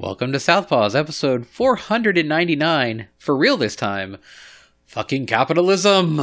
Welcome 0.00 0.32
to 0.32 0.38
Southpaws, 0.38 0.98
episode 0.98 1.46
499. 1.46 3.08
For 3.18 3.36
real 3.36 3.58
this 3.58 3.76
time. 3.76 4.16
Fucking 4.86 5.26
capitalism. 5.26 6.20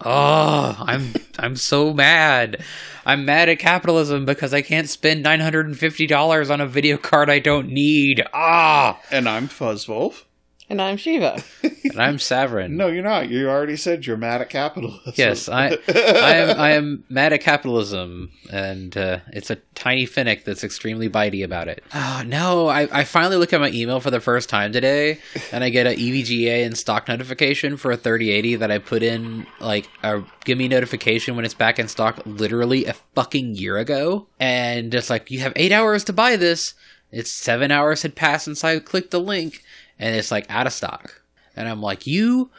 Oh, 0.00 0.76
I'm 0.80 1.12
I'm 1.38 1.54
so 1.54 1.92
mad. 1.92 2.64
I'm 3.04 3.26
mad 3.26 3.50
at 3.50 3.58
capitalism 3.58 4.24
because 4.24 4.54
I 4.54 4.62
can't 4.62 4.88
spend 4.88 5.26
$950 5.26 6.50
on 6.50 6.60
a 6.62 6.66
video 6.66 6.96
card 6.96 7.28
I 7.28 7.38
don't 7.38 7.68
need. 7.68 8.24
Ah, 8.32 8.98
And 9.10 9.28
I'm 9.28 9.46
Fuzzwolf. 9.46 10.24
And 10.70 10.82
I'm 10.82 10.98
Shiva. 10.98 11.42
and 11.62 11.98
I'm 11.98 12.18
Savrin. 12.18 12.72
No, 12.72 12.88
you're 12.88 13.02
not. 13.02 13.30
You 13.30 13.48
already 13.48 13.76
said 13.76 14.04
you're 14.04 14.18
mad 14.18 14.42
at 14.42 14.50
capitalism. 14.50 15.14
Yes, 15.16 15.48
I, 15.48 15.78
I 15.88 16.34
am. 16.34 16.60
I 16.60 16.70
am 16.72 17.04
mad 17.08 17.32
at 17.32 17.40
capitalism, 17.40 18.30
and 18.50 18.94
uh, 18.94 19.20
it's 19.32 19.48
a 19.48 19.56
tiny 19.74 20.04
fennec 20.04 20.44
that's 20.44 20.64
extremely 20.64 21.08
bitey 21.08 21.42
about 21.42 21.68
it. 21.68 21.82
Oh 21.94 22.22
no! 22.26 22.68
I, 22.68 23.00
I 23.00 23.04
finally 23.04 23.36
look 23.36 23.54
at 23.54 23.60
my 23.60 23.70
email 23.70 24.00
for 24.00 24.10
the 24.10 24.20
first 24.20 24.50
time 24.50 24.72
today, 24.72 25.18
and 25.52 25.64
I 25.64 25.70
get 25.70 25.86
an 25.86 25.94
EVGA 25.94 26.66
and 26.66 26.76
stock 26.76 27.08
notification 27.08 27.78
for 27.78 27.90
a 27.90 27.96
3080 27.96 28.56
that 28.56 28.70
I 28.70 28.78
put 28.78 29.02
in 29.02 29.46
like 29.60 29.88
a 30.02 30.22
give 30.44 30.58
me 30.58 30.68
notification 30.68 31.34
when 31.34 31.46
it's 31.46 31.54
back 31.54 31.78
in 31.78 31.88
stock, 31.88 32.20
literally 32.26 32.84
a 32.84 32.92
fucking 33.14 33.54
year 33.54 33.78
ago, 33.78 34.26
and 34.38 34.94
it's 34.94 35.08
like 35.08 35.30
you 35.30 35.40
have 35.40 35.54
eight 35.56 35.72
hours 35.72 36.04
to 36.04 36.12
buy 36.12 36.36
this. 36.36 36.74
It's 37.10 37.30
seven 37.30 37.70
hours 37.70 38.02
had 38.02 38.14
passed 38.14 38.44
since 38.44 38.62
I 38.62 38.78
clicked 38.80 39.12
the 39.12 39.20
link, 39.20 39.62
and 39.98 40.14
it's 40.16 40.30
like 40.30 40.46
out 40.48 40.66
of 40.66 40.72
stock, 40.72 41.22
and 41.56 41.68
I'm 41.68 41.80
like 41.82 42.06
you 42.06 42.50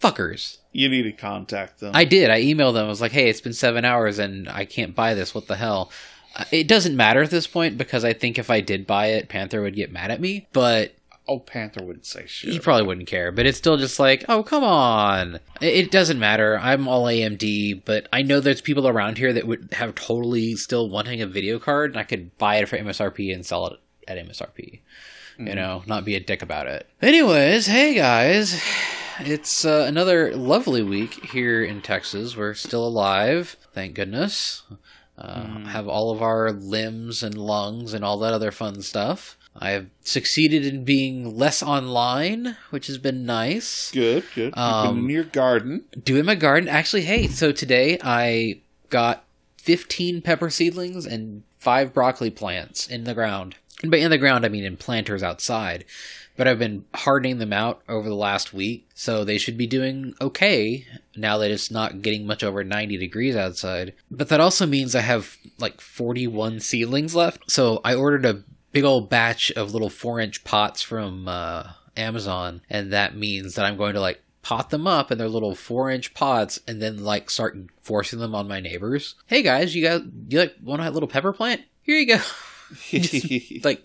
fuckers. 0.00 0.58
you 0.72 0.88
need 0.88 1.02
to 1.02 1.12
contact 1.12 1.80
them. 1.80 1.92
I 1.94 2.04
did. 2.04 2.30
I 2.30 2.42
emailed 2.42 2.74
them. 2.74 2.86
I 2.86 2.88
was 2.88 3.00
like, 3.00 3.12
"Hey, 3.12 3.28
it's 3.28 3.40
been 3.40 3.52
seven 3.52 3.84
hours 3.84 4.18
and 4.18 4.48
I 4.48 4.64
can't 4.64 4.94
buy 4.94 5.14
this. 5.14 5.34
What 5.34 5.46
the 5.46 5.56
hell?" 5.56 5.90
Uh, 6.36 6.44
It 6.50 6.68
doesn't 6.68 6.96
matter 6.96 7.22
at 7.22 7.30
this 7.30 7.46
point 7.46 7.76
because 7.76 8.04
I 8.04 8.12
think 8.12 8.38
if 8.38 8.50
I 8.50 8.60
did 8.60 8.86
buy 8.86 9.06
it, 9.08 9.28
Panther 9.28 9.62
would 9.62 9.74
get 9.76 9.92
mad 9.92 10.10
at 10.10 10.20
me. 10.20 10.46
But 10.52 10.94
oh, 11.28 11.38
Panther 11.40 11.84
wouldn't 11.84 12.06
say 12.06 12.24
shit. 12.26 12.50
he 12.52 12.58
probably 12.58 12.86
wouldn't 12.86 13.06
care. 13.08 13.30
But 13.30 13.46
it's 13.46 13.58
still 13.58 13.76
just 13.76 13.98
like, 14.00 14.24
"Oh, 14.28 14.42
come 14.42 14.64
on!" 14.64 15.34
It, 15.60 15.74
it 15.74 15.90
doesn't 15.90 16.18
matter. 16.18 16.58
I'm 16.58 16.88
all 16.88 17.04
AMD, 17.04 17.82
but 17.84 18.08
I 18.12 18.22
know 18.22 18.40
there's 18.40 18.60
people 18.60 18.88
around 18.88 19.18
here 19.18 19.32
that 19.32 19.46
would 19.46 19.74
have 19.74 19.94
totally 19.96 20.54
still 20.56 20.88
wanting 20.88 21.20
a 21.20 21.26
video 21.26 21.58
card, 21.58 21.90
and 21.90 22.00
I 22.00 22.04
could 22.04 22.36
buy 22.38 22.56
it 22.56 22.68
for 22.68 22.78
MSRP 22.78 23.34
and 23.34 23.44
sell 23.44 23.66
it 23.66 23.80
at 24.08 24.16
MSRP. 24.18 24.80
You 25.40 25.54
know, 25.54 25.82
not 25.86 26.04
be 26.04 26.16
a 26.16 26.20
dick 26.20 26.42
about 26.42 26.66
it. 26.66 26.86
Anyways, 27.00 27.66
hey 27.66 27.94
guys, 27.94 28.62
it's 29.20 29.64
uh, 29.64 29.86
another 29.88 30.36
lovely 30.36 30.82
week 30.82 31.24
here 31.26 31.64
in 31.64 31.80
Texas. 31.80 32.36
We're 32.36 32.52
still 32.54 32.86
alive, 32.86 33.56
thank 33.72 33.94
goodness. 33.94 34.62
Uh, 35.16 35.60
Have 35.68 35.88
all 35.88 36.10
of 36.10 36.20
our 36.22 36.50
limbs 36.52 37.22
and 37.22 37.36
lungs 37.36 37.94
and 37.94 38.04
all 38.04 38.18
that 38.18 38.34
other 38.34 38.50
fun 38.50 38.82
stuff. 38.82 39.36
I 39.56 39.70
have 39.70 39.86
succeeded 40.02 40.64
in 40.64 40.84
being 40.84 41.36
less 41.36 41.62
online, 41.62 42.56
which 42.70 42.86
has 42.86 42.98
been 42.98 43.24
nice. 43.26 43.90
Good, 43.90 44.24
good. 44.34 44.56
Um, 44.56 44.98
in 45.00 45.10
your 45.10 45.24
garden. 45.24 45.84
Doing 46.02 46.24
my 46.24 46.34
garden. 46.36 46.68
Actually, 46.68 47.02
hey, 47.02 47.28
so 47.28 47.50
today 47.50 47.98
I 48.02 48.60
got 48.90 49.24
15 49.58 50.22
pepper 50.22 50.50
seedlings 50.50 51.04
and 51.04 51.42
five 51.58 51.92
broccoli 51.92 52.30
plants 52.30 52.86
in 52.86 53.04
the 53.04 53.14
ground. 53.14 53.56
And 53.82 53.90
by 53.90 53.98
in 53.98 54.10
the 54.10 54.18
ground, 54.18 54.44
I 54.44 54.48
mean 54.48 54.64
in 54.64 54.76
planters 54.76 55.22
outside. 55.22 55.84
But 56.36 56.48
I've 56.48 56.58
been 56.58 56.84
hardening 56.94 57.38
them 57.38 57.52
out 57.52 57.82
over 57.88 58.08
the 58.08 58.14
last 58.14 58.54
week, 58.54 58.88
so 58.94 59.24
they 59.24 59.36
should 59.36 59.58
be 59.58 59.66
doing 59.66 60.14
okay 60.20 60.86
now 61.14 61.36
that 61.38 61.50
it's 61.50 61.70
not 61.70 62.00
getting 62.00 62.26
much 62.26 62.42
over 62.42 62.64
90 62.64 62.96
degrees 62.96 63.36
outside. 63.36 63.92
But 64.10 64.28
that 64.28 64.40
also 64.40 64.64
means 64.64 64.94
I 64.94 65.00
have 65.00 65.36
like 65.58 65.80
41 65.80 66.60
seedlings 66.60 67.14
left. 67.14 67.50
So 67.50 67.80
I 67.84 67.94
ordered 67.94 68.24
a 68.24 68.42
big 68.72 68.84
old 68.84 69.10
batch 69.10 69.50
of 69.52 69.72
little 69.72 69.90
four 69.90 70.18
inch 70.20 70.44
pots 70.44 70.80
from 70.80 71.28
uh, 71.28 71.72
Amazon, 71.96 72.62
and 72.70 72.92
that 72.92 73.16
means 73.16 73.54
that 73.54 73.66
I'm 73.66 73.76
going 73.76 73.94
to 73.94 74.00
like 74.00 74.22
pot 74.42 74.70
them 74.70 74.86
up 74.86 75.12
in 75.12 75.18
their 75.18 75.28
little 75.28 75.54
four 75.54 75.90
inch 75.90 76.14
pots 76.14 76.58
and 76.66 76.80
then 76.80 77.04
like 77.04 77.28
start 77.28 77.58
forcing 77.82 78.18
them 78.18 78.34
on 78.34 78.48
my 78.48 78.60
neighbors. 78.60 79.14
Hey 79.26 79.42
guys, 79.42 79.74
you 79.74 79.84
guys, 79.84 80.00
you 80.28 80.38
like 80.38 80.54
want 80.62 80.80
a 80.80 80.90
little 80.90 81.08
pepper 81.08 81.32
plant? 81.34 81.62
Here 81.82 81.98
you 81.98 82.06
go. 82.06 82.20
Just, 82.90 83.64
like 83.64 83.84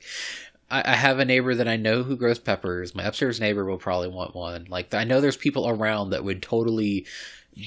I, 0.69 0.93
I 0.93 0.95
have 0.95 1.19
a 1.19 1.25
neighbor 1.25 1.55
that 1.55 1.67
I 1.67 1.75
know 1.75 2.03
who 2.03 2.15
grows 2.15 2.39
peppers. 2.39 2.95
My 2.95 3.03
upstairs 3.03 3.39
neighbor 3.39 3.65
will 3.65 3.77
probably 3.77 4.09
want 4.09 4.35
one. 4.35 4.65
Like 4.69 4.93
I 4.93 5.03
know 5.03 5.21
there's 5.21 5.37
people 5.37 5.67
around 5.67 6.11
that 6.11 6.23
would 6.23 6.41
totally 6.41 7.05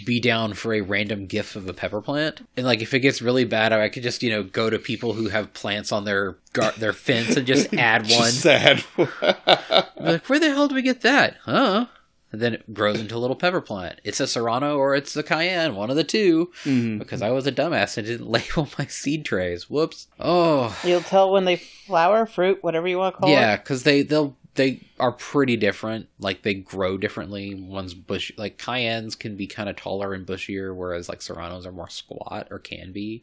be 0.05 0.21
down 0.21 0.53
for 0.53 0.75
a 0.75 0.83
random 0.83 1.27
gift 1.27 1.57
of 1.57 1.67
a 1.67 1.73
pepper 1.73 2.03
plant. 2.03 2.47
And 2.57 2.67
like 2.67 2.83
if 2.83 2.93
it 2.93 3.01
gets 3.01 3.23
really 3.23 3.45
bad, 3.45 3.73
I 3.73 3.89
could 3.89 4.03
just 4.03 4.23
you 4.23 4.31
know 4.31 4.43
go 4.43 4.69
to 4.69 4.79
people 4.79 5.15
who 5.15 5.29
have 5.29 5.53
plants 5.55 5.93
on 5.93 6.05
their 6.05 6.37
gar- 6.53 6.73
their 6.73 6.93
fence 6.93 7.37
and 7.37 7.47
just 7.47 7.73
add 7.79 8.03
one. 8.11 8.31
Sad. 8.31 8.85
Like 8.97 10.29
where 10.29 10.41
the 10.41 10.51
hell 10.51 10.69
do 10.69 10.75
we 10.75 10.83
get 10.83 11.01
that? 11.03 11.37
Huh? 11.45 11.87
And 12.31 12.43
then 12.43 12.55
it 12.55 12.75
grows 12.75 13.01
into 13.01 13.17
a 13.17 13.19
little 13.19 13.37
pepper 13.37 13.61
plant. 13.63 14.01
It's 14.05 14.21
a 14.21 14.27
serrano 14.27 14.77
or 14.77 14.95
it's 14.95 15.17
a 15.17 15.23
cayenne, 15.23 15.75
one 15.75 15.89
of 15.91 15.97
the 15.97 16.05
2 16.05 16.51
Mhm. 16.65 16.99
Because 16.99 17.23
I 17.23 17.31
was 17.31 17.47
a 17.47 17.53
dumbass 17.53 17.97
and 17.97 18.07
didn't 18.07 18.29
label 18.31 18.69
my 18.79 18.87
seed 18.87 19.25
trays. 19.25 19.71
Whoops. 19.71 20.09
Oh, 20.21 20.79
You'll 20.85 21.01
tell 21.01 21.31
when 21.31 21.45
they 21.47 21.57
flower, 21.57 22.27
fruit, 22.27 22.63
whatever 22.63 22.87
you 22.87 22.99
want 22.99 23.15
to 23.15 23.21
call 23.21 23.31
yeah, 23.31 23.37
it. 23.37 23.41
Yeah, 23.41 23.57
because 23.57 23.83
they 23.85 24.03
they'll 24.03 24.37
they 24.55 24.81
are 24.99 25.13
pretty 25.13 25.57
different. 25.57 26.09
Like 26.19 26.43
they 26.43 26.55
grow 26.55 26.99
differently. 26.99 27.55
One's 27.55 27.95
bush 27.95 28.33
like 28.37 28.59
cayennes 28.59 29.19
can 29.19 29.37
be 29.37 29.47
kind 29.47 29.69
of 29.69 29.77
taller 29.77 30.13
and 30.13 30.27
bushier, 30.27 30.75
whereas 30.75 31.09
like 31.09 31.23
serranos 31.23 31.65
are 31.65 31.73
more 31.73 31.89
squat 31.89 32.49
or 32.51 32.59
can 32.59 32.93
be. 32.93 33.23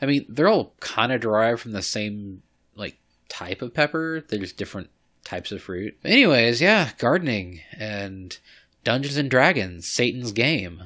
I 0.00 0.06
mean, 0.06 0.24
they're 0.28 0.48
all 0.48 0.72
kind 0.80 1.12
of 1.12 1.20
derived 1.20 1.60
from 1.60 1.72
the 1.72 1.82
same 1.82 2.42
like 2.76 2.96
type 3.28 3.60
of 3.60 3.74
pepper. 3.74 4.24
They're 4.26 4.38
just 4.38 4.56
different 4.56 4.88
types 5.24 5.52
of 5.52 5.62
fruit. 5.62 5.96
Anyways, 6.04 6.60
yeah, 6.60 6.90
gardening 6.98 7.60
and 7.76 8.38
Dungeons 8.84 9.16
and 9.16 9.30
Dragons, 9.30 9.86
Satan's 9.86 10.32
game. 10.32 10.84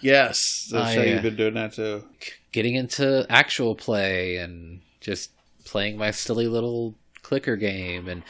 yes, 0.00 0.68
that's 0.70 0.90
I, 0.90 0.94
how 0.94 1.00
uh, 1.00 1.04
you've 1.04 1.22
been 1.22 1.36
doing 1.36 1.54
that 1.54 1.72
too. 1.74 2.04
getting 2.52 2.74
into 2.74 3.26
actual 3.28 3.74
play 3.74 4.36
and 4.36 4.80
just 5.00 5.30
playing 5.64 5.96
my 5.96 6.10
silly 6.10 6.46
little 6.46 6.94
clicker 7.22 7.56
game 7.56 8.08
and 8.08 8.22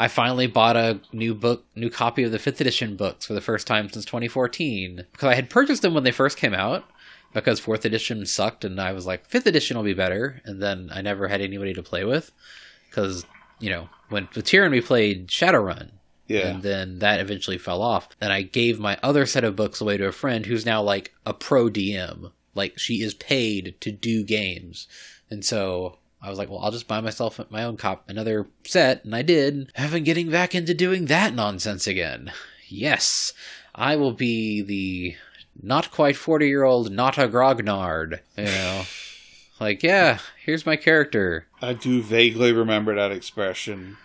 I 0.00 0.06
finally 0.08 0.46
bought 0.46 0.76
a 0.76 1.00
new 1.12 1.34
book, 1.34 1.64
new 1.74 1.90
copy 1.90 2.22
of 2.22 2.30
the 2.30 2.38
5th 2.38 2.60
edition 2.60 2.96
books 2.96 3.26
for 3.26 3.34
the 3.34 3.40
first 3.40 3.66
time 3.66 3.90
since 3.90 4.04
2014 4.04 5.04
because 5.12 5.28
I 5.28 5.34
had 5.34 5.50
purchased 5.50 5.82
them 5.82 5.92
when 5.92 6.04
they 6.04 6.12
first 6.12 6.38
came 6.38 6.54
out 6.54 6.84
because 7.32 7.60
4th 7.60 7.84
edition 7.84 8.24
sucked 8.24 8.64
and 8.64 8.80
I 8.80 8.92
was 8.92 9.06
like 9.06 9.28
5th 9.28 9.46
edition 9.46 9.76
will 9.76 9.84
be 9.84 9.94
better 9.94 10.40
and 10.44 10.62
then 10.62 10.88
I 10.92 11.02
never 11.02 11.26
had 11.28 11.40
anybody 11.40 11.74
to 11.74 11.82
play 11.82 12.04
with 12.04 12.30
cuz 12.92 13.24
you 13.60 13.70
know, 13.70 13.88
when 14.08 14.28
with 14.34 14.44
Tyrion 14.46 14.70
we 14.70 14.80
played 14.80 15.28
Shadowrun 15.28 15.90
Yeah. 16.26 16.48
and 16.48 16.62
then 16.62 16.98
that 17.00 17.20
eventually 17.20 17.58
fell 17.58 17.82
off. 17.82 18.08
And 18.20 18.32
I 18.32 18.42
gave 18.42 18.78
my 18.78 18.98
other 19.02 19.26
set 19.26 19.44
of 19.44 19.56
books 19.56 19.80
away 19.80 19.96
to 19.98 20.06
a 20.06 20.12
friend 20.12 20.46
who's 20.46 20.64
now 20.66 20.82
like 20.82 21.14
a 21.26 21.32
pro 21.34 21.68
DM. 21.68 22.32
Like 22.54 22.78
she 22.78 23.02
is 23.02 23.14
paid 23.14 23.76
to 23.80 23.92
do 23.92 24.24
games. 24.24 24.86
And 25.30 25.44
so 25.44 25.98
I 26.20 26.30
was 26.30 26.38
like, 26.38 26.48
well, 26.50 26.58
I'll 26.60 26.72
just 26.72 26.88
buy 26.88 27.00
myself 27.00 27.38
my 27.50 27.62
own 27.64 27.76
cop 27.76 28.08
another 28.08 28.48
set, 28.64 29.04
and 29.04 29.14
I 29.14 29.22
did. 29.22 29.70
I've 29.78 29.92
been 29.92 30.02
getting 30.04 30.30
back 30.30 30.54
into 30.54 30.74
doing 30.74 31.04
that 31.06 31.32
nonsense 31.34 31.86
again. 31.86 32.32
Yes, 32.68 33.32
I 33.74 33.94
will 33.96 34.12
be 34.12 34.60
the 34.62 35.14
not 35.62 35.90
quite 35.92 36.16
forty 36.16 36.48
year 36.48 36.64
old 36.64 36.90
not 36.90 37.18
a 37.18 37.28
grognard. 37.28 38.18
You 38.36 38.44
know, 38.46 38.82
like 39.60 39.82
yeah, 39.82 40.18
here's 40.44 40.64
my 40.66 40.76
character. 40.76 41.46
I 41.62 41.72
do 41.74 42.02
vaguely 42.02 42.52
remember 42.52 42.94
that 42.94 43.12
expression. 43.12 43.96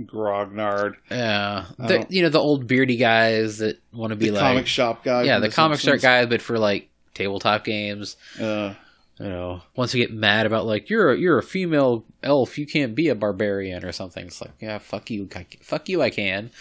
Grognard. 0.00 0.94
Yeah, 1.10 1.64
the, 1.78 2.06
you 2.08 2.22
know 2.22 2.28
the 2.28 2.38
old 2.38 2.66
beardy 2.68 2.96
guys 2.96 3.58
that 3.58 3.80
want 3.92 4.10
to 4.10 4.16
be 4.16 4.26
The 4.26 4.32
like 4.32 4.40
comic 4.42 4.66
shop 4.66 5.02
guy. 5.04 5.24
yeah, 5.24 5.34
from 5.36 5.42
the 5.42 5.50
comic 5.50 5.80
shop 5.80 5.98
guy, 6.00 6.24
but 6.26 6.40
for 6.40 6.58
like 6.58 6.88
tabletop 7.14 7.64
games. 7.64 8.16
Uh, 8.40 8.74
You 9.18 9.28
know, 9.28 9.62
once 9.74 9.92
we 9.94 9.98
get 9.98 10.12
mad 10.12 10.46
about 10.46 10.66
like 10.66 10.88
you're 10.88 11.10
a, 11.10 11.18
you're 11.18 11.38
a 11.38 11.42
female 11.42 12.04
elf, 12.22 12.56
you 12.56 12.64
can't 12.68 12.94
be 12.94 13.08
a 13.08 13.16
barbarian 13.16 13.84
or 13.84 13.90
something. 13.90 14.26
It's 14.26 14.40
like 14.40 14.52
yeah, 14.60 14.78
fuck 14.78 15.10
you, 15.10 15.28
I- 15.34 15.46
fuck 15.60 15.88
you, 15.88 16.00
I 16.00 16.10
can. 16.10 16.52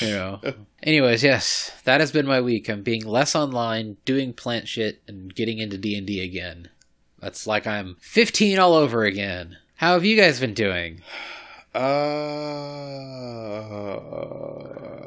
You 0.00 0.10
know. 0.10 0.40
Anyways, 0.84 1.24
yes, 1.24 1.72
that 1.82 1.98
has 2.00 2.12
been 2.12 2.26
my 2.26 2.40
week. 2.40 2.68
I'm 2.68 2.82
being 2.84 3.04
less 3.04 3.34
online, 3.34 3.96
doing 4.04 4.32
plant 4.32 4.68
shit, 4.68 5.02
and 5.08 5.34
getting 5.34 5.58
into 5.58 5.76
D 5.76 5.96
and 5.98 6.06
D 6.06 6.20
again. 6.22 6.68
That's 7.26 7.44
like 7.44 7.66
I'm 7.66 7.96
15 8.02 8.56
all 8.60 8.74
over 8.74 9.02
again. 9.02 9.56
How 9.74 9.94
have 9.94 10.04
you 10.04 10.16
guys 10.16 10.38
been 10.38 10.54
doing? 10.54 11.02
Uh, 11.74 11.78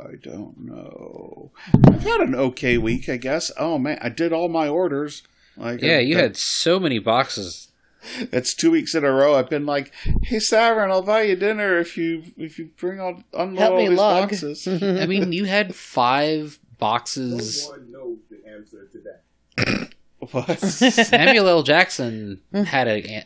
I 0.09 0.15
don't 0.21 0.57
know. 0.59 1.51
I've 1.87 2.03
had 2.03 2.19
an 2.19 2.35
okay 2.35 2.77
week, 2.77 3.07
I 3.07 3.15
guess. 3.15 3.53
Oh 3.57 3.77
man, 3.77 3.99
I 4.01 4.09
did 4.09 4.33
all 4.33 4.49
my 4.49 4.67
orders. 4.67 5.23
Like, 5.55 5.81
Yeah, 5.81 5.99
you 5.99 6.15
that- 6.15 6.21
had 6.21 6.35
so 6.37 6.77
many 6.77 6.99
boxes. 6.99 7.67
That's 8.31 8.53
two 8.53 8.71
weeks 8.71 8.93
in 8.95 9.05
a 9.05 9.11
row. 9.13 9.35
I've 9.35 9.49
been 9.49 9.65
like, 9.65 9.93
"Hey, 10.23 10.37
Savrin, 10.37 10.89
I'll 10.91 11.01
buy 11.01 11.21
you 11.21 11.37
dinner 11.37 11.79
if 11.79 11.95
you 11.97 12.23
if 12.37 12.59
you 12.59 12.71
bring 12.77 12.99
all 12.99 13.23
unload 13.33 13.59
Help 13.59 13.71
all 13.71 13.77
me 13.77 13.87
these 13.89 13.97
log. 13.97 14.29
boxes." 14.29 14.67
I 14.83 15.05
mean, 15.05 15.31
you 15.31 15.45
had 15.45 15.73
five 15.73 16.59
boxes. 16.79 17.63
No 17.65 17.71
one 17.71 17.91
knows 17.93 18.17
the 18.29 18.45
answer 18.49 18.87
to 18.91 18.99
that. 18.99 19.93
What? 20.31 20.59
Samuel 20.59 21.47
L. 21.47 21.63
Jackson 21.63 22.41
had 22.53 22.87
a, 22.87 23.25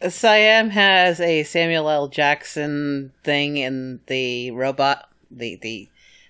a 0.00 0.10
Siam 0.10 0.70
has 0.70 1.20
a 1.20 1.42
Samuel 1.44 1.88
L. 1.90 2.08
Jackson 2.08 3.12
thing 3.24 3.56
in 3.58 4.00
the 4.06 4.50
robot. 4.52 5.08
The 5.30 5.56
the 5.56 5.88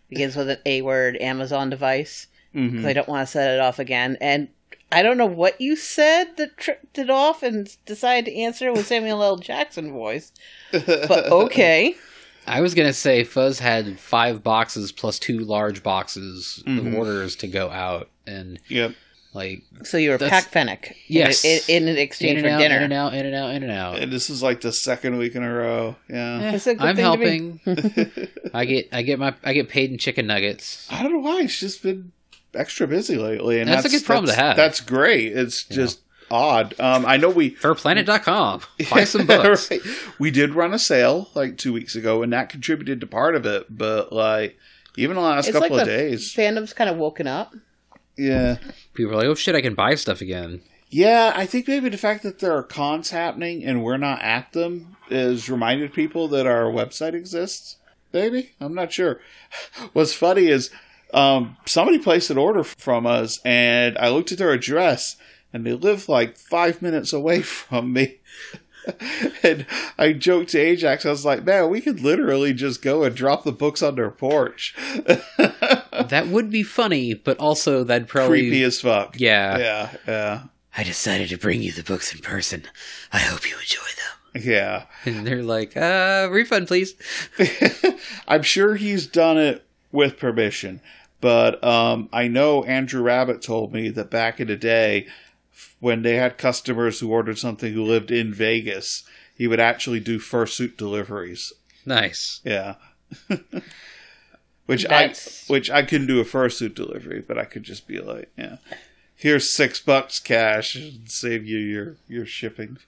begins 0.08 0.34
with 0.36 0.50
an 0.50 0.58
A 0.66 0.82
word 0.82 1.16
Amazon 1.20 1.70
device. 1.70 2.26
Mhm. 2.54 2.76
'cause 2.76 2.84
I 2.86 2.92
don't 2.92 3.08
want 3.08 3.26
to 3.26 3.30
set 3.30 3.54
it 3.54 3.60
off 3.60 3.78
again. 3.78 4.16
And 4.20 4.48
I 4.90 5.02
don't 5.02 5.16
know 5.16 5.26
what 5.26 5.60
you 5.60 5.76
said 5.76 6.36
that 6.36 6.56
tripped 6.56 6.98
it 6.98 7.08
off 7.08 7.44
and 7.44 7.68
decided 7.86 8.24
to 8.28 8.36
answer 8.36 8.72
with 8.72 8.88
Samuel 8.88 9.22
L. 9.22 9.36
Jackson 9.36 9.92
voice. 9.92 10.32
But 10.72 11.26
okay. 11.30 11.94
I 12.48 12.60
was 12.60 12.74
gonna 12.74 12.92
say 12.92 13.22
Fuzz 13.22 13.60
had 13.60 14.00
five 14.00 14.42
boxes 14.42 14.90
plus 14.90 15.20
two 15.20 15.38
large 15.38 15.84
boxes 15.84 16.64
Mhm. 16.66 16.88
of 16.88 16.94
orders 16.94 17.36
to 17.36 17.46
go 17.46 17.70
out, 17.70 18.10
and 18.26 18.58
Yep. 18.68 18.94
Like 19.32 19.62
So 19.84 19.96
you 19.96 20.10
were 20.10 20.18
That's- 20.18 20.44
Pac 20.44 20.52
Fennec. 20.52 20.96
Yes. 21.06 21.44
In, 21.44 21.60
in, 21.68 21.82
in 21.84 21.88
in 21.90 21.98
exchange 21.98 22.38
and 22.38 22.46
for 22.46 22.52
out, 22.52 22.58
dinner. 22.58 22.76
in 22.78 22.82
and 22.84 22.92
out, 22.92 23.14
in 23.14 23.26
and 23.26 23.34
out, 23.34 23.54
in 23.54 23.62
and 23.62 23.72
out. 23.72 23.98
And 23.98 24.12
this 24.12 24.28
is 24.30 24.42
like 24.42 24.60
the 24.60 24.72
second 24.72 25.18
week 25.18 25.34
in 25.34 25.42
a 25.42 25.52
row. 25.52 25.96
Yeah. 26.08 26.40
Eh, 26.42 26.54
It's 26.54 26.66
a 26.66 26.74
good 26.74 26.86
I'm 26.86 26.96
thing 26.96 27.60
to 27.64 27.74
be- 27.74 27.82
helping. 27.82 28.28
I 28.54 28.64
get 28.64 28.88
I 28.92 29.02
get 29.02 29.18
my 29.18 29.34
I 29.44 29.52
get 29.52 29.68
paid 29.68 29.90
in 29.90 29.98
chicken 29.98 30.26
nuggets. 30.26 30.86
I 30.90 31.02
don't 31.02 31.12
know 31.12 31.18
why. 31.20 31.42
It's 31.42 31.58
just 31.60 31.82
been 31.82 32.12
extra 32.54 32.86
busy 32.88 33.16
lately, 33.16 33.60
and 33.60 33.68
That's 33.70 33.82
that's, 33.84 33.94
a 33.94 33.98
good 33.98 34.04
problem 34.06 34.26
to 34.26 34.34
have. 34.34 34.56
That's 34.56 34.80
great. 34.80 35.36
It's 35.36 35.62
just 35.64 36.00
odd. 36.32 36.74
Um, 36.80 37.06
I 37.06 37.16
know 37.16 37.28
we 37.30 37.52
Furplanet.com. 37.52 38.62
Buy 38.90 39.04
some 39.04 39.26
books. 39.26 39.70
Right. 39.70 39.80
We 40.18 40.30
did 40.32 40.54
run 40.54 40.74
a 40.74 40.78
sale 40.78 41.28
like 41.34 41.56
two 41.58 41.72
weeks 41.72 41.94
ago, 41.94 42.22
and 42.24 42.32
that 42.32 42.48
contributed 42.48 43.00
to 43.00 43.06
part 43.06 43.36
of 43.36 43.46
it. 43.46 43.66
But 43.70 44.12
like, 44.12 44.56
even 44.96 45.14
the 45.16 45.22
last 45.22 45.46
It's 45.48 45.56
couple 45.56 45.76
like 45.76 45.82
of 45.82 45.88
the 45.88 45.96
days, 45.96 46.34
fandom's 46.34 46.72
kind 46.72 46.90
of 46.90 46.96
woken 46.96 47.26
up. 47.28 47.54
Yeah, 48.20 48.56
People 48.94 49.12
are 49.12 49.16
like, 49.16 49.26
oh 49.26 49.34
shit, 49.34 49.54
I 49.54 49.60
can 49.62 49.74
buy 49.74 49.94
stuff 49.94 50.20
again. 50.20 50.60
yeah. 50.90 51.32
I 51.34 51.46
think 51.46 51.66
maybe 51.68 51.88
the 51.88 51.96
fact 51.96 52.22
that 52.24 52.38
there 52.40 52.52
are 52.56 52.62
cons 52.62 53.10
happening 53.10 53.64
and 53.64 53.82
we're 53.82 53.96
not 53.96 54.20
at 54.22 54.52
them 54.52 54.96
is 55.08 55.48
reminded 55.48 55.92
people 55.92 56.28
that 56.28 56.46
our 56.46 56.64
website 56.64 57.14
exists. 57.14 57.76
Maybe 58.12 58.50
I'm 58.60 58.74
not 58.74 58.92
sure. 58.92 59.20
What's 59.92 60.12
funny 60.12 60.46
is 60.48 60.70
um, 61.14 61.56
somebody 61.66 61.98
placed 61.98 62.30
an 62.30 62.38
order 62.38 62.62
from 62.64 63.06
us, 63.06 63.40
and 63.44 63.96
I 63.98 64.08
looked 64.10 64.32
at 64.32 64.38
their 64.38 64.52
address, 64.52 65.16
and 65.52 65.64
they 65.66 65.72
live 65.72 66.08
like 66.08 66.36
five 66.36 66.82
minutes 66.82 67.12
away 67.12 67.42
from 67.60 67.92
me. 67.92 68.18
and 69.42 69.66
I 69.98 70.12
joked 70.14 70.50
to 70.50 70.58
Ajax, 70.58 71.04
I 71.04 71.10
was 71.10 71.24
like, 71.24 71.44
"Man, 71.44 71.68
we 71.68 71.80
could 71.80 72.00
literally 72.00 72.52
just 72.54 72.80
go 72.82 73.04
and 73.04 73.14
drop 73.14 73.44
the 73.44 73.52
books 73.52 73.82
on 73.82 73.94
their 73.96 74.10
porch." 74.10 74.74
That 76.10 76.28
would 76.28 76.50
be 76.50 76.62
funny, 76.62 77.14
but 77.14 77.38
also 77.38 77.84
that'd 77.84 78.08
probably 78.08 78.42
Creepy 78.42 78.62
as 78.62 78.80
fuck. 78.80 79.18
yeah. 79.18 79.58
yeah, 79.58 79.90
yeah, 80.06 80.42
I 80.76 80.84
decided 80.84 81.28
to 81.30 81.38
bring 81.38 81.62
you 81.62 81.72
the 81.72 81.82
books 81.82 82.14
in 82.14 82.20
person. 82.20 82.64
I 83.12 83.18
hope 83.18 83.48
you 83.48 83.56
enjoy 83.56 83.82
them. 83.82 84.42
yeah. 84.44 84.84
And 85.04 85.26
they're 85.26 85.42
like, 85.42 85.76
uh, 85.76 86.28
refund, 86.30 86.68
please. 86.68 86.94
I'm 88.28 88.42
sure 88.42 88.76
he's 88.76 89.06
done 89.06 89.38
it 89.38 89.64
with 89.92 90.18
permission, 90.18 90.80
but 91.20 91.62
um, 91.64 92.08
I 92.12 92.28
know 92.28 92.62
Andrew 92.64 93.02
Rabbit 93.02 93.42
told 93.42 93.72
me 93.72 93.88
that 93.90 94.10
back 94.10 94.38
in 94.40 94.48
the 94.48 94.56
day, 94.56 95.06
when 95.80 96.02
they 96.02 96.16
had 96.16 96.38
customers 96.38 97.00
who 97.00 97.10
ordered 97.10 97.38
something 97.38 97.72
who 97.72 97.82
lived 97.82 98.10
in 98.10 98.32
Vegas, 98.32 99.04
he 99.34 99.46
would 99.46 99.60
actually 99.60 100.00
do 100.00 100.18
fursuit 100.18 100.76
deliveries. 100.76 101.52
Nice. 101.84 102.40
Yeah. 102.44 102.74
which 104.70 104.84
That's- 104.84 105.46
I 105.48 105.52
which 105.52 105.68
I 105.68 105.82
couldn't 105.82 106.06
do 106.06 106.20
a 106.20 106.24
fursuit 106.24 106.76
delivery, 106.76 107.20
but 107.20 107.36
I 107.36 107.44
could 107.44 107.64
just 107.64 107.88
be 107.88 107.98
like, 107.98 108.30
yeah. 108.38 108.58
Here's 109.16 109.50
six 109.50 109.80
bucks 109.80 110.20
cash 110.20 110.76
and 110.76 111.10
save 111.10 111.44
you 111.44 111.58
your 111.58 111.96
your 112.06 112.24
shipping. 112.24 112.78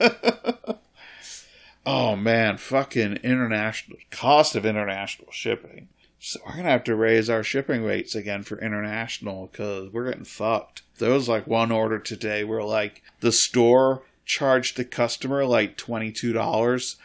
oh 1.86 2.16
man, 2.16 2.56
fucking 2.58 3.18
international 3.18 3.98
cost 4.10 4.56
of 4.56 4.66
international 4.66 5.30
shipping. 5.30 5.86
So 6.18 6.40
we're 6.44 6.56
gonna 6.56 6.70
have 6.70 6.82
to 6.84 6.96
raise 6.96 7.30
our 7.30 7.44
shipping 7.44 7.84
rates 7.84 8.16
again 8.16 8.42
for 8.42 8.60
international 8.60 9.46
because 9.52 9.92
we're 9.92 10.08
getting 10.08 10.24
fucked. 10.24 10.82
There 10.98 11.12
was 11.12 11.28
like 11.28 11.46
one 11.46 11.70
order 11.70 12.00
today 12.00 12.42
where 12.42 12.64
like 12.64 13.00
the 13.20 13.30
store 13.30 14.02
charged 14.26 14.76
the 14.76 14.84
customer 14.84 15.44
like 15.46 15.76
twenty 15.76 16.10
two 16.10 16.32
dollars 16.32 16.96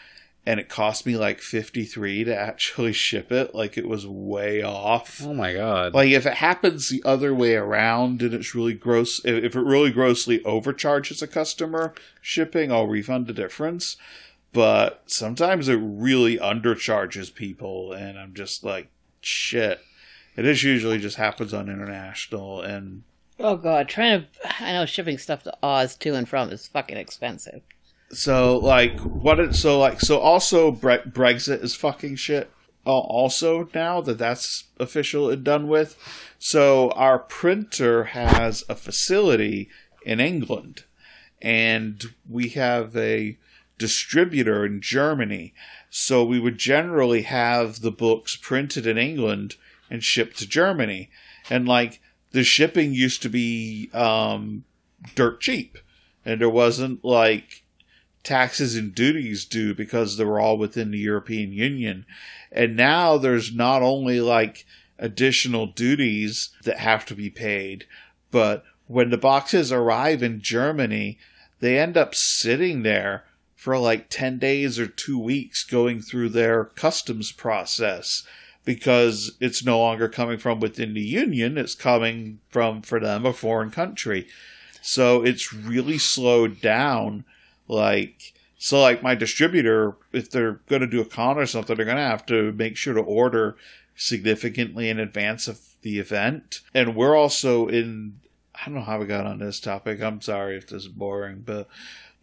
and 0.45 0.60
it 0.60 0.68
cost 0.68 1.06
me 1.06 1.16
like 1.16 1.40
53 1.40 2.25
to 2.25 2.36
actually 2.36 2.92
ship 3.07 3.31
it 3.31 3.56
like 3.56 3.78
it 3.78 3.88
was 3.88 4.06
way 4.06 4.62
off 4.62 5.22
Oh 5.24 5.34
my 5.34 5.54
god. 5.54 5.94
like 5.94 6.10
if 6.10 6.25
it 6.25 6.36
happens 6.36 6.90
the 6.90 7.01
other 7.06 7.34
way 7.34 7.56
around 7.56 8.22
and 8.22 8.34
it's 8.34 8.54
really 8.56 8.74
gross 8.74 9.19
if 9.25 9.44
if 9.44 9.56
it 9.56 9.62
really 9.62 9.92
grossly 9.92 10.44
overcharges 10.44 11.22
a 11.22 11.28
customer 11.28 11.94
shipping 12.22 12.72
i'll 12.72 12.88
refund 12.88 13.28
the 13.28 13.34
difference 13.34 13.95
but 14.51 15.04
sometimes 15.07 15.68
it 15.69 15.80
really 15.81 16.38
undercharges 16.38 17.34
people 17.34 17.94
and 17.94 18.19
i'm 18.19 18.34
just 18.34 18.63
like 18.63 18.90
shit 19.22 19.80
it 20.36 20.45
is 20.45 20.63
usually 20.63 20.98
just 20.98 21.18
happens 21.18 21.54
on 21.54 21.69
international 21.69 22.62
and 22.62 23.04
Oh 23.40 23.57
god, 23.57 23.90
trying 23.90 24.22
to 24.22 24.63
I 24.63 24.74
know 24.74 24.86
shipping 24.86 25.18
stuff 25.18 25.42
to 25.44 25.57
Oz 25.63 25.95
to 25.98 26.13
and 26.13 26.30
from 26.30 26.51
is 26.51 26.68
fucking 26.68 26.98
expensive. 26.98 27.62
So 28.13 28.57
like 28.57 29.00
what 29.00 29.39
it 29.39 29.56
so 29.56 29.80
like 29.80 30.00
so 30.00 30.19
also 30.19 30.71
Bre- 30.71 31.10
Brexit 31.10 31.63
is 31.63 31.75
fucking 31.75 32.15
shit. 32.15 32.51
Uh, 32.86 32.92
also 32.92 33.69
now 33.74 34.01
that 34.01 34.18
that's 34.18 34.65
official 34.77 35.30
and 35.30 35.44
done 35.44 35.68
with, 35.68 35.98
so 36.38 36.92
our 36.92 37.18
printer 37.18 38.04
has 38.06 38.63
a 38.68 38.75
facility 38.75 39.69
in 40.06 40.19
England, 40.19 40.83
and 41.42 42.13
we 42.30 42.50
have 42.50 42.95
a 42.98 43.38
distributor 43.77 44.66
in 44.66 44.81
Germany. 44.81 45.54
So 45.89 46.25
we 46.25 46.39
would 46.39 46.57
generally 46.57 47.21
have 47.21 47.81
the 47.81 47.92
books 47.92 48.36
printed 48.36 48.86
in 48.86 48.98
England 48.98 49.56
and 49.89 50.04
shipped 50.04 50.38
to 50.39 50.48
Germany, 50.48 51.09
and 51.50 51.68
like 51.68 52.01
the 52.31 52.44
shipping 52.44 52.94
used 52.94 53.21
to 53.21 53.30
be 53.30 53.89
um, 53.94 54.66
dirt 55.16 55.39
cheap, 55.39 55.77
and 56.25 56.42
there 56.42 56.50
wasn't 56.50 57.06
like 57.06 57.62
taxes 58.23 58.75
and 58.75 58.95
duties 58.95 59.45
due 59.45 59.75
because 59.75 60.17
they 60.17 60.25
were 60.25 60.39
all 60.39 60.57
within 60.57 60.91
the 60.91 60.99
European 60.99 61.51
Union. 61.51 62.05
And 62.51 62.75
now 62.75 63.17
there's 63.17 63.53
not 63.53 63.81
only 63.81 64.21
like 64.21 64.65
additional 64.97 65.67
duties 65.67 66.49
that 66.63 66.79
have 66.79 67.05
to 67.07 67.15
be 67.15 67.29
paid, 67.29 67.85
but 68.31 68.63
when 68.87 69.09
the 69.09 69.17
boxes 69.17 69.71
arrive 69.71 70.23
in 70.23 70.41
Germany, 70.41 71.17
they 71.59 71.79
end 71.79 71.97
up 71.97 72.15
sitting 72.15 72.83
there 72.83 73.25
for 73.55 73.77
like 73.77 74.09
10 74.09 74.39
days 74.39 74.77
or 74.77 74.87
two 74.87 75.17
weeks 75.17 75.63
going 75.63 76.01
through 76.01 76.29
their 76.29 76.65
customs 76.65 77.31
process 77.31 78.23
because 78.65 79.37
it's 79.39 79.63
no 79.63 79.80
longer 79.80 80.07
coming 80.07 80.37
from 80.37 80.59
within 80.59 80.94
the 80.94 81.01
union, 81.01 81.57
it's 81.57 81.75
coming 81.75 82.39
from, 82.49 82.81
for 82.81 82.99
them, 82.99 83.25
a 83.25 83.33
foreign 83.33 83.71
country. 83.71 84.27
So 84.81 85.23
it's 85.23 85.53
really 85.53 85.97
slowed 85.97 86.61
down 86.61 87.25
like 87.67 88.33
so 88.57 88.81
like 88.81 89.03
my 89.03 89.15
distributor 89.15 89.95
if 90.11 90.29
they're 90.29 90.61
going 90.67 90.81
to 90.81 90.87
do 90.87 91.01
a 91.01 91.05
con 91.05 91.37
or 91.37 91.45
something 91.45 91.75
they're 91.75 91.85
going 91.85 91.97
to 91.97 92.03
have 92.03 92.25
to 92.25 92.51
make 92.53 92.77
sure 92.77 92.93
to 92.93 93.01
order 93.01 93.55
significantly 93.95 94.89
in 94.89 94.99
advance 94.99 95.47
of 95.47 95.59
the 95.83 95.99
event. 95.99 96.61
And 96.73 96.95
we're 96.95 97.15
also 97.15 97.67
in 97.67 98.19
i 98.55 98.65
don't 98.65 98.75
know 98.75 98.81
how 98.81 98.99
we 98.99 99.05
got 99.05 99.25
on 99.25 99.39
this 99.39 99.59
topic 99.59 99.99
i'm 100.01 100.21
sorry 100.21 100.55
if 100.55 100.67
this 100.67 100.83
is 100.83 100.87
boring 100.87 101.41
but 101.43 101.67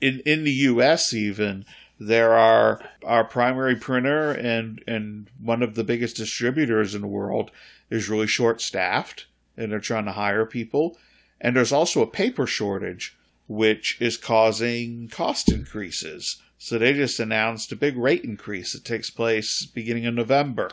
in 0.01 0.21
in 0.25 0.45
the 0.45 0.53
us 0.53 1.13
even 1.13 1.65
there 1.99 2.35
are 2.35 2.81
our 3.05 3.25
primary 3.25 3.75
printer 3.75 4.31
and 4.31 4.83
and 4.87 5.29
one 5.43 5.63
of 5.63 5.75
the 5.75 5.85
biggest 5.85 6.17
distributors 6.17 6.95
in 6.95 7.01
the 7.01 7.07
world 7.09 7.51
is 7.91 8.09
really 8.09 8.29
short 8.29 8.61
staffed 8.61 9.27
and 9.57 9.71
they're 9.71 9.81
trying 9.81 10.07
to 10.07 10.13
hire 10.13 10.47
people. 10.47 10.97
And 11.41 11.55
there's 11.55 11.73
also 11.73 12.03
a 12.03 12.07
paper 12.07 12.47
shortage 12.47 13.17
which 13.51 14.01
is 14.01 14.17
causing 14.17 15.09
cost 15.09 15.51
increases. 15.51 16.41
So 16.57 16.79
they 16.79 16.93
just 16.93 17.19
announced 17.19 17.73
a 17.73 17.77
big 17.77 17.97
rate 17.97 18.23
increase 18.23 18.75
that 18.75 18.85
takes 18.85 19.11
place 19.11 19.67
beginning 19.67 20.07
of 20.07 20.15
November. 20.15 20.71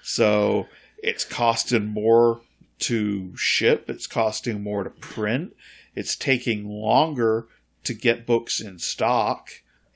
So 0.00 0.68
it's 0.98 1.24
costing 1.24 1.88
more 1.88 2.40
to 2.80 3.32
ship, 3.36 3.90
it's 3.90 4.06
costing 4.06 4.62
more 4.62 4.84
to 4.84 4.90
print, 4.90 5.56
it's 5.96 6.14
taking 6.14 6.68
longer 6.68 7.48
to 7.82 7.94
get 7.94 8.26
books 8.26 8.60
in 8.60 8.78
stock 8.78 9.48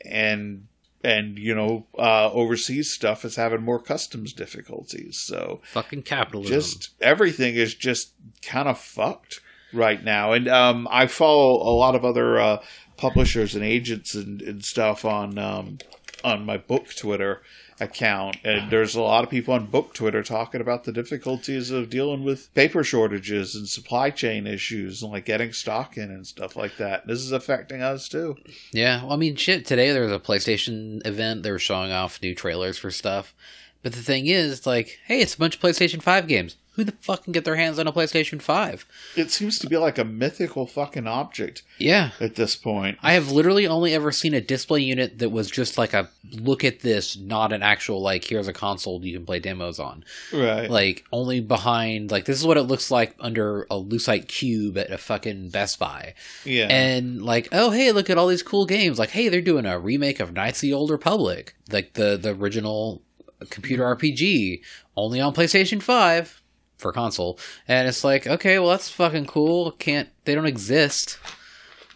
and 0.05 0.67
and 1.05 1.39
you 1.39 1.55
know 1.55 1.87
uh, 1.97 2.33
overseas 2.33 2.91
stuff 2.91 3.25
is 3.25 3.37
having 3.37 3.63
more 3.63 3.79
customs 3.79 4.33
difficulties 4.33 5.17
so 5.19 5.61
Fucking 5.63 6.03
capitalism. 6.03 6.53
just 6.53 6.91
everything 7.01 7.55
is 7.55 7.75
just 7.75 8.11
kind 8.43 8.69
of 8.69 8.77
fucked 8.77 9.41
right 9.73 10.03
now. 10.03 10.33
And 10.33 10.49
um, 10.49 10.89
I 10.91 11.07
follow 11.07 11.57
a 11.57 11.75
lot 11.75 11.95
of 11.95 12.05
other 12.05 12.39
uh, 12.39 12.63
publishers 12.97 13.55
and 13.55 13.65
agents 13.65 14.15
and, 14.15 14.43
and 14.43 14.65
stuff 14.65 15.05
on 15.05 15.39
um, 15.39 15.79
on 16.25 16.45
my 16.45 16.57
book 16.57 16.95
Twitter 16.95 17.43
account, 17.81 18.37
and 18.45 18.71
there's 18.73 18.97
a 18.97 19.01
lot 19.01 19.23
of 19.23 19.31
people 19.31 19.55
on 19.55 19.67
book 19.67 19.95
Twitter 19.95 20.23
talking 20.23 20.61
about 20.61 20.83
the 20.85 20.93
difficulties 20.93 21.71
of 21.71 21.89
dealing 21.89 22.25
with 22.25 22.53
paper 22.55 22.83
shortages 22.83 23.55
and 23.55 23.69
supply 23.69 24.11
chain 24.11 24.47
issues 24.47 25.03
and 25.03 25.13
like 25.13 25.25
getting 25.25 25.53
stock 25.53 25.97
in 25.97 26.11
and 26.11 26.27
stuff 26.27 26.57
like 26.57 26.77
that. 26.77 27.07
This 27.07 27.21
is 27.21 27.31
affecting 27.33 27.81
us 27.81 28.09
too. 28.09 28.37
Yeah, 28.73 29.03
well, 29.03 29.13
I 29.13 29.17
mean, 29.17 29.37
shit. 29.37 29.65
Today 29.65 29.93
there 29.93 30.03
was 30.03 30.13
a 30.13 30.19
PlayStation 30.19 31.07
event. 31.07 31.43
They 31.43 31.53
were 31.53 31.59
showing 31.59 31.93
off 31.93 32.21
new 32.21 32.35
trailers 32.35 32.79
for 32.79 32.91
stuff. 32.91 33.35
But 33.83 33.93
the 33.93 34.03
thing 34.03 34.27
is, 34.27 34.67
like, 34.67 34.99
hey, 35.07 35.21
it's 35.21 35.35
a 35.35 35.39
bunch 35.39 35.55
of 35.55 35.63
PlayStation 35.63 36.03
Five 36.03 36.27
games. 36.27 36.57
Who 36.79 36.85
the 36.85 36.93
fuck 37.01 37.25
can 37.25 37.33
get 37.33 37.45
their 37.45 37.57
hands 37.57 37.81
on 37.81 37.89
a 37.89 37.93
PlayStation 37.93 38.41
Five? 38.41 38.87
It 39.17 39.33
seems 39.33 39.59
to 39.59 39.67
be 39.67 39.77
like 39.77 39.99
a 39.99 40.05
mythical 40.05 40.65
fucking 40.65 41.09
object 41.09 41.65
Yeah, 41.77 42.13
at 42.21 42.37
this 42.37 42.55
point. 42.55 42.99
I 43.03 43.15
have 43.15 43.33
literally 43.33 43.67
only 43.67 43.95
ever 43.95 44.13
seen 44.13 44.33
a 44.33 44.41
display 44.41 44.83
unit 44.83 45.19
that 45.19 45.31
was 45.31 45.51
just 45.51 45.77
like 45.77 45.93
a 45.93 46.09
look 46.31 46.63
at 46.63 46.79
this, 46.79 47.17
not 47.17 47.53
an 47.53 47.65
actual 47.65 48.01
like 48.01 48.23
here's 48.23 48.47
a 48.47 48.53
console 48.53 49.05
you 49.05 49.13
can 49.13 49.27
play 49.27 49.41
demos 49.41 49.81
on. 49.81 50.05
Right. 50.33 50.71
Like 50.71 51.05
only 51.11 51.41
behind 51.41 52.13
like 52.13 52.27
this 52.27 52.39
is 52.39 52.47
what 52.47 52.57
it 52.57 52.63
looks 52.63 52.93
like 52.93 53.17
under 53.19 53.63
a 53.63 53.75
Lucite 53.75 54.29
cube 54.29 54.79
at 54.79 54.93
a 54.93 54.99
fucking 54.99 55.49
Best 55.49 55.81
Buy. 55.81 56.15
yeah. 56.45 56.69
And 56.71 57.21
like, 57.21 57.49
oh 57.51 57.71
hey, 57.71 57.91
look 57.91 58.09
at 58.09 58.19
all 58.19 58.29
these 58.29 58.45
cool 58.45 58.67
games. 58.67 59.01
Like, 59.01 59.11
hey, 59.11 59.29
they're 59.29 59.41
doing 59.41 59.67
a 59.67 59.81
remake 59.81 60.21
of 60.21 60.33
Knights 60.33 60.59
of 60.59 60.63
the 60.63 60.75
Old 60.75 60.93
Republic, 60.93 61.57
like 61.73 61.95
the 61.95 62.17
the 62.17 62.37
original 62.37 63.03
computer 63.51 63.83
mm-hmm. 63.83 64.07
RPG, 64.07 64.61
only 64.97 65.21
on 65.21 65.35
PlayStation 65.35 65.83
Five 65.83 66.41
for 66.79 66.93
console. 66.93 67.39
And 67.67 67.87
it's 67.89 68.05
like, 68.05 68.27
okay, 68.27 68.59
well 68.59 68.71
that's 68.71 68.89
fucking 68.89 69.27
cool. 69.27 69.73
Can't 69.73 70.09
they 70.25 70.35
don't 70.35 70.47
exist? 70.47 71.19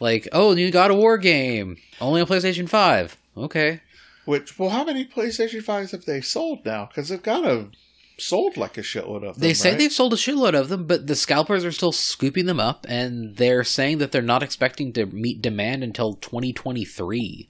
Like, 0.01 0.29
oh, 0.33 0.53
new 0.53 0.71
God 0.71 0.91
of 0.91 0.97
War 0.97 1.17
game, 1.17 1.77
only 2.01 2.21
on 2.21 2.27
PlayStation 2.27 2.69
Five. 2.69 3.17
Okay. 3.37 3.81
Which, 4.25 4.59
well, 4.59 4.71
how 4.71 4.85
many 4.85 5.05
PlayStation 5.05 5.65
5s 5.65 5.91
have 5.91 6.05
they 6.05 6.21
sold 6.21 6.65
now? 6.65 6.87
Because 6.87 7.09
they've 7.09 7.23
got 7.23 7.41
to 7.41 7.71
sold 8.19 8.57
like 8.57 8.79
a 8.79 8.83
shitload 8.83 9.29
of 9.29 9.35
them. 9.35 9.41
They 9.41 9.55
say 9.55 9.71
right? 9.71 9.79
they've 9.79 9.93
sold 9.93 10.13
a 10.13 10.17
shitload 10.17 10.55
of 10.55 10.69
them, 10.69 10.87
but 10.87 11.07
the 11.07 11.17
scalpers 11.17 11.65
are 11.65 11.73
still 11.73 11.93
scooping 11.93 12.47
them 12.47 12.61
up, 12.61 12.87
and 12.89 13.37
they're 13.37 13.65
saying 13.65 13.99
that 13.99 14.13
they're 14.13 14.23
not 14.23 14.43
expecting 14.43 14.93
to 14.93 15.07
meet 15.07 15.43
demand 15.43 15.83
until 15.83 16.15
2023. 16.15 17.49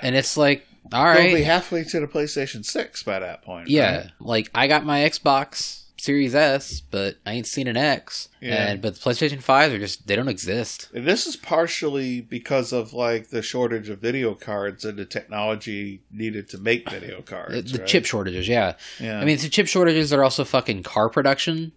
And 0.00 0.16
it's 0.16 0.36
like, 0.36 0.66
all 0.92 1.04
right, 1.04 1.28
They'll 1.28 1.36
be 1.36 1.42
halfway 1.42 1.84
to 1.84 2.00
the 2.00 2.06
PlayStation 2.06 2.64
6 2.64 3.02
by 3.02 3.18
that 3.18 3.42
point. 3.42 3.68
yeah, 3.68 3.96
right? 3.96 4.10
like 4.20 4.50
I 4.54 4.68
got 4.68 4.84
my 4.86 5.00
Xbox 5.00 5.82
Series 6.06 6.34
S, 6.34 6.80
but 6.80 7.16
I 7.26 7.32
ain't 7.32 7.46
seen 7.48 7.66
an 7.66 7.76
X. 7.76 8.28
Yeah. 8.40 8.68
And 8.68 8.80
but 8.80 8.94
the 8.94 9.00
PlayStation 9.00 9.42
5s 9.42 9.72
are 9.74 9.78
just 9.78 10.06
they 10.06 10.14
don't 10.14 10.28
exist. 10.28 10.88
And 10.94 11.04
this 11.04 11.26
is 11.26 11.36
partially 11.36 12.20
because 12.20 12.72
of 12.72 12.92
like 12.92 13.30
the 13.30 13.42
shortage 13.42 13.88
of 13.88 13.98
video 13.98 14.34
cards 14.34 14.84
and 14.84 14.96
the 14.98 15.04
technology 15.04 16.02
needed 16.12 16.48
to 16.50 16.58
make 16.58 16.88
video 16.88 17.22
cards. 17.22 17.72
the 17.72 17.78
right? 17.80 17.86
chip 17.88 18.04
shortages, 18.06 18.46
yeah. 18.46 18.74
Yeah. 19.00 19.18
I 19.20 19.24
mean, 19.24 19.38
the 19.38 19.48
chip 19.48 19.66
shortages 19.66 20.12
are 20.12 20.22
also 20.22 20.44
fucking 20.44 20.84
car 20.84 21.08
production. 21.10 21.72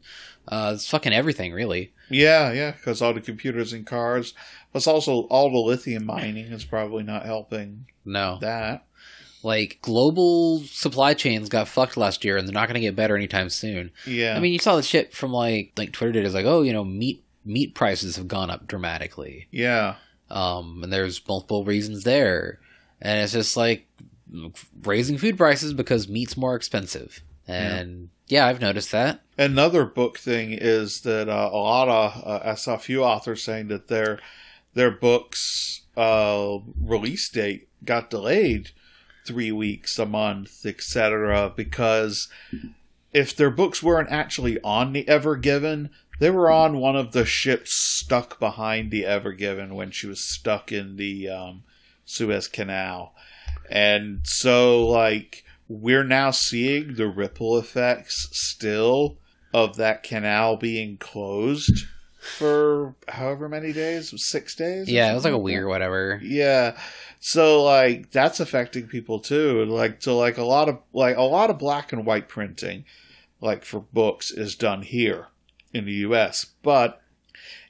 Uh, 0.47 0.71
it's 0.75 0.89
fucking 0.89 1.13
everything, 1.13 1.53
really. 1.53 1.91
yeah, 2.09 2.51
yeah, 2.51 2.71
because 2.71 3.01
all 3.01 3.13
the 3.13 3.21
computers 3.21 3.71
and 3.73 3.85
cars. 3.85 4.33
Plus, 4.71 4.87
also 4.87 5.21
all 5.29 5.49
the 5.51 5.57
lithium 5.57 6.05
mining 6.05 6.51
is 6.51 6.63
probably 6.65 7.03
not 7.03 7.25
helping 7.25 7.85
No, 8.05 8.37
that. 8.41 8.85
Like 9.43 9.79
global 9.81 10.59
supply 10.65 11.13
chains 11.13 11.49
got 11.49 11.67
fucked 11.67 11.97
last 11.97 12.23
year, 12.25 12.37
and 12.37 12.47
they're 12.47 12.53
not 12.53 12.67
going 12.67 12.75
to 12.75 12.81
get 12.81 12.95
better 12.95 13.15
anytime 13.15 13.49
soon. 13.49 13.91
Yeah, 14.05 14.35
I 14.35 14.39
mean, 14.39 14.53
you 14.53 14.59
saw 14.59 14.75
the 14.75 14.83
shit 14.83 15.13
from 15.13 15.31
like 15.31 15.73
like 15.77 15.91
Twitter 15.93 16.11
did. 16.13 16.25
Is 16.25 16.33
like, 16.33 16.45
oh, 16.45 16.61
you 16.61 16.73
know, 16.73 16.83
meat 16.83 17.23
meat 17.45 17.73
prices 17.75 18.17
have 18.17 18.27
gone 18.27 18.49
up 18.49 18.67
dramatically. 18.67 19.47
yeah, 19.51 19.95
Um, 20.29 20.81
and 20.83 20.91
there's 20.93 21.25
multiple 21.27 21.63
reasons 21.63 22.03
there, 22.03 22.59
and 23.01 23.19
it's 23.23 23.33
just 23.33 23.55
like 23.57 23.87
raising 24.83 25.17
food 25.17 25.37
prices 25.37 25.73
because 25.73 26.07
meat's 26.07 26.37
more 26.37 26.55
expensive. 26.55 27.21
And 27.47 28.09
yeah, 28.27 28.45
I've 28.45 28.61
noticed 28.61 28.91
that. 28.91 29.21
Another 29.37 29.85
book 29.85 30.19
thing 30.19 30.51
is 30.51 31.01
that 31.01 31.27
uh, 31.29 31.49
a 31.51 31.57
lot 31.57 31.87
of 31.89 32.23
uh, 32.23 32.39
I 32.51 32.55
saw 32.55 32.75
a 32.75 32.79
few 32.79 33.03
authors 33.03 33.41
saying 33.43 33.69
that 33.69 33.87
their 33.87 34.19
their 34.75 34.91
books 34.91 35.81
uh, 35.97 36.57
release 36.79 37.27
date 37.29 37.69
got 37.83 38.09
delayed 38.09 38.71
three 39.29 39.51
weeks, 39.51 39.99
a 39.99 40.07
month, 40.07 40.65
etc. 40.65 41.53
Because 41.55 42.29
if 43.13 43.35
their 43.35 43.51
books 43.51 43.83
weren't 43.83 44.09
actually 44.09 44.59
on 44.61 44.91
the 44.91 45.07
Ever 45.07 45.35
Given, 45.35 45.91
they 46.19 46.31
were 46.31 46.49
on 46.49 46.79
one 46.79 46.95
of 46.95 47.11
the 47.11 47.25
ships 47.25 47.71
stuck 47.71 48.39
behind 48.39 48.89
the 48.89 49.05
Ever 49.05 49.33
Given 49.33 49.75
when 49.75 49.91
she 49.91 50.07
was 50.07 50.19
stuck 50.19 50.71
in 50.71 50.95
the 50.95 51.29
um, 51.29 51.63
Suez 52.05 52.47
Canal, 52.47 53.13
and 53.69 54.21
so 54.23 54.87
like 54.87 55.43
we're 55.67 56.03
now 56.03 56.31
seeing 56.31 56.95
the 56.95 57.07
ripple 57.07 57.55
effects 57.55 58.29
still 58.31 59.19
of 59.53 59.75
that 59.75 60.01
canal 60.01 60.57
being 60.57 60.97
closed 60.97 61.85
for 62.19 62.95
however 63.07 63.47
many 63.49 63.73
days? 63.73 64.13
Six 64.23 64.55
days 64.55 64.89
Yeah, 64.89 65.11
it 65.11 65.15
was 65.15 65.23
like 65.23 65.33
a 65.33 65.37
something 65.37 65.55
or 65.55 65.67
whatever. 65.67 66.19
yeah. 66.23 66.77
So 67.19 67.63
like 67.63 68.11
that's 68.11 68.39
affecting 68.39 68.87
people 68.87 69.19
too. 69.19 69.65
Like 69.65 70.01
so 70.01 70.17
like 70.17 70.37
a 70.37 70.43
lot 70.43 70.69
of 70.69 70.79
like 70.93 71.17
a 71.17 71.21
lot 71.23 71.49
of 71.49 71.57
black 71.59 71.91
and 71.93 72.05
white 72.05 72.27
printing 72.27 72.85
like 73.41 73.63
for 73.63 73.79
books 73.79 74.31
is 74.31 74.55
done 74.55 74.81
here 74.81 75.27
in 75.73 75.85
the 75.85 75.93
us 75.93 76.47
but 76.61 77.01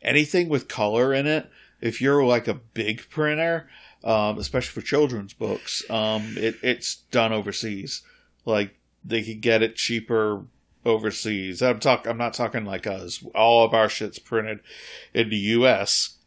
anything 0.01 0.49
with 0.49 0.67
color 0.67 1.13
in 1.13 1.27
it 1.27 1.47
if 1.81 2.01
you're 2.01 2.23
like 2.25 2.47
a 2.47 2.53
big 2.55 3.07
printer 3.09 3.69
um, 4.03 4.37
especially 4.39 4.81
for 4.81 4.85
children's 4.85 5.33
books 5.33 5.83
um, 5.91 6.35
it, 6.37 6.55
it's 6.63 6.95
done 7.11 7.31
overseas. 7.33 8.01
Like 8.45 8.75
they 9.03 9.21
could 9.23 9.41
get 9.41 9.61
it 9.61 9.75
cheaper 9.75 10.45
overseas 10.89 11.61
i'm 11.61 11.79
talk 11.79 12.07
i'm 12.07 12.17
not 12.17 12.33
talking 12.33 12.65
like 12.65 12.85
us 12.87 13.23
all 13.35 13.63
of 13.63 13.73
our 13.73 13.87
shit's 13.87 14.19
printed 14.19 14.59
in 15.13 15.29
the 15.29 15.37
us 15.37 16.17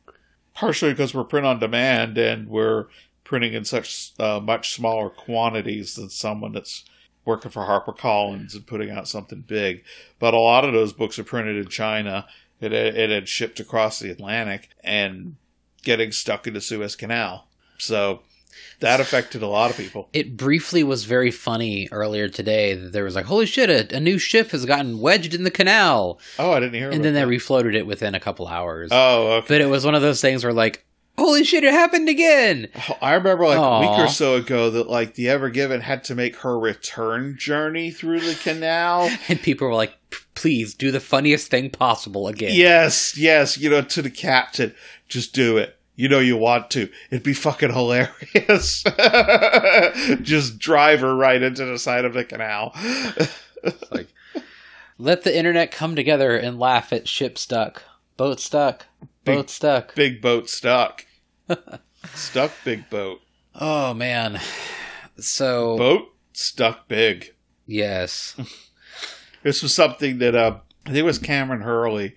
partially 0.55 0.93
because 0.93 1.15
we're 1.15 1.25
print 1.25 1.47
on 1.47 1.59
demand 1.59 2.17
and 2.19 2.49
we're 2.49 2.87
printing 3.25 3.55
in 3.55 3.65
such 3.65 4.13
uh, 4.19 4.41
much 4.41 4.75
smaller 4.75 5.09
quantities 5.09 5.95
than 5.95 6.11
someone 6.11 6.53
that's 6.53 6.85
working 7.25 7.51
for 7.51 7.63
HarperCollins 7.63 8.55
and 8.55 8.67
putting 8.67 8.91
out 8.91 9.09
something 9.09 9.43
big. 9.47 9.85
But 10.19 10.35
a 10.35 10.39
lot 10.39 10.65
of 10.65 10.73
those 10.73 10.93
books 10.93 11.19
are 11.19 11.25
printed 11.25 11.57
in 11.57 11.69
China. 11.69 12.27
It, 12.61 12.73
it 12.73 13.11
had 13.11 13.29
shipped 13.29 13.61
across 13.61 13.99
the 13.99 14.11
Atlantic 14.11 14.71
and 14.83 15.37
getting 15.83 16.13
stuck 16.13 16.47
in 16.47 16.55
the 16.55 16.61
Suez 16.61 16.97
Canal. 16.97 17.49
So 17.79 18.23
that 18.81 19.01
affected 19.01 19.43
a 19.43 19.47
lot 19.47 19.71
of 19.71 19.77
people. 19.77 20.09
It 20.13 20.37
briefly 20.37 20.83
was 20.83 21.05
very 21.05 21.31
funny 21.31 21.89
earlier 21.93 22.29
today 22.29 22.75
that 22.75 22.93
there 22.93 23.05
was 23.05 23.15
like, 23.15 23.27
holy 23.27 23.47
shit, 23.47 23.71
a, 23.71 23.97
a 23.97 24.01
new 24.01 24.19
ship 24.19 24.51
has 24.51 24.65
gotten 24.67 25.01
wedged 25.01 25.35
in 25.35 25.45
the 25.45 25.51
canal. 25.51 26.21
Oh, 26.39 26.53
I 26.53 26.61
didn't 26.61 26.75
hear. 26.75 26.91
And 26.91 27.05
then 27.05 27.15
they 27.15 27.23
refloated 27.23 27.75
it 27.75 27.87
within 27.87 28.15
a 28.15 28.21
couple 28.21 28.49
hours. 28.49 28.91
Oh, 28.93 29.33
okay. 29.35 29.47
But 29.49 29.61
it 29.61 29.67
was 29.67 29.85
one 29.85 29.95
of 29.95 30.03
those 30.03 30.21
things 30.21 30.45
where 30.45 30.53
like, 30.53 30.85
holy 31.19 31.45
shit, 31.45 31.65
it 31.65 31.73
happened 31.73 32.09
again. 32.09 32.69
Oh, 32.89 32.99
I 33.01 33.15
remember 33.15 33.47
like 33.47 33.59
a 33.59 33.81
week 33.81 33.99
or 33.99 34.09
so 34.09 34.37
ago 34.37 34.71
that 34.71 34.89
like 34.89 35.15
the 35.15 35.29
Ever 35.29 35.51
Given 35.51 35.81
had 35.81 36.05
to 36.05 36.15
make 36.15 36.37
her 36.37 36.59
return 36.59 37.37
journey 37.39 37.91
through 37.91 38.21
the 38.21 38.35
canal. 38.35 39.11
And 39.29 39.41
people 39.41 39.69
were 39.69 39.75
like, 39.75 39.95
please 40.35 40.75
do 40.75 40.91
the 40.91 41.01
funniest 41.01 41.49
thing 41.49 41.71
possible 41.71 42.29
again. 42.29 42.55
Yes, 42.55 43.17
yes, 43.17 43.57
you 43.59 43.71
know, 43.71 43.83
to 43.83 44.03
the 44.03 44.11
captain, 44.11 44.75
just 45.09 45.35
do 45.35 45.57
it. 45.57 45.79
You 45.95 46.09
know 46.09 46.21
you 46.21 46.37
want 46.37 46.71
to. 46.73 46.89
It'd 47.11 47.23
be 47.23 47.35
fucking 47.35 47.73
hilarious. 47.73 48.83
just 50.23 50.59
drive 50.59 51.01
her 51.01 51.15
right 51.15 51.43
into 51.43 51.65
the 51.65 51.79
side 51.79 52.05
of 52.05 52.15
the 52.15 52.25
canal. 52.25 52.73
Like, 53.91 54.09
let 54.99 55.23
the 55.23 55.37
internet 55.37 55.71
come 55.71 55.95
together 55.95 56.37
and 56.37 56.59
laugh 56.59 56.93
at 56.93 57.07
ship 57.09 57.37
stuck, 57.39 57.83
boat 58.17 58.41
stuck, 58.41 58.87
boat 59.25 59.37
Big- 59.43 59.49
stuck. 59.51 59.95
big 59.95 60.21
boat 60.23 60.49
stuck. 60.49 61.05
stuck 62.15 62.53
big 62.65 62.89
boat. 62.91 63.21
Oh 63.55 63.93
man. 63.95 64.41
So 65.19 65.77
Boat 65.77 66.09
stuck 66.33 66.89
big. 66.89 67.35
yes, 67.67 68.35
This 69.43 69.63
was 69.63 69.75
something 69.75 70.19
that 70.19 70.35
uh, 70.35 70.59
I 70.87 70.89
think 70.89 70.99
it 70.99 71.03
was 71.05 71.19
Kameron 71.19 71.63
Hurley 71.63 72.17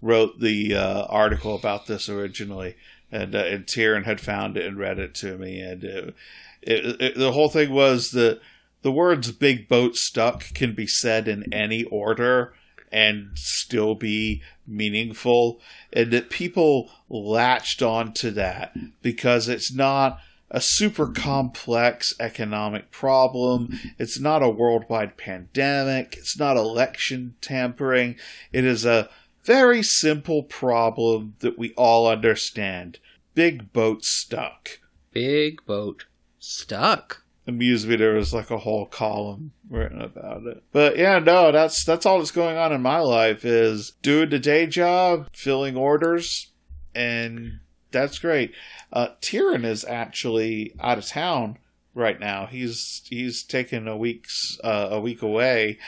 wrote 0.00 0.38
the 0.40 0.74
uh, 0.76 1.04
article 1.06 1.54
about 1.56 1.86
this 1.86 2.08
originally, 2.08 2.76
and 3.10 3.34
uh, 3.34 3.38
and 3.38 3.66
Tyrion 3.66 4.04
had 4.04 4.20
found 4.20 4.56
it 4.56 4.66
and 4.66 4.78
read 4.78 4.98
it 4.98 5.14
to 5.16 5.38
me, 5.38 5.60
and 5.60 5.84
it, 5.84 6.14
it, 6.62 7.16
the 7.16 7.32
whole 7.32 7.48
thing 7.48 7.70
was 7.70 8.10
that 8.12 8.40
the 8.82 8.92
words 8.92 9.32
"big 9.32 9.68
boat 9.68 9.96
stuck" 9.96 10.52
can 10.54 10.74
be 10.74 10.86
said 10.86 11.28
in 11.28 11.52
any 11.52 11.84
order 11.84 12.54
and 12.92 13.30
still 13.34 13.94
be 13.94 14.42
meaningful, 14.66 15.60
and 15.92 16.12
that 16.12 16.30
people 16.30 16.90
latched 17.08 17.82
onto 17.82 18.30
that 18.30 18.74
because 19.02 19.48
it's 19.48 19.72
not 19.72 20.18
a 20.50 20.60
super 20.60 21.08
complex 21.08 22.14
economic 22.20 22.90
problem. 22.90 23.78
It's 23.98 24.20
not 24.20 24.42
a 24.42 24.48
worldwide 24.48 25.16
pandemic. 25.16 26.16
It's 26.16 26.38
not 26.38 26.56
election 26.56 27.34
tampering. 27.40 28.16
It 28.52 28.64
is 28.64 28.84
a 28.84 29.08
very 29.46 29.82
simple 29.82 30.42
problem 30.42 31.36
that 31.38 31.56
we 31.58 31.72
all 31.74 32.08
understand. 32.08 32.98
Big 33.34 33.72
boat 33.72 34.04
stuck. 34.04 34.80
big 35.12 35.64
boat 35.64 36.04
stuck. 36.38 37.22
amused 37.46 37.88
me 37.88 37.96
there 37.96 38.14
was 38.14 38.34
like 38.34 38.50
a 38.50 38.58
whole 38.58 38.86
column 38.86 39.52
written 39.70 40.00
about 40.00 40.44
it. 40.46 40.62
But 40.72 40.98
yeah, 40.98 41.18
no, 41.20 41.52
that's 41.52 41.84
that's 41.84 42.04
all 42.04 42.18
that's 42.18 42.30
going 42.30 42.56
on 42.56 42.72
in 42.72 42.82
my 42.82 42.98
life 42.98 43.44
is 43.44 43.92
doing 44.02 44.30
the 44.30 44.38
day 44.38 44.66
job, 44.66 45.28
filling 45.32 45.76
orders, 45.76 46.52
and 46.94 47.60
that's 47.92 48.18
great. 48.18 48.52
Uh 48.92 49.08
Tyrion 49.20 49.64
is 49.64 49.84
actually 49.84 50.74
out 50.80 50.98
of 50.98 51.06
town 51.06 51.58
right 51.96 52.20
now. 52.20 52.46
He's 52.46 53.02
he's 53.08 53.42
taken 53.42 53.88
a 53.88 53.96
week's 53.96 54.60
uh, 54.62 54.88
a 54.92 55.00
week 55.00 55.22
away, 55.22 55.78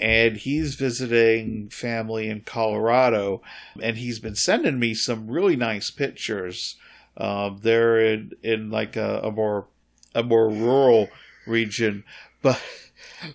and 0.00 0.36
he's 0.36 0.76
visiting 0.76 1.68
family 1.68 2.28
in 2.30 2.42
Colorado, 2.42 3.42
and 3.82 3.98
he's 3.98 4.18
been 4.18 4.36
sending 4.36 4.78
me 4.78 4.94
some 4.94 5.28
really 5.28 5.56
nice 5.56 5.90
pictures. 5.90 6.76
Um, 7.16 7.58
they're 7.62 7.98
in 8.00 8.32
in 8.42 8.70
like 8.70 8.96
a, 8.96 9.20
a 9.24 9.30
more 9.30 9.66
a 10.14 10.22
more 10.22 10.48
rural 10.48 11.08
region, 11.46 12.04
but 12.40 12.62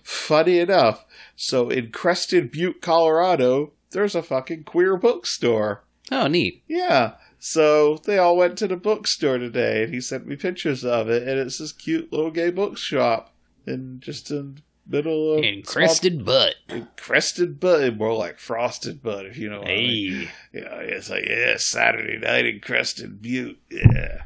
funny 0.02 0.58
enough, 0.58 1.04
so 1.36 1.68
in 1.68 1.92
Crested 1.92 2.50
Butte, 2.50 2.80
Colorado, 2.80 3.72
there's 3.90 4.14
a 4.14 4.22
fucking 4.22 4.64
queer 4.64 4.96
bookstore. 4.96 5.84
Oh, 6.10 6.26
neat. 6.26 6.62
Yeah. 6.66 7.12
So 7.44 7.96
they 7.96 8.18
all 8.18 8.36
went 8.36 8.56
to 8.58 8.68
the 8.68 8.76
bookstore 8.76 9.36
today, 9.36 9.82
and 9.82 9.92
he 9.92 10.00
sent 10.00 10.28
me 10.28 10.36
pictures 10.36 10.84
of 10.84 11.10
it, 11.10 11.26
and 11.26 11.40
it's 11.40 11.58
this 11.58 11.72
cute 11.72 12.12
little 12.12 12.30
gay 12.30 12.52
bookshop 12.52 13.34
in 13.66 13.98
just 13.98 14.30
in 14.30 14.60
the 14.86 14.96
middle 14.98 15.32
of 15.34 15.42
In 15.42 15.64
crested 15.64 16.24
butt. 16.24 16.54
small- 16.68 16.86
crested 16.96 17.58
butt, 17.58 17.96
more 17.96 18.14
like 18.14 18.38
frosted 18.38 19.02
butt, 19.02 19.26
if 19.26 19.36
you 19.36 19.50
know. 19.50 19.58
What 19.58 19.70
I 19.70 19.74
mean. 19.76 20.12
Hey. 20.52 20.60
Yeah, 20.60 20.74
it's 20.82 21.10
like 21.10 21.24
yeah, 21.26 21.56
Saturday 21.56 22.16
night 22.18 22.46
in 22.46 22.60
Crested 22.60 23.20
Butte. 23.20 23.58
Yeah, 23.68 24.18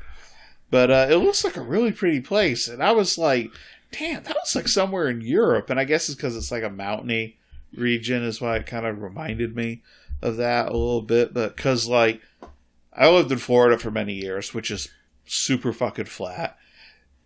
but 0.70 0.90
uh, 0.90 1.06
it 1.08 1.16
looks 1.16 1.42
like 1.42 1.56
a 1.56 1.62
really 1.62 1.92
pretty 1.92 2.20
place, 2.20 2.68
and 2.68 2.82
I 2.82 2.92
was 2.92 3.16
like, 3.16 3.50
damn, 3.92 4.24
that 4.24 4.34
looks 4.34 4.54
like 4.54 4.68
somewhere 4.68 5.08
in 5.08 5.22
Europe, 5.22 5.70
and 5.70 5.80
I 5.80 5.84
guess 5.84 6.10
it's 6.10 6.16
because 6.16 6.36
it's 6.36 6.52
like 6.52 6.64
a 6.64 6.68
mountainy 6.68 7.38
region, 7.74 8.22
is 8.24 8.42
why 8.42 8.56
it 8.56 8.66
kind 8.66 8.84
of 8.84 9.00
reminded 9.00 9.56
me 9.56 9.82
of 10.20 10.36
that 10.36 10.66
a 10.68 10.72
little 10.76 11.00
bit. 11.00 11.32
But 11.32 11.56
because 11.56 11.88
like 11.88 12.20
I 12.96 13.08
lived 13.10 13.30
in 13.30 13.38
Florida 13.38 13.78
for 13.78 13.90
many 13.90 14.14
years, 14.14 14.54
which 14.54 14.70
is 14.70 14.88
super 15.26 15.72
fucking 15.72 16.06
flat. 16.06 16.56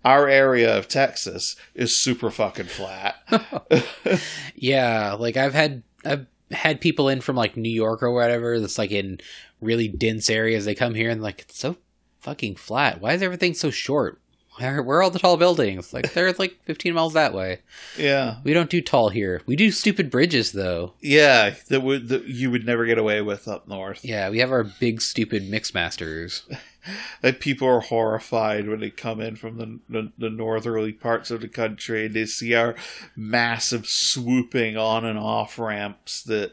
Our 0.04 0.28
area 0.28 0.76
of 0.76 0.88
Texas 0.88 1.56
is 1.74 1.96
super 1.96 2.30
fucking 2.30 2.66
flat. 2.66 3.16
Yeah, 4.54 5.14
like 5.14 5.38
I've 5.38 5.54
had 5.54 5.82
I've 6.04 6.26
had 6.50 6.80
people 6.82 7.08
in 7.08 7.22
from 7.22 7.36
like 7.36 7.56
New 7.56 7.70
York 7.70 8.02
or 8.02 8.10
whatever 8.12 8.60
that's 8.60 8.76
like 8.76 8.90
in 8.90 9.18
really 9.60 9.88
dense 9.88 10.28
areas. 10.28 10.64
They 10.66 10.74
come 10.74 10.94
here 10.94 11.08
and 11.08 11.22
like 11.22 11.40
it's 11.42 11.58
so 11.58 11.76
fucking 12.20 12.56
flat. 12.56 13.00
Why 13.00 13.14
is 13.14 13.22
everything 13.22 13.54
so 13.54 13.70
short? 13.70 14.20
Where, 14.60 14.98
are 14.98 15.02
all 15.02 15.10
the 15.10 15.18
tall 15.18 15.36
buildings? 15.36 15.92
Like 15.92 16.12
they're 16.12 16.32
like 16.32 16.58
15 16.64 16.94
miles 16.94 17.14
that 17.14 17.34
way. 17.34 17.60
yeah, 17.96 18.36
We 18.44 18.52
don't 18.52 18.70
do 18.70 18.80
tall 18.80 19.08
here. 19.08 19.42
We 19.46 19.56
do 19.56 19.70
stupid 19.70 20.10
bridges 20.10 20.52
though. 20.52 20.94
yeah, 21.00 21.54
that 21.68 21.82
would 21.82 22.08
that 22.08 22.26
you 22.26 22.50
would 22.50 22.66
never 22.66 22.86
get 22.86 22.98
away 22.98 23.20
with 23.22 23.48
up 23.48 23.66
north. 23.68 24.04
Yeah, 24.04 24.30
we 24.30 24.38
have 24.38 24.52
our 24.52 24.64
big 24.64 25.00
stupid 25.00 25.50
mixmasters. 25.50 26.42
that 27.20 27.40
people 27.40 27.68
are 27.68 27.80
horrified 27.80 28.66
when 28.68 28.80
they 28.80 28.90
come 28.90 29.20
in 29.20 29.36
from 29.36 29.58
the, 29.58 29.78
the 29.88 30.12
the 30.18 30.30
northerly 30.30 30.92
parts 30.92 31.30
of 31.30 31.40
the 31.40 31.48
country 31.48 32.06
and 32.06 32.14
they 32.14 32.26
see 32.26 32.54
our 32.54 32.74
massive 33.16 33.86
swooping 33.86 34.76
on 34.76 35.04
and 35.04 35.18
off 35.18 35.58
ramps 35.58 36.22
that 36.22 36.52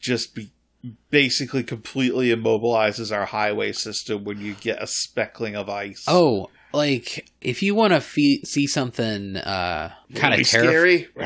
just 0.00 0.34
be 0.34 0.50
basically 1.10 1.62
completely 1.64 2.28
immobilizes 2.28 3.14
our 3.14 3.24
highway 3.26 3.72
system 3.72 4.24
when 4.24 4.40
you 4.40 4.54
get 4.54 4.80
a 4.82 4.86
speckling 4.86 5.56
of 5.56 5.68
ice. 5.68 6.04
Oh, 6.06 6.48
like 6.72 7.30
if 7.40 7.62
you 7.62 7.74
want 7.74 7.92
to 7.92 8.00
fe- 8.00 8.42
see 8.42 8.66
something 8.66 9.36
uh 9.36 9.92
kind 10.14 10.34
of 10.34 10.46
scary. 10.46 11.08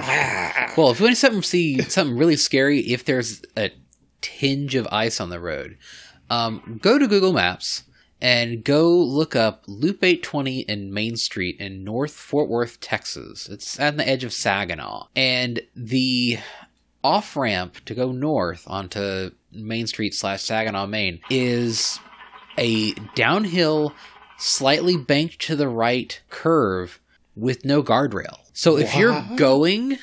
Well, 0.77 0.91
if 0.91 1.01
you 1.01 1.05
want 1.05 1.17
to 1.17 1.21
something 1.21 1.43
see 1.43 1.81
something 1.83 2.17
really 2.17 2.37
scary, 2.37 2.81
if 2.81 3.05
there's 3.05 3.43
a 3.57 3.71
tinge 4.21 4.75
of 4.75 4.87
ice 4.93 5.21
on 5.21 5.31
the 5.31 5.41
road, 5.41 5.77
um, 6.29 6.79
go 6.83 6.99
to 6.99 7.09
Google 7.09 7.33
Maps 7.33 7.83
and 8.21 8.63
go 8.63 8.91
look 8.91 9.35
up 9.35 9.65
Loop 9.67 10.05
820 10.05 10.69
and 10.69 10.93
Main 10.93 11.17
Street 11.17 11.57
in 11.59 11.85
North 11.85 12.13
Fort 12.13 12.49
Worth, 12.49 12.79
Texas. 12.81 13.49
It's 13.49 13.81
at 13.81 13.97
the 13.97 14.07
edge 14.07 14.25
of 14.25 14.33
Saginaw, 14.33 15.07
and 15.17 15.61
the 15.75 16.39
off 17.03 17.35
ramp 17.37 17.85
to 17.87 17.95
go 17.95 18.13
north 18.13 18.65
onto 18.67 19.31
Main 19.53 19.87
Street 19.87 20.15
slash 20.15 20.43
Saginaw, 20.43 20.87
Maine, 20.87 21.21
is 21.31 21.99
a 22.59 22.93
downhill, 23.15 23.95
slightly 24.41 24.97
banked 24.97 25.39
to 25.41 25.57
the 25.57 25.69
right 25.69 26.21
curve 26.31 27.01
with 27.37 27.65
no 27.65 27.83
guardrail. 27.83 28.39
So 28.53 28.77
if 28.77 28.95
you're 28.97 29.25
going 29.37 29.99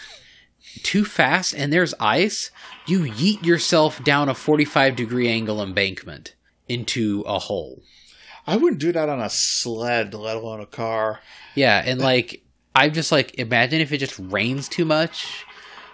too 0.84 1.06
fast 1.06 1.54
and 1.54 1.72
there's 1.72 1.94
ice, 2.00 2.52
you 2.86 3.02
yeet 3.02 3.46
yourself 3.46 4.04
down 4.04 4.30
a 4.30 4.34
45 4.34 4.96
degree 4.96 5.28
angle 5.28 5.62
embankment 5.62 6.36
into 6.68 7.24
a 7.28 7.40
hole. 7.40 7.82
I 8.46 8.58
wouldn't 8.58 8.82
do 8.82 8.92
that 8.94 9.10
on 9.10 9.20
a 9.20 9.30
sled, 9.30 10.14
let 10.14 10.38
alone 10.38 10.62
a 10.62 10.66
car. 10.66 11.20
Yeah, 11.56 11.84
and 11.86 12.00
like 12.00 12.42
I'm 12.74 12.94
just 12.94 13.12
like 13.12 13.38
imagine 13.38 13.82
if 13.82 13.92
it 13.92 13.98
just 13.98 14.18
rains 14.18 14.70
too 14.70 14.86
much. 14.86 15.46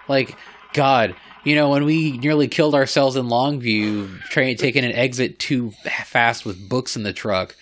Like 0.07 0.37
god, 0.73 1.15
you 1.43 1.55
know, 1.55 1.69
when 1.69 1.85
we 1.85 2.17
nearly 2.17 2.47
killed 2.47 2.75
ourselves 2.75 3.15
in 3.15 3.25
Longview 3.25 4.21
train 4.25 4.55
taking 4.57 4.85
an 4.85 4.91
exit 4.91 5.39
too 5.39 5.71
fast 6.05 6.45
with 6.45 6.69
books 6.69 6.95
in 6.95 7.03
the 7.03 7.13
truck 7.13 7.55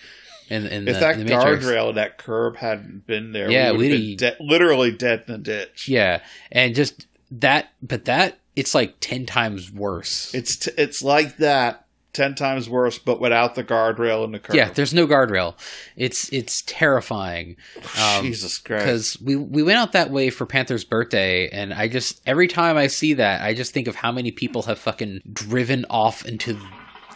in, 0.52 0.66
in 0.66 0.88
If 0.88 0.94
the, 0.94 1.00
that 1.00 1.16
guardrail, 1.18 1.94
that 1.94 2.18
curb 2.18 2.56
hadn't 2.56 3.06
been 3.06 3.32
there, 3.32 3.50
Yeah, 3.50 3.72
we 3.72 3.78
would 3.78 3.90
have 3.90 4.00
been 4.00 4.16
de- 4.16 4.36
literally 4.40 4.92
dead 4.92 5.24
in 5.26 5.32
the 5.32 5.38
ditch. 5.38 5.88
Yeah, 5.88 6.22
and 6.50 6.74
just 6.74 7.06
that 7.30 7.72
but 7.82 8.04
that 8.04 8.38
it's 8.54 8.74
like 8.74 8.96
10 9.00 9.26
times 9.26 9.72
worse. 9.72 10.34
It's 10.34 10.56
t- 10.56 10.72
it's 10.76 11.02
like 11.02 11.38
that 11.38 11.82
ten 12.12 12.34
times 12.34 12.68
worse, 12.68 12.98
but 12.98 13.20
without 13.20 13.54
the 13.54 13.64
guardrail 13.64 14.24
and 14.24 14.34
the 14.34 14.38
curb. 14.38 14.54
yeah, 14.56 14.70
there's 14.70 14.92
no 14.92 15.06
guardrail. 15.06 15.54
It's 15.96 16.28
it's 16.32 16.62
terrifying. 16.66 17.56
Um, 17.98 18.24
Jesus 18.24 18.58
Christ! 18.58 18.84
because 18.84 19.20
we 19.20 19.36
we 19.36 19.62
went 19.62 19.78
out 19.78 19.92
that 19.92 20.10
way 20.10 20.30
for 20.30 20.46
Panther's 20.46 20.84
birthday, 20.84 21.48
and 21.48 21.72
I 21.72 21.88
just 21.88 22.20
every 22.26 22.48
time 22.48 22.76
I 22.76 22.86
see 22.86 23.14
that, 23.14 23.42
I 23.42 23.54
just 23.54 23.72
think 23.72 23.88
of 23.88 23.94
how 23.94 24.12
many 24.12 24.30
people 24.30 24.62
have 24.62 24.78
fucking 24.78 25.22
driven 25.32 25.86
off 25.90 26.24
into 26.26 26.58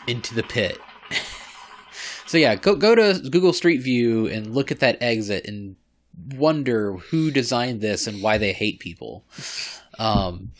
into 0.06 0.34
the 0.34 0.42
pit. 0.42 0.78
So 2.26 2.38
yeah, 2.38 2.54
go 2.56 2.74
go 2.74 2.94
to 2.94 3.20
Google 3.30 3.52
Street 3.52 3.78
View 3.78 4.26
and 4.26 4.54
look 4.54 4.70
at 4.70 4.80
that 4.80 4.98
exit 5.00 5.46
and 5.46 5.76
wonder 6.34 6.94
who 6.96 7.30
designed 7.30 7.80
this 7.80 8.06
and 8.06 8.22
why 8.22 8.38
they 8.38 8.52
hate 8.52 8.80
people. 8.80 9.24
Um, 9.98 10.52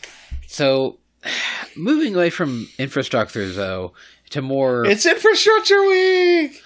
so 0.47 0.99
moving 1.75 2.15
away 2.15 2.29
from 2.29 2.67
infrastructure 2.77 3.47
though 3.49 3.93
to 4.31 4.41
more 4.41 4.85
it's 4.85 5.05
Infrastructure 5.05 5.81
Week. 5.85 6.61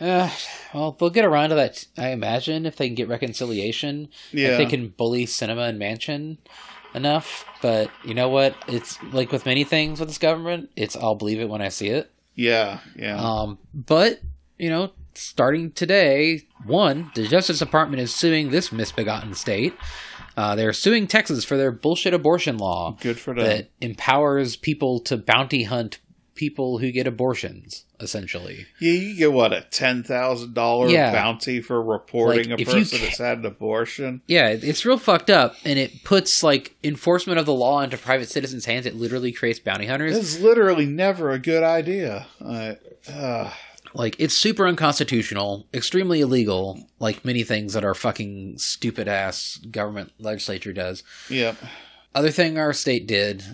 uh, 0.00 0.30
well, 0.72 0.92
they'll 0.92 1.10
get 1.10 1.24
around 1.24 1.50
to 1.50 1.54
that, 1.54 1.86
I 1.96 2.08
imagine, 2.08 2.66
if 2.66 2.76
they 2.76 2.88
can 2.88 2.96
get 2.96 3.08
reconciliation. 3.08 4.08
Yeah. 4.32 4.50
If 4.50 4.58
they 4.58 4.66
can 4.66 4.88
bully 4.88 5.26
Sinema 5.26 5.68
and 5.68 5.80
Manchin 5.80 6.38
enough. 6.94 7.44
But 7.62 7.90
you 8.04 8.14
know 8.14 8.28
what? 8.28 8.56
It's 8.66 9.00
like 9.04 9.30
with 9.30 9.46
many 9.46 9.64
things 9.64 10.00
with 10.00 10.08
this 10.08 10.18
government, 10.18 10.70
it's 10.76 10.96
I'll 10.96 11.14
believe 11.14 11.40
it 11.40 11.48
when 11.48 11.62
I 11.62 11.68
see 11.68 11.88
it. 11.88 12.10
Yeah, 12.34 12.80
yeah. 12.96 13.16
Um, 13.16 13.58
but, 13.72 14.20
you 14.58 14.70
know, 14.70 14.92
starting 15.14 15.70
today, 15.72 16.42
one, 16.64 17.10
the 17.14 17.26
Justice 17.26 17.58
Department 17.58 18.00
is 18.02 18.14
suing 18.14 18.50
this 18.50 18.72
misbegotten 18.72 19.34
state. 19.34 19.74
Uh, 20.36 20.56
they're 20.56 20.72
suing 20.72 21.06
Texas 21.06 21.44
for 21.44 21.56
their 21.56 21.70
bullshit 21.70 22.12
abortion 22.12 22.56
law 22.58 22.96
Good 23.00 23.18
for 23.18 23.34
them. 23.34 23.44
that 23.44 23.70
empowers 23.80 24.56
people 24.56 24.98
to 25.00 25.16
bounty 25.16 25.62
hunt 25.64 26.00
people 26.34 26.78
who 26.78 26.90
get 26.90 27.06
abortions, 27.06 27.84
essentially. 28.00 28.66
yeah, 28.80 28.90
you 28.92 29.16
get 29.16 29.32
what 29.32 29.52
a 29.52 29.60
ten 29.70 30.02
thousand 30.02 30.52
dollar 30.52 30.88
bounty 30.92 31.60
for 31.60 31.80
reporting 31.80 32.50
Like, 32.50 32.60
a 32.60 32.64
person 32.64 32.98
ca- 32.98 33.04
that's 33.04 33.18
had 33.18 33.38
an 33.38 33.46
abortion. 33.46 34.22
Yeah, 34.26 34.48
it's 34.48 34.84
real 34.84 34.98
fucked 34.98 35.30
up, 35.30 35.54
and 35.64 35.78
it 35.78 36.02
puts 36.02 36.42
like 36.42 36.74
enforcement 36.82 37.38
of 37.38 37.46
the 37.46 37.54
law 37.54 37.80
into 37.82 37.96
private 37.96 38.28
citizens' 38.28 38.64
hands. 38.64 38.86
It 38.86 38.96
literally 38.96 39.30
creates 39.30 39.60
bounty 39.60 39.86
hunters. 39.86 40.16
It's 40.16 40.40
literally 40.40 40.86
never 40.86 41.30
a 41.30 41.38
good 41.38 41.62
idea. 41.62 42.26
I, 42.44 42.78
uh, 43.08 43.52
Like 43.94 44.16
it's 44.18 44.36
super 44.36 44.66
unconstitutional, 44.66 45.66
extremely 45.72 46.20
illegal. 46.20 46.86
Like 46.98 47.24
many 47.24 47.44
things 47.44 47.74
that 47.74 47.84
our 47.84 47.94
fucking 47.94 48.58
stupid 48.58 49.08
ass 49.08 49.58
government 49.70 50.12
legislature 50.18 50.72
does. 50.72 51.02
Yep. 51.30 51.56
Other 52.14 52.30
thing 52.30 52.58
our 52.58 52.72
state 52.72 53.06
did, 53.06 53.44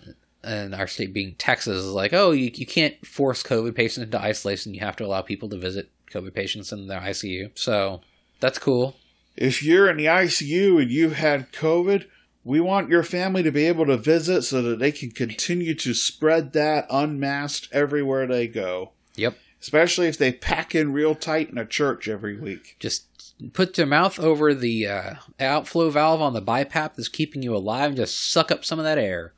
and 0.42 0.74
our 0.74 0.86
state 0.86 1.12
being 1.12 1.34
Texas, 1.36 1.76
is 1.76 1.92
like, 1.92 2.12
oh, 2.12 2.30
you, 2.30 2.50
you 2.54 2.66
can't 2.66 3.06
force 3.06 3.42
COVID 3.42 3.74
patients 3.74 4.04
into 4.04 4.20
isolation. 4.20 4.74
You 4.74 4.80
have 4.80 4.96
to 4.96 5.04
allow 5.04 5.22
people 5.22 5.48
to 5.50 5.58
visit 5.58 5.90
COVID 6.10 6.34
patients 6.34 6.72
in 6.72 6.86
their 6.86 7.00
ICU. 7.00 7.50
So 7.54 8.00
that's 8.40 8.58
cool. 8.58 8.96
if 9.36 9.62
you're 9.62 9.90
in 9.90 9.96
the 9.96 10.06
ICU 10.06 10.80
and 10.82 10.90
you 10.90 11.10
had 11.10 11.52
COVID, 11.52 12.06
we 12.44 12.60
want 12.60 12.88
your 12.88 13.02
family 13.02 13.42
to 13.42 13.50
be 13.50 13.66
able 13.66 13.86
to 13.86 13.96
visit 13.96 14.42
so 14.42 14.62
that 14.62 14.78
they 14.78 14.92
can 14.92 15.10
continue 15.10 15.74
to 15.74 15.94
spread 15.94 16.52
that 16.54 16.86
unmasked 16.90 17.68
everywhere 17.72 18.26
they 18.26 18.46
go. 18.46 18.92
Yep. 19.16 19.36
Especially 19.60 20.08
if 20.08 20.16
they 20.16 20.32
pack 20.32 20.74
in 20.74 20.92
real 20.92 21.14
tight 21.14 21.50
in 21.50 21.58
a 21.58 21.66
church 21.66 22.08
every 22.08 22.36
week. 22.38 22.76
Just 22.78 23.04
put 23.52 23.76
your 23.76 23.86
mouth 23.86 24.18
over 24.18 24.54
the 24.54 24.86
uh, 24.86 25.14
outflow 25.38 25.90
valve 25.90 26.22
on 26.22 26.32
the 26.32 26.42
BiPAP 26.42 26.94
that's 26.94 27.08
keeping 27.08 27.42
you 27.42 27.54
alive 27.54 27.88
and 27.88 27.96
just 27.96 28.30
suck 28.32 28.50
up 28.50 28.64
some 28.64 28.78
of 28.78 28.84
that 28.84 28.98
air. 28.98 29.32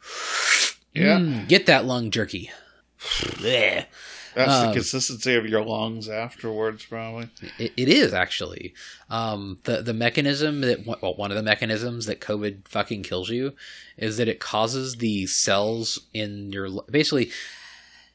Yeah. 0.95 1.19
Mm, 1.19 1.49
get 1.49 1.67
that 1.67 1.85
lung 1.85 2.11
jerky. 2.11 2.51
That's 4.35 4.51
Um, 4.51 4.69
the 4.69 4.73
consistency 4.75 5.35
of 5.35 5.47
your 5.47 5.63
lungs 5.65 6.09
afterwards, 6.09 6.85
probably. 6.87 7.29
It, 7.59 7.73
it 7.77 7.89
is 7.89 8.15
actually 8.15 8.75
um, 9.11 9.59
the 9.65 9.83
the 9.83 9.93
mechanism 9.93 10.63
that 10.63 10.87
well, 10.87 11.15
one 11.15 11.31
of 11.31 11.37
the 11.37 11.43
mechanisms 11.43 12.07
that 12.07 12.21
COVID 12.21 12.67
fucking 12.69 13.03
kills 13.03 13.29
you 13.29 13.55
is 13.97 14.17
that 14.17 14.29
it 14.29 14.41
causes 14.41 14.97
the 14.97 15.27
cells 15.27 15.99
in 16.15 16.53
your 16.53 16.71
basically. 16.91 17.31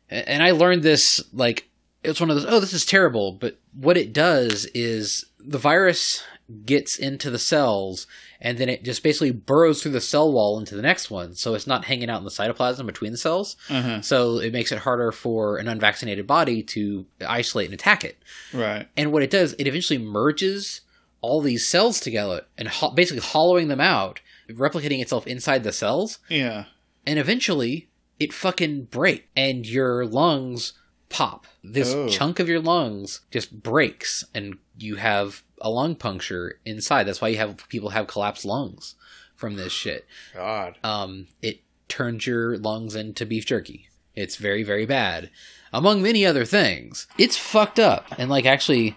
And 0.10 0.42
I 0.42 0.52
learned 0.52 0.84
this 0.84 1.22
like 1.34 1.70
it's 2.08 2.20
one 2.20 2.30
of 2.30 2.36
those. 2.36 2.46
Oh, 2.48 2.60
this 2.60 2.74
is 2.74 2.86
terrible. 2.86 3.34
But 3.34 3.60
what 3.74 3.98
it 3.98 4.14
does 4.14 4.66
is 4.74 5.26
the 5.40 5.58
virus 5.60 6.24
gets 6.66 6.98
into 6.98 7.30
the 7.30 7.38
cells 7.40 8.08
and 8.40 8.58
then 8.58 8.70
it 8.70 8.84
just 8.84 9.04
basically 9.04 9.32
burrows 9.32 9.82
through 9.84 9.92
the 9.92 10.00
cell 10.00 10.32
wall 10.32 10.58
into 10.58 10.76
the 10.76 10.82
next 10.82 11.12
one. 11.12 11.34
So 11.36 11.54
it's 11.56 11.68
not 11.68 11.86
hanging 11.86 12.10
out 12.10 12.20
in 12.20 12.24
the 12.24 12.30
cytoplasm 12.30 12.86
between 12.86 13.12
the 13.12 13.18
cells. 13.18 13.58
Uh-huh. 13.70 14.02
So 14.02 14.38
it 14.38 14.54
makes 14.54 14.72
it 14.72 14.80
harder 14.80 15.12
for 15.12 15.58
an 15.58 15.68
unvaccinated 15.68 16.26
body 16.26 16.64
to 16.64 17.06
isolate 17.28 17.66
and 17.66 17.74
attack 17.74 18.06
it. 18.06 18.18
Right. 18.54 18.88
And 18.96 19.12
what 19.12 19.24
it 19.24 19.30
does, 19.32 19.54
it 19.60 19.68
eventually 19.68 20.00
merges 20.00 20.82
all 21.20 21.42
these 21.42 21.68
cells 21.68 22.00
together 22.00 22.44
and 22.58 22.68
ho- 22.70 22.92
basically 22.92 23.22
hollowing 23.24 23.68
them 23.68 23.82
out, 23.82 24.22
replicating 24.50 25.02
itself 25.02 25.28
inside 25.28 25.64
the 25.64 25.74
cells, 25.74 26.20
Yeah. 26.30 26.66
and 27.06 27.20
eventually 27.20 27.90
it 28.20 28.32
fucking 28.32 28.84
break 28.86 29.28
and 29.36 29.66
your 29.66 30.06
lungs 30.06 30.74
pop. 31.10 31.46
This 31.64 31.94
Oh. 31.94 32.08
chunk 32.10 32.40
of 32.40 32.50
your 32.50 32.60
lungs 32.60 33.22
just 33.32 33.64
breaks 33.64 34.24
and 34.34 34.58
you 34.78 34.96
have 34.96 35.44
a 35.62 35.70
lung 35.70 35.96
puncture 35.96 36.60
inside. 36.66 37.04
That's 37.04 37.22
why 37.22 37.30
you 37.30 37.38
have 37.38 37.68
people 37.70 37.90
have 37.90 38.08
collapsed 38.08 38.46
lungs 38.46 38.96
from 39.36 39.56
this 39.56 39.72
shit. 39.84 40.06
God. 40.34 40.78
Um, 40.84 41.28
it 41.42 41.62
turns 41.88 42.28
your 42.28 42.58
lungs 42.58 42.96
into 42.96 43.26
beef 43.26 43.46
jerky. 43.46 43.90
It's 44.16 44.36
very, 44.36 44.64
very 44.64 44.86
bad. 44.86 45.30
Among 45.72 46.02
many 46.02 46.26
other 46.26 46.46
things. 46.46 47.08
It's 47.18 47.38
fucked 47.38 47.80
up. 47.80 48.06
And 48.18 48.30
like 48.30 48.46
actually, 48.46 48.96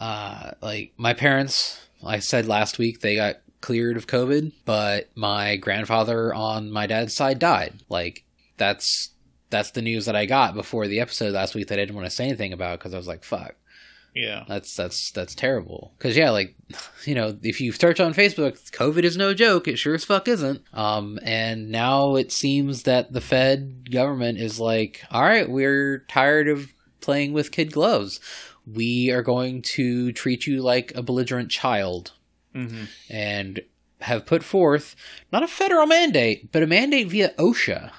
uh, 0.00 0.52
like 0.62 0.92
my 0.96 1.14
parents, 1.14 1.86
I 2.04 2.18
said 2.20 2.46
last 2.46 2.78
week 2.78 3.00
they 3.00 3.16
got 3.16 3.36
cleared 3.60 3.96
of 3.96 4.06
COVID, 4.06 4.52
but 4.64 5.08
my 5.14 5.56
grandfather 5.56 6.32
on 6.34 6.70
my 6.70 6.86
dad's 6.86 7.14
side 7.14 7.38
died. 7.38 7.82
Like 7.88 8.24
that's 8.56 9.10
that's 9.50 9.70
the 9.72 9.82
news 9.82 10.06
that 10.06 10.16
I 10.16 10.26
got 10.26 10.54
before 10.54 10.86
the 10.88 11.00
episode 11.00 11.32
last 11.34 11.54
week 11.54 11.68
that 11.68 11.78
I 11.78 11.82
didn't 11.82 11.94
want 11.96 12.06
to 12.06 12.14
say 12.14 12.24
anything 12.24 12.52
about 12.52 12.78
because 12.78 12.94
I 12.94 12.98
was 12.98 13.06
like, 13.08 13.24
fuck. 13.24 13.54
Yeah. 14.14 14.44
That's 14.48 14.74
that's 14.74 15.10
that's 15.10 15.34
terrible. 15.34 15.92
Because 15.98 16.16
yeah, 16.16 16.30
like 16.30 16.54
you 17.04 17.14
know, 17.14 17.36
if 17.42 17.60
you 17.60 17.70
search 17.72 18.00
on 18.00 18.14
Facebook, 18.14 18.70
COVID 18.70 19.02
is 19.04 19.16
no 19.16 19.34
joke. 19.34 19.68
It 19.68 19.76
sure 19.78 19.94
as 19.94 20.04
fuck 20.06 20.26
isn't. 20.26 20.62
Um, 20.72 21.18
and 21.22 21.70
now 21.70 22.16
it 22.16 22.32
seems 22.32 22.84
that 22.84 23.12
the 23.12 23.20
Fed 23.20 23.90
government 23.90 24.38
is 24.38 24.58
like, 24.58 25.02
all 25.10 25.22
right, 25.22 25.48
we're 25.48 25.98
tired 26.08 26.48
of 26.48 26.72
playing 27.02 27.34
with 27.34 27.52
kid 27.52 27.72
gloves. 27.72 28.18
We 28.66 29.10
are 29.10 29.22
going 29.22 29.62
to 29.62 30.12
treat 30.12 30.46
you 30.46 30.62
like 30.62 30.92
a 30.94 31.02
belligerent 31.02 31.50
child, 31.50 32.12
Mm-hmm. 32.54 32.84
and 33.10 33.60
have 34.00 34.24
put 34.24 34.42
forth 34.42 34.96
not 35.30 35.42
a 35.42 35.46
federal 35.46 35.84
mandate, 35.86 36.50
but 36.52 36.62
a 36.62 36.66
mandate 36.66 37.08
via 37.08 37.34
OSHA 37.38 37.90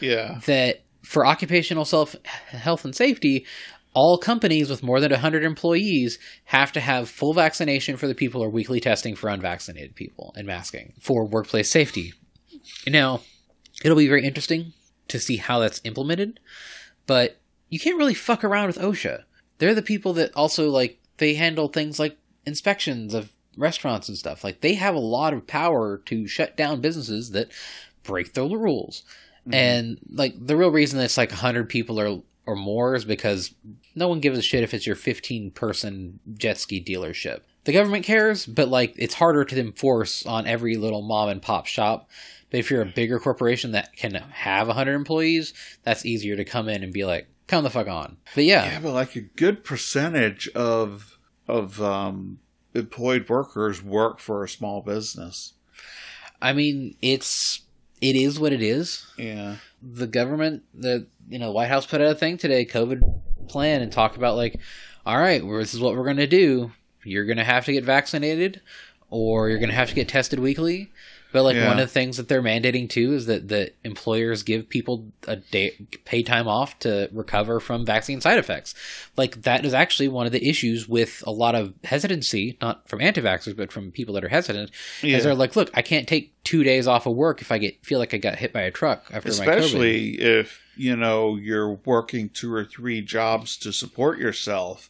Yeah. 0.00 0.40
that 0.46 0.84
for 1.06 1.24
occupational 1.24 1.84
self 1.84 2.16
health 2.24 2.84
and 2.84 2.94
safety, 2.94 3.46
all 3.94 4.18
companies 4.18 4.68
with 4.68 4.82
more 4.82 5.00
than 5.00 5.12
100 5.12 5.44
employees 5.44 6.18
have 6.44 6.72
to 6.72 6.80
have 6.80 7.08
full 7.08 7.32
vaccination 7.32 7.96
for 7.96 8.08
the 8.08 8.14
people 8.14 8.42
or 8.42 8.50
weekly 8.50 8.80
testing 8.80 9.14
for 9.14 9.30
unvaccinated 9.30 9.94
people 9.94 10.34
and 10.36 10.46
masking 10.46 10.92
for 11.00 11.24
workplace 11.24 11.70
safety. 11.70 12.12
Now, 12.86 13.20
it'll 13.84 13.96
be 13.96 14.08
very 14.08 14.24
interesting 14.24 14.72
to 15.08 15.20
see 15.20 15.36
how 15.36 15.60
that's 15.60 15.80
implemented, 15.84 16.40
but 17.06 17.40
you 17.68 17.78
can't 17.78 17.96
really 17.96 18.14
fuck 18.14 18.42
around 18.42 18.66
with 18.66 18.78
OSHA. 18.78 19.22
They're 19.58 19.74
the 19.74 19.82
people 19.82 20.12
that 20.14 20.32
also 20.34 20.68
like 20.68 20.98
they 21.18 21.34
handle 21.34 21.68
things 21.68 21.98
like 21.98 22.18
inspections 22.44 23.14
of 23.14 23.30
restaurants 23.56 24.08
and 24.08 24.18
stuff. 24.18 24.42
Like 24.42 24.60
they 24.60 24.74
have 24.74 24.96
a 24.96 24.98
lot 24.98 25.32
of 25.32 25.46
power 25.46 25.98
to 26.06 26.26
shut 26.26 26.56
down 26.56 26.80
businesses 26.80 27.30
that 27.30 27.50
break 28.02 28.34
the 28.34 28.44
rules. 28.44 29.04
And 29.52 29.98
like 30.10 30.34
the 30.38 30.56
real 30.56 30.70
reason 30.70 31.00
it's 31.00 31.16
like 31.16 31.30
100 31.30 31.68
people 31.68 32.00
or 32.00 32.22
or 32.46 32.56
more 32.56 32.94
is 32.94 33.04
because 33.04 33.54
no 33.94 34.08
one 34.08 34.20
gives 34.20 34.38
a 34.38 34.42
shit 34.42 34.62
if 34.62 34.72
it's 34.72 34.86
your 34.86 34.96
15 34.96 35.50
person 35.50 36.20
jet 36.34 36.58
ski 36.58 36.82
dealership. 36.82 37.40
The 37.64 37.72
government 37.72 38.04
cares, 38.04 38.46
but 38.46 38.68
like 38.68 38.94
it's 38.96 39.14
harder 39.14 39.44
to 39.44 39.58
enforce 39.58 40.24
on 40.24 40.46
every 40.46 40.76
little 40.76 41.02
mom 41.02 41.28
and 41.28 41.42
pop 41.42 41.66
shop. 41.66 42.08
But 42.50 42.60
if 42.60 42.70
you're 42.70 42.82
a 42.82 42.86
bigger 42.86 43.18
corporation 43.18 43.72
that 43.72 43.96
can 43.96 44.14
have 44.14 44.68
100 44.68 44.94
employees, 44.94 45.52
that's 45.82 46.06
easier 46.06 46.36
to 46.36 46.44
come 46.44 46.68
in 46.68 46.84
and 46.84 46.92
be 46.92 47.04
like, 47.04 47.26
"Come 47.48 47.64
the 47.64 47.70
fuck 47.70 47.88
on." 47.88 48.18
But 48.36 48.44
yeah, 48.44 48.66
Yeah, 48.66 48.80
but 48.80 48.92
like 48.92 49.16
a 49.16 49.20
good 49.20 49.64
percentage 49.64 50.48
of 50.54 51.18
of 51.48 51.82
um, 51.82 52.38
employed 52.72 53.28
workers 53.28 53.82
work 53.82 54.20
for 54.20 54.44
a 54.44 54.48
small 54.48 54.80
business. 54.80 55.54
I 56.40 56.52
mean, 56.52 56.96
it's 57.02 57.62
it 58.00 58.16
is 58.16 58.38
what 58.38 58.52
it 58.52 58.62
is. 58.62 59.06
Yeah. 59.16 59.56
the 59.82 60.06
government, 60.06 60.62
the 60.74 61.06
you 61.28 61.38
know, 61.38 61.52
White 61.52 61.68
House 61.68 61.86
put 61.86 62.00
out 62.00 62.12
a 62.12 62.14
thing 62.14 62.36
today, 62.38 62.64
COVID 62.64 63.20
plan, 63.48 63.82
and 63.82 63.90
talk 63.92 64.16
about 64.16 64.36
like, 64.36 64.58
all 65.04 65.18
right, 65.18 65.44
well, 65.44 65.58
this 65.58 65.74
is 65.74 65.80
what 65.80 65.96
we're 65.96 66.04
going 66.04 66.16
to 66.16 66.26
do. 66.26 66.72
You're 67.04 67.24
going 67.24 67.36
to 67.36 67.44
have 67.44 67.64
to 67.66 67.72
get 67.72 67.84
vaccinated, 67.84 68.60
or 69.10 69.48
you're 69.48 69.58
going 69.58 69.70
to 69.70 69.74
have 69.76 69.88
to 69.88 69.94
get 69.94 70.08
tested 70.08 70.38
weekly. 70.40 70.90
But 71.36 71.42
like 71.42 71.56
Yeah. 71.56 71.66
one 71.68 71.78
of 71.78 71.86
the 71.86 71.92
things 71.92 72.16
that 72.16 72.28
they're 72.28 72.40
mandating 72.40 72.88
too 72.88 73.12
is 73.12 73.26
that 73.26 73.48
the 73.48 73.70
employers 73.84 74.42
give 74.42 74.70
people 74.70 75.12
a 75.28 75.36
day 75.36 75.76
pay 76.06 76.22
time 76.22 76.48
off 76.48 76.78
to 76.78 77.10
recover 77.12 77.60
from 77.60 77.84
vaccine 77.84 78.22
side 78.22 78.38
effects. 78.38 78.74
Like 79.18 79.42
that 79.42 79.66
is 79.66 79.74
actually 79.74 80.08
one 80.08 80.24
of 80.24 80.32
the 80.32 80.48
issues 80.48 80.88
with 80.88 81.22
a 81.26 81.30
lot 81.30 81.54
of 81.54 81.74
hesitancy, 81.84 82.56
not 82.62 82.88
from 82.88 83.02
anti-vaxxers, 83.02 83.54
but 83.54 83.70
from 83.70 83.92
people 83.92 84.14
that 84.14 84.24
are 84.24 84.30
hesitant. 84.30 84.70
Yeah. 85.02 85.18
Is 85.18 85.24
they're 85.24 85.34
like, 85.34 85.56
look, 85.56 85.70
I 85.74 85.82
can't 85.82 86.08
take 86.08 86.32
two 86.42 86.64
days 86.64 86.86
off 86.86 87.04
of 87.04 87.14
work 87.14 87.42
if 87.42 87.52
I 87.52 87.58
get 87.58 87.84
feel 87.84 87.98
like 87.98 88.14
I 88.14 88.16
got 88.16 88.36
hit 88.36 88.54
by 88.54 88.62
a 88.62 88.70
truck 88.70 89.04
after. 89.12 89.28
Especially 89.28 90.18
if, 90.18 90.62
you 90.74 90.96
know, 90.96 91.36
you're 91.36 91.74
working 91.84 92.30
two 92.30 92.50
or 92.50 92.64
three 92.64 93.02
jobs 93.02 93.58
to 93.58 93.74
support 93.74 94.18
yourself, 94.18 94.88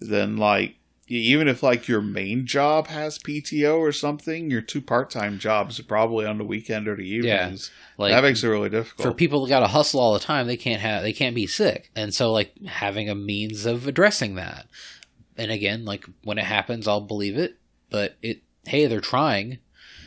then 0.00 0.38
like 0.38 0.74
even 1.06 1.48
if 1.48 1.62
like 1.62 1.86
your 1.86 2.00
main 2.00 2.46
job 2.46 2.86
has 2.86 3.18
PTO 3.18 3.78
or 3.78 3.92
something, 3.92 4.50
your 4.50 4.62
two 4.62 4.80
part-time 4.80 5.38
jobs 5.38 5.78
are 5.78 5.84
probably 5.84 6.24
on 6.24 6.38
the 6.38 6.44
weekend 6.44 6.88
or 6.88 6.96
the 6.96 7.06
evenings. 7.06 7.70
Like 7.98 8.12
that 8.12 8.22
makes 8.22 8.42
it 8.42 8.48
really 8.48 8.70
difficult. 8.70 9.06
for 9.06 9.14
people 9.14 9.44
that 9.44 9.50
got 9.50 9.60
to 9.60 9.66
hustle 9.66 10.00
all 10.00 10.14
the 10.14 10.20
time, 10.20 10.46
they 10.46 10.56
can't 10.56 10.80
have 10.80 11.02
they 11.02 11.12
can't 11.12 11.34
be 11.34 11.46
sick, 11.46 11.90
and 11.94 12.14
so 12.14 12.32
like 12.32 12.56
having 12.66 13.08
a 13.08 13.14
means 13.14 13.66
of 13.66 13.86
addressing 13.86 14.36
that. 14.36 14.66
And 15.36 15.50
again, 15.50 15.84
like 15.84 16.06
when 16.22 16.38
it 16.38 16.44
happens, 16.44 16.88
I'll 16.88 17.00
believe 17.00 17.36
it. 17.36 17.58
But 17.90 18.16
it, 18.22 18.42
hey, 18.64 18.86
they're 18.86 19.00
trying 19.00 19.58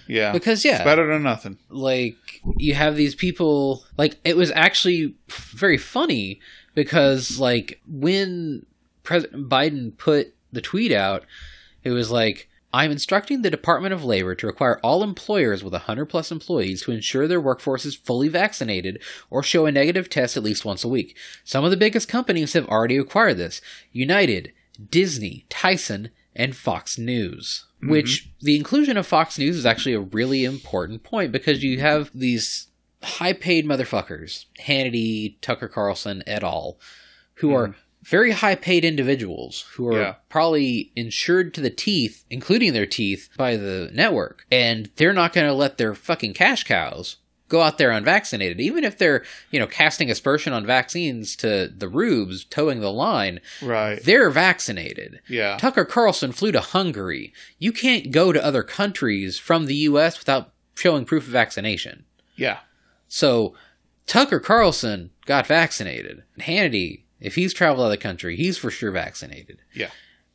yeah. 0.07 0.31
because 0.31 0.65
yeah, 0.65 0.75
It's 0.75 0.83
better 0.83 1.07
than 1.07 1.23
nothing. 1.23 1.57
like 1.69 2.15
you 2.57 2.73
have 2.73 2.95
these 2.95 3.15
people 3.15 3.83
like 3.97 4.17
it 4.23 4.35
was 4.35 4.51
actually 4.51 5.15
very 5.29 5.77
funny 5.77 6.39
because 6.75 7.39
like 7.39 7.81
when 7.87 8.65
president 9.03 9.49
biden 9.49 9.95
put 9.97 10.33
the 10.57 10.61
tweet 10.61 10.91
out 10.91 11.23
it 11.83 11.91
was 11.91 12.09
like 12.09 12.49
i'm 12.73 12.91
instructing 12.91 13.43
the 13.43 13.51
department 13.51 13.93
of 13.93 14.03
labor 14.03 14.33
to 14.33 14.47
require 14.47 14.79
all 14.79 15.03
employers 15.03 15.63
with 15.63 15.71
100 15.71 16.07
plus 16.07 16.31
employees 16.31 16.81
to 16.81 16.91
ensure 16.91 17.27
their 17.27 17.39
workforce 17.39 17.85
is 17.85 17.95
fully 17.95 18.27
vaccinated 18.27 18.99
or 19.29 19.43
show 19.43 19.67
a 19.67 19.71
negative 19.71 20.09
test 20.09 20.35
at 20.35 20.41
least 20.41 20.65
once 20.65 20.83
a 20.83 20.87
week. 20.89 21.15
Some 21.43 21.63
of 21.63 21.69
the 21.69 21.77
biggest 21.77 22.09
companies 22.09 22.53
have 22.53 22.67
already 22.67 22.97
required 22.97 23.37
this. 23.37 23.61
United 23.91 24.51
disney 24.89 25.45
tyson 25.47 26.09
and 26.35 26.55
fox 26.55 26.97
news. 26.97 27.65
Mm-hmm. 27.77 27.91
Which 27.91 28.31
the 28.41 28.55
inclusion 28.55 28.97
of 28.97 29.05
Fox 29.05 29.37
News 29.37 29.55
is 29.55 29.65
actually 29.65 29.93
a 29.93 29.99
really 29.99 30.43
important 30.43 31.03
point 31.03 31.31
because 31.31 31.63
you 31.63 31.79
have 31.79 32.09
these 32.11 32.69
high 33.03 33.33
paid 33.33 33.67
motherfuckers, 33.67 34.45
Hannity, 34.59 35.35
Tucker 35.41 35.67
Carlson, 35.67 36.23
et 36.25 36.43
al., 36.43 36.79
who 37.35 37.53
are 37.53 37.67
mm-hmm. 37.67 37.79
Very 38.07 38.31
high 38.31 38.55
paid 38.55 38.85
individuals 38.85 39.65
who 39.73 39.87
are 39.89 39.99
Yeah. 39.99 40.13
probably 40.29 40.91
insured 40.95 41.53
to 41.55 41.61
the 41.61 41.69
teeth, 41.69 42.23
including 42.29 42.73
their 42.73 42.85
teeth, 42.85 43.29
by 43.37 43.57
the 43.57 43.89
network. 43.93 44.45
And 44.51 44.89
they're 44.95 45.13
not 45.13 45.33
going 45.33 45.47
to 45.47 45.53
let 45.53 45.77
their 45.77 45.93
fucking 45.93 46.33
cash 46.33 46.63
cows 46.63 47.17
go 47.49 47.61
out 47.61 47.77
there 47.77 47.91
unvaccinated, 47.91 48.59
even 48.59 48.83
if 48.83 48.97
they're, 48.97 49.23
you 49.51 49.59
know, 49.59 49.67
casting 49.67 50.09
aspersion 50.11 50.51
on 50.53 50.65
vaccines 50.65 51.35
to 51.37 51.67
the 51.75 51.87
rubes, 51.87 52.43
toeing 52.43 52.81
the 52.81 52.91
line. 52.91 53.39
Right. 53.61 54.03
They're 54.03 54.29
vaccinated. 54.29 55.21
Yeah. 55.29 55.57
Tucker 55.57 55.85
Carlson 55.85 56.31
flew 56.33 56.51
to 56.51 56.59
Hungary. 56.59 57.33
You 57.59 57.71
can't 57.71 58.11
go 58.11 58.31
to 58.33 58.43
other 58.43 58.63
countries 58.63 59.37
from 59.39 59.65
the 59.65 59.75
US 59.75 60.19
without 60.19 60.51
showing 60.75 61.05
proof 61.05 61.23
of 61.23 61.29
vaccination. 61.29 62.03
Yeah. 62.35 62.59
So 63.07 63.55
Tucker 64.05 64.39
Carlson 64.41 65.11
got 65.25 65.47
vaccinated. 65.47 66.23
Hannity, 66.39 67.03
if 67.19 67.35
he's 67.35 67.53
traveled 67.53 67.81
out 67.81 67.85
of 67.85 67.91
the 67.91 67.97
country, 67.97 68.35
he's 68.35 68.57
for 68.57 68.69
sure 68.71 68.91
vaccinated. 68.91 69.59
Yeah. 69.73 69.89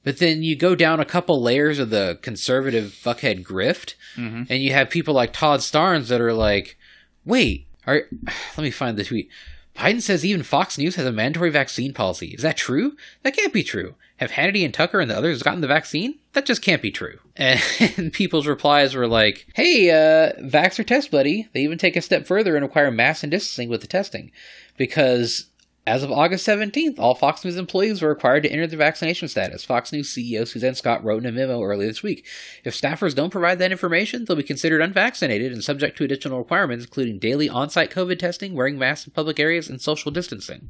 But 0.04 0.18
then 0.18 0.42
you 0.42 0.56
go 0.56 0.74
down 0.74 0.98
a 0.98 1.04
couple 1.04 1.40
layers 1.40 1.78
of 1.78 1.90
the 1.90 2.18
conservative 2.22 2.86
fuckhead 2.92 3.44
grift, 3.44 3.94
Mm-hmm. 4.16 4.42
and 4.50 4.62
you 4.62 4.72
have 4.72 4.90
people 4.90 5.14
like 5.14 5.32
Todd 5.32 5.60
Starnes 5.60 6.08
that 6.08 6.20
are 6.20 6.32
like, 6.34 6.76
"Wait, 7.24 7.66
are 7.86 8.02
let 8.56 8.58
me 8.64 8.70
find 8.70 8.96
the 8.96 9.04
tweet." 9.04 9.28
Biden 9.76 10.02
says 10.02 10.22
even 10.24 10.42
Fox 10.42 10.76
News 10.76 10.96
has 10.96 11.06
a 11.06 11.12
mandatory 11.12 11.48
vaccine 11.50 11.94
policy. 11.94 12.28
Is 12.34 12.42
that 12.42 12.58
true? 12.58 12.94
That 13.22 13.34
can't 13.34 13.54
be 13.54 13.62
true. 13.62 13.94
Have 14.18 14.32
Hannity 14.32 14.64
and 14.66 14.74
Tucker 14.74 15.00
and 15.00 15.10
the 15.10 15.16
others 15.16 15.42
gotten 15.42 15.62
the 15.62 15.66
vaccine? 15.66 16.18
That 16.34 16.44
just 16.46 16.60
can't 16.62 16.82
be 16.82 16.90
true. 16.90 17.18
And 17.36 18.12
people's 18.12 18.46
replies 18.46 18.94
were 18.94 19.06
like, 19.06 19.46
"Hey, 19.54 19.88
uh, 19.90 20.32
vax 20.42 20.78
or 20.80 20.84
test, 20.84 21.10
buddy." 21.12 21.48
They 21.54 21.60
even 21.60 21.78
take 21.78 21.94
a 21.96 22.02
step 22.02 22.26
further 22.26 22.56
and 22.56 22.64
require 22.64 22.90
mass 22.90 23.22
and 23.22 23.30
distancing 23.30 23.68
with 23.70 23.80
the 23.82 23.86
testing, 23.86 24.30
because 24.76 25.46
as 25.84 26.04
of 26.04 26.12
August 26.12 26.46
17th, 26.46 26.96
all 26.98 27.16
Fox 27.16 27.44
News 27.44 27.56
employees 27.56 28.00
were 28.00 28.08
required 28.08 28.44
to 28.44 28.48
enter 28.48 28.68
their 28.68 28.78
vaccination 28.78 29.26
status. 29.26 29.64
Fox 29.64 29.92
News 29.92 30.14
CEO 30.14 30.46
Suzanne 30.46 30.76
Scott 30.76 31.02
wrote 31.02 31.24
in 31.24 31.28
a 31.28 31.32
memo 31.32 31.60
earlier 31.60 31.88
this 31.88 32.04
week. 32.04 32.24
If 32.62 32.80
staffers 32.80 33.16
don't 33.16 33.30
provide 33.30 33.58
that 33.58 33.72
information, 33.72 34.24
they'll 34.24 34.36
be 34.36 34.44
considered 34.44 34.80
unvaccinated 34.80 35.52
and 35.52 35.64
subject 35.64 35.98
to 35.98 36.04
additional 36.04 36.38
requirements, 36.38 36.84
including 36.84 37.18
daily 37.18 37.48
on 37.48 37.68
site 37.68 37.90
COVID 37.90 38.20
testing, 38.20 38.54
wearing 38.54 38.78
masks 38.78 39.08
in 39.08 39.12
public 39.12 39.40
areas, 39.40 39.68
and 39.68 39.80
social 39.80 40.12
distancing. 40.12 40.68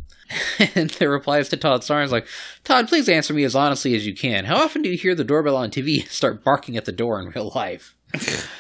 and 0.75 0.89
their 0.91 1.11
replies 1.11 1.51
to 1.51 1.59
Todd 1.59 1.83
Starnes 1.83 2.11
like, 2.11 2.27
Todd, 2.65 2.89
please 2.89 3.09
answer 3.09 3.35
me 3.35 3.45
as 3.45 3.55
honestly 3.55 3.95
as 3.95 4.07
you 4.07 4.15
can. 4.15 4.47
How 4.47 4.57
often 4.57 4.81
do 4.81 4.89
you 4.89 4.97
hear 4.97 5.15
the 5.15 5.25
doorbell 5.25 5.57
on 5.57 5.71
TV 5.71 6.09
start 6.09 6.43
barking 6.43 6.79
at 6.79 6.87
the 6.87 6.93
door 6.93 7.21
in 7.21 7.29
real 7.29 7.53
life? 7.55 7.95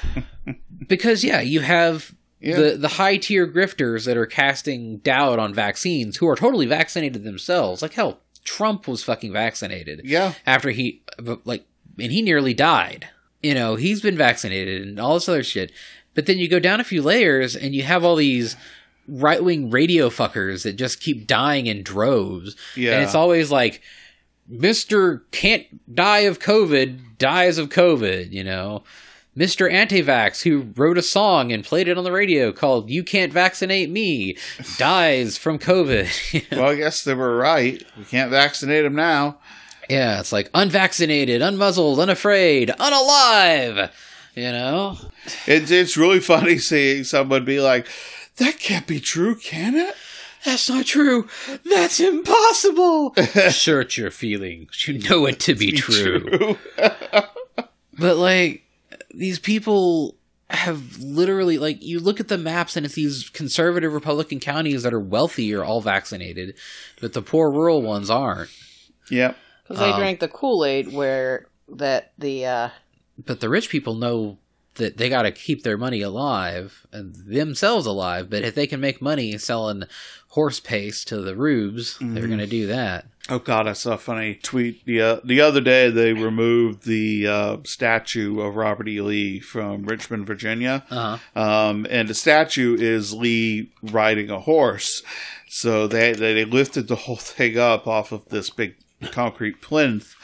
because, 0.86 1.24
yeah, 1.24 1.40
you 1.40 1.60
have 1.60 2.14
Yeah. 2.42 2.56
the 2.56 2.76
the 2.76 2.88
high 2.88 3.16
tier 3.18 3.46
grifters 3.46 4.04
that 4.06 4.16
are 4.16 4.26
casting 4.26 4.98
doubt 4.98 5.38
on 5.38 5.54
vaccines 5.54 6.16
who 6.16 6.28
are 6.28 6.36
totally 6.36 6.66
vaccinated 6.66 7.22
themselves. 7.24 7.82
Like 7.82 7.94
hell, 7.94 8.20
Trump 8.44 8.88
was 8.88 9.04
fucking 9.04 9.32
vaccinated. 9.32 10.02
Yeah. 10.04 10.34
After 10.44 10.70
he 10.70 11.02
like 11.44 11.64
and 11.98 12.10
he 12.12 12.22
nearly 12.22 12.54
died. 12.54 13.08
You 13.42 13.54
know, 13.54 13.76
he's 13.76 14.00
been 14.00 14.16
vaccinated 14.16 14.82
and 14.82 15.00
all 15.00 15.14
this 15.14 15.28
other 15.28 15.42
shit. 15.42 15.72
But 16.14 16.26
then 16.26 16.38
you 16.38 16.48
go 16.48 16.58
down 16.58 16.80
a 16.80 16.84
few 16.84 17.00
layers 17.02 17.56
and 17.56 17.74
you 17.74 17.82
have 17.82 18.04
all 18.04 18.16
these 18.16 18.56
right 19.08 19.42
wing 19.42 19.70
radio 19.70 20.10
fuckers 20.10 20.62
that 20.64 20.74
just 20.74 21.00
keep 21.00 21.26
dying 21.26 21.66
in 21.66 21.82
droves. 21.82 22.56
Yeah. 22.76 22.92
And 22.94 23.02
it's 23.02 23.14
always 23.14 23.50
like 23.50 23.82
Mr. 24.50 25.22
can't 25.30 25.66
die 25.94 26.20
of 26.20 26.38
COVID 26.38 27.18
dies 27.18 27.58
of 27.58 27.68
COVID, 27.68 28.32
you 28.32 28.44
know. 28.44 28.82
Mr. 29.36 29.70
Antivax, 29.72 30.42
who 30.42 30.72
wrote 30.76 30.98
a 30.98 31.02
song 31.02 31.52
and 31.52 31.64
played 31.64 31.88
it 31.88 31.96
on 31.96 32.04
the 32.04 32.12
radio 32.12 32.52
called 32.52 32.90
You 32.90 33.02
Can't 33.02 33.32
Vaccinate 33.32 33.88
Me, 33.90 34.36
dies 34.76 35.38
from 35.38 35.58
COVID. 35.58 36.08
Well, 36.58 36.70
I 36.70 36.74
guess 36.74 37.02
they 37.04 37.14
were 37.14 37.36
right. 37.36 37.82
We 37.96 38.04
can't 38.04 38.30
vaccinate 38.30 38.84
him 38.84 38.94
now. 38.94 39.38
yeah, 39.88 40.20
it's 40.20 40.32
like 40.32 40.50
unvaccinated, 40.54 41.40
unmuzzled, 41.40 42.00
unafraid, 42.00 42.68
unalive, 42.78 43.90
you 44.34 44.52
know? 44.52 44.98
It's 45.46 45.70
it's 45.70 45.96
really 45.96 46.20
funny 46.20 46.58
seeing 46.58 47.04
someone 47.04 47.44
be 47.44 47.60
like, 47.60 47.86
"That 48.36 48.58
can't 48.58 48.86
be 48.86 49.00
true, 49.00 49.34
can 49.36 49.74
it?" 49.76 49.94
That's 50.44 50.68
not 50.68 50.86
true. 50.86 51.28
That's 51.64 52.00
impossible. 52.00 53.14
it's 53.16 53.66
your 53.96 54.10
feelings. 54.10 54.86
You 54.88 54.98
know 54.98 55.26
it 55.26 55.38
to 55.40 55.54
be 55.54 55.72
true. 55.72 56.58
But 57.98 58.16
like 58.16 58.62
these 59.14 59.38
people 59.38 60.16
have 60.50 60.98
literally 60.98 61.56
like 61.58 61.82
you 61.82 61.98
look 61.98 62.20
at 62.20 62.28
the 62.28 62.36
maps 62.36 62.76
and 62.76 62.84
it's 62.84 62.94
these 62.94 63.30
conservative 63.30 63.92
Republican 63.94 64.38
counties 64.38 64.82
that 64.82 64.92
are 64.92 65.00
wealthy 65.00 65.54
are 65.54 65.64
all 65.64 65.80
vaccinated, 65.80 66.54
but 67.00 67.14
the 67.14 67.22
poor 67.22 67.50
rural 67.50 67.80
ones 67.80 68.10
aren't. 68.10 68.50
Yep. 69.10 69.36
Because 69.62 69.78
they 69.78 69.90
Um, 69.90 69.98
drank 69.98 70.20
the 70.20 70.28
Kool 70.28 70.64
Aid 70.64 70.92
where 70.92 71.46
that 71.68 72.12
the 72.18 72.44
uh, 72.44 72.68
But 73.24 73.40
the 73.40 73.48
rich 73.48 73.70
people 73.70 73.94
know 73.94 74.38
that 74.74 74.96
they 74.96 75.08
got 75.08 75.22
to 75.22 75.30
keep 75.30 75.62
their 75.62 75.76
money 75.76 76.00
alive 76.00 76.86
and 76.92 77.14
themselves 77.14 77.86
alive. 77.86 78.30
But 78.30 78.42
if 78.42 78.54
they 78.54 78.66
can 78.66 78.80
make 78.80 79.02
money 79.02 79.36
selling 79.38 79.84
horse 80.32 80.60
paste 80.60 81.08
to 81.08 81.20
the 81.20 81.36
rubes, 81.36 81.96
they're 82.00 82.26
going 82.26 82.38
to 82.38 82.46
do 82.46 82.66
that. 82.66 83.06
Oh 83.28 83.38
God, 83.38 83.68
I 83.68 83.72
saw 83.74 83.92
a 83.92 83.98
funny 83.98 84.34
tweet 84.34 84.84
the 84.84 85.00
uh, 85.00 85.20
the 85.24 85.40
other 85.40 85.60
day. 85.60 85.88
They 85.90 86.12
removed 86.12 86.84
the 86.84 87.26
uh, 87.28 87.56
statue 87.64 88.40
of 88.40 88.56
Robert 88.56 88.88
E. 88.88 89.00
Lee 89.00 89.38
from 89.40 89.84
Richmond, 89.84 90.26
Virginia, 90.26 90.84
Uh 90.90 91.18
huh. 91.18 91.40
um, 91.40 91.86
and 91.88 92.08
the 92.08 92.14
statue 92.14 92.76
is 92.78 93.12
Lee 93.14 93.70
riding 93.80 94.28
a 94.28 94.40
horse. 94.40 95.02
So 95.48 95.86
they 95.86 96.12
they 96.14 96.44
lifted 96.44 96.88
the 96.88 96.96
whole 96.96 97.16
thing 97.34 97.56
up 97.58 97.86
off 97.86 98.10
of 98.10 98.28
this 98.30 98.50
big 98.50 98.74
concrete 99.12 99.60
plinth, 99.62 100.14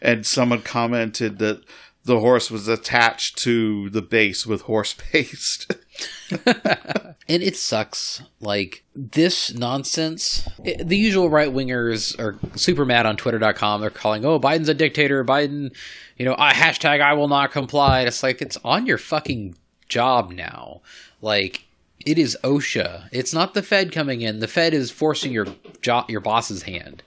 and 0.00 0.24
someone 0.24 0.62
commented 0.62 1.38
that 1.38 1.62
the 2.04 2.20
horse 2.20 2.50
was 2.52 2.68
attached 2.68 3.38
to 3.38 3.90
the 3.90 4.02
base 4.02 4.46
with 4.46 4.62
horse 4.62 4.94
paste. 5.12 5.72
And 7.26 7.42
it 7.42 7.56
sucks. 7.56 8.22
Like, 8.40 8.84
this 8.94 9.54
nonsense. 9.54 10.46
It- 10.62 10.86
the 10.86 10.96
usual 10.96 11.30
right 11.30 11.48
wingers 11.48 12.18
are 12.18 12.36
super 12.56 12.84
mad 12.84 13.06
on 13.06 13.16
Twitter.com. 13.16 13.80
They're 13.80 13.90
calling, 13.90 14.24
oh, 14.24 14.38
Biden's 14.38 14.68
a 14.68 14.74
dictator. 14.74 15.24
Biden, 15.24 15.74
you 16.18 16.26
know, 16.26 16.34
I, 16.38 16.52
hashtag 16.52 17.00
I 17.00 17.14
will 17.14 17.28
not 17.28 17.50
comply. 17.50 18.02
It's 18.02 18.22
like, 18.22 18.42
it's 18.42 18.58
on 18.62 18.84
your 18.86 18.98
fucking 18.98 19.54
job 19.88 20.32
now. 20.32 20.82
Like, 21.22 21.64
it 22.04 22.18
is 22.18 22.36
OSHA. 22.44 23.08
It's 23.10 23.32
not 23.32 23.54
the 23.54 23.62
Fed 23.62 23.90
coming 23.90 24.20
in. 24.20 24.40
The 24.40 24.48
Fed 24.48 24.74
is 24.74 24.90
forcing 24.90 25.32
your 25.32 25.46
job, 25.80 26.10
your 26.10 26.20
boss's 26.20 26.64
hand. 26.64 27.02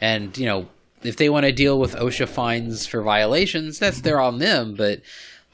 And, 0.00 0.36
you 0.38 0.46
know, 0.46 0.68
if 1.02 1.18
they 1.18 1.28
want 1.28 1.44
to 1.44 1.52
deal 1.52 1.78
with 1.78 1.94
OSHA 1.94 2.28
fines 2.28 2.86
for 2.86 3.02
violations, 3.02 3.78
that's 3.78 4.00
they're 4.00 4.20
on 4.20 4.38
them. 4.38 4.74
But 4.74 5.02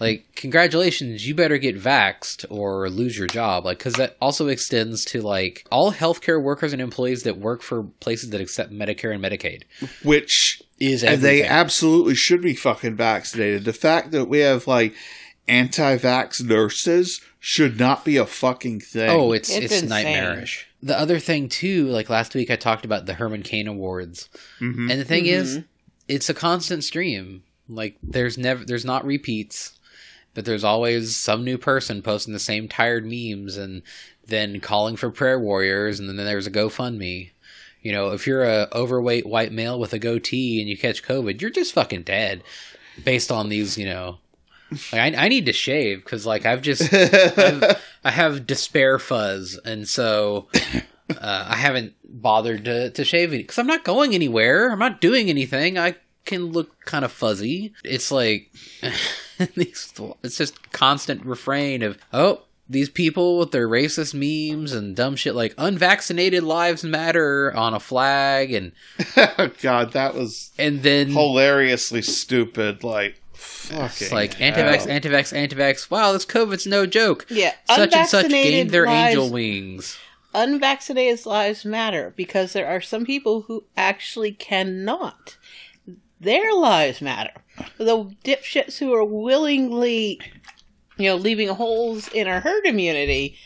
like, 0.00 0.26
congratulations, 0.34 1.26
you 1.26 1.34
better 1.34 1.56
get 1.58 1.80
vaxed 1.80 2.44
or 2.50 2.90
lose 2.90 3.16
your 3.16 3.28
job. 3.28 3.64
Like, 3.64 3.78
because 3.78 3.94
that 3.94 4.16
also 4.20 4.48
extends 4.48 5.04
to 5.06 5.22
like 5.22 5.64
all 5.70 5.92
healthcare 5.92 6.42
workers 6.42 6.72
and 6.72 6.82
employees 6.82 7.22
that 7.22 7.38
work 7.38 7.62
for 7.62 7.84
places 8.00 8.30
that 8.30 8.40
accept 8.40 8.72
Medicare 8.72 9.14
and 9.14 9.22
Medicaid. 9.22 9.62
Which 10.02 10.62
Is 10.80 11.04
and 11.04 11.22
they 11.22 11.44
absolutely 11.44 12.14
should 12.16 12.42
be 12.42 12.54
fucking 12.54 12.96
vaccinated. 12.96 13.64
The 13.64 13.72
fact 13.72 14.10
that 14.10 14.24
we 14.26 14.40
have 14.40 14.66
like 14.66 14.94
anti-vax 15.46 16.42
nurses 16.42 17.20
should 17.38 17.78
not 17.78 18.04
be 18.04 18.16
a 18.16 18.26
fucking 18.26 18.80
thing. 18.80 19.10
Oh, 19.10 19.32
it's 19.32 19.50
It's 19.50 19.72
it's, 19.72 19.82
nightmarish. 19.88 20.66
The 20.82 20.98
other 20.98 21.18
thing 21.18 21.48
too, 21.48 21.86
like 21.88 22.10
last 22.10 22.34
week 22.34 22.50
I 22.50 22.56
talked 22.56 22.84
about 22.84 23.06
the 23.06 23.14
Herman 23.14 23.42
Cain 23.42 23.68
Awards, 23.68 24.28
Mhm. 24.60 24.90
and 24.90 25.00
the 25.00 25.04
thing 25.04 25.26
is, 25.26 25.58
Mhm. 25.58 25.64
it's 26.08 26.28
a 26.28 26.34
constant 26.34 26.84
stream. 26.84 27.42
Like 27.68 27.96
there's 28.02 28.36
never 28.36 28.64
there's 28.64 28.84
not 28.84 29.04
repeats, 29.06 29.72
but 30.34 30.44
there's 30.44 30.64
always 30.64 31.16
some 31.16 31.44
new 31.44 31.56
person 31.56 32.02
posting 32.02 32.32
the 32.32 32.40
same 32.40 32.68
tired 32.68 33.06
memes 33.06 33.56
and 33.56 33.82
then 34.26 34.60
calling 34.60 34.96
for 34.96 35.10
prayer 35.10 35.38
warriors, 35.38 36.00
and 36.00 36.08
then 36.08 36.16
there's 36.16 36.46
a 36.46 36.50
GoFundMe. 36.50 37.30
You 37.82 37.92
know, 37.92 38.12
if 38.12 38.26
you're 38.26 38.44
a 38.44 38.68
overweight 38.72 39.26
white 39.26 39.52
male 39.52 39.78
with 39.78 39.92
a 39.92 39.98
goatee 39.98 40.60
and 40.60 40.68
you 40.68 40.76
catch 40.76 41.04
COVID, 41.04 41.40
you're 41.40 41.50
just 41.50 41.74
fucking 41.74 42.02
dead. 42.02 42.42
Based 43.04 43.32
on 43.32 43.48
these, 43.48 43.76
you 43.76 43.86
know, 43.86 44.18
like 44.92 45.16
I, 45.16 45.24
I 45.24 45.28
need 45.28 45.46
to 45.46 45.52
shave 45.52 46.04
because 46.04 46.24
like 46.24 46.46
I've 46.46 46.62
just 46.62 46.92
I've, 46.92 47.82
I 48.04 48.10
have 48.10 48.46
despair 48.46 48.98
fuzz, 48.98 49.58
and 49.64 49.88
so 49.88 50.48
uh, 51.10 51.46
I 51.48 51.56
haven't 51.56 51.94
bothered 52.04 52.64
to, 52.64 52.90
to 52.90 53.04
shave 53.04 53.32
because 53.32 53.58
I'm 53.58 53.66
not 53.66 53.84
going 53.84 54.14
anywhere. 54.14 54.70
I'm 54.70 54.78
not 54.78 55.00
doing 55.00 55.28
anything. 55.28 55.76
I 55.76 55.96
can 56.24 56.46
look 56.52 56.84
kind 56.84 57.04
of 57.04 57.12
fuzzy. 57.12 57.74
It's 57.84 58.10
like 58.10 58.52
it's 59.56 60.36
just 60.36 60.70
constant 60.72 61.24
refrain 61.24 61.82
of 61.82 61.98
oh 62.12 62.42
these 62.68 62.88
people 62.88 63.38
with 63.38 63.50
their 63.52 63.68
racist 63.68 64.14
memes 64.14 64.72
and 64.72 64.96
dumb 64.96 65.16
shit 65.16 65.34
like 65.34 65.54
unvaccinated 65.58 66.42
lives 66.42 66.82
matter 66.82 67.52
on 67.54 67.74
a 67.74 67.80
flag 67.80 68.52
and 68.52 68.72
God, 69.62 69.92
that 69.92 70.14
was 70.14 70.50
and 70.58 70.82
then 70.82 71.08
hilariously 71.10 72.00
stupid. 72.00 72.82
Like, 72.82 73.20
fucking 73.34 73.84
it's 74.06 74.12
like 74.12 74.34
hell. 74.34 74.48
anti-vax, 74.58 74.88
anti-vax, 74.88 75.36
anti-vax. 75.36 75.90
Wow, 75.90 76.12
this 76.12 76.24
COVID's 76.24 76.66
no 76.66 76.86
joke. 76.86 77.26
yeah, 77.28 77.52
Such 77.68 77.92
and 77.94 78.08
such 78.08 78.24
unvaccinated 78.24 78.52
gained 78.52 78.70
their 78.70 78.86
lives, 78.86 79.10
angel 79.10 79.30
wings. 79.30 79.98
unvaccinated 80.34 81.26
lives 81.26 81.64
matter 81.66 82.14
because 82.16 82.54
there 82.54 82.66
are 82.66 82.80
some 82.80 83.04
people 83.04 83.42
who 83.42 83.64
actually 83.76 84.32
cannot. 84.32 85.36
Their 86.18 86.54
lives 86.54 87.02
matter. 87.02 87.43
The 87.78 88.04
dipshits 88.24 88.78
who 88.78 88.92
are 88.94 89.04
willingly, 89.04 90.20
you 90.96 91.08
know, 91.08 91.16
leaving 91.16 91.48
holes 91.48 92.08
in 92.08 92.26
our 92.26 92.40
herd 92.40 92.66
immunity, 92.66 93.36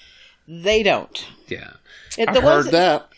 they 0.46 0.82
don't. 0.82 1.26
Yeah. 1.48 1.72
And 2.16 2.30
I 2.30 2.32
the 2.32 2.40
heard 2.40 2.64
ones 2.64 2.70
that. 2.70 3.08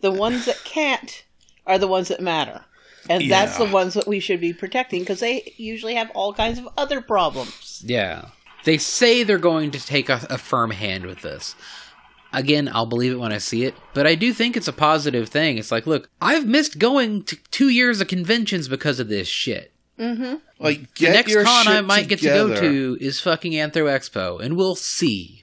the 0.00 0.12
ones 0.12 0.46
that 0.46 0.62
can't 0.64 1.24
are 1.66 1.78
the 1.78 1.88
ones 1.88 2.08
that 2.08 2.20
matter. 2.20 2.64
And 3.08 3.30
that's 3.30 3.58
the 3.58 3.66
ones 3.66 3.92
that 3.94 4.06
we 4.06 4.18
should 4.18 4.40
be 4.40 4.54
protecting 4.54 5.00
because 5.00 5.20
they 5.20 5.52
usually 5.58 5.94
have 5.94 6.10
all 6.14 6.32
kinds 6.32 6.58
of 6.58 6.68
other 6.78 7.02
problems. 7.02 7.82
Yeah. 7.84 8.28
They 8.64 8.78
say 8.78 9.22
they're 9.22 9.36
going 9.38 9.72
to 9.72 9.86
take 9.86 10.08
a, 10.08 10.26
a 10.30 10.38
firm 10.38 10.70
hand 10.70 11.04
with 11.04 11.20
this. 11.20 11.54
Again, 12.32 12.70
I'll 12.72 12.86
believe 12.86 13.12
it 13.12 13.20
when 13.20 13.32
I 13.32 13.38
see 13.38 13.64
it, 13.64 13.74
but 13.92 14.06
I 14.06 14.14
do 14.14 14.32
think 14.32 14.56
it's 14.56 14.68
a 14.68 14.72
positive 14.72 15.28
thing. 15.28 15.58
It's 15.58 15.70
like, 15.70 15.86
look, 15.86 16.08
I've 16.20 16.46
missed 16.46 16.78
going 16.78 17.24
to 17.24 17.36
two 17.50 17.68
years 17.68 18.00
of 18.00 18.08
conventions 18.08 18.68
because 18.68 18.98
of 18.98 19.08
this 19.08 19.28
shit. 19.28 19.73
Mm-hmm. 19.98 20.34
Like, 20.58 20.94
The 20.94 21.10
next 21.10 21.30
your 21.30 21.44
con 21.44 21.68
I 21.68 21.76
shit 21.76 21.84
might 21.84 22.08
get 22.08 22.18
to 22.20 22.26
go 22.26 22.60
to 22.60 22.98
is 23.00 23.20
fucking 23.20 23.52
Anthro 23.52 23.84
Expo, 23.84 24.40
and 24.40 24.56
we'll 24.56 24.74
see. 24.74 25.42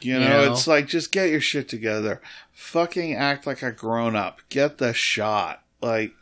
You 0.00 0.14
You 0.14 0.20
know, 0.20 0.44
know? 0.44 0.52
it's 0.52 0.66
like 0.66 0.86
just 0.88 1.12
get 1.12 1.30
your 1.30 1.40
shit 1.40 1.68
together. 1.68 2.20
Fucking 2.52 3.14
act 3.14 3.46
like 3.46 3.62
a 3.62 3.72
grown 3.72 4.16
up. 4.16 4.40
Get 4.48 4.78
the 4.78 4.92
shot. 4.92 5.62
Like 5.80 6.12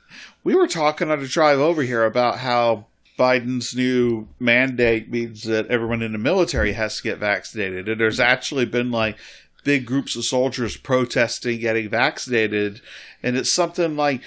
we 0.42 0.54
were 0.54 0.66
talking 0.68 1.10
on 1.10 1.20
the 1.20 1.26
drive 1.26 1.58
over 1.58 1.82
here 1.82 2.04
about 2.04 2.38
how 2.38 2.86
Biden's 3.18 3.74
new 3.74 4.28
mandate 4.38 5.10
means 5.10 5.44
that 5.44 5.68
everyone 5.68 6.02
in 6.02 6.12
the 6.12 6.18
military 6.18 6.72
has 6.72 6.96
to 6.96 7.02
get 7.02 7.18
vaccinated. 7.18 7.88
And 7.88 8.00
there's 8.00 8.20
actually 8.20 8.64
been 8.66 8.90
like 8.90 9.16
big 9.62 9.86
groups 9.86 10.16
of 10.16 10.24
soldiers 10.24 10.76
protesting 10.76 11.60
getting 11.60 11.88
vaccinated. 11.88 12.80
And 13.22 13.36
it's 13.36 13.52
something 13.54 13.96
like 13.96 14.20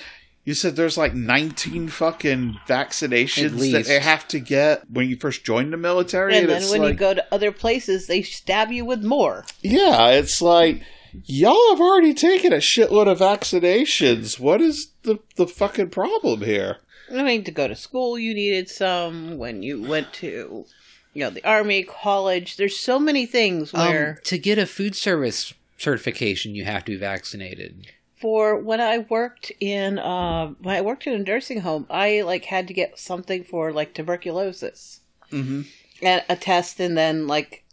you 0.48 0.54
said 0.54 0.78
there's 0.78 0.98
like 0.98 1.14
19 1.14 1.90
fucking 1.90 2.58
vaccinations 2.66 3.70
that 3.74 3.86
they 3.86 4.00
have 4.00 4.26
to 4.30 4.40
get 4.40 4.90
when 4.90 5.10
you 5.10 5.18
first 5.18 5.44
join 5.44 5.72
the 5.72 5.78
military. 5.78 6.38
And 6.38 6.48
then 6.48 6.62
it's 6.62 6.72
when 6.72 6.84
you 6.84 6.94
go 6.94 7.14
to 7.14 7.34
other 7.34 7.52
places, 7.52 8.08
they 8.08 8.22
stab 8.22 8.72
you 8.72 8.86
with 8.86 9.04
more. 9.04 9.44
yeah, 9.62 10.12
it's 10.12 10.42
like 10.42 10.84
y'all 11.26 11.72
have 11.72 11.82
already 11.82 12.14
taken 12.14 12.54
a 12.54 12.58
shitload 12.58 13.12
of 13.12 13.20
vaccinations. 13.20 14.40
What 14.40 14.62
is 14.62 14.94
the 15.04 15.20
the 15.36 15.48
fucking 15.48 15.90
problem 15.90 16.40
here? 16.40 16.78
I 17.14 17.24
mean, 17.24 17.44
to 17.44 17.52
go 17.52 17.68
to 17.68 17.76
school, 17.76 18.18
you 18.18 18.34
needed 18.34 18.70
some. 18.70 19.38
When 19.38 19.64
you 19.64 19.82
went 19.82 20.14
to, 20.14 20.66
you 21.14 21.24
know, 21.26 21.30
the 21.30 21.44
army, 21.44 21.84
college, 21.84 22.56
there's 22.56 22.78
so 22.78 23.00
many 23.00 23.26
things 23.26 23.74
where. 23.74 24.12
Um, 24.12 24.18
to 24.24 24.38
get 24.38 24.58
a 24.58 24.66
food 24.66 24.96
service 24.96 25.54
certification, 25.78 26.56
you 26.56 26.64
have 26.64 26.86
to 26.86 26.94
be 26.94 26.98
vaccinated. 26.98 27.92
For 28.18 28.58
when 28.60 28.82
I 28.82 29.00
worked 29.00 29.52
in 29.60 30.00
uh, 30.00 30.48
when 30.60 30.76
I 30.76 30.82
worked 30.82 31.08
in 31.08 31.14
a 31.14 31.24
nursing 31.24 31.62
home, 31.62 31.86
I 31.90 32.22
like 32.22 32.46
had 32.46 32.68
to 32.68 32.74
get 32.74 33.00
something 33.00 33.44
for 33.44 33.72
like 33.72 33.94
tuberculosis 33.94 35.02
Mm-hmm. 35.32 35.62
and 36.02 36.24
a 36.30 36.36
test, 36.36 36.80
and 36.80 36.98
then 36.98 37.28
like 37.28 37.64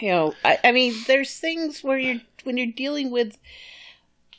you 0.00 0.08
know, 0.10 0.34
I, 0.44 0.58
I 0.62 0.72
mean, 0.72 0.94
there's 1.06 1.36
things 1.38 1.82
where 1.82 1.98
you're 1.98 2.20
when 2.44 2.56
you're 2.56 2.68
dealing 2.72 3.10
with 3.10 3.38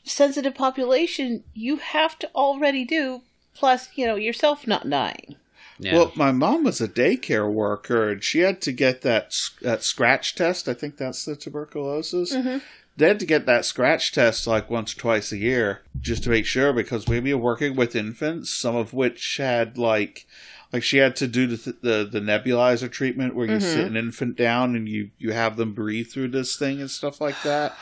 sensitive 0.03 0.55
population, 0.55 1.43
you 1.53 1.77
have 1.77 2.17
to 2.19 2.29
already 2.33 2.85
do. 2.85 3.21
Plus, 3.53 3.89
you 3.95 4.05
know, 4.05 4.15
yourself 4.15 4.67
not 4.67 4.89
dying. 4.89 5.35
Yeah. 5.79 5.95
Well, 5.95 6.11
my 6.15 6.31
mom 6.31 6.63
was 6.63 6.79
a 6.79 6.87
daycare 6.87 7.51
worker, 7.51 8.09
and 8.09 8.23
she 8.23 8.39
had 8.39 8.61
to 8.61 8.71
get 8.71 9.01
that 9.01 9.33
that 9.61 9.83
scratch 9.83 10.35
test. 10.35 10.67
I 10.69 10.73
think 10.73 10.97
that's 10.97 11.25
the 11.25 11.35
tuberculosis. 11.35 12.33
Mhm. 12.33 12.61
They 12.97 13.07
had 13.07 13.19
to 13.19 13.25
get 13.27 13.45
that 13.45 13.63
scratch 13.63 14.11
test 14.11 14.47
like 14.47 14.69
once 14.69 14.93
or 14.93 14.97
twice 14.99 15.31
a 15.31 15.37
year 15.37 15.81
just 16.01 16.23
to 16.23 16.29
make 16.31 16.45
sure 16.45 16.73
because 16.73 17.07
we 17.07 17.19
were 17.21 17.39
working 17.39 17.75
with 17.75 17.95
infants, 17.95 18.51
some 18.51 18.75
of 18.75 18.91
which 18.93 19.37
had 19.37 19.77
like 19.77 20.25
like 20.73 20.83
she 20.83 20.97
had 20.97 21.15
to 21.17 21.27
do 21.27 21.45
the 21.47 21.75
the, 21.81 22.09
the 22.11 22.19
nebulizer 22.19 22.91
treatment 22.91 23.35
where 23.35 23.45
you 23.45 23.57
Mhm. 23.57 23.61
sit 23.61 23.85
an 23.87 23.95
infant 23.95 24.35
down 24.35 24.75
and 24.75 24.89
you 24.89 25.11
you 25.19 25.31
have 25.31 25.57
them 25.57 25.73
breathe 25.73 26.07
through 26.09 26.29
this 26.29 26.55
thing 26.57 26.81
and 26.81 26.89
stuff 26.91 27.21
like 27.21 27.41
that. 27.43 27.75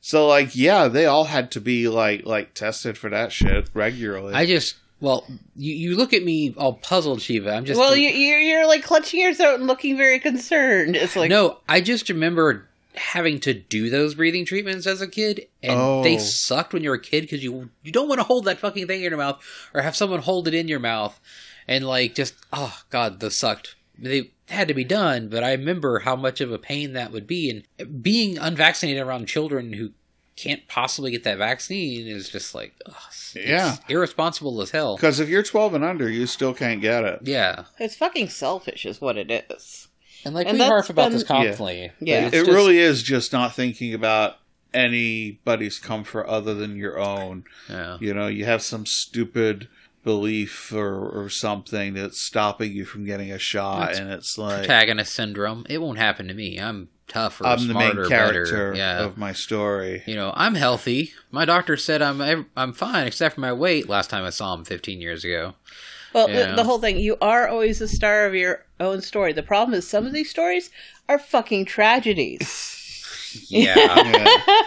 So 0.00 0.26
like 0.26 0.54
yeah, 0.56 0.88
they 0.88 1.06
all 1.06 1.24
had 1.24 1.50
to 1.52 1.60
be 1.60 1.88
like 1.88 2.26
like 2.26 2.54
tested 2.54 2.98
for 2.98 3.08
that 3.10 3.32
shit 3.32 3.68
regularly. 3.72 4.34
I 4.34 4.46
just 4.46 4.74
well, 4.98 5.26
you, 5.54 5.74
you 5.74 5.96
look 5.96 6.12
at 6.14 6.24
me 6.24 6.54
all 6.56 6.72
puzzled, 6.74 7.20
Shiva. 7.20 7.52
I'm 7.52 7.66
just 7.66 7.78
well, 7.78 7.94
you, 7.94 8.08
you're 8.08 8.38
you're 8.40 8.66
like 8.66 8.82
clutching 8.82 9.20
your 9.20 9.34
throat 9.34 9.56
and 9.60 9.66
looking 9.66 9.96
very 9.96 10.18
concerned. 10.18 10.96
It's 10.96 11.14
like 11.16 11.30
no. 11.30 11.58
I 11.68 11.80
just 11.80 12.08
remember 12.08 12.66
having 12.96 13.38
to 13.40 13.52
do 13.54 13.90
those 13.90 14.14
breathing 14.14 14.44
treatments 14.44 14.86
as 14.86 15.00
a 15.00 15.08
kid, 15.08 15.46
and 15.62 15.78
Oh. 15.78 16.02
they 16.02 16.18
sucked 16.18 16.72
when 16.72 16.82
you're 16.82 16.94
a 16.94 17.00
kid 17.00 17.22
because 17.22 17.42
you 17.44 17.70
you 17.82 17.92
don't 17.92 18.08
want 18.08 18.20
to 18.20 18.24
hold 18.26 18.44
that 18.46 18.58
fucking 18.58 18.86
thing 18.86 19.02
in 19.02 19.10
your 19.10 19.18
mouth 19.18 19.42
or 19.74 19.82
have 19.82 19.96
someone 19.96 20.20
hold 20.20 20.48
it 20.48 20.54
in 20.54 20.68
your 20.68 20.78
mouth, 20.80 21.20
and 21.68 21.86
like 21.86 22.14
just 22.14 22.34
oh 22.52 22.80
god, 22.90 23.20
those 23.20 23.36
sucked. 23.38 23.76
They 23.98 24.30
had 24.48 24.68
to 24.68 24.74
be 24.74 24.84
done, 24.84 25.28
but 25.28 25.42
I 25.42 25.52
remember 25.52 26.00
how 26.00 26.16
much 26.16 26.40
of 26.40 26.52
a 26.52 26.58
pain 26.58 26.92
that 26.92 27.12
would 27.12 27.26
be, 27.26 27.50
and 27.78 28.02
being 28.02 28.38
unvaccinated 28.38 29.02
around 29.02 29.26
children 29.26 29.72
who 29.72 29.90
can't 30.36 30.68
possibly 30.68 31.10
get 31.10 31.24
that 31.24 31.38
vaccine 31.38 32.06
is 32.06 32.28
just 32.28 32.54
like 32.54 32.74
ugh, 32.84 32.94
it's 33.08 33.34
Yeah. 33.34 33.76
irresponsible 33.88 34.60
as 34.60 34.70
hell. 34.70 34.96
Because 34.96 35.18
if 35.18 35.30
you're 35.30 35.42
12 35.42 35.72
and 35.72 35.82
under, 35.82 36.10
you 36.10 36.26
still 36.26 36.52
can't 36.52 36.82
get 36.82 37.04
it. 37.04 37.20
Yeah, 37.22 37.64
it's 37.78 37.96
fucking 37.96 38.28
selfish, 38.28 38.84
is 38.84 39.00
what 39.00 39.16
it 39.16 39.30
is. 39.50 39.88
And 40.24 40.34
like 40.34 40.46
And 40.46 40.58
we 40.58 40.64
harp 40.64 40.78
that's 40.78 40.90
about 40.90 41.04
been- 41.06 41.12
this 41.12 41.24
constantly. 41.24 41.92
but 41.98 42.08
Yeah. 42.08 42.26
it's 42.26 42.36
It 42.36 42.44
just- 42.46 42.50
really 42.50 42.78
is 42.78 43.02
just 43.02 43.32
not 43.32 43.54
thinking 43.54 43.94
about 43.94 44.38
anybody's 44.74 45.78
comfort 45.78 46.26
other 46.26 46.54
than 46.54 46.76
your 46.76 46.98
own. 46.98 47.44
yeah. 47.68 47.96
You 48.00 48.14
know, 48.14 48.26
you 48.26 48.44
have 48.44 48.62
some 48.62 48.86
stupid 48.86 49.68
belief 50.04 50.72
or, 50.72 51.08
or 51.24 51.28
something 51.28 51.94
that's 51.94 52.20
stopping 52.20 52.72
you 52.72 52.84
from 52.84 53.04
getting 53.04 53.32
a 53.32 53.38
shot, 53.38 53.90
It's 53.90 53.98
and 53.98 54.10
it's 54.10 54.38
like 54.38 54.58
protagonist 54.58 55.12
syndrome. 55.14 55.66
It 55.68 55.78
won't 55.78 55.98
happen 55.98 56.28
to 56.28 56.34
me. 56.34 56.58
I'm 56.60 56.88
tougher, 57.08 57.44
I'm 57.46 57.66
the 57.66 57.74
main 57.74 58.06
character 58.08 58.44
better. 58.44 58.74
Yeah. 58.76 59.00
of 59.04 59.16
my 59.18 59.32
story. 59.32 60.02
you 60.06 60.14
know, 60.14 60.32
I'm 60.36 60.54
healthy. 60.54 61.12
My 61.32 61.44
doctor 61.44 61.76
said 61.76 62.02
I'm 62.02 62.46
I'm 62.56 62.72
fine 62.72 63.06
except 63.06 63.34
for 63.36 63.40
my 63.40 63.52
weight. 63.52 63.88
Last 63.88 64.10
time 64.10 64.24
I 64.24 64.30
saw 64.30 64.54
him 64.54 64.64
15 64.64 65.00
years 65.00 65.24
ago. 65.24 65.54
Well, 66.16 66.30
Yeah. 66.30 66.50
the, 66.50 66.56
the 66.56 66.64
whole 66.64 66.78
thing, 66.80 66.98
you 66.98 67.16
are 67.20 67.46
always 67.46 67.78
the 67.78 67.86
star 67.88 68.24
of 68.26 68.34
your 68.34 68.64
own 68.80 69.02
story. 69.02 69.32
The 69.34 69.42
problem 69.42 69.74
is 69.78 69.86
some 69.86 70.06
of 70.06 70.12
these 70.12 70.30
stories 70.30 70.70
are 71.08 71.18
fucking 71.18 71.66
tragedies. 71.66 72.72
Yeah. 73.48 73.74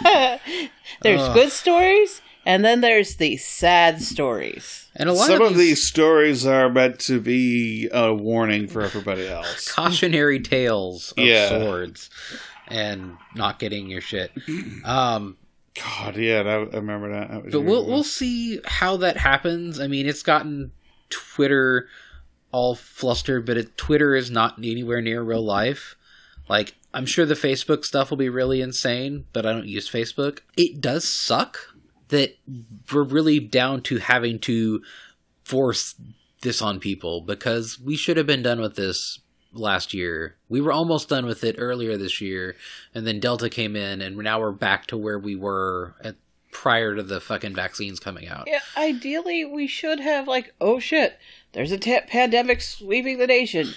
Yeah. 0.04 0.38
there's 1.02 1.22
Ugh. 1.22 1.34
good 1.34 1.52
stories, 1.52 2.22
and 2.46 2.64
then 2.64 2.82
there's 2.82 3.16
the 3.16 3.36
sad 3.38 4.00
stories. 4.00 4.92
and 4.96 5.10
a 5.10 5.14
lot 5.14 5.26
Some 5.26 5.42
of 5.42 5.52
of 5.54 5.58
these 5.58 5.82
stories 5.82 6.46
are 6.46 6.70
meant 6.70 7.00
to 7.02 7.20
be 7.20 7.90
a 7.92 8.14
warning 8.14 8.68
for 8.68 8.84
everybody 8.84 9.28
else. 9.28 9.72
cautionary 9.74 10.40
tales 10.40 11.14
of 11.18 11.24
Yeah. 11.26 11.50
swords 11.50 12.12
and 12.68 13.18
not 13.34 13.58
getting 13.58 13.90
your 13.90 14.02
shit. 14.02 14.32
Um, 14.86 15.38
God, 15.74 16.16
yeah, 16.18 16.44
that, 16.44 16.70
I 16.72 16.78
remember 16.78 17.12
that. 17.12 17.32
that 17.32 17.44
was 17.46 17.54
but 17.54 17.62
we'll 17.62 17.84
good. 17.86 17.92
we'll 17.92 18.04
see 18.04 18.60
how 18.66 18.98
that 18.98 19.18
happens. 19.18 19.80
I 19.80 19.88
mean, 19.88 20.06
it's 20.06 20.22
gotten 20.22 20.72
Twitter 21.10 21.88
all 22.52 22.76
flustered, 22.76 23.46
but 23.46 23.58
it, 23.58 23.78
Twitter 23.78 24.16
is 24.16 24.32
not 24.32 24.58
anywhere 24.58 25.02
near 25.02 25.22
real 25.22 25.44
life. 25.44 25.96
Like, 26.48 26.76
I'm 26.94 27.06
sure 27.06 27.26
the 27.26 27.36
Facebook 27.36 27.86
stuff 27.86 28.10
will 28.10 28.18
be 28.18 28.30
really 28.30 28.62
insane, 28.62 29.26
but 29.34 29.46
I 29.46 29.54
don't 29.54 29.68
use 29.68 29.90
Facebook. 29.90 30.40
It 30.58 30.82
does 30.82 31.08
suck 31.08 31.60
that 32.08 32.36
we're 32.92 33.04
really 33.04 33.40
down 33.40 33.82
to 33.84 33.98
having 33.98 34.40
to 34.40 34.82
force 35.44 35.96
this 36.42 36.62
on 36.62 36.80
people 36.80 37.22
because 37.22 37.80
we 37.80 37.96
should 37.96 38.18
have 38.18 38.26
been 38.26 38.42
done 38.42 38.60
with 38.60 38.76
this 38.76 39.20
last 39.54 39.94
year. 39.94 40.36
We 40.48 40.62
were 40.62 40.72
almost 40.72 41.10
done 41.10 41.26
with 41.26 41.44
it 41.44 41.56
earlier 41.60 41.98
this 41.98 42.22
year, 42.22 42.56
and 42.94 43.06
then 43.06 43.20
Delta 43.20 43.50
came 43.50 43.76
in, 43.76 44.02
and 44.02 44.18
now 44.18 44.40
we're 44.40 44.52
back 44.52 44.88
to 44.88 44.98
where 44.98 45.20
we 45.20 45.36
were 45.36 45.96
at, 46.04 46.16
prior 46.52 46.96
to 46.96 47.04
the 47.04 47.22
fucking 47.22 47.56
vaccines 47.56 48.00
coming 48.00 48.28
out. 48.28 48.46
Yeah, 48.48 48.60
ideally, 48.78 49.46
we 49.46 49.68
should 49.68 50.00
have, 50.00 50.28
like, 50.28 50.54
oh 50.60 50.80
shit, 50.80 51.18
there's 51.54 51.72
a 51.72 51.78
pandemic 51.78 52.62
sweeping 52.62 53.18
the 53.18 53.28
nation. 53.28 53.70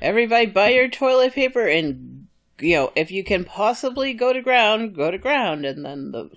Everybody 0.00 0.46
buy 0.46 0.70
your 0.70 0.88
toilet 0.88 1.34
paper 1.34 1.66
and, 1.66 2.26
you 2.58 2.76
know, 2.76 2.92
if 2.96 3.10
you 3.10 3.22
can 3.22 3.44
possibly 3.44 4.14
go 4.14 4.32
to 4.32 4.40
ground, 4.40 4.94
go 4.94 5.10
to 5.10 5.18
ground. 5.18 5.64
And 5.64 5.84
then 5.84 6.12
the 6.12 6.30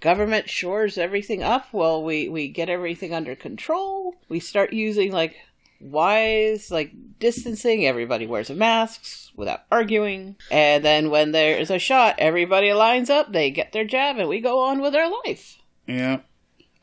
government 0.00 0.48
shores 0.48 0.96
everything 0.96 1.42
up. 1.42 1.72
Well, 1.72 2.02
we, 2.04 2.28
we 2.28 2.48
get 2.48 2.68
everything 2.68 3.12
under 3.12 3.34
control. 3.34 4.14
We 4.28 4.40
start 4.40 4.72
using, 4.72 5.10
like, 5.10 5.36
wise, 5.80 6.70
like, 6.70 6.92
distancing. 7.18 7.86
Everybody 7.86 8.26
wears 8.26 8.50
a 8.50 8.54
masks 8.54 9.32
without 9.36 9.62
arguing. 9.70 10.36
And 10.50 10.84
then 10.84 11.10
when 11.10 11.32
there 11.32 11.56
is 11.58 11.70
a 11.70 11.78
shot, 11.78 12.16
everybody 12.18 12.72
lines 12.72 13.10
up, 13.10 13.32
they 13.32 13.50
get 13.50 13.72
their 13.72 13.84
jab, 13.84 14.18
and 14.18 14.28
we 14.28 14.40
go 14.40 14.60
on 14.62 14.80
with 14.80 14.94
our 14.94 15.10
life. 15.24 15.58
Yeah. 15.86 16.20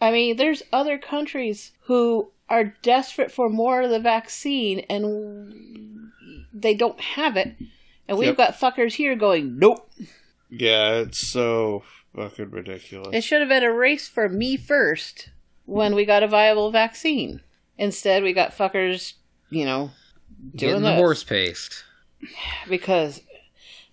I 0.02 0.12
mean, 0.12 0.36
there's 0.38 0.64
other 0.72 0.98
countries 0.98 1.72
who 1.84 2.32
are 2.50 2.74
desperate 2.82 3.32
for 3.32 3.50
more 3.50 3.82
of 3.82 3.90
the 3.90 4.00
vaccine 4.00 4.80
and 4.90 6.12
they 6.54 6.76
don't 6.76 7.00
have 7.00 7.36
it. 7.36 7.56
And 8.08 8.18
we've 8.18 8.28
Yep. 8.30 8.38
got 8.38 8.54
fuckers 8.60 8.94
here 8.94 9.16
going, 9.16 9.58
nope. 9.60 9.90
Yeah, 10.50 11.00
it's 11.00 11.28
so 11.28 11.84
fucking 12.16 12.52
ridiculous. 12.52 13.10
It 13.14 13.24
should 13.24 13.42
have 13.42 13.50
been 13.50 13.64
a 13.64 13.74
race 13.74 14.08
for 14.08 14.30
me 14.30 14.56
first 14.56 15.30
when 15.66 15.94
we 15.94 16.06
got 16.06 16.24
a 16.24 16.28
viable 16.28 16.72
vaccine. 16.72 17.42
Instead, 17.78 18.24
we 18.24 18.34
got 18.34 18.56
fuckers, 18.58 19.14
you 19.50 19.66
know, 19.66 19.92
doing 20.56 20.72
Getting 20.74 20.82
the 20.84 20.90
this. 20.90 20.98
horse 21.00 21.24
paste. 21.24 21.84
because 22.70 23.22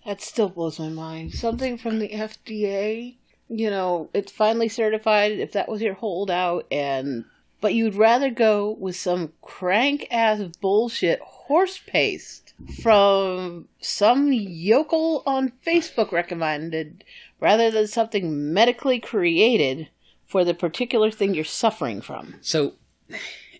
that 0.05 0.21
still 0.21 0.49
blows 0.49 0.79
my 0.79 0.89
mind. 0.89 1.33
Something 1.33 1.77
from 1.77 1.99
the 1.99 2.09
FDA, 2.09 3.15
you 3.49 3.69
know, 3.69 4.09
it's 4.13 4.31
finally 4.31 4.69
certified 4.69 5.33
if 5.33 5.51
that 5.53 5.69
was 5.69 5.81
your 5.81 5.93
holdout 5.95 6.65
and 6.71 7.25
but 7.61 7.73
you'd 7.73 7.95
rather 7.95 8.29
go 8.29 8.75
with 8.79 8.95
some 8.95 9.31
crank 9.41 10.07
ass 10.11 10.39
bullshit 10.61 11.19
horse 11.21 11.79
paste 11.87 12.53
from 12.81 13.67
some 13.79 14.31
yokel 14.31 15.23
on 15.25 15.51
Facebook 15.65 16.11
recommended 16.11 17.03
rather 17.39 17.71
than 17.71 17.87
something 17.87 18.53
medically 18.53 18.99
created 18.99 19.89
for 20.27 20.43
the 20.43 20.53
particular 20.53 21.09
thing 21.09 21.33
you're 21.33 21.43
suffering 21.43 22.01
from. 22.01 22.35
So, 22.41 22.73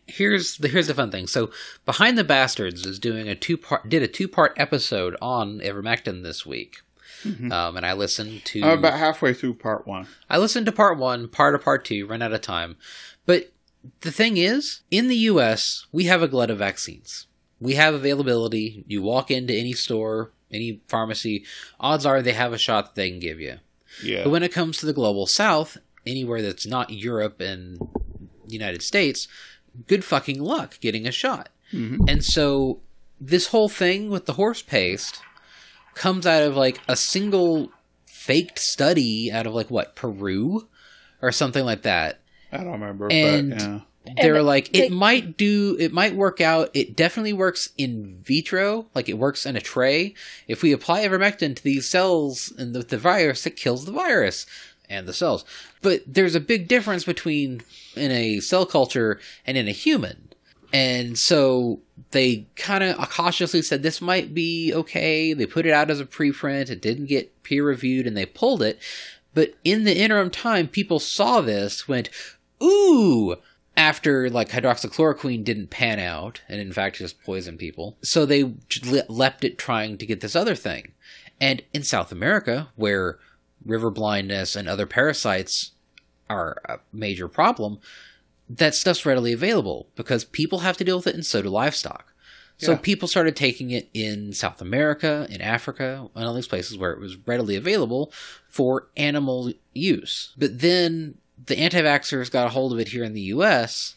here's 0.07 0.57
the 0.57 0.67
here's 0.67 0.87
the 0.87 0.93
fun 0.93 1.11
thing. 1.11 1.27
So 1.27 1.51
behind 1.85 2.17
the 2.17 2.23
bastards 2.23 2.85
is 2.85 2.99
doing 2.99 3.27
a 3.27 3.35
two 3.35 3.57
part 3.57 3.89
did 3.89 4.03
a 4.03 4.07
two 4.07 4.27
part 4.27 4.53
episode 4.57 5.15
on 5.21 5.59
ivermectin 5.59 6.23
this 6.23 6.45
week. 6.45 6.81
Um, 7.25 7.75
and 7.75 7.85
I 7.85 7.93
listened 7.93 8.45
to 8.45 8.61
I'm 8.61 8.79
about 8.79 8.99
halfway 8.99 9.33
through 9.33 9.55
part 9.55 9.87
one. 9.87 10.07
I 10.29 10.37
listened 10.37 10.67
to 10.67 10.71
part 10.71 10.99
one, 10.99 11.27
part 11.27 11.55
of 11.55 11.63
part 11.63 11.83
two, 11.83 12.05
ran 12.05 12.21
out 12.21 12.33
of 12.33 12.41
time. 12.41 12.77
But 13.25 13.51
the 14.01 14.11
thing 14.11 14.37
is, 14.37 14.81
in 14.91 15.07
the 15.07 15.15
US, 15.15 15.87
we 15.91 16.03
have 16.03 16.21
a 16.21 16.27
glut 16.27 16.51
of 16.51 16.59
vaccines. 16.59 17.25
We 17.59 17.75
have 17.75 17.95
availability. 17.95 18.83
You 18.87 19.01
walk 19.01 19.31
into 19.31 19.55
any 19.55 19.73
store, 19.73 20.31
any 20.51 20.81
pharmacy, 20.87 21.45
odds 21.79 22.05
are 22.05 22.21
they 22.21 22.33
have 22.33 22.53
a 22.53 22.59
shot 22.59 22.85
that 22.85 22.95
they 22.95 23.09
can 23.09 23.19
give 23.19 23.39
you. 23.39 23.57
Yeah. 24.03 24.23
But 24.23 24.29
when 24.29 24.43
it 24.43 24.53
comes 24.53 24.77
to 24.77 24.85
the 24.85 24.93
global 24.93 25.25
south, 25.25 25.77
anywhere 26.05 26.41
that's 26.41 26.67
not 26.67 26.91
Europe 26.91 27.41
and 27.41 27.79
United 28.47 28.83
States, 28.83 29.27
good 29.87 30.03
fucking 30.03 30.41
luck 30.41 30.79
getting 30.79 31.07
a 31.07 31.11
shot. 31.11 31.49
Mm-hmm. 31.73 32.05
And 32.07 32.23
so 32.23 32.79
this 33.19 33.47
whole 33.47 33.69
thing 33.69 34.09
with 34.09 34.25
the 34.25 34.33
horse 34.33 34.61
paste 34.61 35.21
comes 35.93 36.25
out 36.25 36.43
of 36.43 36.55
like 36.55 36.79
a 36.87 36.95
single 36.95 37.71
faked 38.05 38.59
study 38.59 39.31
out 39.31 39.47
of 39.47 39.53
like 39.53 39.71
what, 39.71 39.95
Peru 39.95 40.67
or 41.21 41.31
something 41.31 41.63
like 41.65 41.83
that. 41.83 42.19
I 42.51 42.57
don't 42.57 42.71
remember, 42.73 43.07
And- 43.11 43.51
but 43.51 43.61
yeah. 43.61 43.79
They're 44.21 44.35
And 44.35 44.45
like 44.45 44.71
they- 44.71 44.85
it 44.85 44.91
might 44.91 45.35
do 45.35 45.75
it 45.79 45.91
might 45.91 46.15
work 46.15 46.39
out. 46.39 46.69
It 46.75 46.95
definitely 46.95 47.33
works 47.33 47.69
in 47.75 48.21
vitro, 48.23 48.85
like 48.93 49.09
it 49.09 49.17
works 49.17 49.47
in 49.47 49.55
a 49.55 49.59
tray. 49.61 50.13
If 50.47 50.61
we 50.61 50.71
apply 50.73 51.07
ivermectin 51.07 51.55
to 51.55 51.63
these 51.63 51.89
cells 51.89 52.53
and 52.55 52.75
the, 52.75 52.83
the 52.83 52.99
virus, 52.99 53.47
it 53.47 53.55
kills 53.55 53.85
the 53.85 53.91
virus 53.91 54.45
and 54.89 55.07
the 55.07 55.13
cells. 55.13 55.45
But 55.81 56.01
there's 56.07 56.35
a 56.35 56.39
big 56.39 56.67
difference 56.67 57.03
between 57.03 57.61
in 57.95 58.11
a 58.11 58.39
cell 58.39 58.65
culture 58.65 59.19
and 59.45 59.57
in 59.57 59.67
a 59.67 59.71
human. 59.71 60.29
And 60.73 61.17
so 61.17 61.79
they 62.11 62.47
kind 62.55 62.83
of 62.83 63.09
cautiously 63.09 63.61
said 63.61 63.81
this 63.81 64.01
might 64.01 64.33
be 64.33 64.73
okay. 64.73 65.33
They 65.33 65.45
put 65.45 65.65
it 65.65 65.71
out 65.71 65.89
as 65.89 65.99
a 65.99 66.05
preprint. 66.05 66.69
It 66.69 66.81
didn't 66.81 67.05
get 67.05 67.43
peer 67.43 67.63
reviewed 67.63 68.07
and 68.07 68.17
they 68.17 68.25
pulled 68.25 68.61
it. 68.61 68.79
But 69.33 69.53
in 69.63 69.83
the 69.83 69.97
interim 69.97 70.31
time, 70.31 70.67
people 70.67 70.99
saw 70.99 71.41
this, 71.41 71.87
went, 71.87 72.09
ooh, 72.63 73.35
after 73.77 74.29
like 74.29 74.49
hydroxychloroquine 74.49 75.43
didn't 75.43 75.69
pan 75.69 75.99
out 75.99 76.41
and 76.47 76.61
in 76.61 76.71
fact 76.71 76.97
just 76.97 77.21
poisoned 77.23 77.59
people. 77.59 77.97
So 78.01 78.25
they 78.25 78.53
leapt 79.07 79.43
it 79.43 79.57
trying 79.57 79.97
to 79.97 80.05
get 80.05 80.21
this 80.21 80.35
other 80.35 80.55
thing. 80.55 80.93
And 81.39 81.61
in 81.73 81.83
South 81.83 82.11
America, 82.11 82.69
where 82.75 83.19
river 83.65 83.89
blindness 83.89 84.55
and 84.55 84.67
other 84.67 84.85
parasites 84.85 85.71
are 86.29 86.61
a 86.65 86.79
major 86.93 87.27
problem, 87.27 87.79
that 88.49 88.75
stuff's 88.75 89.05
readily 89.05 89.33
available 89.33 89.87
because 89.95 90.23
people 90.23 90.59
have 90.59 90.77
to 90.77 90.83
deal 90.83 90.97
with 90.97 91.07
it 91.07 91.15
and 91.15 91.25
so 91.25 91.41
do 91.41 91.49
livestock. 91.49 92.11
So 92.57 92.71
Yeah. 92.73 92.77
people 92.77 93.07
started 93.07 93.35
taking 93.35 93.71
it 93.71 93.89
in 93.93 94.31
South 94.31 94.61
America, 94.61 95.27
in 95.29 95.41
Africa, 95.41 96.07
and 96.15 96.25
all 96.25 96.33
these 96.33 96.47
places 96.47 96.77
where 96.77 96.91
it 96.93 96.99
was 96.99 97.17
readily 97.25 97.55
available 97.55 98.13
for 98.47 98.87
animal 98.95 99.51
use. 99.73 100.31
But 100.37 100.59
then 100.59 101.15
the 101.43 101.57
anti-vaxxers 101.59 102.31
got 102.31 102.47
a 102.47 102.51
hold 102.51 102.71
of 102.71 102.79
it 102.79 102.89
here 102.89 103.03
in 103.03 103.13
the 103.13 103.21
US 103.33 103.95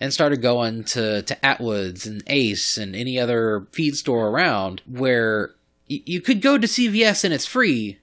and 0.00 0.12
started 0.12 0.42
going 0.42 0.82
to, 0.84 1.22
to 1.22 1.36
Atwoods 1.44 2.06
and 2.06 2.24
Ace 2.26 2.76
and 2.76 2.96
any 2.96 3.20
other 3.20 3.68
feed 3.70 3.94
store 3.96 4.28
around 4.30 4.82
where 4.86 5.54
y- 5.88 6.02
you 6.04 6.20
could 6.20 6.40
go 6.42 6.58
to 6.58 6.66
CVS 6.66 7.22
and 7.24 7.32
it's 7.32 7.46
free 7.46 7.98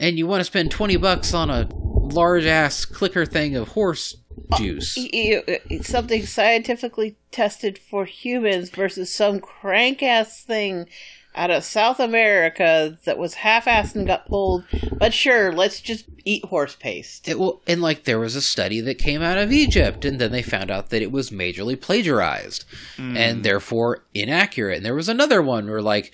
and 0.00 0.18
you 0.18 0.26
want 0.26 0.40
to 0.40 0.44
spend 0.44 0.70
20 0.72 0.96
bucks 0.96 1.32
on 1.32 1.50
a 1.50 1.68
large 1.72 2.46
ass 2.46 2.84
clicker 2.84 3.24
thing 3.24 3.54
of 3.54 3.68
horse 3.68 4.16
uh, 4.50 4.56
juice. 4.58 4.96
Y- 4.96 5.42
y- 5.46 5.78
something 5.82 6.26
scientifically 6.26 7.16
tested 7.30 7.78
for 7.78 8.04
humans 8.06 8.70
versus 8.70 9.14
some 9.14 9.38
crank 9.38 10.02
ass 10.02 10.42
thing 10.42 10.88
out 11.34 11.50
of 11.50 11.64
South 11.64 12.00
America 12.00 12.98
that 13.04 13.18
was 13.18 13.34
half 13.34 13.66
assed 13.66 13.94
and 13.94 14.06
got 14.06 14.26
pulled. 14.26 14.64
But 14.92 15.14
sure, 15.14 15.52
let's 15.52 15.80
just 15.80 16.06
eat 16.24 16.44
horse 16.44 16.76
paste. 16.76 17.28
It 17.28 17.38
will, 17.38 17.62
and 17.66 17.80
like 17.80 18.04
there 18.04 18.18
was 18.18 18.36
a 18.36 18.42
study 18.42 18.80
that 18.80 18.98
came 18.98 19.22
out 19.22 19.38
of 19.38 19.52
Egypt, 19.52 20.04
and 20.04 20.20
then 20.20 20.32
they 20.32 20.42
found 20.42 20.70
out 20.70 20.90
that 20.90 21.02
it 21.02 21.12
was 21.12 21.30
majorly 21.30 21.80
plagiarized 21.80 22.64
hmm. 22.96 23.16
and 23.16 23.44
therefore 23.44 24.04
inaccurate. 24.12 24.78
And 24.78 24.86
there 24.86 24.94
was 24.94 25.08
another 25.08 25.40
one 25.40 25.68
where 25.68 25.82
like 25.82 26.12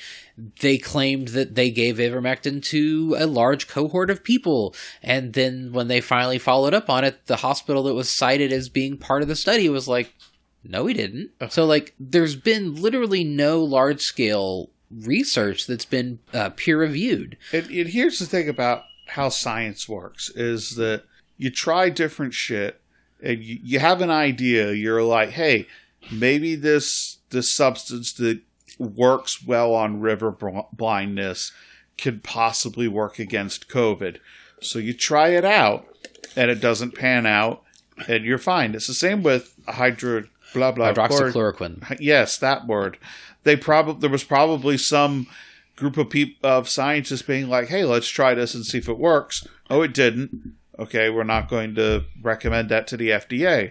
they 0.60 0.76
claimed 0.76 1.28
that 1.28 1.54
they 1.54 1.70
gave 1.70 1.96
ivermectin 1.96 2.62
to 2.64 3.16
a 3.18 3.26
large 3.26 3.68
cohort 3.68 4.10
of 4.10 4.22
people, 4.22 4.74
and 5.02 5.32
then 5.32 5.72
when 5.72 5.88
they 5.88 6.00
finally 6.00 6.38
followed 6.38 6.74
up 6.74 6.90
on 6.90 7.04
it, 7.04 7.26
the 7.26 7.36
hospital 7.36 7.82
that 7.84 7.94
was 7.94 8.14
cited 8.14 8.52
as 8.52 8.68
being 8.68 8.98
part 8.98 9.22
of 9.22 9.28
the 9.28 9.36
study 9.36 9.68
was 9.68 9.88
like, 9.88 10.14
"No, 10.62 10.84
we 10.84 10.92
didn't." 10.92 11.30
So 11.48 11.64
like, 11.64 11.94
there's 11.98 12.36
been 12.36 12.74
literally 12.74 13.24
no 13.24 13.62
large 13.62 14.02
scale 14.02 14.70
research 15.04 15.66
that's 15.66 15.84
been 15.84 16.18
uh, 16.32 16.50
peer 16.50 16.78
reviewed. 16.78 17.36
And, 17.52 17.66
and 17.70 17.88
here's 17.88 18.18
the 18.18 18.26
thing 18.26 18.48
about 18.48 18.84
how 19.08 19.28
science 19.28 19.88
works 19.88 20.30
is 20.30 20.76
that 20.76 21.04
you 21.36 21.50
try 21.50 21.88
different 21.90 22.34
shit 22.34 22.80
and 23.22 23.42
you, 23.42 23.58
you 23.62 23.78
have 23.78 24.00
an 24.00 24.10
idea 24.10 24.72
you're 24.72 25.02
like 25.02 25.30
hey 25.30 25.66
maybe 26.10 26.56
this 26.56 27.18
this 27.30 27.52
substance 27.54 28.12
that 28.14 28.40
works 28.78 29.44
well 29.46 29.74
on 29.74 30.00
river 30.00 30.34
blindness 30.72 31.52
could 31.96 32.24
possibly 32.24 32.88
work 32.88 33.18
against 33.20 33.68
covid 33.68 34.18
so 34.60 34.78
you 34.80 34.92
try 34.92 35.28
it 35.28 35.44
out 35.44 35.86
and 36.34 36.50
it 36.50 36.60
doesn't 36.60 36.96
pan 36.96 37.26
out 37.26 37.62
and 38.08 38.24
you're 38.24 38.38
fine 38.38 38.74
it's 38.74 38.88
the 38.88 38.94
same 38.94 39.22
with 39.22 39.54
hydro 39.68 40.24
blah 40.52 40.72
blah 40.72 40.92
chlor- 40.92 41.32
Hydroxychloroquine. 41.32 41.96
yes, 42.00 42.38
that 42.38 42.66
word. 42.66 42.98
They 43.46 43.54
probably 43.54 44.00
there 44.00 44.10
was 44.10 44.24
probably 44.24 44.76
some 44.76 45.28
group 45.76 45.96
of 45.96 46.10
people 46.10 46.50
of 46.50 46.68
scientists 46.68 47.22
being 47.22 47.48
like, 47.48 47.68
"Hey, 47.68 47.84
let's 47.84 48.08
try 48.08 48.34
this 48.34 48.56
and 48.56 48.66
see 48.66 48.78
if 48.78 48.88
it 48.88 48.98
works." 48.98 49.46
Oh, 49.70 49.82
it 49.82 49.94
didn't. 49.94 50.56
Okay, 50.80 51.10
we're 51.10 51.22
not 51.22 51.48
going 51.48 51.76
to 51.76 52.06
recommend 52.20 52.70
that 52.70 52.88
to 52.88 52.96
the 52.96 53.10
FDA. 53.12 53.70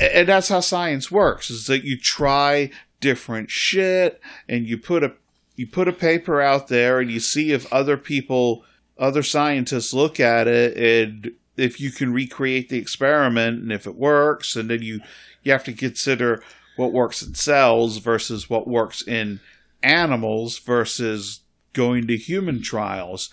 And 0.00 0.26
that's 0.26 0.48
how 0.48 0.60
science 0.60 1.10
works: 1.10 1.50
is 1.50 1.66
that 1.66 1.84
you 1.84 1.98
try 1.98 2.70
different 3.00 3.50
shit 3.50 4.18
and 4.48 4.66
you 4.66 4.78
put 4.78 5.04
a 5.04 5.12
you 5.56 5.66
put 5.66 5.86
a 5.86 5.92
paper 5.92 6.40
out 6.40 6.68
there 6.68 7.00
and 7.00 7.10
you 7.10 7.20
see 7.20 7.52
if 7.52 7.70
other 7.70 7.98
people, 7.98 8.64
other 8.98 9.22
scientists 9.22 9.92
look 9.92 10.18
at 10.18 10.48
it 10.48 10.74
and 10.78 11.32
if 11.58 11.82
you 11.82 11.90
can 11.90 12.14
recreate 12.14 12.70
the 12.70 12.78
experiment 12.78 13.60
and 13.60 13.70
if 13.70 13.86
it 13.86 13.94
works, 13.94 14.56
and 14.56 14.70
then 14.70 14.80
you 14.80 15.00
you 15.42 15.52
have 15.52 15.64
to 15.64 15.74
consider 15.74 16.42
what 16.76 16.92
works 16.92 17.22
in 17.22 17.34
cells 17.34 17.98
versus 17.98 18.50
what 18.50 18.66
works 18.66 19.06
in 19.06 19.40
animals 19.82 20.58
versus 20.58 21.40
going 21.72 22.06
to 22.06 22.16
human 22.16 22.62
trials. 22.62 23.30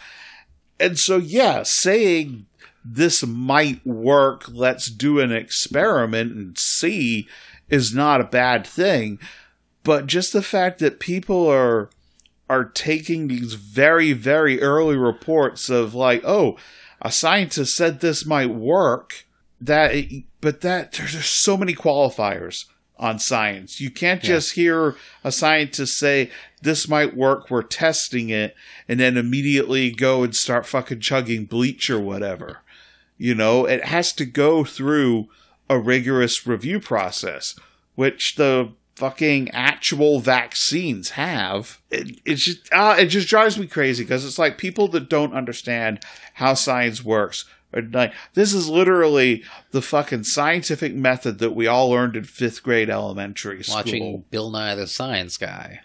And 0.79 0.97
so, 0.97 1.17
yeah, 1.17 1.63
saying 1.63 2.45
this 2.83 3.25
might 3.25 3.85
work, 3.85 4.45
let's 4.49 4.89
do 4.89 5.19
an 5.19 5.31
experiment 5.31 6.33
and 6.33 6.57
see, 6.57 7.27
is 7.69 7.93
not 7.93 8.21
a 8.21 8.25
bad 8.25 8.65
thing. 8.65 9.19
But 9.83 10.07
just 10.07 10.33
the 10.33 10.41
fact 10.41 10.79
that 10.79 10.99
people 10.99 11.47
are 11.47 11.89
are 12.49 12.65
taking 12.65 13.29
these 13.29 13.53
very, 13.53 14.11
very 14.11 14.61
early 14.61 14.97
reports 14.97 15.69
of 15.69 15.95
like, 15.95 16.21
oh, 16.25 16.57
a 17.01 17.09
scientist 17.09 17.73
said 17.75 18.01
this 18.01 18.25
might 18.25 18.49
work. 18.49 19.25
That, 19.61 19.95
but 20.41 20.59
that 20.61 20.91
there's 20.91 21.13
just 21.13 21.43
so 21.43 21.55
many 21.55 21.73
qualifiers 21.73 22.65
on 23.01 23.17
science. 23.17 23.81
You 23.81 23.89
can't 23.89 24.21
just 24.21 24.53
hear 24.53 24.95
a 25.23 25.31
scientist 25.31 25.97
say 25.97 26.29
this 26.61 26.87
might 26.87 27.17
work. 27.17 27.49
We're 27.49 27.63
testing 27.63 28.29
it, 28.29 28.55
and 28.87 28.99
then 28.99 29.17
immediately 29.17 29.91
go 29.91 30.23
and 30.23 30.35
start 30.35 30.67
fucking 30.67 30.99
chugging 31.01 31.45
bleach 31.45 31.89
or 31.89 31.99
whatever. 31.99 32.59
You 33.17 33.33
know, 33.35 33.65
it 33.65 33.85
has 33.85 34.13
to 34.13 34.25
go 34.25 34.63
through 34.63 35.27
a 35.67 35.79
rigorous 35.79 36.45
review 36.45 36.79
process, 36.79 37.55
which 37.95 38.35
the 38.35 38.71
fucking 38.95 39.49
actual 39.49 40.19
vaccines 40.19 41.11
have. 41.11 41.81
It, 41.89 42.19
it 42.23 42.35
just 42.35 42.71
uh, 42.71 42.97
it 42.99 43.07
just 43.07 43.27
drives 43.27 43.57
me 43.57 43.65
crazy 43.65 44.03
because 44.03 44.23
it's 44.23 44.39
like 44.39 44.59
people 44.59 44.87
that 44.89 45.09
don't 45.09 45.33
understand 45.33 46.03
how 46.35 46.53
science 46.53 47.03
works. 47.03 47.45
Like 47.93 48.13
this 48.33 48.53
is 48.53 48.67
literally 48.69 49.43
the 49.71 49.81
fucking 49.81 50.23
scientific 50.25 50.93
method 50.93 51.39
that 51.39 51.51
we 51.51 51.67
all 51.67 51.89
learned 51.89 52.15
in 52.15 52.23
fifth 52.23 52.63
grade 52.63 52.89
elementary 52.89 53.63
school. 53.63 53.75
Watching 53.77 54.25
Bill 54.29 54.49
Nye 54.51 54.75
the 54.75 54.87
Science 54.87 55.37
Guy. 55.37 55.81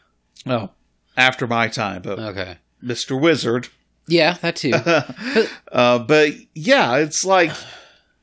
oh, 0.47 0.71
after 1.17 1.47
my 1.47 1.69
time, 1.69 2.03
but 2.03 2.19
Okay. 2.19 2.59
Mr. 2.85 3.19
Wizard. 3.21 3.69
Yeah, 4.09 4.35
that 4.43 4.57
too. 4.57 4.73
Uh, 5.73 5.99
but 5.99 6.33
yeah, 6.55 6.97
it's 6.97 7.25
like 7.25 7.51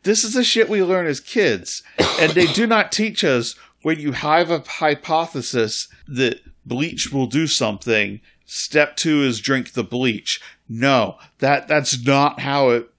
this 0.04 0.24
is 0.24 0.34
the 0.34 0.44
shit 0.44 0.70
we 0.70 0.82
learn 0.84 1.06
as 1.08 1.20
kids, 1.20 1.84
and 2.20 2.32
they 2.32 2.46
do 2.48 2.66
not 2.68 2.92
teach 2.92 3.24
us 3.24 3.56
when 3.82 4.00
you 4.00 4.12
have 4.14 4.50
a 4.50 4.60
hypothesis 4.60 5.88
that 6.08 6.40
bleach 6.66 7.12
will 7.12 7.28
do 7.28 7.48
something. 7.48 8.22
Step 8.46 8.96
two 8.96 9.22
is 9.24 9.40
drink 9.40 9.74
the 9.74 9.84
bleach. 9.84 10.40
No, 10.70 11.18
that 11.40 11.68
that's 11.68 12.02
not 12.06 12.40
how 12.40 12.70
it 12.70 12.90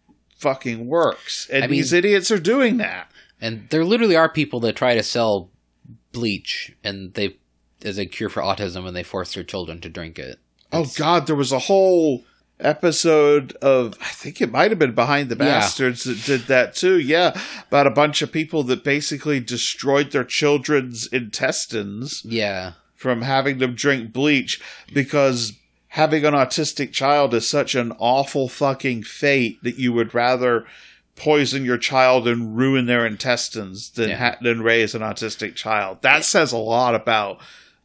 fucking 0.45 0.87
works, 0.87 1.49
and 1.51 1.65
I 1.65 1.67
mean- 1.67 1.79
these 1.79 1.93
idiots 1.93 2.31
are 2.31 2.39
doing 2.39 2.77
that. 2.79 3.11
And 3.41 3.67
there 3.71 3.85
literally 3.85 4.17
are 4.17 4.29
people 4.29 4.61
that 4.61 4.77
try 4.77 4.95
to 4.95 5.03
sell 5.03 5.51
bleach 6.13 6.73
and 6.85 7.13
they 7.15 7.37
as 7.85 7.99
a 7.99 8.07
cure 8.07 8.31
for 8.31 8.41
autism 8.43 8.87
and 8.87 8.97
they 8.97 9.03
force 9.03 9.35
their 9.35 9.43
children 9.43 9.81
to 9.81 9.89
drink 9.91 10.19
it. 10.19 10.39
Oh 10.73 10.87
God, 10.97 11.27
there 11.27 11.37
was 11.37 11.53
a 11.53 11.59
whole 11.59 12.25
episode 12.61 13.53
of 13.61 13.99
I 14.01 14.07
think 14.23 14.41
it 14.41 14.51
might 14.53 14.71
have 14.71 14.79
been 14.79 14.95
Behind 14.95 15.29
the 15.29 15.37
Yeah. 15.37 15.45
Bastards 15.61 16.05
that 16.05 16.25
did 16.25 16.43
that 16.47 16.75
too. 16.75 16.99
Yeah, 16.99 17.39
about 17.69 17.87
a 17.87 17.91
bunch 17.91 18.23
of 18.23 18.33
people 18.33 18.63
that 18.65 18.85
basically 18.85 19.41
destroyed 19.41 20.13
their 20.13 20.25
children's 20.25 21.07
intestines 21.09 22.23
Yeah. 22.25 22.73
from 22.95 23.23
having 23.23 23.59
them 23.59 23.75
drink 23.75 24.13
bleach 24.13 24.61
because 24.93 25.53
having 25.95 26.25
an 26.25 26.35
autistic 26.35 26.91
child 26.93 27.33
is 27.35 27.49
such 27.49 27.77
an 27.77 27.93
awful 27.99 28.49
fucking 28.49 29.03
fate 29.05 29.63
that 29.63 29.79
you 29.79 29.93
would 29.93 30.13
rather 30.13 30.65
poison 31.15 31.65
your 31.65 31.79
child 31.79 32.27
and 32.27 32.57
ruin 32.57 32.87
their 32.87 33.07
intestines 33.07 33.91
than 33.91 34.09
Yeah. 34.11 34.17
ha- 34.33 34.37
than 34.43 34.61
raise 34.61 34.97
an 34.97 35.03
autistic 35.03 35.55
child. 35.55 35.99
That 36.03 36.25
says 36.25 36.51
a 36.51 36.57
lot 36.57 36.97
about 36.97 37.39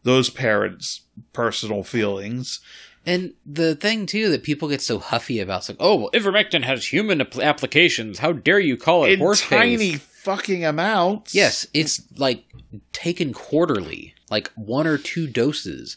those 0.03 0.31
parents' 0.31 1.01
personal 1.33 1.83
feelings. 1.83 2.59
And 3.05 3.33
the 3.45 3.75
thing 3.75 4.07
too 4.07 4.29
that 4.31 4.41
people 4.41 4.67
get 4.69 4.81
so 4.81 4.97
huffy 4.97 5.39
about, 5.39 5.61
is 5.63 5.69
like, 5.69 5.77
oh, 5.79 5.95
well, 5.95 6.09
ivermectin 6.11 6.63
has 6.63 6.91
human 6.91 7.21
ap- 7.21 7.37
applications. 7.37 8.17
How 8.17 8.31
dare 8.31 8.59
you 8.59 8.75
call 8.75 9.05
it 9.05 9.11
in 9.13 9.19
horse 9.19 9.41
tiny 9.41 9.91
paste? 9.91 10.01
fucking 10.01 10.65
amounts. 10.65 11.35
Yes, 11.35 11.67
it's 11.75 12.01
like 12.17 12.43
taken 12.91 13.33
quarterly, 13.33 14.15
like 14.31 14.51
one 14.55 14.87
or 14.87 14.97
two 14.97 15.27
doses. 15.27 15.95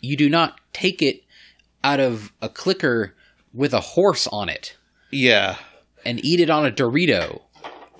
You 0.00 0.16
do 0.18 0.28
not 0.28 0.60
take 0.74 1.00
it 1.00 1.22
out 1.86 2.00
of 2.00 2.32
a 2.42 2.48
clicker 2.48 3.14
with 3.54 3.72
a 3.72 3.80
horse 3.80 4.26
on 4.26 4.48
it 4.48 4.76
Yeah. 5.10 5.56
and 6.04 6.22
eat 6.24 6.40
it 6.40 6.50
on 6.50 6.66
a 6.66 6.70
Dorito. 6.70 7.42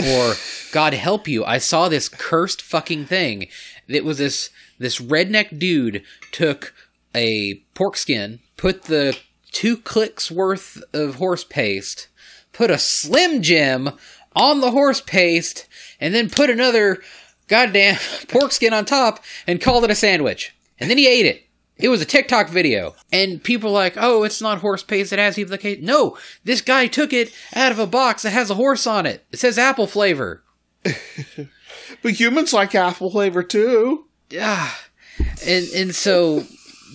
Or 0.05 0.35
God 0.73 0.93
help 0.93 1.27
you, 1.27 1.45
I 1.45 1.57
saw 1.59 1.89
this 1.89 2.09
cursed 2.11 2.61
fucking 2.61 3.07
thing. 3.07 3.49
It 3.89 4.05
was 4.05 4.19
this 4.19 4.51
this 4.79 4.99
redneck 5.01 5.59
dude 5.59 6.03
took 6.33 6.75
a 7.15 7.55
pork 7.75 7.97
skin, 7.97 8.41
put 8.59 8.83
the 8.83 9.17
two 9.53 9.79
clicks 9.79 10.31
worth 10.31 10.83
of 10.93 11.15
horse 11.15 11.45
paste, 11.45 12.09
put 12.53 12.71
a 12.71 12.77
slim 12.79 13.41
jim 13.41 13.89
on 14.35 14.61
the 14.61 14.73
horse 14.73 15.01
paste, 15.01 15.67
and 15.99 16.15
then 16.15 16.29
put 16.29 16.51
another 16.51 16.99
goddamn 17.49 17.97
pork 18.29 18.53
skin 18.53 18.75
on 18.75 18.85
top 18.85 19.25
and 19.47 19.63
called 19.63 19.85
it 19.85 19.91
a 19.91 19.95
sandwich. 19.95 20.55
And 20.79 20.91
then 20.91 20.99
he 20.99 21.09
ate 21.09 21.25
it. 21.25 21.46
It 21.79 21.89
was 21.89 22.01
a 22.01 22.07
TikTok 22.07 22.49
video. 22.49 22.95
And 23.13 23.43
people 23.43 23.71
are 23.71 23.75
like, 23.75 23.95
oh, 23.97 24.23
it's 24.23 24.41
not 24.41 24.59
horse 24.59 24.83
paste, 24.83 25.13
it 25.13 25.19
has 25.19 25.39
evaluation. 25.39 25.85
No, 25.85 26.17
this 26.45 26.61
guy 26.61 26.87
took 26.87 27.13
it 27.13 27.33
out 27.55 27.73
of 27.73 27.79
a 27.79 27.87
box 27.87 28.23
that 28.23 28.31
has 28.31 28.51
a 28.51 28.55
horse 28.55 28.87
on 28.87 29.07
it. 29.07 29.25
It 29.31 29.39
says 29.39 29.59
apple 29.59 29.87
flavor. 29.87 30.43
But 32.03 32.13
humans 32.13 32.53
like 32.53 32.75
apple 32.75 33.11
flavor 33.11 33.43
too. 33.43 34.07
Yeah, 34.31 34.71
And 35.47 35.67
and 35.75 35.95
so 35.95 36.45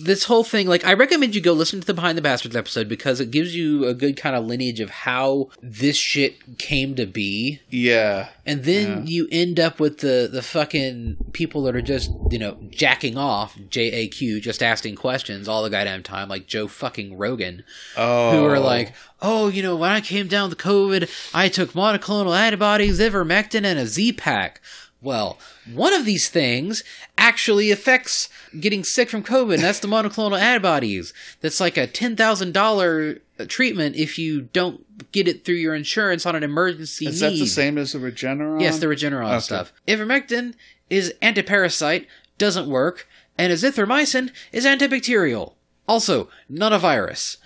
this 0.00 0.24
whole 0.24 0.44
thing, 0.44 0.66
like, 0.66 0.84
I 0.84 0.94
recommend 0.94 1.34
you 1.34 1.40
go 1.40 1.52
listen 1.52 1.80
to 1.80 1.86
the 1.86 1.94
Behind 1.94 2.16
the 2.16 2.22
Bastards 2.22 2.56
episode 2.56 2.88
because 2.88 3.20
it 3.20 3.30
gives 3.30 3.54
you 3.54 3.86
a 3.86 3.94
good 3.94 4.16
kind 4.16 4.34
of 4.34 4.44
lineage 4.44 4.80
of 4.80 4.90
how 4.90 5.50
this 5.62 5.96
shit 5.96 6.58
came 6.58 6.94
to 6.96 7.06
be. 7.06 7.60
Yeah. 7.70 8.28
And 8.44 8.64
then 8.64 9.06
you 9.06 9.28
end 9.30 9.60
up 9.60 9.78
with 9.78 9.98
the, 9.98 10.28
the 10.30 10.42
fucking 10.42 11.16
people 11.32 11.62
that 11.64 11.76
are 11.76 11.82
just, 11.82 12.10
you 12.30 12.38
know, 12.38 12.58
jacking 12.70 13.16
off, 13.16 13.56
JAQ, 13.56 14.40
just 14.40 14.62
asking 14.62 14.96
questions 14.96 15.46
all 15.48 15.62
the 15.62 15.70
goddamn 15.70 16.02
time, 16.02 16.28
like 16.28 16.46
Joe 16.46 16.66
fucking 16.68 17.16
Rogan, 17.16 17.62
Oh. 17.96 18.32
who 18.32 18.44
are 18.46 18.56
oh. 18.56 18.60
like, 18.60 18.94
oh, 19.20 19.48
you 19.48 19.62
know, 19.62 19.76
when 19.76 19.90
I 19.90 20.00
came 20.00 20.26
down 20.26 20.48
with 20.48 20.58
COVID, 20.58 21.08
I 21.34 21.48
took 21.48 21.72
monoclonal 21.72 22.36
antibodies, 22.36 22.98
ivermectin, 22.98 23.64
and 23.64 23.78
a 23.78 23.86
Z-Pack. 23.86 24.60
Well, 25.02 25.38
one 25.72 25.92
of 25.92 26.04
these 26.04 26.28
things 26.28 26.84
actually 27.18 27.70
affects 27.72 28.28
getting 28.60 28.84
sick 28.84 29.10
from 29.10 29.24
COVID, 29.24 29.54
and 29.54 29.62
that's 29.64 29.80
the 29.80 29.88
monoclonal 29.88 30.38
antibodies. 30.40 31.12
That's 31.40 31.58
like 31.60 31.76
a 31.76 31.88
$10,000 31.88 33.20
treatment 33.48 33.96
if 33.96 34.18
you 34.18 34.42
don't 34.42 35.10
get 35.12 35.26
it 35.26 35.44
through 35.44 35.56
your 35.56 35.74
insurance 35.74 36.24
on 36.24 36.36
an 36.36 36.42
emergency 36.44 37.06
Is 37.06 37.20
need. 37.20 37.28
that 37.32 37.38
the 37.38 37.46
same 37.46 37.78
as 37.78 37.92
the 37.92 37.98
Regeneron? 37.98 38.60
Yes, 38.60 38.78
the 38.78 38.86
Regeneron 38.86 39.30
Okay. 39.30 39.40
stuff. 39.40 39.72
Ivermectin 39.88 40.54
is 40.88 41.12
antiparasite, 41.20 42.06
doesn't 42.38 42.68
work, 42.68 43.08
and 43.36 43.52
azithromycin 43.52 44.30
is 44.52 44.64
antibacterial. 44.64 45.54
Also, 45.88 46.28
not 46.48 46.72
a 46.72 46.78
virus. 46.78 47.38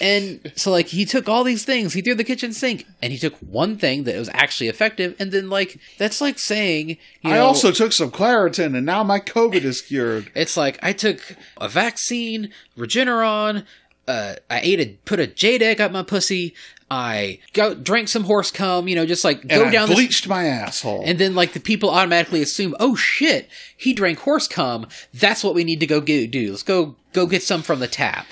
And 0.00 0.52
so, 0.54 0.70
like, 0.70 0.88
he 0.88 1.04
took 1.04 1.28
all 1.28 1.42
these 1.42 1.64
things, 1.64 1.94
he 1.94 2.00
threw 2.00 2.14
the 2.14 2.24
kitchen 2.24 2.52
sink, 2.52 2.86
and 3.02 3.12
he 3.12 3.18
took 3.18 3.34
one 3.38 3.76
thing 3.76 4.04
that 4.04 4.16
was 4.16 4.28
actually 4.32 4.68
effective, 4.68 5.16
and 5.18 5.32
then, 5.32 5.50
like, 5.50 5.78
that's 5.98 6.20
like 6.20 6.38
saying, 6.38 6.90
you 6.90 7.30
I 7.30 7.34
know, 7.34 7.46
also 7.46 7.72
took 7.72 7.92
some 7.92 8.10
Claritin 8.10 8.76
and 8.76 8.86
now 8.86 9.02
my 9.02 9.18
COVID 9.18 9.64
is 9.64 9.80
cured. 9.80 10.30
it's 10.34 10.56
like 10.56 10.78
I 10.82 10.92
took 10.92 11.36
a 11.56 11.68
vaccine, 11.68 12.50
Regeneron, 12.78 13.64
uh, 14.06 14.34
I 14.50 14.60
ate 14.60 14.80
a 14.80 14.86
put 15.04 15.18
a 15.18 15.26
jade 15.26 15.62
egg 15.62 15.80
up 15.80 15.90
my 15.90 16.02
pussy, 16.02 16.54
I 16.90 17.40
go 17.54 17.74
drank 17.74 18.08
some 18.08 18.24
horse 18.24 18.50
cum, 18.50 18.86
you 18.86 18.94
know, 18.94 19.06
just 19.06 19.24
like 19.24 19.46
go 19.48 19.64
and 19.64 19.72
down 19.72 19.84
I 19.84 19.86
this 19.86 19.96
bleached 19.96 20.28
my 20.28 20.44
asshole. 20.46 21.02
And 21.04 21.18
then, 21.18 21.34
like, 21.34 21.52
the 21.52 21.60
people 21.60 21.90
automatically 21.90 22.42
assume, 22.42 22.76
oh 22.78 22.94
shit, 22.94 23.48
he 23.76 23.94
drank 23.94 24.20
horse 24.20 24.46
cum. 24.46 24.86
That's 25.12 25.42
what 25.42 25.54
we 25.54 25.64
need 25.64 25.80
to 25.80 25.86
go 25.86 26.00
get, 26.00 26.30
do. 26.30 26.50
Let's 26.50 26.62
go 26.62 26.96
go 27.12 27.26
get 27.26 27.42
some 27.42 27.62
from 27.62 27.80
the 27.80 27.88
tap. 27.88 28.26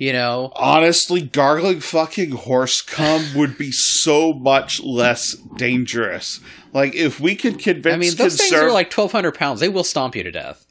You 0.00 0.14
know? 0.14 0.50
Honestly, 0.56 1.20
gargling 1.20 1.80
fucking 1.80 2.30
horse 2.30 2.80
cum 2.80 3.22
would 3.36 3.58
be 3.58 3.70
so 3.70 4.32
much 4.32 4.82
less 4.82 5.34
dangerous. 5.34 6.40
Like 6.72 6.94
if 6.94 7.20
we 7.20 7.36
could 7.36 7.58
convince 7.58 7.94
I 7.94 7.98
mean, 7.98 8.14
those 8.16 8.38
things 8.38 8.52
are 8.54 8.72
like 8.72 8.86
1,200 8.86 9.34
pounds. 9.34 9.60
They 9.60 9.68
will 9.68 9.84
stomp 9.84 10.16
you 10.16 10.22
to 10.22 10.32
death. 10.32 10.64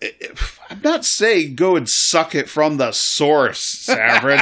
I'm 0.71 0.81
not 0.81 1.05
saying 1.05 1.55
go 1.55 1.75
and 1.75 1.87
suck 1.87 2.33
it 2.33 2.49
from 2.49 2.77
the 2.77 2.91
source, 2.91 3.85
Savrin. 3.87 4.39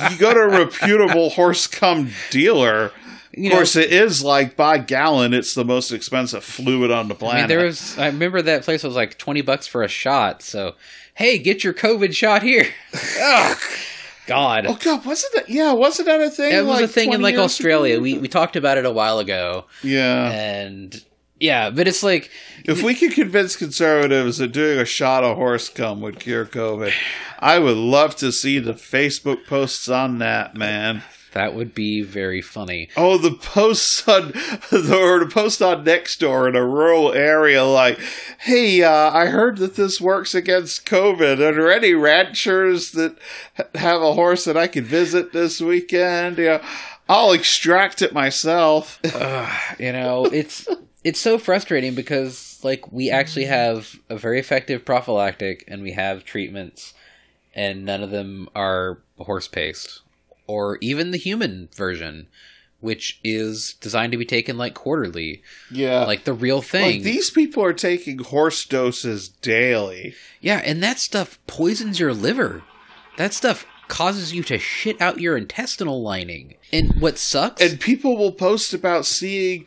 you 0.12 0.18
go 0.18 0.32
to 0.32 0.40
a 0.40 0.48
reputable 0.48 1.30
horse 1.30 1.66
cum 1.66 2.10
dealer. 2.30 2.92
You 3.32 3.46
of 3.46 3.50
know- 3.50 3.56
course, 3.56 3.74
it 3.74 3.92
is 3.92 4.22
like 4.22 4.54
by 4.54 4.78
gallon. 4.78 5.34
It's 5.34 5.54
the 5.54 5.64
most 5.64 5.90
expensive 5.90 6.44
fluid 6.44 6.92
on 6.92 7.08
the 7.08 7.14
I 7.14 7.18
planet. 7.18 7.40
mean, 7.40 7.48
there 7.48 7.66
was, 7.66 7.98
I 7.98 8.06
remember 8.06 8.40
that 8.42 8.62
place 8.62 8.84
was 8.84 8.94
like 8.94 9.18
20 9.18 9.40
bucks 9.40 9.66
for 9.66 9.82
a 9.82 9.88
shot. 9.88 10.42
So, 10.42 10.76
hey, 11.14 11.38
get 11.38 11.64
your 11.64 11.74
COVID 11.74 12.14
shot 12.14 12.44
here. 12.44 12.66
God. 14.32 14.66
oh 14.66 14.78
god, 14.82 15.04
wasn't 15.04 15.34
that? 15.34 15.48
Yeah, 15.48 15.72
wasn't 15.72 16.06
that 16.06 16.20
a 16.20 16.30
thing? 16.30 16.52
It 16.52 16.60
was 16.60 16.80
like 16.80 16.84
a 16.84 16.88
thing 16.88 17.12
in 17.12 17.20
like 17.22 17.36
Australia. 17.36 17.94
ago? 17.94 18.02
We, 18.02 18.18
we 18.18 18.28
talked 18.28 18.56
about 18.56 18.78
it 18.78 18.86
a 18.86 18.92
while 18.92 19.18
ago. 19.18 19.66
yeah. 19.82 20.30
And 20.30 21.04
yeah, 21.42 21.70
but 21.70 21.88
it's 21.88 22.04
like, 22.04 22.30
If 22.64 22.84
we 22.84 22.94
could 22.94 23.12
convince 23.12 23.56
conservatives 23.56 24.38
that 24.38 24.52
doing 24.52 24.78
a 24.78 24.84
shot 24.84 25.24
of 25.24 25.36
horse 25.36 25.68
cum 25.68 26.00
would 26.00 26.20
cure 26.20 26.46
COVID, 26.46 26.92
I 27.40 27.58
would 27.58 27.76
love 27.76 28.14
to 28.16 28.30
see 28.30 28.60
the 28.60 28.74
Facebook 28.74 29.44
posts 29.46 29.88
on 29.88 30.18
that, 30.18 30.56
man. 30.56 31.02
That 31.32 31.54
would 31.54 31.74
be 31.74 32.02
very 32.02 32.40
funny. 32.40 32.88
Oh, 32.96 33.18
the 33.18 33.32
posts 33.32 34.06
on 34.08 34.26
or 34.72 35.18
the 35.18 35.30
post 35.30 35.60
on 35.60 35.84
next 35.84 36.20
door 36.20 36.48
in 36.48 36.56
a 36.56 36.64
rural 36.64 37.12
area, 37.12 37.64
like, 37.64 37.98
"Hey, 38.38 38.82
uh, 38.82 39.10
I 39.10 39.26
heard 39.26 39.58
that 39.58 39.76
this 39.76 40.00
works 40.00 40.34
against 40.34 40.86
COVID. 40.86 41.40
Are 41.40 41.54
there 41.54 41.72
any 41.72 41.94
ranchers 41.94 42.92
that 42.92 43.16
have 43.74 44.02
a 44.02 44.14
horse 44.14 44.44
that 44.44 44.56
I 44.56 44.66
could 44.66 44.86
visit 44.86 45.32
this 45.32 45.60
weekend? 45.60 46.38
Yeah, 46.38 46.64
I'll 47.08 47.32
extract 47.32 48.02
it 48.02 48.12
myself." 48.12 49.00
you 49.78 49.92
know 49.92 50.26
it's 50.26 50.68
it's 51.04 51.20
so 51.20 51.38
frustrating 51.38 51.94
because 51.94 52.60
like 52.62 52.92
we 52.92 53.10
actually 53.10 53.46
have 53.46 53.96
a 54.08 54.16
very 54.16 54.38
effective 54.38 54.84
prophylactic 54.84 55.64
and 55.66 55.82
we 55.82 55.92
have 55.92 56.24
treatments 56.24 56.94
and 57.54 57.84
none 57.84 58.02
of 58.02 58.10
them 58.10 58.48
are 58.54 59.00
horse 59.18 59.48
paste 59.48 60.01
or 60.52 60.76
even 60.82 61.10
the 61.12 61.16
human 61.18 61.68
version 61.74 62.26
which 62.80 63.20
is 63.22 63.74
designed 63.74 64.10
to 64.10 64.18
be 64.18 64.24
taken 64.24 64.58
like 64.58 64.74
quarterly. 64.74 65.40
Yeah, 65.70 66.04
like 66.04 66.24
the 66.24 66.32
real 66.32 66.60
thing. 66.60 66.96
like 66.96 67.02
these 67.02 67.30
people 67.30 67.62
are 67.62 67.72
taking 67.72 68.18
horse 68.18 68.66
doses 68.66 69.28
daily. 69.28 70.14
yeah 70.40 70.60
and 70.64 70.82
that 70.82 70.98
stuff 70.98 71.38
poisons 71.46 72.00
your 72.00 72.12
liver. 72.12 72.62
That 73.18 73.32
stuff 73.32 73.66
causes 73.86 74.32
you 74.32 74.42
to 74.42 74.58
shit 74.58 75.00
out 75.00 75.20
your 75.20 75.36
intestinal 75.36 76.02
lining. 76.02 76.56
And 76.72 77.00
what 77.00 77.18
sucks 77.18 77.62
And 77.62 77.78
people 77.78 78.16
will 78.16 78.32
post 78.32 78.74
about 78.74 79.06
seeing 79.06 79.64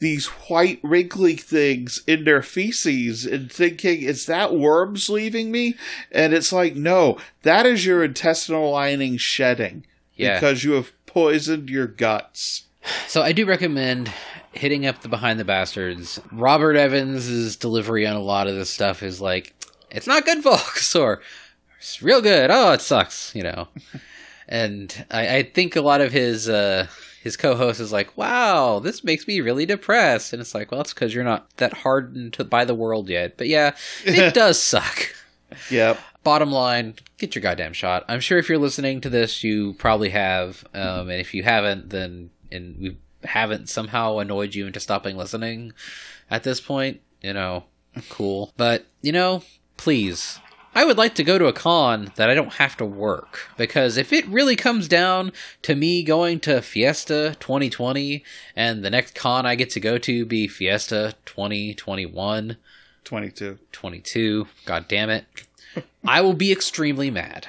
these 0.00 0.26
white 0.26 0.80
wrinkly 0.82 1.36
things 1.36 2.02
in 2.06 2.24
their 2.24 2.42
feces 2.42 3.26
and 3.26 3.52
thinking, 3.52 4.02
is 4.02 4.26
that 4.26 4.56
worms 4.56 5.08
leaving 5.08 5.52
me? 5.52 5.74
And 6.10 6.32
it's 6.32 6.52
like, 6.52 6.74
no, 6.76 7.18
that 7.42 7.66
is 7.66 7.84
your 7.84 8.02
intestinal 8.02 8.70
lining 8.72 9.16
shedding 9.18 9.84
Yeah. 10.18 10.34
because 10.34 10.64
you 10.64 10.72
have 10.72 10.92
poisoned 11.06 11.70
your 11.70 11.86
guts. 11.86 12.64
So 13.06 13.22
I 13.22 13.32
do 13.32 13.46
recommend 13.46 14.12
hitting 14.52 14.86
up 14.86 15.02
the 15.02 15.08
Behind 15.08 15.38
the 15.38 15.44
Bastards. 15.44 16.20
Robert 16.32 16.76
Evans' 16.76 17.56
delivery 17.56 18.06
on 18.06 18.16
a 18.16 18.20
lot 18.22 18.46
of 18.46 18.54
this 18.54 18.70
stuff 18.70 19.02
is 19.02 19.20
like, 19.20 19.54
it's 19.90 20.06
not 20.06 20.24
good, 20.24 20.42
folks, 20.42 20.94
or 20.94 21.20
it's 21.78 22.02
real 22.02 22.20
good. 22.20 22.50
Oh, 22.50 22.72
it 22.72 22.80
sucks, 22.80 23.34
you 23.34 23.42
know. 23.42 23.68
and 24.48 25.06
I, 25.10 25.36
I 25.36 25.42
think 25.42 25.76
a 25.76 25.80
lot 25.80 26.00
of 26.00 26.12
his, 26.12 26.48
uh, 26.48 26.86
his 27.22 27.36
co-host 27.36 27.80
is 27.80 27.92
like, 27.92 28.16
"Wow, 28.16 28.78
this 28.78 29.02
makes 29.02 29.26
me 29.26 29.40
really 29.40 29.66
depressed," 29.66 30.32
and 30.32 30.40
it's 30.40 30.54
like, 30.54 30.70
"Well, 30.70 30.80
it's 30.80 30.94
because 30.94 31.12
you're 31.12 31.24
not 31.24 31.54
that 31.56 31.72
hardened 31.72 32.32
to, 32.34 32.44
by 32.44 32.64
the 32.64 32.76
world 32.76 33.08
yet." 33.08 33.36
But 33.36 33.48
yeah, 33.48 33.74
it 34.04 34.34
does 34.34 34.62
suck. 34.62 35.12
Yep. 35.70 35.98
Bottom 36.28 36.52
line, 36.52 36.94
get 37.16 37.34
your 37.34 37.40
goddamn 37.40 37.72
shot. 37.72 38.04
I'm 38.06 38.20
sure 38.20 38.36
if 38.36 38.50
you're 38.50 38.58
listening 38.58 39.00
to 39.00 39.08
this, 39.08 39.42
you 39.42 39.72
probably 39.72 40.10
have, 40.10 40.62
um, 40.74 41.08
and 41.08 41.22
if 41.22 41.32
you 41.32 41.42
haven't, 41.42 41.88
then 41.88 42.28
and 42.52 42.76
we 42.78 42.98
haven't 43.24 43.70
somehow 43.70 44.18
annoyed 44.18 44.54
you 44.54 44.66
into 44.66 44.78
stopping 44.78 45.16
listening 45.16 45.72
at 46.30 46.42
this 46.42 46.60
point, 46.60 47.00
you 47.22 47.32
know, 47.32 47.64
cool. 48.10 48.52
But 48.58 48.84
you 49.00 49.10
know, 49.10 49.42
please 49.78 50.38
I 50.74 50.84
would 50.84 50.98
like 50.98 51.14
to 51.14 51.24
go 51.24 51.38
to 51.38 51.46
a 51.46 51.52
con 51.54 52.12
that 52.16 52.28
I 52.28 52.34
don't 52.34 52.52
have 52.52 52.76
to 52.76 52.84
work 52.84 53.48
because 53.56 53.96
if 53.96 54.12
it 54.12 54.28
really 54.28 54.54
comes 54.54 54.86
down 54.86 55.32
to 55.62 55.74
me 55.74 56.02
going 56.02 56.40
to 56.40 56.60
Fiesta 56.60 57.36
2020 57.40 58.22
and 58.54 58.84
the 58.84 58.90
next 58.90 59.14
con 59.14 59.46
I 59.46 59.54
get 59.54 59.70
to 59.70 59.80
go 59.80 59.96
to 59.96 60.26
be 60.26 60.46
Fiesta 60.46 61.14
2021 61.24 62.58
22. 63.04 63.58
22, 63.72 64.46
god 64.66 64.86
damn 64.86 65.08
it, 65.08 65.24
I 66.08 66.20
will 66.22 66.32
be 66.34 66.50
extremely 66.52 67.10
mad. 67.10 67.48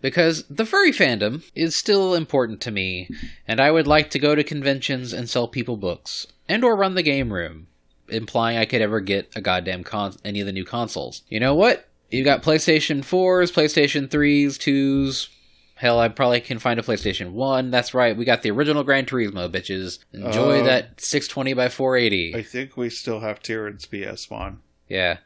Because 0.00 0.44
the 0.48 0.66
furry 0.66 0.92
fandom 0.92 1.42
is 1.54 1.74
still 1.74 2.14
important 2.14 2.60
to 2.62 2.70
me, 2.70 3.08
and 3.48 3.58
I 3.58 3.70
would 3.70 3.86
like 3.86 4.10
to 4.10 4.18
go 4.18 4.34
to 4.34 4.44
conventions 4.44 5.14
and 5.14 5.30
sell 5.30 5.48
people 5.48 5.78
books, 5.78 6.26
and 6.46 6.62
or 6.62 6.76
run 6.76 6.94
the 6.94 7.02
game 7.02 7.32
room, 7.32 7.68
implying 8.10 8.58
I 8.58 8.66
could 8.66 8.82
ever 8.82 9.00
get 9.00 9.32
a 9.34 9.40
goddamn 9.40 9.82
con- 9.82 10.16
any 10.22 10.40
of 10.40 10.46
the 10.46 10.52
new 10.52 10.64
consoles. 10.66 11.22
You 11.30 11.40
know 11.40 11.54
what? 11.54 11.88
You 12.10 12.22
got 12.22 12.42
PlayStation 12.42 12.98
4s, 13.00 13.50
PlayStation 13.50 14.08
3s, 14.08 14.58
2s. 14.58 15.28
Hell, 15.76 15.98
I 15.98 16.08
probably 16.08 16.40
can 16.42 16.58
find 16.58 16.78
a 16.78 16.82
PlayStation 16.82 17.30
1. 17.32 17.70
That's 17.70 17.94
right, 17.94 18.14
we 18.16 18.26
got 18.26 18.42
the 18.42 18.50
original 18.50 18.84
Gran 18.84 19.06
Turismo, 19.06 19.48
bitches. 19.50 20.00
Enjoy 20.12 20.60
Oh. 20.60 20.64
that 20.64 21.00
620 21.00 21.54
by 21.54 21.70
480. 21.70 22.34
I 22.36 22.42
think 22.42 22.76
we 22.76 22.90
still 22.90 23.20
have 23.20 23.42
Tyrant's 23.42 23.86
PS1. 23.86 24.58
Yeah, 24.88 25.18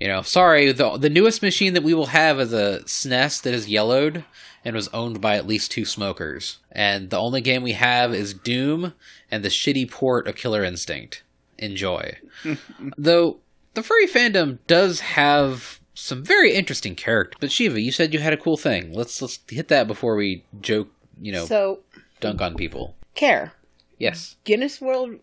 you 0.00 0.08
know, 0.08 0.22
sorry. 0.22 0.72
the 0.72 0.96
The 0.98 1.08
newest 1.10 1.40
machine 1.42 1.74
that 1.74 1.82
we 1.84 1.94
will 1.94 2.06
have 2.06 2.40
is 2.40 2.52
a 2.52 2.80
SNES 2.84 3.42
that 3.42 3.54
is 3.54 3.68
yellowed 3.68 4.24
and 4.64 4.74
was 4.74 4.88
owned 4.88 5.20
by 5.20 5.36
at 5.36 5.46
least 5.46 5.70
two 5.70 5.84
smokers. 5.84 6.58
And 6.72 7.10
the 7.10 7.18
only 7.18 7.40
game 7.40 7.62
we 7.62 7.72
have 7.72 8.12
is 8.14 8.34
Doom 8.34 8.94
and 9.30 9.44
the 9.44 9.48
shitty 9.50 9.90
port 9.90 10.26
of 10.26 10.34
Killer 10.36 10.64
Instinct. 10.64 11.22
Enjoy. 11.58 12.16
Though 12.98 13.38
the 13.74 13.82
furry 13.82 14.06
fandom 14.08 14.58
does 14.66 15.00
have 15.00 15.80
some 15.94 16.24
very 16.24 16.52
interesting 16.54 16.96
characters. 16.96 17.38
But 17.40 17.52
Shiva, 17.52 17.80
you 17.80 17.92
said 17.92 18.12
you 18.12 18.20
had 18.20 18.32
a 18.32 18.36
cool 18.38 18.56
thing. 18.56 18.92
Let's 18.92 19.22
let's 19.22 19.38
hit 19.48 19.68
that 19.68 19.86
before 19.86 20.16
we 20.16 20.44
joke. 20.60 20.88
You 21.20 21.30
know, 21.32 21.46
So, 21.46 21.80
dunk 22.20 22.40
on 22.42 22.56
people. 22.56 22.96
care. 23.14 23.52
Yes. 23.98 24.36
Guinness 24.44 24.80
World 24.80 25.20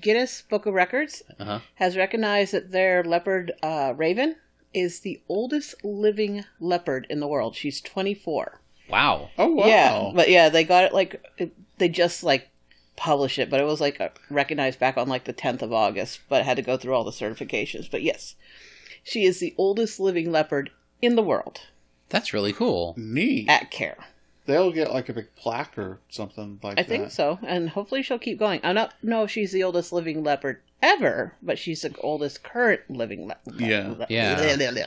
Guinness 0.00 0.42
Book 0.42 0.66
of 0.66 0.74
Records 0.74 1.22
Uh 1.38 1.44
huh. 1.44 1.58
has 1.76 1.96
recognized 1.96 2.52
that 2.52 2.70
their 2.70 3.02
leopard 3.02 3.52
uh, 3.62 3.94
raven 3.96 4.36
is 4.74 5.00
the 5.00 5.20
oldest 5.28 5.84
living 5.84 6.44
leopard 6.60 7.06
in 7.10 7.20
the 7.20 7.26
world. 7.26 7.56
She's 7.56 7.80
24. 7.80 8.60
Wow. 8.88 9.30
Oh, 9.38 9.48
wow. 9.54 9.66
Yeah, 9.66 10.10
but 10.14 10.28
yeah, 10.30 10.48
they 10.48 10.64
got 10.64 10.84
it 10.84 10.92
like 10.92 11.22
it, 11.38 11.52
they 11.78 11.88
just 11.88 12.22
like 12.22 12.48
published 12.96 13.38
it, 13.38 13.48
but 13.50 13.60
it 13.60 13.64
was 13.64 13.80
like 13.80 14.00
uh, 14.00 14.10
recognized 14.30 14.78
back 14.78 14.96
on 14.96 15.08
like 15.08 15.24
the 15.24 15.32
10th 15.32 15.62
of 15.62 15.72
August, 15.72 16.20
but 16.28 16.40
it 16.42 16.44
had 16.44 16.56
to 16.56 16.62
go 16.62 16.76
through 16.76 16.92
all 16.94 17.04
the 17.04 17.10
certifications. 17.10 17.90
But 17.90 18.02
yes, 18.02 18.34
she 19.02 19.24
is 19.24 19.40
the 19.40 19.54
oldest 19.56 19.98
living 19.98 20.30
leopard 20.30 20.70
in 21.00 21.16
the 21.16 21.22
world 21.22 21.62
That's 22.10 22.34
really 22.34 22.52
cool. 22.52 22.94
Neat. 22.98 23.48
at 23.48 23.70
care. 23.70 23.96
They'll 24.50 24.72
get 24.72 24.92
like 24.92 25.08
a 25.08 25.12
big 25.12 25.34
plaque 25.36 25.78
or 25.78 25.98
something 26.08 26.58
like 26.62 26.78
I 26.78 26.82
that. 26.82 26.92
I 26.92 26.96
think 26.96 27.10
so, 27.10 27.38
and 27.46 27.70
hopefully 27.70 28.02
she'll 28.02 28.18
keep 28.18 28.38
going. 28.38 28.60
I 28.62 28.72
don't 28.72 28.90
know 29.02 29.22
if 29.24 29.30
she's 29.30 29.52
the 29.52 29.62
oldest 29.62 29.92
living 29.92 30.22
leopard 30.24 30.60
ever, 30.82 31.34
but 31.42 31.58
she's 31.58 31.82
the 31.82 31.94
oldest 32.00 32.42
current 32.42 32.80
living 32.90 33.26
leopard. 33.28 33.60
Yeah. 33.60 33.94
Yeah. 34.08 34.86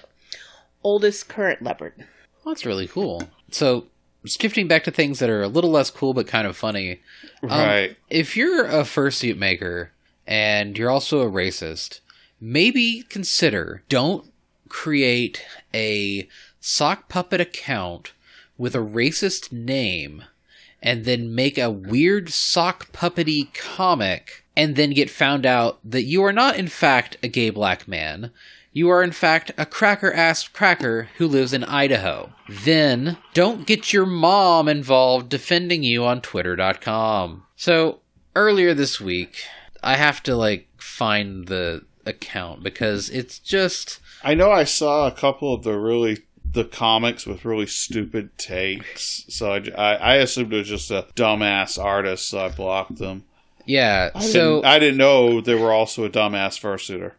Oldest 0.83 1.29
current 1.29 1.61
leopard. 1.61 1.93
Well, 2.43 2.53
that's 2.53 2.65
really 2.65 2.87
cool. 2.87 3.23
So, 3.51 3.87
shifting 4.25 4.67
back 4.67 4.83
to 4.83 4.91
things 4.91 5.19
that 5.19 5.29
are 5.29 5.43
a 5.43 5.47
little 5.47 5.69
less 5.71 5.89
cool 5.89 6.13
but 6.13 6.27
kind 6.27 6.45
of 6.45 6.57
funny. 6.57 6.99
um, 7.43 7.49
Right. 7.49 7.97
If 8.09 8.35
you're 8.35 8.65
a 8.65 8.81
fursuit 8.83 9.37
maker 9.37 9.91
and 10.27 10.77
you're 10.77 10.89
also 10.89 11.21
a 11.21 11.31
racist, 11.31 12.01
maybe 12.41 13.03
consider 13.09 13.83
don't 13.87 14.29
create 14.67 15.45
a 15.73 16.27
sock 16.59 17.07
puppet 17.07 17.39
account 17.39 18.11
with 18.57 18.75
a 18.75 18.79
racist 18.79 19.51
name 19.51 20.23
and 20.81 21.05
then 21.05 21.33
make 21.33 21.57
a 21.57 21.71
weird 21.71 22.29
sock 22.29 22.91
puppety 22.91 23.53
comic 23.53 24.43
and 24.55 24.75
then 24.75 24.91
get 24.91 25.09
found 25.09 25.45
out 25.45 25.79
that 25.83 26.03
you 26.03 26.23
are 26.23 26.33
not 26.33 26.57
in 26.57 26.67
fact 26.67 27.17
a 27.23 27.27
gay 27.27 27.49
black 27.49 27.87
man. 27.87 28.31
You 28.73 28.89
are 28.89 29.03
in 29.03 29.11
fact 29.11 29.51
a 29.57 29.65
cracker 29.65 30.11
ass 30.11 30.47
cracker 30.47 31.09
who 31.17 31.27
lives 31.27 31.53
in 31.53 31.63
Idaho. 31.63 32.33
Then 32.49 33.17
don't 33.33 33.65
get 33.67 33.93
your 33.93 34.05
mom 34.05 34.67
involved 34.67 35.29
defending 35.29 35.83
you 35.83 36.03
on 36.05 36.21
twitter.com. 36.21 37.43
So 37.55 37.99
earlier 38.35 38.73
this 38.73 38.99
week, 38.99 39.43
I 39.81 39.95
have 39.95 40.23
to 40.23 40.35
like 40.35 40.67
find 40.77 41.47
the 41.47 41.83
account 42.05 42.63
because 42.63 43.09
it's 43.09 43.39
just 43.39 43.99
I 44.23 44.33
know 44.33 44.51
I 44.51 44.63
saw 44.63 45.07
a 45.07 45.11
couple 45.11 45.53
of 45.53 45.63
the 45.63 45.77
really 45.77 46.19
the 46.53 46.63
comics 46.63 47.25
with 47.25 47.45
really 47.45 47.65
stupid 47.65 48.37
takes, 48.37 49.25
so 49.27 49.51
I, 49.53 49.57
I, 49.77 49.93
I 49.95 50.13
assumed 50.15 50.53
it 50.53 50.57
was 50.57 50.67
just 50.67 50.91
a 50.91 51.07
dumbass 51.15 51.83
artist, 51.83 52.29
so 52.29 52.45
I 52.45 52.49
blocked 52.49 52.97
them. 52.97 53.23
yeah. 53.65 54.11
I 54.13 54.19
So 54.21 54.55
didn't, 54.55 54.65
I 54.65 54.79
didn't 54.79 54.97
know 54.97 55.41
they 55.41 55.55
were 55.55 55.71
also 55.71 56.05
a 56.05 56.09
dumbass 56.09 56.59
fursuiter, 56.59 57.13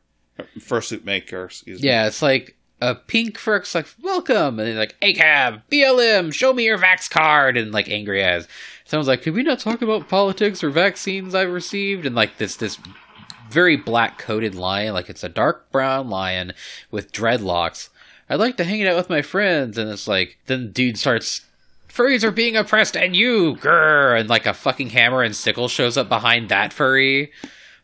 fursuit 0.58 1.04
maker. 1.04 1.46
Excuse 1.46 1.82
me. 1.82 1.88
Yeah, 1.88 2.06
it's 2.06 2.22
like 2.22 2.56
a 2.80 2.94
pink 2.94 3.38
fur's 3.38 3.74
like, 3.74 3.86
welcome, 4.02 4.58
and 4.58 4.68
then 4.68 4.76
like, 4.76 4.96
ACAB, 5.00 5.62
BLM, 5.70 6.32
show 6.32 6.52
me 6.52 6.64
your 6.64 6.78
vax 6.78 7.10
card, 7.10 7.56
and 7.56 7.72
like 7.72 7.88
angry 7.88 8.22
as. 8.22 8.46
Someone's 8.84 9.08
like, 9.08 9.22
could 9.22 9.34
we 9.34 9.42
not 9.42 9.58
talk 9.58 9.80
about 9.82 10.08
politics 10.08 10.62
or 10.62 10.70
vaccines 10.70 11.34
I've 11.34 11.50
received? 11.50 12.04
And 12.06 12.14
like 12.14 12.36
this, 12.38 12.56
this 12.56 12.78
very 13.50 13.76
black 13.76 14.18
coated 14.18 14.54
lion, 14.54 14.92
like 14.94 15.08
it's 15.08 15.24
a 15.24 15.28
dark 15.28 15.72
brown 15.72 16.08
lion 16.10 16.52
with 16.90 17.10
dreadlocks. 17.10 17.88
I'd 18.28 18.40
like 18.40 18.56
to 18.56 18.64
hang 18.64 18.80
it 18.80 18.86
out 18.86 18.96
with 18.96 19.10
my 19.10 19.22
friends, 19.22 19.78
and 19.78 19.90
it's 19.90 20.08
like, 20.08 20.38
then 20.46 20.72
dude 20.72 20.98
starts. 20.98 21.42
Furries 21.88 22.24
are 22.24 22.30
being 22.30 22.56
oppressed, 22.56 22.96
and 22.96 23.14
you, 23.14 23.56
grr, 23.56 24.18
and 24.18 24.28
like 24.28 24.46
a 24.46 24.54
fucking 24.54 24.90
hammer 24.90 25.22
and 25.22 25.36
sickle 25.36 25.68
shows 25.68 25.96
up 25.96 26.08
behind 26.08 26.48
that 26.48 26.72
furry 26.72 27.30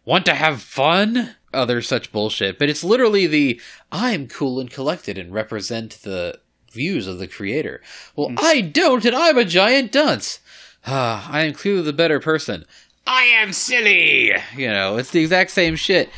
want 0.05 0.27
to 0.27 0.35
have 0.35 0.63
fun? 0.63 1.37
Oh, 1.53 1.63
Other 1.63 1.83
such 1.83 2.13
bullshit. 2.13 2.59
But 2.59 2.69
it's 2.69 2.85
literally 2.85 3.27
the 3.27 3.61
I'm 3.91 4.29
cool 4.29 4.61
and 4.61 4.71
collected 4.71 5.19
and 5.19 5.33
represent 5.33 5.99
the 6.03 6.39
views 6.73 7.07
of 7.07 7.19
the 7.19 7.29
creator. 7.29 7.81
Well, 8.17 8.31
mm. 8.31 8.39
I 8.41 8.61
don't, 8.61 9.05
and 9.05 9.17
I'm 9.17 9.39
a 9.39 9.45
giant 9.45 9.93
dunce. 9.93 10.41
I 10.87 11.43
am 11.45 11.55
clearly 11.55 11.83
the 11.83 11.93
better 11.93 12.21
person. 12.21 12.65
I 13.07 13.25
am 13.25 13.53
silly. 13.53 14.33
You 14.57 14.69
know, 14.69 14.97
it's 14.97 15.11
the 15.11 15.21
exact 15.21 15.51
same 15.51 15.77
shit. 15.77 16.11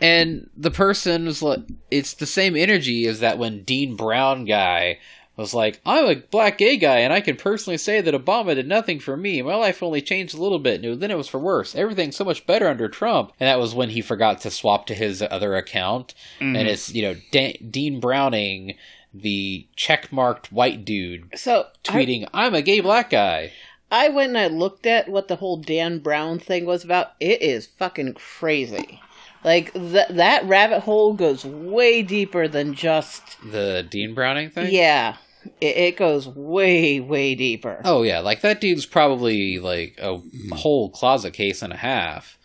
And 0.00 0.48
the 0.56 0.70
person 0.70 1.26
was 1.26 1.42
like, 1.42 1.60
it's 1.90 2.14
the 2.14 2.26
same 2.26 2.56
energy 2.56 3.06
as 3.06 3.20
that 3.20 3.38
when 3.38 3.64
Dean 3.64 3.96
Brown 3.96 4.44
guy 4.44 4.98
was 5.36 5.54
like, 5.54 5.80
I'm 5.86 6.04
a 6.04 6.16
black 6.16 6.58
gay 6.58 6.76
guy, 6.76 6.98
and 6.98 7.12
I 7.12 7.20
can 7.20 7.36
personally 7.36 7.78
say 7.78 8.00
that 8.00 8.14
Obama 8.14 8.54
did 8.54 8.68
nothing 8.68 9.00
for 9.00 9.16
me. 9.16 9.40
My 9.42 9.54
life 9.54 9.82
only 9.82 10.02
changed 10.02 10.36
a 10.36 10.40
little 10.40 10.58
bit, 10.58 10.84
and 10.84 11.00
then 11.00 11.10
it 11.10 11.16
was 11.16 11.28
for 11.28 11.38
worse. 11.38 11.74
Everything's 11.74 12.16
so 12.16 12.24
much 12.24 12.46
better 12.46 12.68
under 12.68 12.88
Trump. 12.88 13.32
And 13.40 13.46
that 13.46 13.58
was 13.58 13.74
when 13.74 13.90
he 13.90 14.02
forgot 14.02 14.40
to 14.42 14.50
swap 14.50 14.86
to 14.86 14.94
his 14.94 15.22
other 15.22 15.56
account. 15.56 16.14
And 16.40 16.56
mm-hmm. 16.56 16.66
it's, 16.66 16.94
you 16.94 17.02
know, 17.02 17.16
Da- 17.32 17.58
Dean 17.70 18.00
Browning, 18.00 18.76
the 19.14 19.66
checkmarked 19.76 20.52
white 20.52 20.84
dude, 20.84 21.30
So 21.34 21.66
I- 21.88 21.90
tweeting, 21.90 22.28
I'm 22.34 22.54
a 22.54 22.62
gay 22.62 22.80
black 22.80 23.10
guy. 23.10 23.52
I 23.90 24.08
went 24.08 24.28
and 24.28 24.38
I 24.38 24.46
looked 24.46 24.86
at 24.86 25.08
what 25.08 25.26
the 25.26 25.36
whole 25.36 25.56
Dan 25.56 25.98
Brown 25.98 26.38
thing 26.38 26.64
was 26.64 26.84
about. 26.84 27.12
It 27.18 27.42
is 27.42 27.66
fucking 27.66 28.14
crazy. 28.14 29.00
Like 29.44 29.72
th- 29.72 30.08
that 30.10 30.44
rabbit 30.46 30.80
hole 30.80 31.14
goes 31.14 31.44
way 31.44 32.02
deeper 32.02 32.46
than 32.48 32.74
just 32.74 33.22
The 33.50 33.86
Dean 33.88 34.14
Browning 34.14 34.50
thing? 34.50 34.72
yeah. 34.72 35.16
It, 35.62 35.76
it 35.76 35.96
goes 35.96 36.28
way 36.28 37.00
way 37.00 37.34
deeper. 37.34 37.80
Oh 37.84 38.02
yeah, 38.02 38.20
like 38.20 38.42
that 38.42 38.60
dude's 38.60 38.84
probably 38.84 39.58
like 39.58 39.98
a 39.98 40.20
whole 40.52 40.90
closet 40.90 41.32
case 41.32 41.62
and 41.62 41.72
a 41.72 41.76
half. 41.78 42.36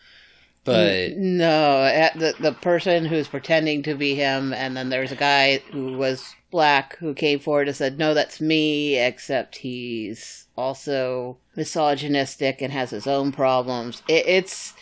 But 0.63 1.17
no, 1.17 1.83
at 1.83 2.17
the 2.17 2.33
the 2.39 2.53
person 2.53 3.05
who's 3.05 3.27
pretending 3.27 3.83
to 3.83 3.95
be 3.95 4.15
him, 4.15 4.53
and 4.53 4.77
then 4.77 4.87
there's 4.89 5.11
a 5.11 5.15
guy 5.17 5.57
who 5.71 5.97
was 5.97 6.33
black 6.51 6.97
who 6.99 7.13
came 7.13 7.39
forward 7.39 7.67
and 7.67 7.75
said, 7.75 7.99
"No, 7.99 8.13
that's 8.13 8.39
me," 8.39 8.97
except 8.97 9.57
he's 9.57 10.47
also 10.57 11.37
misogynistic 11.57 12.61
and 12.61 12.71
has 12.71 12.91
his 12.91 13.07
own 13.07 13.31
problems. 13.33 14.01
It, 14.07 14.25
it's 14.25 14.73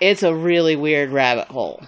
it's 0.00 0.22
a 0.22 0.34
really 0.34 0.76
weird 0.76 1.10
rabbit 1.10 1.48
hole. 1.48 1.82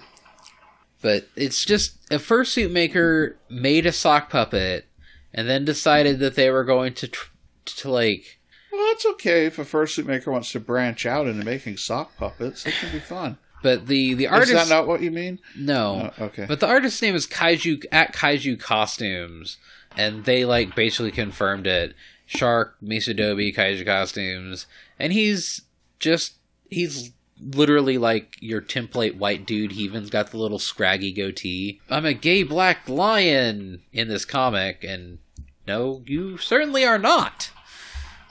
but 1.01 1.27
it's 1.35 1.65
just 1.65 1.97
a 2.11 2.15
fursuit 2.17 2.71
maker 2.71 3.37
made 3.49 3.85
a 3.85 3.91
sock 3.91 4.29
puppet 4.29 4.85
and 5.33 5.47
then 5.49 5.63
decided 5.65 6.19
that 6.19 6.35
they 6.35 6.49
were 6.49 6.63
going 6.63 6.93
to 6.93 7.07
tr- 7.07 7.29
to 7.65 7.89
like 7.89 8.39
Well, 8.71 8.91
it's 8.91 9.05
okay 9.05 9.45
if 9.45 9.57
a 9.59 9.63
fursuit 9.63 10.05
maker 10.05 10.31
wants 10.31 10.51
to 10.51 10.59
branch 10.59 11.05
out 11.05 11.27
into 11.27 11.45
making 11.45 11.77
sock 11.77 12.15
puppets. 12.17 12.65
It 12.65 12.73
can 12.79 12.91
be 12.91 12.99
fun. 12.99 13.37
But 13.63 13.85
the 13.87 14.13
the 14.15 14.27
artist 14.27 14.49
Is 14.51 14.55
artist 14.55 14.69
that 14.69 14.75
not 14.75 14.87
what 14.87 15.01
you 15.01 15.11
mean? 15.11 15.39
no, 15.55 16.11
Oh, 16.19 16.25
okay. 16.25 16.45
but 16.47 16.59
the 16.59 16.67
artist's 16.67 17.01
name 17.01 17.13
is 17.15 17.27
Kaiju 17.27 17.85
at 17.91 18.11
Kaiju 18.13 18.59
Costumes, 18.59 19.57
and 19.95 20.25
they 20.25 20.45
like 20.45 20.75
basically 20.75 21.11
confirmed 21.11 21.67
it. 21.67 21.93
Shark 22.25 22.77
Misadobi 22.81 23.53
Kaiju 23.55 23.85
Costumes, 23.85 24.65
and 24.97 25.13
he's 25.13 25.61
just 25.99 26.35
he's 26.69 27.11
literally 27.41 27.97
like 27.97 28.37
your 28.39 28.61
template 28.61 29.17
white 29.17 29.45
dude. 29.45 29.73
He 29.73 29.83
even's 29.83 30.09
got 30.09 30.31
the 30.31 30.37
little 30.37 30.59
scraggy 30.59 31.11
goatee. 31.11 31.81
I'm 31.89 32.05
a 32.05 32.13
gay 32.13 32.43
black 32.43 32.87
lion 32.87 33.81
in 33.91 34.07
this 34.07 34.25
comic, 34.25 34.83
and 34.83 35.19
no, 35.67 36.03
you 36.05 36.37
certainly 36.37 36.85
are 36.85 36.99
not. 36.99 37.51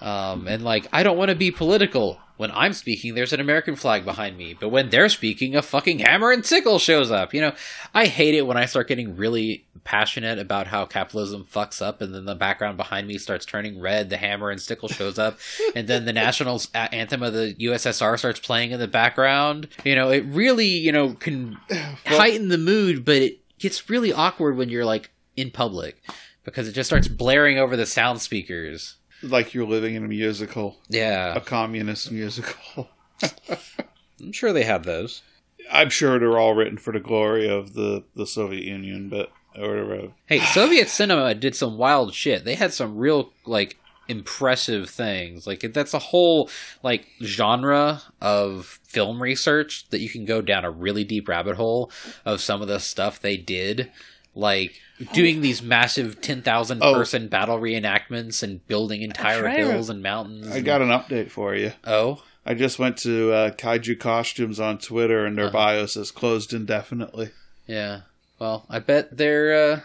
Um, 0.00 0.46
and 0.46 0.64
like, 0.64 0.86
I 0.92 1.02
don't 1.02 1.18
want 1.18 1.30
to 1.30 1.34
be 1.34 1.50
political. 1.50 2.20
When 2.40 2.50
I'm 2.52 2.72
speaking, 2.72 3.14
there's 3.14 3.34
an 3.34 3.40
American 3.40 3.76
flag 3.76 4.06
behind 4.06 4.38
me, 4.38 4.56
but 4.58 4.70
when 4.70 4.88
they're 4.88 5.10
speaking, 5.10 5.54
a 5.54 5.60
fucking 5.60 5.98
hammer 5.98 6.30
and 6.30 6.42
sickle 6.42 6.78
shows 6.78 7.10
up. 7.10 7.34
You 7.34 7.42
know, 7.42 7.52
I 7.92 8.06
hate 8.06 8.34
it 8.34 8.46
when 8.46 8.56
I 8.56 8.64
start 8.64 8.88
getting 8.88 9.14
really 9.14 9.66
passionate 9.84 10.38
about 10.38 10.66
how 10.66 10.86
capitalism 10.86 11.44
fucks 11.44 11.82
up, 11.82 12.00
and 12.00 12.14
then 12.14 12.24
the 12.24 12.34
background 12.34 12.78
behind 12.78 13.06
me 13.06 13.18
starts 13.18 13.44
turning 13.44 13.78
red. 13.78 14.08
The 14.08 14.16
hammer 14.16 14.48
and 14.48 14.58
sickle 14.58 14.88
shows 14.88 15.18
up, 15.18 15.38
and 15.74 15.86
then 15.86 16.06
the 16.06 16.14
national 16.14 16.62
anthem 16.74 17.22
of 17.22 17.34
the 17.34 17.54
USSR 17.60 18.18
starts 18.18 18.40
playing 18.40 18.70
in 18.70 18.80
the 18.80 18.88
background. 18.88 19.68
You 19.84 19.94
know, 19.94 20.08
it 20.08 20.24
really, 20.24 20.64
you 20.64 20.92
know, 20.92 21.12
can 21.12 21.58
heighten 22.06 22.48
the 22.48 22.56
mood, 22.56 23.04
but 23.04 23.16
it 23.16 23.58
gets 23.58 23.90
really 23.90 24.14
awkward 24.14 24.56
when 24.56 24.70
you're 24.70 24.86
like 24.86 25.10
in 25.36 25.50
public 25.50 26.02
because 26.44 26.66
it 26.66 26.72
just 26.72 26.88
starts 26.88 27.06
blaring 27.06 27.58
over 27.58 27.76
the 27.76 27.84
sound 27.84 28.22
speakers. 28.22 28.96
Like 29.22 29.52
you're 29.54 29.66
living 29.66 29.94
in 29.94 30.04
a 30.04 30.08
musical, 30.08 30.78
Yeah. 30.88 31.34
a 31.34 31.40
communist 31.40 32.10
musical. 32.10 32.88
I'm 34.20 34.32
sure 34.32 34.52
they 34.52 34.64
have 34.64 34.84
those. 34.84 35.22
I'm 35.70 35.90
sure 35.90 36.18
they're 36.18 36.38
all 36.38 36.54
written 36.54 36.78
for 36.78 36.92
the 36.92 37.00
glory 37.00 37.48
of 37.48 37.74
the, 37.74 38.04
the 38.16 38.26
Soviet 38.26 38.64
Union, 38.64 39.08
but 39.08 39.30
or 39.58 40.12
Hey, 40.26 40.40
Soviet 40.40 40.88
cinema 40.88 41.34
did 41.34 41.54
some 41.56 41.76
wild 41.76 42.14
shit. 42.14 42.44
They 42.44 42.54
had 42.54 42.72
some 42.72 42.96
real 42.96 43.32
like 43.44 43.76
impressive 44.08 44.88
things. 44.90 45.46
Like 45.46 45.60
that's 45.72 45.94
a 45.94 45.98
whole 45.98 46.48
like 46.82 47.06
genre 47.22 48.02
of 48.20 48.78
film 48.84 49.22
research 49.22 49.88
that 49.90 50.00
you 50.00 50.08
can 50.08 50.24
go 50.24 50.40
down 50.40 50.64
a 50.64 50.70
really 50.70 51.04
deep 51.04 51.28
rabbit 51.28 51.56
hole 51.56 51.90
of 52.24 52.40
some 52.40 52.62
of 52.62 52.68
the 52.68 52.78
stuff 52.80 53.20
they 53.20 53.36
did. 53.36 53.90
Like 54.34 54.80
doing 55.12 55.40
these 55.40 55.60
massive 55.62 56.20
ten 56.20 56.42
thousand 56.42 56.82
Oh. 56.82 56.94
person 56.94 57.28
battle 57.28 57.58
reenactments 57.58 58.42
and 58.42 58.64
building 58.68 59.02
entire 59.02 59.42
right. 59.42 59.58
hills 59.58 59.90
and 59.90 60.02
mountains. 60.02 60.48
I 60.48 60.60
got 60.60 60.82
an 60.82 60.88
update 60.88 61.30
for 61.30 61.54
you. 61.54 61.72
oh 61.84 62.22
I 62.46 62.54
just 62.54 62.78
went 62.78 62.96
to 62.98 63.32
uh, 63.32 63.50
Kaiju 63.50 63.98
Costumes 64.00 64.58
on 64.58 64.78
Twitter, 64.78 65.26
and 65.26 65.36
their 65.36 65.46
Uh-huh. 65.46 65.52
bio 65.52 65.86
says 65.86 66.10
closed 66.10 66.52
indefinitely. 66.54 67.30
Yeah. 67.66 68.02
Well, 68.38 68.64
I 68.70 68.78
bet 68.78 69.16
there 69.16 69.72
uh 69.72 69.80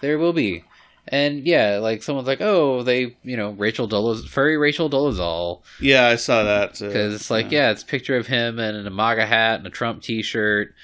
there 0.00 0.18
will 0.18 0.32
be. 0.34 0.64
And 1.10 1.46
yeah, 1.46 1.78
like 1.78 2.02
someone's 2.02 2.28
like, 2.28 2.42
"Oh, 2.42 2.82
they, 2.82 3.16
you 3.22 3.36
know, 3.38 3.52
Rachel 3.52 3.88
Dolez, 3.88 4.28
furry 4.28 4.58
Rachel 4.58 4.90
Dolezal," 4.90 5.62
Yeah, 5.80 6.06
I 6.06 6.16
saw 6.16 6.42
that 6.44 6.74
too. 6.74 6.88
because 6.88 7.14
it's 7.14 7.30
like, 7.30 7.50
yeah, 7.50 7.70
it's 7.70 7.82
a 7.82 7.86
picture 7.86 8.16
of 8.18 8.26
him 8.26 8.58
in 8.58 8.86
a 8.86 8.90
MAGA 8.90 9.24
hat 9.24 9.54
and 9.58 9.66
a 9.66 9.70
Trump 9.70 10.02
T-shirt, 10.02 10.74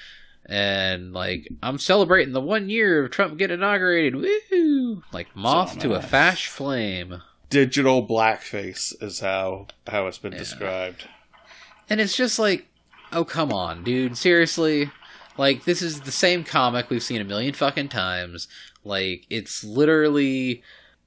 and 0.47 1.13
like, 1.13 1.47
I'm 1.63 1.77
celebrating 1.79 2.33
the 2.33 2.41
one 2.41 2.69
year 2.69 3.03
of 3.03 3.11
Trump 3.11 3.37
getting 3.37 3.55
inaugurated. 3.59 4.15
Woo! 4.15 5.03
Like 5.11 5.35
moth 5.35 5.73
So 5.73 5.79
to 5.81 5.93
a 5.95 5.99
nice. 5.99 6.09
fash 6.09 6.47
flame, 6.47 7.21
digital 7.49 8.05
blackface 8.07 8.93
is 9.01 9.19
how 9.21 9.67
how 9.87 10.07
it's 10.07 10.17
been 10.17 10.33
Yeah. 10.33 10.39
described. 10.39 11.07
and 11.89 11.99
it's 12.01 12.15
just 12.15 12.39
like, 12.39 12.67
oh 13.11 13.25
come 13.25 13.51
on, 13.53 13.83
dude, 13.83 14.17
seriously. 14.17 14.91
Like 15.37 15.65
this 15.65 15.81
is 15.81 16.01
the 16.01 16.11
same 16.11 16.43
comic 16.43 16.89
we've 16.89 17.03
seen 17.03 17.21
a 17.21 17.25
million 17.25 17.53
fucking 17.53 17.89
times. 17.89 18.47
Like 18.83 19.25
it's 19.29 19.63
literally 19.63 20.63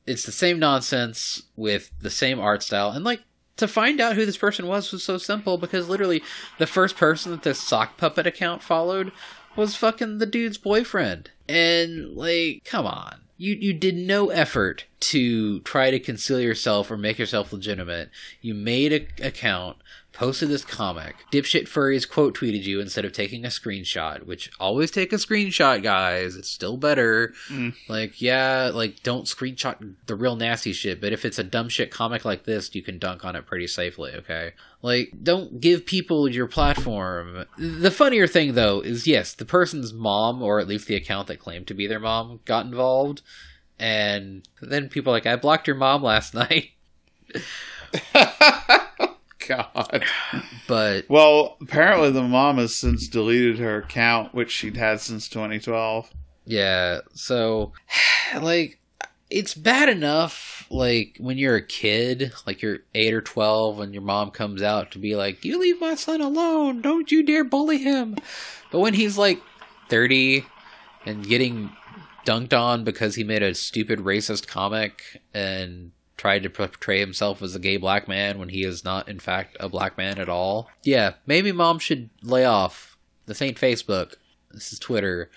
it's 0.07 0.25
the 0.25 0.33
same 0.33 0.59
nonsense 0.59 1.43
with 1.57 1.91
the 2.01 2.11
same 2.11 2.39
art 2.41 2.63
style 2.63 2.91
and 2.91 3.05
like 3.05 3.21
to 3.59 3.69
find 3.69 4.01
out 4.01 4.17
who 4.17 4.25
this 4.25 4.37
person 4.37 4.67
was 4.67 4.91
was 4.91 5.05
so 5.05 5.19
simple 5.19 5.59
because 5.59 5.89
literally 5.89 6.23
the 6.59 6.67
first 6.67 6.97
person 6.97 7.31
that 7.33 7.43
this 7.43 7.61
sock 7.61 7.97
puppet 7.97 8.27
account 8.27 8.63
followed 8.63 9.13
was 9.57 9.77
fucking 9.77 10.19
the 10.19 10.27
dude's 10.27 10.59
boyfriend. 10.59 11.31
And 11.49 12.17
like 12.17 12.65
come 12.65 12.87
on. 12.87 13.21
You 13.37 13.55
you 13.55 13.73
did 13.73 13.95
no 13.95 14.31
effort 14.31 14.87
to 15.01 15.61
try 15.61 15.91
to 15.91 16.01
conceal 16.01 16.41
yourself 16.41 16.91
or 16.91 16.97
make 16.97 17.19
yourself 17.19 17.53
legitimate. 17.53 18.11
You 18.41 18.55
made 18.55 18.93
a 18.93 19.27
account 19.27 19.77
posted 20.19 20.49
this 20.49 20.65
comic. 20.65 21.15
Dipshit 21.31 21.69
Furries 21.69 22.09
quote 22.09 22.37
tweeted 22.37 22.65
you 22.65 22.81
instead 22.81 23.05
of 23.05 23.13
taking 23.13 23.45
a 23.45 23.49
screenshot, 23.49 24.25
which 24.25 24.51
always 24.59 24.91
take 24.91 25.13
a 25.13 25.17
screenshot, 25.17 25.81
guys. 25.81 26.35
It's 26.35 26.49
still 26.49 26.77
better. 26.77 27.33
Mm. 27.49 27.75
Like, 27.89 28.21
yeah, 28.21 28.73
like 28.75 29.05
don't 29.05 29.27
screenshot 29.27 29.95
the 30.07 30.17
real 30.17 30.35
nasty 30.35 30.73
shit, 30.73 31.01
but 31.01 31.13
if 31.13 31.25
it's 31.25 31.39
a 31.39 31.45
dumb 31.45 31.69
shit 31.69 31.93
comic 31.93 32.25
like 32.25 32.45
this, 32.45 32.75
you 32.75 32.83
can 32.83 32.99
dunk 32.99 33.25
on 33.25 33.37
it 33.37 33.47
pretty 33.47 33.69
safely, 33.69 34.11
okay? 34.13 34.55
Like, 34.83 35.13
don't 35.23 35.61
give 35.61 35.87
people 35.87 36.29
your 36.29 36.49
platform. 36.49 37.45
The 37.57 37.93
funnier 37.93 38.27
thing, 38.27 38.55
though, 38.55 38.81
is 38.81 39.07
yes, 39.07 39.35
the 39.35 39.45
person's 39.45 39.93
mom, 39.93 40.43
or 40.43 40.59
at 40.59 40.67
least 40.67 40.89
the 40.89 40.97
account 40.97 41.29
that 41.29 41.39
claimed 41.39 41.69
to 41.69 41.75
be 41.75 41.87
their 41.87 42.01
mom, 42.01 42.41
got 42.45 42.67
involved. 42.67 43.23
And 43.79 44.49
then 44.61 44.89
people 44.89 45.13
are 45.13 45.17
like, 45.17 45.27
I 45.27 45.37
blocked 45.37 45.69
your 45.69 45.77
mom 45.77 46.03
last 46.03 46.35
night. 46.35 46.71
God. 49.49 50.05
But 50.67 51.09
Well, 51.09 51.57
apparently 51.61 52.11
the 52.11 52.23
mom 52.23 52.59
has 52.59 52.77
since 52.77 53.09
deleted 53.09 53.59
her 53.59 53.79
account, 53.79 54.35
which 54.35 54.51
she'd 54.51 54.77
had 54.77 55.01
since 55.01 55.29
2012. 55.29 56.11
Yeah, 56.45 57.01
so 57.15 57.73
like 58.41 58.79
it's 59.31 59.55
bad 59.55 59.89
enough 59.89 60.67
like 60.71 61.17
when 61.19 61.39
you're 61.39 61.57
a 61.57 61.67
kid, 61.67 62.33
like 62.47 62.63
you're 62.63 62.79
8 62.95 63.15
or 63.15 63.21
12 63.21 63.81
and 63.81 63.93
your 63.95 64.03
mom 64.03 64.31
comes 64.31 64.63
out 64.63 64.91
to 64.93 64.99
be 64.99 65.17
like, 65.17 65.45
"You 65.45 65.59
leave 65.59 65.81
my 65.81 65.95
son 65.95 66.21
alone. 66.21 66.83
Don't 66.83 67.11
you 67.11 67.23
dare 67.23 67.45
bully 67.45 67.79
him." 67.79 68.17
But 68.71 68.81
when 68.81 68.95
he's 68.95 69.17
like 69.17 69.41
30 69.89 70.45
and 71.07 71.27
getting 71.27 71.71
dunked 72.27 72.53
on 72.53 72.85
because 72.85 73.15
he 73.15 73.25
made 73.25 73.43
a 73.43 73.55
stupid 73.55 74.01
racist 74.01 74.47
comic 74.47 75.23
and 75.33 75.93
tried 76.19 76.43
to 76.43 76.51
portray 76.51 77.01
himself 77.01 77.41
as 77.41 77.55
a 77.55 77.59
gay 77.59 77.79
black 77.79 78.07
man 78.09 78.39
when 78.39 78.51
he 78.51 78.63
is 78.65 78.85
not 78.85 79.09
in 79.09 79.19
fact 79.19 79.57
a 79.61 79.69
black 79.71 79.97
man 79.97 80.19
at 80.19 80.29
all. 80.29 80.69
Yeah, 80.83 81.15
maybe 81.27 81.51
mom 81.53 81.79
should 81.79 82.11
lay 82.23 82.45
off. 82.45 82.99
This 83.25 83.41
ain't 83.41 83.59
Facebook. 83.59 84.15
This 84.53 84.73
is 84.73 84.79
Twitter 84.79 85.31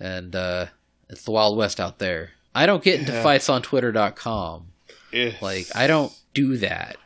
and 0.00 0.34
uh, 0.34 0.66
it's 1.08 1.22
the 1.24 1.30
Wild 1.30 1.56
West 1.56 1.78
out 1.78 1.98
there. 2.00 2.30
I 2.54 2.66
don't 2.66 2.82
get 2.82 2.98
into 3.00 3.12
Yeah. 3.12 3.22
fights 3.22 3.48
on 3.48 3.62
Twitter.com. 3.62 4.66
Eh. 5.12 5.32
Like, 5.40 5.66
I 5.74 5.86
don't 5.86 6.12
do 6.34 6.56
that. 6.58 6.96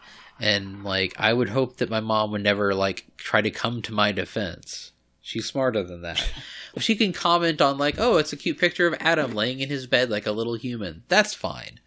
And, 0.40 0.84
like, 0.84 1.14
I 1.18 1.32
would 1.32 1.48
hope 1.48 1.78
that 1.78 1.90
my 1.90 2.00
mom 2.00 2.30
would 2.30 2.42
never, 2.42 2.74
like, 2.74 3.06
try 3.16 3.40
to 3.42 3.50
come 3.50 3.82
to 3.82 3.92
my 3.92 4.12
defense. 4.12 4.92
She's 5.20 5.46
smarter 5.46 5.82
than 5.82 6.02
that. 6.02 6.24
If 6.74 6.82
she 6.84 6.94
can 6.94 7.12
comment 7.12 7.60
on, 7.60 7.76
like, 7.76 7.96
oh, 7.98 8.18
it's 8.18 8.32
a 8.32 8.36
cute 8.36 8.58
picture 8.58 8.86
of 8.86 8.94
Adam 9.00 9.32
laying 9.32 9.58
in 9.58 9.68
his 9.68 9.88
bed 9.88 10.10
like 10.10 10.26
a 10.26 10.32
little 10.32 10.54
human. 10.54 11.02
That's 11.08 11.34
fine. 11.34 11.80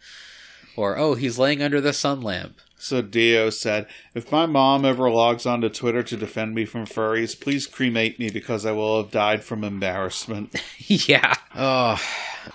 Or, 0.76 0.96
oh, 0.96 1.14
he's 1.14 1.38
laying 1.38 1.62
under 1.62 1.80
the 1.80 1.92
sun 1.92 2.22
lamp. 2.22 2.58
So 2.82 3.00
Dio 3.00 3.48
said, 3.50 3.86
"If 4.12 4.32
my 4.32 4.44
mom 4.44 4.84
ever 4.84 5.08
logs 5.08 5.46
onto 5.46 5.68
Twitter 5.68 6.02
to 6.02 6.16
defend 6.16 6.52
me 6.52 6.64
from 6.64 6.84
furries, 6.84 7.38
please 7.38 7.68
cremate 7.68 8.18
me 8.18 8.28
because 8.28 8.66
I 8.66 8.72
will 8.72 9.00
have 9.00 9.12
died 9.12 9.44
from 9.44 9.62
embarrassment." 9.62 10.60
yeah. 10.88 11.34
Oh 11.54 11.96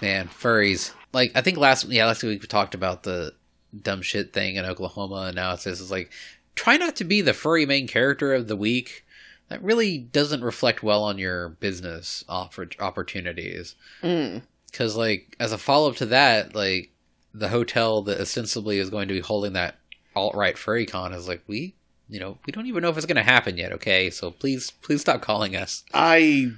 man, 0.01 0.27
furries. 0.27 0.91
Like 1.13 1.31
I 1.33 1.41
think 1.41 1.57
last 1.57 1.85
yeah 1.85 2.07
last 2.07 2.23
week 2.23 2.41
we 2.41 2.47
talked 2.47 2.75
about 2.75 3.03
the 3.03 3.35
dumb 3.81 4.01
shit 4.01 4.33
thing 4.33 4.57
in 4.57 4.65
Oklahoma, 4.65 5.27
and 5.27 5.35
now 5.37 5.53
it's 5.53 5.63
this 5.63 5.79
is 5.79 5.91
like 5.91 6.11
try 6.55 6.75
not 6.75 6.97
to 6.97 7.05
be 7.05 7.21
the 7.21 7.33
furry 7.33 7.65
main 7.65 7.87
character 7.87 8.33
of 8.33 8.49
the 8.49 8.57
week. 8.57 9.05
That 9.47 9.63
really 9.63 9.97
doesn't 9.97 10.43
reflect 10.43 10.83
well 10.83 11.05
on 11.05 11.17
your 11.17 11.49
business 11.49 12.25
offer- 12.27 12.67
opportunities. 12.81 13.75
Mm. 14.03 14.41
Because 14.69 14.97
like 14.97 15.37
as 15.39 15.53
a 15.53 15.57
follow 15.57 15.89
up 15.89 15.95
to 15.97 16.07
that, 16.07 16.53
like 16.53 16.91
the 17.33 17.49
hotel 17.49 18.01
that 18.03 18.19
ostensibly 18.19 18.77
is 18.77 18.89
going 18.89 19.07
to 19.07 19.13
be 19.13 19.19
holding 19.19 19.53
that 19.53 19.75
alt 20.15 20.35
right 20.35 20.57
furry 20.57 20.85
con 20.85 21.13
is 21.13 21.27
like 21.27 21.43
we. 21.47 21.75
You 22.09 22.19
know, 22.19 22.37
we 22.45 22.51
don't 22.51 22.67
even 22.67 22.83
know 22.83 22.89
if 22.89 22.97
it's 22.97 23.05
going 23.05 23.17
to 23.17 23.23
happen 23.23 23.57
yet. 23.57 23.73
Okay, 23.73 24.09
so 24.09 24.31
please, 24.31 24.71
please 24.71 25.01
stop 25.01 25.21
calling 25.21 25.55
us. 25.55 25.83
I, 25.93 26.51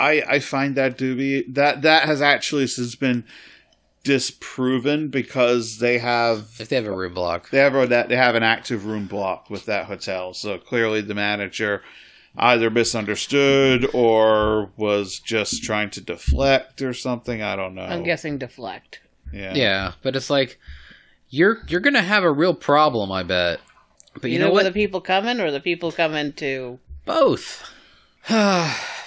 I, 0.00 0.22
I 0.28 0.38
find 0.40 0.74
that 0.74 0.98
to 0.98 1.14
be 1.16 1.42
That 1.42 1.82
that 1.82 2.04
has 2.04 2.20
actually 2.20 2.66
since 2.66 2.96
been 2.96 3.24
disproven 4.02 5.08
because 5.08 5.78
they 5.78 5.98
have 5.98 6.48
If 6.58 6.68
they 6.68 6.76
have 6.76 6.86
a 6.86 6.92
room 6.92 7.14
block, 7.14 7.50
they 7.50 7.58
have 7.58 7.76
a, 7.76 7.86
that 7.86 8.08
they 8.08 8.16
have 8.16 8.34
an 8.34 8.42
active 8.42 8.86
room 8.86 9.06
block 9.06 9.48
with 9.48 9.66
that 9.66 9.86
hotel. 9.86 10.34
So 10.34 10.58
clearly, 10.58 11.00
the 11.00 11.14
manager 11.14 11.82
either 12.36 12.70
misunderstood 12.70 13.88
or 13.94 14.70
was 14.76 15.20
just 15.20 15.62
trying 15.62 15.90
to 15.90 16.00
deflect 16.00 16.82
or 16.82 16.94
something. 16.94 17.42
I 17.42 17.54
don't 17.56 17.74
know. 17.74 17.82
I'm 17.82 18.02
guessing 18.02 18.38
deflect. 18.38 19.01
Yeah. 19.32 19.54
Yeah, 19.54 19.92
but 20.02 20.16
it's 20.16 20.30
like 20.30 20.58
you're 21.28 21.58
you're 21.68 21.80
gonna 21.80 22.02
have 22.02 22.24
a 22.24 22.30
real 22.32 22.54
problem, 22.54 23.10
I 23.10 23.22
bet. 23.22 23.60
But 24.20 24.30
you 24.30 24.36
Either 24.36 24.44
know 24.44 24.52
with 24.52 24.64
what? 24.64 24.72
the 24.74 24.78
people 24.78 25.00
coming 25.00 25.40
or 25.40 25.50
the 25.50 25.60
people 25.60 25.90
coming 25.90 26.32
to. 26.34 26.78
Both. 27.04 27.68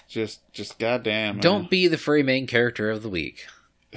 Just, 0.07 0.39
just 0.53 0.80
goddamn. 0.80 1.39
Don't 1.39 1.69
be 1.69 1.88
the 1.88 1.97
furry 1.97 2.23
main 2.23 2.47
character 2.47 2.89
of 2.89 3.03
the 3.03 3.09
week. 3.09 3.47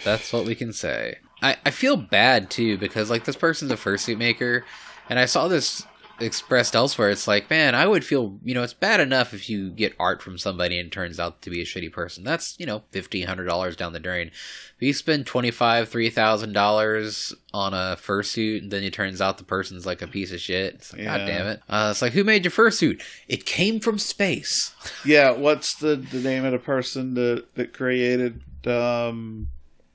That's 0.05 0.33
what 0.33 0.47
we 0.47 0.55
can 0.57 0.72
say. 0.72 1.18
I, 1.43 1.57
I 1.64 1.70
feel 1.70 1.97
bad 1.97 2.51
too 2.51 2.76
because 2.79 3.09
like 3.11 3.24
this 3.24 3.37
person's 3.37 3.70
a 3.70 3.76
fursuit 3.76 4.18
maker, 4.18 4.64
and 5.09 5.18
I 5.18 5.26
saw 5.26 5.47
this 5.47 5.87
expressed 6.21 6.75
elsewhere. 6.75 7.11
It's 7.11 7.29
like, 7.29 7.49
man, 7.51 7.75
I 7.75 7.87
would 7.87 8.05
feel 8.05 8.39
you 8.45 8.55
know 8.55 8.62
it's 8.62 8.75
bad 8.75 9.01
enough 9.01 9.35
if 9.35 9.49
you 9.49 9.71
get 9.71 9.95
art 9.99 10.23
from 10.23 10.39
somebody 10.39 10.79
and 10.79 10.91
turns 10.91 11.19
out 11.21 11.43
to 11.43 11.51
be 11.51 11.61
a 11.61 11.64
shitty 11.64 11.93
person. 11.93 12.25
That's 12.25 12.59
you 12.59 12.66
know 12.66 12.83
fifteen 12.91 13.27
hundred 13.27 13.47
dollars 13.47 13.77
down 13.77 13.93
the 13.93 14.01
drain. 14.01 14.29
If 14.29 14.83
you 14.83 14.93
spend 14.93 15.27
twenty 15.27 15.51
five 15.51 15.89
three 15.89 16.11
thousand 16.11 16.53
dollars 16.53 17.35
on 17.53 17.75
a 17.75 17.97
fursuit, 17.97 18.62
and 18.62 18.71
then 18.71 18.83
it 18.83 18.93
turns 18.93 19.21
out 19.21 19.39
the 19.39 19.45
person's 19.45 19.87
like 19.87 20.03
a 20.03 20.07
piece 20.07 20.33
of 20.33 20.41
shit. 20.41 20.75
It's 20.75 20.93
like, 20.93 21.05
god 21.05 21.27
damn 21.27 21.47
it. 21.47 21.62
Uh, 21.69 21.89
it's 21.91 22.03
like, 22.03 22.12
who 22.12 22.25
made 22.25 22.45
your 22.45 22.53
fursuit? 22.53 23.03
It 23.29 23.45
came 23.47 23.81
from 23.81 23.99
space. 23.99 24.75
Yeah, 25.05 25.31
what's 25.31 25.75
the 25.77 25.97
the 25.97 26.19
name 26.19 26.45
of 26.45 26.53
the 26.53 26.59
person 26.59 27.14
that 27.14 27.55
that 27.55 27.73
created 27.73 28.43
um, 28.66 29.49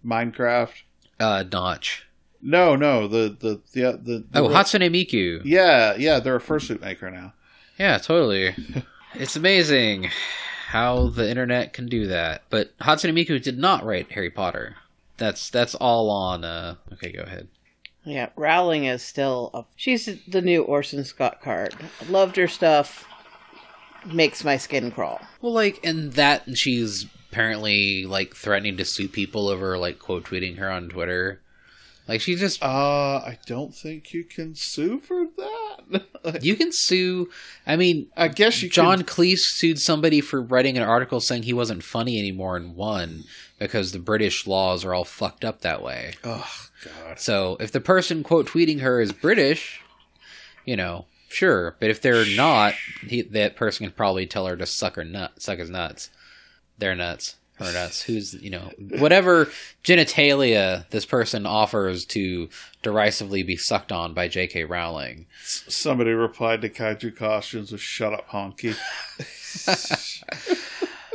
Minecraft? 0.06 0.74
Uh, 1.20 1.44
Notch. 1.52 2.08
No, 2.46 2.76
no, 2.76 3.08
the 3.08 3.36
the 3.40 3.62
the 3.74 3.92
the, 3.98 4.24
the 4.32 4.40
Oh, 4.42 4.50
Hatsune 4.50 4.90
Miku. 4.92 5.42
Yeah, 5.46 5.96
yeah, 5.98 6.20
they're 6.20 6.36
a 6.36 6.42
fursuit 6.42 6.82
maker 6.82 7.10
now. 7.10 7.34
Yeah, 7.80 7.98
totally. 7.98 8.54
it's 9.16 9.36
amazing 9.36 10.10
how 10.68 11.08
the 11.08 11.30
internet 11.30 11.72
can 11.74 11.88
do 11.88 12.08
that. 12.08 12.44
But 12.50 12.78
Hatsune 12.80 13.14
Miku 13.14 13.42
did 13.42 13.58
not 13.58 13.86
write 13.86 14.12
Harry 14.12 14.30
Potter. 14.30 14.76
That's 15.18 15.50
that's 15.50 15.74
all 15.76 16.10
on. 16.10 16.44
Uh, 16.44 16.76
okay, 16.94 17.12
go 17.12 17.24
ahead. 17.24 17.48
Yeah, 18.04 18.30
Rowling 18.36 18.84
is 18.86 19.02
still. 19.02 19.50
A, 19.54 19.64
she's 19.78 20.10
the 20.28 20.42
new 20.42 20.64
Orson 20.64 21.06
Scott 21.06 21.42
Card. 21.42 21.74
Loved 22.10 22.36
her 22.36 22.50
stuff. 22.50 23.08
Makes 24.06 24.44
my 24.44 24.58
skin 24.58 24.92
crawl. 24.92 25.22
Well, 25.42 25.54
like, 25.54 25.80
and 25.82 26.12
that 26.14 26.46
and 26.46 26.58
she's 26.58 27.06
apparently 27.32 28.06
like 28.06 28.36
threatening 28.36 28.76
to 28.78 28.84
sue 28.86 29.08
people 29.08 29.48
over 29.48 29.78
like 29.78 29.98
quote 30.00 30.26
tweeting 30.26 30.58
her 30.58 30.70
on 30.70 30.90
Twitter. 30.90 31.40
Like 32.08 32.22
she 32.22 32.36
just 32.36 32.62
Uh, 32.62 33.18
I 33.20 33.38
don't 33.46 33.74
think 33.74 34.14
you 34.14 34.24
can 34.24 34.56
sue 34.56 35.00
for 35.00 35.26
that. 35.38 36.40
you 36.42 36.56
can 36.56 36.72
sue. 36.72 37.30
I 37.66 37.76
mean, 37.76 38.08
I 38.18 38.28
guess 38.28 38.62
you 38.62 38.70
John 38.70 39.00
Could, 39.00 39.08
Cleese 39.08 39.40
sued 39.40 39.80
somebody 39.80 40.20
for 40.22 40.42
writing 40.42 40.78
an 40.78 40.84
article 40.84 41.20
saying 41.20 41.44
he 41.44 41.54
wasn't 41.54 41.84
funny 41.84 42.20
anymore 42.20 42.58
and 42.58 42.76
won 42.76 43.24
because 43.58 43.92
the 43.92 44.00
British 44.00 44.46
laws 44.46 44.84
are 44.84 44.94
all 44.94 45.06
fucked 45.06 45.46
up 45.46 45.62
that 45.62 45.82
way. 45.82 46.14
oh 46.24 46.52
God. 46.84 47.20
So 47.20 47.56
if 47.60 47.72
the 47.72 47.80
person 47.80 48.24
quote 48.24 48.48
tweeting 48.48 48.82
her 48.82 49.00
is 49.00 49.14
British, 49.14 49.82
you 50.66 50.76
know, 50.76 51.06
sure. 51.30 51.78
But 51.80 51.90
if 51.90 52.02
they're 52.02 52.26
not, 52.36 52.74
he, 53.08 53.22
that 53.22 53.56
person 53.56 53.86
can 53.86 53.96
probably 53.96 54.26
tell 54.26 54.48
her 54.48 54.58
to 54.58 54.66
suck 54.66 54.96
her 54.96 55.06
nut, 55.06 55.42
suck 55.42 55.60
his 55.60 55.70
nuts. 55.70 56.10
They're 56.78 56.96
nuts, 56.96 57.36
her 57.60 57.66
us 57.66 58.02
Who's 58.02 58.34
you 58.34 58.50
know 58.50 58.72
whatever 58.98 59.50
genitalia 59.84 60.90
this 60.90 61.06
person 61.06 61.46
offers 61.46 62.06
to 62.06 62.50
derisively 62.82 63.44
be 63.44 63.56
sucked 63.56 63.92
on 63.92 64.14
by 64.14 64.28
J.K. 64.28 64.66
Rowling. 64.66 65.28
Somebody 65.44 66.12
replied 66.12 66.62
to 66.62 66.70
Kaiju 66.70 67.16
costumes 67.16 67.72
with 67.72 67.82
"Shut 67.82 68.14
up, 68.14 68.30
honky." 68.30 68.76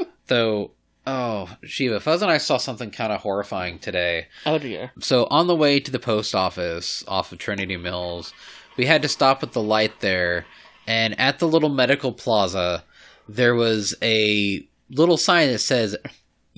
Though, 0.27 0.73
oh 1.07 1.57
Shiva, 1.65 2.01
Fuzz 2.01 2.23
and 2.23 2.31
I 2.31 2.39
saw 2.39 2.57
something 2.57 2.91
kind 2.91 3.13
of 3.13 3.21
horrifying 3.21 3.79
today. 3.79 4.29
Oh 4.47 4.59
dear. 4.59 4.93
So 5.01 5.27
on 5.31 5.47
the 5.47 5.57
way 5.57 5.81
to 5.81 5.91
the 5.91 5.99
post 5.99 6.35
office 6.35 7.05
off 7.09 7.33
of 7.33 7.39
Trinity 7.39 7.77
Mills, 7.77 8.33
we 8.77 8.87
had 8.87 9.03
to 9.03 9.09
stop 9.09 9.43
at 9.43 9.53
the 9.53 9.63
light 9.63 10.01
there, 10.01 10.47
and 10.87 11.19
at 11.19 11.39
the 11.39 11.49
little 11.49 11.69
medical 11.71 12.13
plaza, 12.13 12.85
there 13.29 13.55
was 13.55 13.95
a 14.03 14.67
little 14.91 15.17
sign 15.17 15.49
that 15.49 15.59
says 15.59 15.97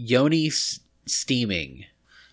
"Yoni 0.00 0.46
s- 0.48 0.80
steaming." 1.06 1.84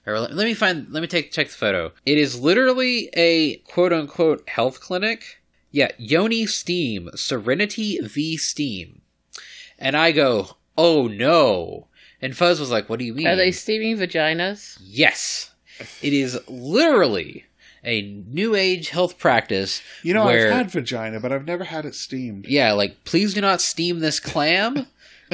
Or 0.06 0.20
let, 0.20 0.34
let 0.34 0.46
me 0.46 0.54
find. 0.54 0.88
Let 0.90 1.02
me 1.02 1.08
take 1.08 1.32
check 1.32 1.48
the 1.48 1.54
photo. 1.54 1.92
It 2.06 2.18
is 2.18 2.40
literally 2.40 3.10
a 3.14 3.58
quote 3.58 3.92
unquote 3.94 4.48
health 4.50 4.80
clinic. 4.80 5.42
Yeah, 5.72 5.90
Yoni 5.98 6.46
Steam, 6.46 7.10
Serenity 7.16 8.00
V 8.02 8.38
Steam, 8.38 9.02
and 9.78 9.98
I 9.98 10.12
go, 10.12 10.58
oh 10.78 11.08
no. 11.08 11.88
And 12.22 12.36
Fuzz 12.36 12.60
was 12.60 12.72
like, 12.72 12.90
"What 12.90 13.00
do 13.00 13.06
you 13.06 13.14
mean?" 13.14 13.28
Are 13.28 13.36
they 13.36 13.52
steaming 13.52 13.98
vaginas? 13.98 14.78
Yes. 14.82 15.52
It 16.02 16.14
is 16.14 16.40
literally 16.48 17.46
a 17.84 18.02
new 18.02 18.56
age 18.56 18.90
health 18.90 19.20
practice. 19.20 19.82
You 20.04 20.14
know, 20.14 20.26
where, 20.26 20.48
I've 20.48 20.54
had 20.58 20.72
vagina, 20.72 21.20
but 21.20 21.32
I've 21.32 21.46
never 21.46 21.64
had 21.64 21.86
it 21.86 21.94
steamed. 21.94 22.48
Yeah, 22.48 22.72
like, 22.74 23.04
please 23.04 23.34
do 23.36 23.42
not 23.42 23.62
steam 23.62 24.00
this 24.00 24.20
clam. 24.20 24.88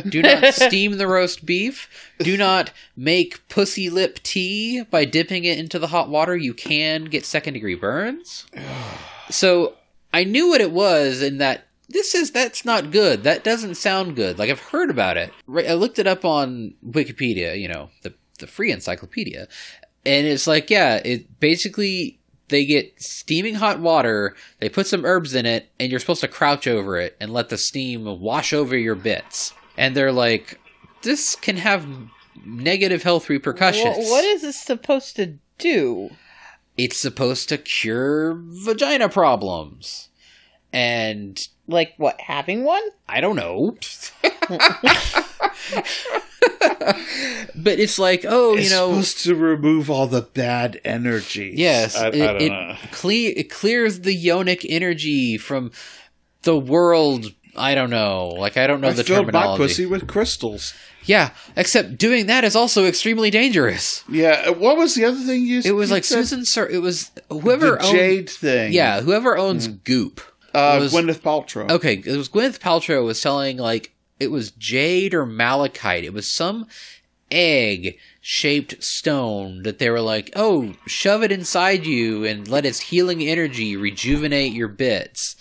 Do 0.09 0.21
not 0.21 0.53
steam 0.53 0.97
the 0.97 1.07
roast 1.07 1.45
beef. 1.45 1.87
Do 2.19 2.37
not 2.37 2.71
make 2.95 3.47
pussy 3.49 3.89
lip 3.89 4.19
tea 4.23 4.83
by 4.83 5.05
dipping 5.05 5.45
it 5.45 5.59
into 5.59 5.79
the 5.79 5.87
hot 5.87 6.09
water. 6.09 6.35
You 6.35 6.53
can 6.53 7.05
get 7.05 7.25
second 7.25 7.53
degree 7.53 7.75
burns. 7.75 8.45
So 9.29 9.75
I 10.13 10.25
knew 10.25 10.49
what 10.49 10.59
it 10.59 10.71
was, 10.71 11.21
and 11.21 11.39
that 11.39 11.65
this 11.89 12.13
is 12.13 12.31
that's 12.31 12.65
not 12.65 12.91
good. 12.91 13.23
That 13.23 13.43
doesn't 13.43 13.75
sound 13.75 14.17
good. 14.17 14.37
Like 14.37 14.49
I've 14.49 14.59
heard 14.59 14.89
about 14.89 15.15
it. 15.17 15.31
Right, 15.47 15.67
I 15.67 15.73
looked 15.73 15.97
it 15.97 16.05
up 16.05 16.25
on 16.25 16.75
Wikipedia. 16.85 17.59
You 17.59 17.69
know, 17.69 17.89
the 18.01 18.13
the 18.39 18.47
free 18.47 18.71
encyclopedia, 18.71 19.47
and 20.05 20.27
it's 20.27 20.45
like, 20.45 20.69
yeah, 20.69 21.01
it 21.03 21.39
basically 21.39 22.19
they 22.49 22.65
get 22.65 23.01
steaming 23.01 23.55
hot 23.55 23.79
water. 23.79 24.35
They 24.59 24.69
put 24.69 24.87
some 24.87 25.05
herbs 25.05 25.33
in 25.33 25.45
it, 25.45 25.69
and 25.79 25.89
you're 25.89 25.99
supposed 25.99 26.21
to 26.21 26.27
crouch 26.27 26.67
over 26.67 26.99
it 26.99 27.15
and 27.19 27.33
let 27.33 27.49
the 27.49 27.57
steam 27.57 28.05
wash 28.19 28.53
over 28.53 28.77
your 28.77 28.95
bits. 28.95 29.53
And 29.77 29.95
they're 29.95 30.11
like, 30.11 30.59
this 31.01 31.35
can 31.35 31.57
have 31.57 31.87
negative 32.45 33.03
health 33.03 33.29
repercussions. 33.29 33.97
Wha- 33.97 34.03
what 34.09 34.23
is 34.23 34.41
this 34.41 34.59
supposed 34.59 35.15
to 35.17 35.37
do? 35.57 36.09
it's 36.75 36.97
supposed 36.97 37.49
to 37.49 37.57
cure 37.59 38.33
vagina 38.35 39.07
problems. 39.07 40.09
And 40.71 41.47
Like 41.67 41.93
what? 41.97 42.19
Having 42.19 42.63
one? 42.63 42.81
I 43.07 43.21
don't 43.21 43.35
know. 43.35 43.77
but 47.55 47.79
it's 47.79 47.99
like, 47.99 48.25
oh, 48.27 48.55
you 48.55 48.69
know 48.69 48.97
it's 48.97 49.09
supposed 49.09 49.23
to 49.25 49.35
remove 49.35 49.89
all 49.89 50.07
the 50.07 50.21
bad 50.21 50.79
energy. 50.83 51.53
yes, 51.55 51.95
I, 51.95 52.05
I 52.05 52.07
it, 52.09 52.17
don't 52.17 52.41
it, 52.41 52.49
know. 52.49 52.75
cle- 52.91 53.11
it 53.35 53.49
clears 53.49 54.01
the 54.01 54.25
yonic 54.25 54.65
energy 54.67 55.37
from 55.37 55.71
the 56.43 56.57
world. 56.57 57.27
I 57.55 57.75
don't 57.75 57.89
know. 57.89 58.29
Like 58.29 58.57
I 58.57 58.67
don't 58.67 58.81
know 58.81 58.89
I 58.89 58.93
the 58.93 59.03
filled 59.03 59.31
my 59.31 59.57
pussy 59.57 59.85
with 59.85 60.07
crystals. 60.07 60.73
Yeah, 61.05 61.31
except 61.57 61.97
doing 61.97 62.27
that 62.27 62.43
is 62.45 62.55
also 62.55 62.85
extremely 62.85 63.29
dangerous. 63.29 64.03
Yeah. 64.09 64.45
uh, 64.47 64.53
What 64.53 64.77
was 64.77 64.95
the 64.95 65.03
other 65.05 65.19
thing 65.19 65.45
you? 65.45 65.61
It 65.63 65.73
was 65.73 65.89
you 65.89 65.95
like 65.95 66.05
said? 66.05 66.15
Susan 66.19 66.45
Sir. 66.45 66.65
It 66.67 66.77
was 66.79 67.11
whoever 67.29 67.71
the 67.71 67.83
owned. 67.85 67.91
jade 67.97 68.29
thing. 68.29 68.71
Yeah, 68.73 69.01
whoever 69.01 69.37
owns 69.37 69.67
Goop. 69.67 70.21
Uh, 70.53 70.77
was- 70.79 70.93
Gwyneth 70.93 71.19
Paltrow. 71.21 71.69
Okay, 71.69 71.95
it 72.05 72.15
was 72.17 72.29
Gwyneth 72.29 72.59
Paltrow 72.59 73.03
was 73.05 73.19
selling 73.19 73.57
like 73.57 73.93
it 74.19 74.31
was 74.31 74.51
jade 74.51 75.13
or 75.13 75.25
malachite. 75.25 76.05
It 76.05 76.13
was 76.13 76.29
some 76.31 76.67
egg 77.31 77.97
shaped 78.21 78.81
stone 78.83 79.63
that 79.63 79.79
they 79.79 79.89
were 79.89 79.99
like, 80.01 80.31
"Oh, 80.35 80.73
shove 80.87 81.23
it 81.23 81.31
inside 81.31 81.85
you 81.85 82.23
and 82.23 82.47
let 82.47 82.65
its 82.65 82.79
healing 82.79 83.21
energy 83.23 83.75
rejuvenate 83.75 84.53
your 84.53 84.67
bits." 84.69 85.35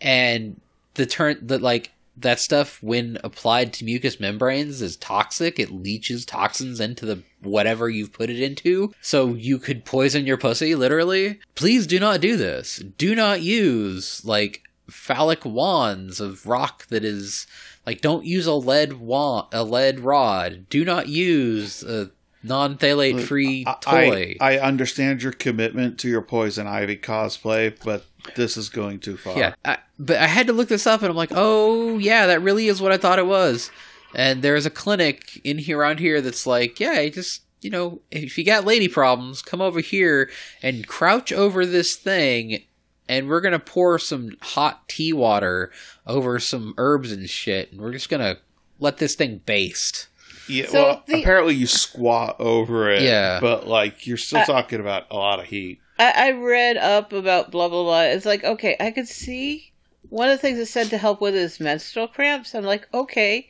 And 0.00 0.60
the 0.94 1.06
turn 1.06 1.38
that 1.42 1.62
like 1.62 1.90
that 2.16 2.38
stuff 2.38 2.82
when 2.82 3.18
applied 3.24 3.72
to 3.74 3.84
mucous 3.84 4.20
membranes 4.20 4.80
is 4.80 4.96
toxic. 4.96 5.58
It 5.58 5.70
leaches 5.70 6.24
toxins 6.24 6.80
into 6.80 7.06
the 7.06 7.22
whatever 7.42 7.90
you've 7.90 8.12
put 8.12 8.30
it 8.30 8.40
into. 8.40 8.92
So 9.00 9.34
you 9.34 9.58
could 9.58 9.84
poison 9.84 10.26
your 10.26 10.36
pussy 10.36 10.74
literally. 10.74 11.40
Please 11.54 11.86
do 11.86 11.98
not 11.98 12.20
do 12.20 12.36
this. 12.36 12.82
Do 12.96 13.14
not 13.14 13.42
use 13.42 14.24
like 14.24 14.62
phallic 14.88 15.44
wands 15.44 16.20
of 16.20 16.46
rock 16.46 16.86
that 16.88 17.04
is 17.04 17.46
like 17.86 18.00
don't 18.00 18.24
use 18.24 18.46
a 18.46 18.54
lead 18.54 18.94
wand 18.94 19.48
a 19.52 19.64
lead 19.64 20.00
rod. 20.00 20.66
Do 20.68 20.84
not 20.84 21.08
use 21.08 21.82
a 21.82 22.10
non-phthalate 22.44 23.22
free 23.22 23.64
toy. 23.80 24.36
I, 24.40 24.58
I 24.58 24.60
understand 24.60 25.22
your 25.22 25.32
commitment 25.32 25.98
to 26.00 26.08
your 26.08 26.20
poison 26.20 26.66
ivy 26.66 26.98
cosplay, 26.98 27.74
but 27.82 28.04
this 28.36 28.56
is 28.56 28.68
going 28.68 28.98
too 29.00 29.16
far. 29.16 29.36
Yeah, 29.38 29.54
I, 29.64 29.78
but 29.98 30.16
I 30.16 30.26
had 30.26 30.46
to 30.48 30.52
look 30.52 30.68
this 30.68 30.86
up, 30.86 31.02
and 31.02 31.10
I'm 31.10 31.16
like, 31.16 31.32
oh 31.32 31.98
yeah, 31.98 32.26
that 32.26 32.42
really 32.42 32.68
is 32.68 32.80
what 32.82 32.92
I 32.92 32.96
thought 32.96 33.18
it 33.18 33.26
was. 33.26 33.70
And 34.14 34.42
there's 34.42 34.64
a 34.66 34.70
clinic 34.70 35.40
in 35.44 35.58
here 35.58 35.78
around 35.78 35.98
here 35.98 36.20
that's 36.20 36.46
like, 36.46 36.78
yeah, 36.80 37.00
you 37.00 37.10
just 37.10 37.42
you 37.60 37.70
know, 37.70 38.00
if 38.10 38.36
you 38.36 38.44
got 38.44 38.64
lady 38.66 38.88
problems, 38.88 39.40
come 39.42 39.60
over 39.62 39.80
here 39.80 40.30
and 40.62 40.86
crouch 40.86 41.32
over 41.32 41.64
this 41.64 41.96
thing, 41.96 42.62
and 43.08 43.28
we're 43.28 43.40
gonna 43.40 43.58
pour 43.58 43.98
some 43.98 44.36
hot 44.42 44.88
tea 44.88 45.12
water 45.12 45.70
over 46.06 46.38
some 46.38 46.74
herbs 46.76 47.10
and 47.10 47.28
shit, 47.30 47.72
and 47.72 47.80
we're 47.80 47.92
just 47.92 48.08
gonna 48.08 48.36
let 48.80 48.98
this 48.98 49.14
thing 49.14 49.40
baste. 49.46 50.08
Yeah, 50.46 50.66
So 50.66 50.82
well, 50.82 51.02
the- 51.06 51.20
apparently 51.22 51.54
you 51.54 51.66
squat 51.66 52.36
over 52.38 52.90
it. 52.90 53.00
Yeah. 53.02 53.40
But 53.40 53.66
like 53.66 54.06
you're 54.06 54.18
still 54.18 54.40
Uh, 54.40 54.44
talking 54.44 54.78
about 54.78 55.06
a 55.10 55.16
lot 55.16 55.40
of 55.40 55.46
heat. 55.46 55.80
I, 55.98 56.28
I 56.28 56.30
read 56.32 56.76
up 56.76 57.12
about 57.12 57.50
blah 57.50 57.68
blah 57.68 57.82
blah. 57.82 58.02
It's 58.02 58.26
like 58.26 58.44
okay, 58.44 58.76
I 58.80 58.90
could 58.90 59.08
see 59.08 59.72
one 60.08 60.28
of 60.28 60.36
the 60.36 60.40
things 60.40 60.58
it 60.58 60.66
said 60.66 60.90
to 60.90 60.98
help 60.98 61.20
with 61.20 61.34
is 61.34 61.60
menstrual 61.60 62.08
cramps. 62.08 62.54
I'm 62.54 62.64
like, 62.64 62.88
okay, 62.94 63.48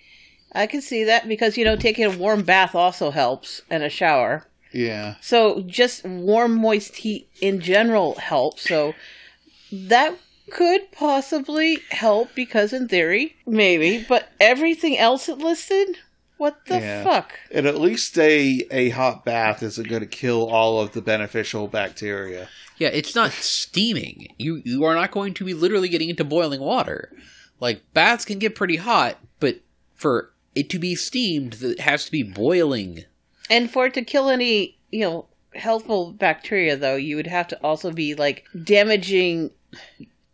I 0.53 0.66
can 0.66 0.80
see 0.80 1.05
that 1.05 1.28
because 1.28 1.57
you 1.57 1.64
know 1.64 1.76
taking 1.76 2.05
a 2.05 2.16
warm 2.16 2.42
bath 2.42 2.74
also 2.74 3.11
helps 3.11 3.62
and 3.70 3.82
a 3.82 3.90
shower. 3.90 4.47
Yeah. 4.72 5.14
So 5.20 5.62
just 5.62 6.05
warm, 6.05 6.57
moist 6.57 6.97
heat 6.97 7.28
in 7.40 7.61
general 7.61 8.16
helps. 8.16 8.68
So 8.68 8.95
that 9.72 10.16
could 10.51 10.90
possibly 10.92 11.78
help 11.90 12.34
because 12.34 12.72
in 12.72 12.88
theory, 12.88 13.36
maybe, 13.47 14.05
but 14.09 14.28
everything 14.40 14.99
else 14.99 15.28
it 15.28 15.38
listed, 15.38 15.99
what 16.37 16.64
the 16.66 16.76
Yeah. 16.78 17.05
fuck? 17.05 17.39
And 17.51 17.66
at 17.66 17.78
least 17.80 18.18
a, 18.18 18.66
a 18.70 18.89
hot 18.91 19.24
bath 19.24 19.62
isn't 19.62 19.89
going 19.89 20.01
to 20.03 20.07
kill 20.07 20.49
all 20.49 20.80
of 20.80 20.93
the 20.93 21.03
beneficial 21.03 21.68
bacteria. 21.68 22.49
Yeah, 22.78 22.89
it's 22.89 23.14
not 23.14 23.30
steaming. 23.32 24.28
You 24.39 24.61
you 24.64 24.85
are 24.85 24.95
not 24.95 25.12
going 25.12 25.35
to 25.35 25.45
be 25.45 25.55
literally 25.55 25.89
getting 25.89 26.09
into 26.11 26.24
boiling 26.24 26.61
water. 26.61 27.12
Like 27.61 27.82
baths 27.95 28.24
can 28.24 28.39
get 28.41 28.57
pretty 28.57 28.76
hot, 28.76 29.18
but 29.39 29.61
for 29.95 30.30
it 30.57 30.68
to 30.70 30.78
be 30.78 30.95
steamed, 30.97 31.62
it 31.62 31.80
has 31.80 32.05
to 32.07 32.11
be 32.12 32.22
boiling. 32.24 33.05
And 33.49 33.70
for 33.70 33.87
it 33.87 33.95
to 33.95 34.03
kill 34.03 34.28
any, 34.28 34.76
you 34.91 35.01
know, 35.03 35.26
healthful 35.55 36.12
bacteria 36.12 36.76
though, 36.76 36.97
you 36.97 37.14
would 37.16 37.28
have 37.28 37.47
to 37.49 37.57
also 37.62 37.93
be 37.93 38.14
like 38.16 38.45
damaging 38.61 39.51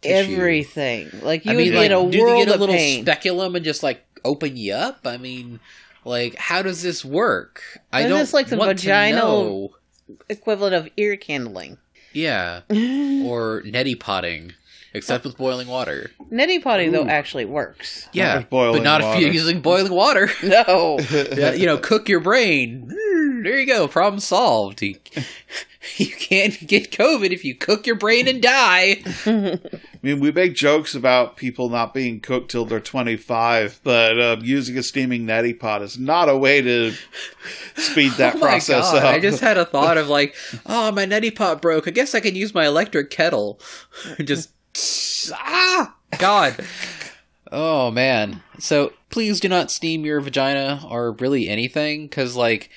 Tissue. 0.00 0.32
everything. 0.32 1.10
Like 1.22 1.44
you 1.44 1.52
I 1.52 1.54
mean, 1.54 1.72
would 1.74 1.78
like, 1.78 1.90
be 1.90 1.94
in 1.94 2.06
a 2.08 2.10
do 2.10 2.18
they 2.18 2.24
world 2.24 2.38
get 2.46 2.48
a 2.48 2.54
of 2.54 2.60
little 2.60 2.74
pain. 2.74 3.02
speculum 3.04 3.54
and 3.54 3.64
just 3.64 3.82
like 3.82 4.02
open 4.24 4.56
you 4.56 4.72
up? 4.72 5.00
I 5.06 5.18
mean, 5.18 5.60
like 6.04 6.34
how 6.36 6.62
does 6.62 6.82
this 6.82 7.04
work? 7.04 7.62
I 7.92 8.00
Isn't 8.00 8.10
don't 8.10 8.18
this 8.20 8.32
like 8.34 8.48
the 8.48 8.56
want 8.56 8.78
to 8.78 8.86
vaginal- 8.86 9.44
know. 9.44 9.70
Equivalent 10.28 10.74
of 10.74 10.88
ear 10.96 11.16
candling. 11.16 11.78
Yeah, 12.12 12.62
or 12.70 13.62
neti 13.64 13.98
potting, 13.98 14.54
except 14.92 15.24
with 15.24 15.36
boiling 15.36 15.68
water. 15.68 16.10
Neti 16.32 16.60
potting 16.60 16.90
though 16.90 17.06
actually 17.06 17.44
works. 17.44 18.08
Yeah, 18.12 18.38
with 18.38 18.50
but 18.50 18.82
not 18.82 19.00
if 19.02 19.06
water. 19.06 19.20
you're 19.20 19.30
using 19.32 19.60
boiling 19.60 19.92
water. 19.92 20.28
No. 20.42 20.98
yeah, 21.12 21.52
you 21.52 21.66
know, 21.66 21.78
cook 21.78 22.08
your 22.08 22.18
brain. 22.18 22.88
Mm, 22.92 23.44
There 23.44 23.60
you 23.60 23.66
go, 23.66 23.86
problem 23.86 24.18
solved. 24.18 24.82
You, 25.96 26.08
can't 26.08 26.66
get 26.66 26.92
COVID 26.92 27.30
if 27.30 27.44
you 27.44 27.54
cook 27.54 27.86
your 27.86 27.96
brain 27.96 28.28
and 28.28 28.42
die. 28.42 29.02
I 29.24 29.58
mean, 30.02 30.20
we 30.20 30.30
make 30.30 30.54
jokes 30.54 30.94
about 30.94 31.36
people 31.36 31.70
not 31.70 31.94
being 31.94 32.20
cooked 32.20 32.50
till 32.50 32.66
they're 32.66 32.80
25, 32.80 33.80
but 33.82 34.20
um, 34.20 34.40
using 34.44 34.76
a 34.76 34.82
steaming 34.82 35.26
neti 35.26 35.58
pot 35.58 35.82
is 35.82 35.98
not 35.98 36.28
a 36.28 36.36
way 36.36 36.60
to 36.60 36.92
speed 37.76 38.12
that 38.12 38.36
oh 38.36 38.40
process 38.40 38.92
god! 38.92 39.04
up. 39.04 39.14
I 39.14 39.18
just 39.18 39.40
had 39.40 39.56
a 39.56 39.64
thought 39.64 39.96
of 39.96 40.08
like, 40.08 40.34
oh, 40.66 40.92
my 40.92 41.06
neti 41.06 41.34
pot 41.34 41.62
broke. 41.62 41.88
I 41.88 41.92
guess 41.92 42.14
I 42.14 42.20
can 42.20 42.34
use 42.34 42.54
my 42.54 42.66
electric 42.66 43.10
kettle. 43.10 43.58
just 44.22 44.50
ah, 45.32 45.94
God. 46.18 46.62
Oh 47.50 47.90
man. 47.90 48.42
So 48.58 48.92
please 49.08 49.40
do 49.40 49.48
not 49.48 49.70
steam 49.70 50.04
your 50.04 50.20
vagina 50.20 50.82
or 50.88 51.12
really 51.12 51.48
anything, 51.48 52.06
because 52.06 52.36
like, 52.36 52.70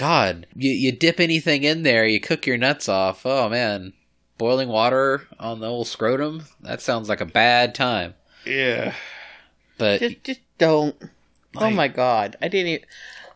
God, 0.00 0.46
you 0.56 0.70
you 0.70 0.92
dip 0.92 1.20
anything 1.20 1.62
in 1.62 1.82
there, 1.82 2.06
you 2.06 2.20
cook 2.20 2.46
your 2.46 2.56
nuts 2.56 2.88
off. 2.88 3.26
Oh 3.26 3.50
man, 3.50 3.92
boiling 4.38 4.70
water 4.70 5.26
on 5.38 5.60
the 5.60 5.66
old 5.66 5.88
scrotum. 5.88 6.44
That 6.62 6.80
sounds 6.80 7.10
like 7.10 7.20
a 7.20 7.26
bad 7.26 7.74
time. 7.74 8.14
yeah. 8.46 8.94
But 9.76 10.00
just 10.00 10.24
just 10.24 10.40
don't. 10.56 10.96
oh 11.56 11.70
my 11.70 11.88
god. 11.88 12.36
I 12.40 12.48
didn't 12.48 12.68
even 12.68 12.86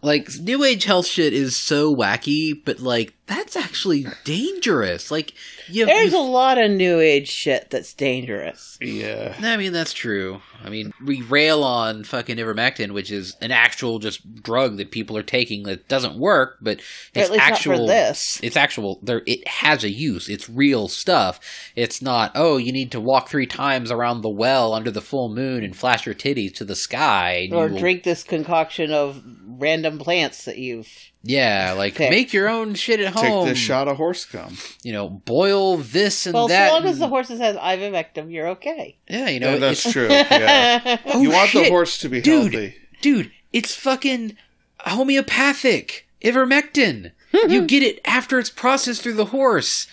like 0.05 0.28
new 0.38 0.62
age 0.62 0.84
health 0.84 1.07
shit 1.07 1.32
is 1.32 1.57
so 1.57 1.94
wacky, 1.94 2.62
but 2.62 2.78
like 2.78 3.14
that's 3.26 3.57
actually 3.57 4.07
dangerous. 4.24 5.11
Like 5.11 5.32
you, 5.66 5.86
There's 5.86 6.12
you 6.12 6.18
a 6.18 6.20
lot 6.20 6.59
of 6.59 6.70
new 6.70 7.00
age 7.00 7.28
shit 7.28 7.70
that's 7.70 7.94
dangerous. 7.94 8.76
Yeah. 8.82 9.34
I 9.40 9.57
mean, 9.57 9.72
that's 9.72 9.94
true. 9.94 10.42
I 10.62 10.68
mean, 10.68 10.92
we 11.02 11.22
rail 11.22 11.62
on 11.64 12.05
fucking 12.05 12.36
ivermectin, 12.36 12.92
which 12.92 13.11
is 13.11 13.34
an 13.40 13.50
actual 13.50 13.98
just 13.98 14.42
drug 14.42 14.76
that 14.76 14.90
people 14.90 15.16
are 15.16 15.22
taking 15.22 15.62
that 15.62 15.88
doesn't 15.88 16.18
work, 16.18 16.59
but 16.61 16.80
it's 17.14 17.28
at 17.28 17.30
least 17.30 17.44
actual. 17.44 17.72
not 17.72 17.80
for 17.80 17.86
this. 17.86 18.40
It's 18.42 18.57
actual. 18.59 18.98
There, 19.02 19.22
it 19.26 19.48
has 19.48 19.84
a 19.84 19.90
use. 19.90 20.28
It's 20.28 20.50
real 20.50 20.88
stuff. 20.88 21.40
It's 21.76 22.02
not. 22.02 22.32
Oh, 22.34 22.59
you 22.59 22.72
need 22.72 22.92
to 22.92 23.00
walk 23.00 23.28
three 23.30 23.46
times 23.46 23.90
around 23.90 24.20
the 24.20 24.28
well 24.28 24.74
under 24.74 24.90
the 24.90 25.00
full 25.00 25.30
moon 25.30 25.64
and 25.64 25.74
flash 25.74 26.05
your 26.05 26.14
titties 26.14 26.55
to 26.57 26.64
the 26.64 26.76
sky. 26.76 27.48
Or 27.50 27.68
will- 27.68 27.78
drink 27.78 28.02
this 28.02 28.22
concoction 28.22 28.92
of 28.92 29.22
random 29.59 29.98
plants 29.98 30.44
that 30.44 30.59
you've 30.59 30.88
Yeah, 31.22 31.72
like 31.76 31.94
Pick. 31.94 32.11
make 32.11 32.32
your 32.32 32.48
own 32.48 32.74
shit 32.74 33.00
at 33.00 33.12
home 33.12 33.22
Take 33.22 33.32
home. 33.32 33.48
this 33.48 33.59
shot 33.59 33.88
of 33.88 33.96
horse 33.96 34.24
cum. 34.24 34.57
You 34.82 34.92
know, 34.92 35.09
boil 35.09 35.76
this 35.78 36.26
and 36.26 36.34
Well, 36.34 36.48
that. 36.48 36.66
as 36.66 36.72
long 36.72 36.84
as 36.86 36.98
the 36.98 37.09
horses 37.09 37.40
has 37.40 37.57
ivermectin, 37.57 38.30
you're 38.32 38.48
okay. 38.48 38.96
yeah, 39.09 39.28
you 39.28 39.40
know, 39.40 39.52
Yeah, 39.55 39.59
that's 39.59 39.86
it's- 39.86 39.92
true. 39.92 40.09
Yeah. 40.11 40.98
Oh, 41.07 41.20
you 41.22 41.30
want 41.30 41.52
the 41.52 41.68
horse 41.68 41.98
to 41.98 42.09
be 42.09 42.20
Dude. 42.20 42.52
healthy. 42.52 42.76
dude, 43.00 43.30
it's 43.52 43.74
fucking 43.74 44.36
homeopathic 44.80 46.07
ivermectin. 46.22 47.12
you 47.48 47.62
get 47.66 47.82
it 47.82 48.00
after 48.05 48.38
it's 48.38 48.50
processed 48.50 49.02
through 49.02 49.14
the 49.14 49.26
horse. 49.26 49.86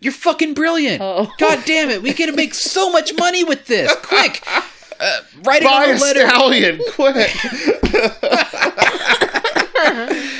You're 0.00 0.12
fucking 0.12 0.52
brilliant. 0.54 1.00
Oh. 1.02 1.30
God 1.38 1.62
damn 1.64 1.88
it. 1.88 2.02
We 2.02 2.12
can 2.12 2.34
make 2.36 2.52
so 2.54 2.90
much 2.92 3.12
money 3.16 3.42
with 3.42 3.66
this. 3.66 3.94
Quick. 4.02 4.44
Uh, 5.00 5.20
write 5.42 5.62
Buy 5.62 5.84
on 5.84 5.90
a 5.90 5.92
a 5.92 5.98
letter. 5.98 6.28
stallion, 6.28 6.80
quick! 6.92 7.14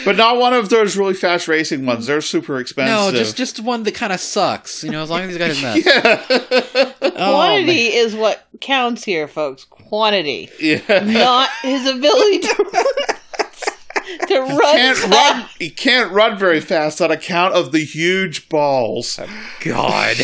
but 0.05 0.17
not 0.17 0.39
one 0.39 0.53
of 0.55 0.69
those 0.69 0.97
really 0.97 1.15
fast 1.15 1.49
racing 1.49 1.87
ones. 1.87 2.07
They're 2.07 2.21
super 2.21 2.59
expensive. 2.59 2.95
No, 2.95 3.11
just 3.19 3.37
just 3.37 3.61
one 3.61 3.83
that 3.85 3.95
kind 3.95 4.13
of 4.13 4.21
sucks. 4.21 4.85
You 4.85 4.91
know, 4.91 5.03
as 5.03 5.11
long 5.11 5.23
as 5.23 5.29
he's 5.31 5.39
got 5.39 5.49
his 5.49 5.63
nuts. 5.63 5.87
yeah, 5.87 6.93
Oh, 7.03 7.11
Quantity 7.35 7.95
is 7.95 8.15
what 8.15 8.47
counts 8.61 9.05
here, 9.05 9.29
folks. 9.29 9.65
Quantity, 9.65 10.51
yeah. 10.61 10.81
not 11.05 11.49
his 11.63 11.87
ability 11.87 12.41
to, 12.41 12.55
to 14.29 14.41
run. 14.41 14.61
Can't 14.61 14.99
fast. 14.99 15.11
run. 15.11 15.49
He 15.59 15.71
can't 15.71 16.13
run 16.13 16.39
very 16.39 16.61
fast 16.61 17.01
on 17.01 17.11
account 17.11 17.55
of 17.55 17.73
the 17.73 17.85
huge 17.85 18.49
balls. 18.49 19.19
God. 19.61 20.17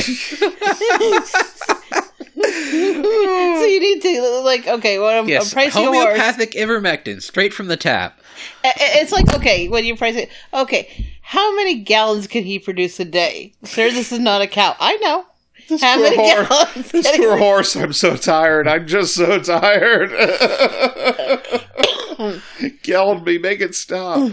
So 2.42 3.64
you 3.64 3.80
need 3.80 4.02
to 4.02 4.40
like 4.44 4.66
okay. 4.66 4.98
When 4.98 5.16
I'm, 5.16 5.28
yes, 5.28 5.50
I'm 5.50 5.54
pricing 5.54 5.82
a 5.84 5.86
horse, 5.86 5.96
homeopathic 6.04 6.52
ivermectin, 6.52 7.20
straight 7.22 7.52
from 7.52 7.66
the 7.68 7.76
tap. 7.76 8.18
i- 8.64 8.68
i- 8.68 8.74
it's 9.00 9.12
like 9.12 9.32
okay 9.34 9.68
when 9.68 9.84
you 9.84 9.96
price 9.96 10.16
it. 10.16 10.30
Okay, 10.54 11.08
how 11.22 11.54
many 11.56 11.76
gallons 11.80 12.26
can 12.26 12.44
he 12.44 12.58
produce 12.58 12.98
a 13.00 13.04
day? 13.04 13.52
Sir, 13.64 13.90
this 13.90 14.12
is 14.12 14.18
not 14.18 14.40
a 14.42 14.46
cow. 14.46 14.74
I 14.80 14.96
know. 14.96 15.26
This 15.68 15.82
How 15.82 15.94
poor 15.96 16.04
many 16.04 16.16
horse. 16.16 16.48
gallons? 16.48 16.90
This 16.92 17.10
can 17.10 17.20
he 17.20 17.26
poor 17.26 17.36
horse. 17.38 17.76
I'm 17.76 17.92
so 17.92 18.16
tired. 18.16 18.66
I'm 18.66 18.86
just 18.88 19.14
so 19.14 19.38
tired. 19.40 20.10
Gallon 22.82 23.24
me, 23.24 23.38
make 23.38 23.60
it 23.60 23.74
stop. 23.74 24.30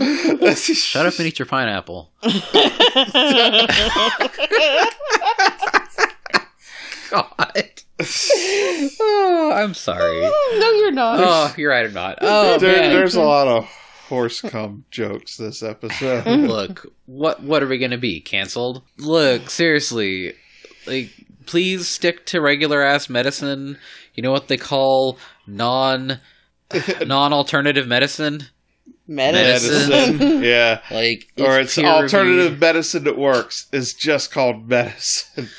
Shut 0.58 1.06
up 1.06 1.18
and 1.20 1.28
eat 1.28 1.40
your 1.40 1.46
pineapple. 1.46 2.12
God. 7.10 7.84
Oh, 9.00 9.52
I'm 9.56 9.74
sorry. 9.74 10.22
no, 10.60 10.72
you're 10.74 10.92
not. 10.92 11.20
Oh, 11.22 11.54
you're 11.58 11.72
right. 11.72 11.86
I'm 11.86 11.94
not. 11.94 12.20
Oh 12.22 12.58
There- 12.58 12.76
man. 12.82 12.92
there's 12.92 13.16
a 13.16 13.22
lot 13.22 13.48
of 13.48 13.66
horse 14.10 14.42
cum 14.42 14.86
jokes 14.92 15.38
this 15.38 15.62
episode. 15.64 16.26
Look, 16.26 16.86
what 17.06 17.42
what 17.44 17.64
are 17.64 17.68
we 17.68 17.78
gonna 17.78 17.98
be 17.98 18.20
canceled? 18.22 18.84
Look, 18.98 19.50
seriously, 19.50 20.34
like 20.86 21.10
please 21.46 21.88
stick 21.88 22.26
to 22.28 22.42
regular 22.42 22.82
ass 22.84 23.10
medicine. 23.10 23.78
You 24.14 24.24
know 24.24 24.32
what 24.32 24.48
they 24.48 24.58
call 24.58 25.18
non 25.46 26.20
non 27.06 27.34
alternative 27.34 27.88
medicine? 27.88 28.44
Medicine. 29.10 29.90
medicine. 29.90 30.44
yeah. 30.44 30.82
Like 30.92 31.28
or 31.40 31.60
it's 31.60 31.78
alternative 31.78 32.44
reviewed. 32.44 32.60
medicine 32.60 33.04
that 33.06 33.18
works. 33.18 33.68
is 33.72 33.94
just 33.94 34.32
called 34.32 34.68
medicine. 34.68 35.50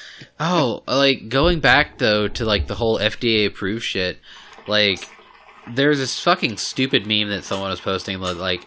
Oh, 0.41 0.83
like 0.87 1.29
going 1.29 1.61
back 1.61 1.99
though 1.99 2.29
to 2.29 2.45
like 2.45 2.67
the 2.67 2.77
whole 2.77 2.99
FDA 2.99 3.47
approved 3.47 3.85
shit. 3.85 4.19
Like 4.67 5.09
there's 5.67 5.99
this 5.99 6.21
fucking 6.21 6.57
stupid 6.59 7.07
meme 7.07 7.29
that 7.29 7.45
someone 7.45 7.71
was 7.71 7.81
posting 7.81 8.21
like 8.21 8.67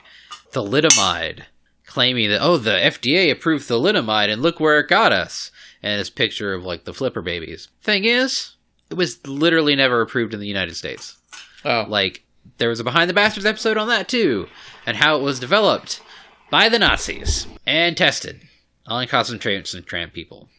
thalidomide, 0.52 1.44
claiming 1.86 2.30
that 2.30 2.42
oh 2.42 2.58
the 2.58 2.72
FDA 2.72 3.32
approved 3.32 3.68
thalidomide 3.68 4.32
and 4.32 4.42
look 4.42 4.60
where 4.60 4.80
it 4.80 4.90
got 4.90 5.12
us, 5.12 5.52
and 5.82 6.00
this 6.00 6.10
picture 6.10 6.54
of 6.54 6.66
like 6.66 6.84
the 6.84 6.94
flipper 6.94 7.22
babies. 7.22 7.70
Thing 7.82 8.06
is, 8.06 8.56
it 8.90 8.96
was 8.96 9.26
literally 9.26 9.76
never 9.76 10.02
approved 10.02 10.34
in 10.34 10.40
the 10.40 10.48
United 10.48 10.76
States. 10.76 11.18
Oh. 11.64 11.86
Like 11.88 12.24
there 12.58 12.70
was 12.70 12.80
a 12.80 12.84
behind 12.84 13.10
the 13.10 13.14
bastards 13.14 13.46
episode 13.46 13.78
on 13.78 13.88
that 13.88 14.10
too, 14.10 14.48
and 14.86 14.98
how 14.98 15.18
it 15.18 15.24
was 15.24 15.40
developed 15.40 16.02
by 16.50 16.68
the 16.68 16.80
Nazis 16.80 17.48
and 17.66 17.96
tested 17.96 18.42
on 18.86 19.08
concentration 19.08 19.84
camp 19.84 20.12
people. 20.12 20.50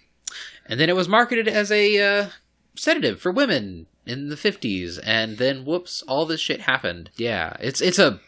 And 0.72 0.80
then 0.80 0.88
it 0.88 0.96
was 0.96 1.06
marketed 1.06 1.48
as 1.48 1.70
a 1.70 2.00
uh, 2.00 2.28
sedative 2.76 3.20
for 3.20 3.30
women 3.30 3.88
in 4.06 4.30
the 4.30 4.36
50s 4.36 4.98
and 5.04 5.36
then 5.36 5.66
whoops 5.66 6.00
all 6.08 6.24
this 6.24 6.40
shit 6.40 6.62
happened. 6.62 7.10
Yeah, 7.16 7.54
it's 7.60 7.82
it's 7.82 7.98
a 7.98 8.18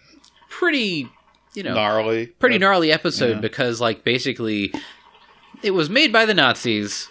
pretty, 0.51 1.09
you 1.55 1.63
know, 1.63 1.73
Gnarly. 1.73 2.27
pretty 2.27 2.59
gnarly 2.59 2.93
episode 2.93 3.37
yeah. 3.37 3.41
because 3.41 3.81
like 3.81 4.05
basically 4.05 4.75
it 5.63 5.71
was 5.71 5.89
made 5.89 6.13
by 6.13 6.27
the 6.27 6.35
Nazis, 6.35 7.09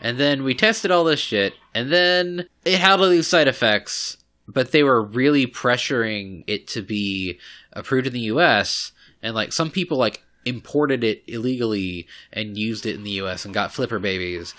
and 0.00 0.18
then 0.18 0.42
we 0.42 0.54
tested 0.54 0.90
all 0.90 1.04
this 1.04 1.20
shit, 1.20 1.54
and 1.72 1.92
then 1.92 2.48
it 2.64 2.80
had 2.80 2.98
all 2.98 3.08
these 3.08 3.28
side 3.28 3.46
effects, 3.46 4.16
but 4.48 4.72
they 4.72 4.82
were 4.82 5.00
really 5.00 5.46
pressuring 5.46 6.42
it 6.48 6.66
to 6.66 6.82
be 6.82 7.38
approved 7.74 8.08
in 8.08 8.12
the 8.12 8.18
US, 8.22 8.90
and 9.22 9.36
like 9.36 9.52
some 9.52 9.70
people 9.70 9.98
like 9.98 10.24
imported 10.44 11.04
it 11.04 11.22
illegally 11.26 12.06
and 12.32 12.56
used 12.56 12.86
it 12.86 12.94
in 12.94 13.04
the 13.04 13.12
US 13.22 13.44
and 13.44 13.54
got 13.54 13.72
flipper 13.72 13.98
babies, 13.98 14.54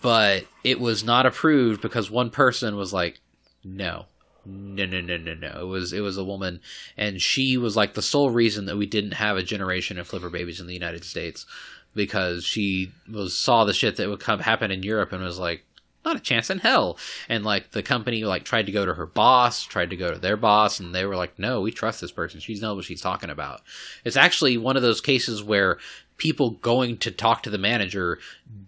but 0.00 0.44
it 0.62 0.80
was 0.80 1.04
not 1.04 1.26
approved 1.26 1.80
because 1.80 2.10
one 2.10 2.30
person 2.30 2.76
was 2.76 2.92
like, 2.92 3.20
no. 3.64 4.06
No, 4.46 4.84
no, 4.84 5.00
no, 5.00 5.16
no, 5.16 5.34
no. 5.34 5.60
It 5.60 5.66
was 5.66 5.92
it 5.94 6.00
was 6.00 6.18
a 6.18 6.24
woman, 6.24 6.60
and 6.98 7.18
she 7.20 7.56
was 7.56 7.76
like 7.76 7.94
the 7.94 8.02
sole 8.02 8.30
reason 8.30 8.66
that 8.66 8.76
we 8.76 8.84
didn't 8.84 9.12
have 9.12 9.38
a 9.38 9.42
generation 9.42 9.98
of 9.98 10.06
flipper 10.06 10.28
babies 10.28 10.60
in 10.60 10.66
the 10.66 10.74
United 10.74 11.02
States 11.04 11.46
because 11.94 12.44
she 12.44 12.92
was 13.10 13.38
saw 13.38 13.64
the 13.64 13.72
shit 13.72 13.96
that 13.96 14.08
would 14.08 14.20
come 14.20 14.40
happen 14.40 14.70
in 14.70 14.82
Europe 14.82 15.12
and 15.12 15.22
was 15.22 15.38
like, 15.38 15.64
not 16.04 16.16
a 16.16 16.20
chance 16.20 16.50
in 16.50 16.58
hell. 16.58 16.98
And 17.28 17.44
like 17.44 17.72
the 17.72 17.82
company 17.82 18.24
like 18.24 18.44
tried 18.44 18.66
to 18.66 18.72
go 18.72 18.84
to 18.84 18.94
her 18.94 19.06
boss, 19.06 19.62
tried 19.62 19.90
to 19.90 19.96
go 19.96 20.12
to 20.12 20.18
their 20.18 20.36
boss, 20.36 20.80
and 20.80 20.94
they 20.94 21.06
were 21.06 21.16
like, 21.16 21.38
no, 21.38 21.60
we 21.60 21.70
trust 21.72 22.00
this 22.00 22.12
person. 22.12 22.40
She 22.40 22.54
knows 22.58 22.76
what 22.76 22.84
she's 22.84 23.00
talking 23.00 23.30
about. 23.30 23.62
It's 24.04 24.16
actually 24.16 24.56
one 24.56 24.76
of 24.76 24.82
those 24.82 25.00
cases 25.00 25.42
where 25.42 25.78
people 26.16 26.50
going 26.50 26.98
to 26.98 27.10
talk 27.10 27.42
to 27.42 27.50
the 27.50 27.58
manager 27.58 28.18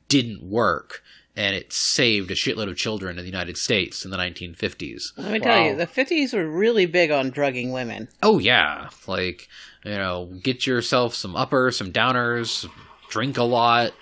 didn't 0.08 0.42
work. 0.42 1.02
And 1.38 1.54
it 1.54 1.70
saved 1.70 2.30
a 2.30 2.34
shitload 2.34 2.70
of 2.70 2.78
children 2.78 3.18
in 3.18 3.24
the 3.24 3.30
United 3.30 3.58
States 3.58 4.06
in 4.06 4.10
the 4.10 4.16
1950s. 4.16 5.12
Let 5.18 5.32
me 5.32 5.38
tell 5.38 5.66
you, 5.66 5.76
the 5.76 5.86
50s 5.86 6.32
were 6.32 6.48
really 6.48 6.86
big 6.86 7.10
on 7.10 7.28
drugging 7.28 7.72
women. 7.72 8.08
Oh 8.22 8.38
yeah, 8.38 8.88
like 9.06 9.46
you 9.84 9.90
know, 9.90 10.32
get 10.42 10.66
yourself 10.66 11.14
some 11.14 11.36
uppers, 11.36 11.76
some 11.76 11.92
downers, 11.92 12.66
drink 13.10 13.36
a 13.36 13.42
lot, 13.42 13.92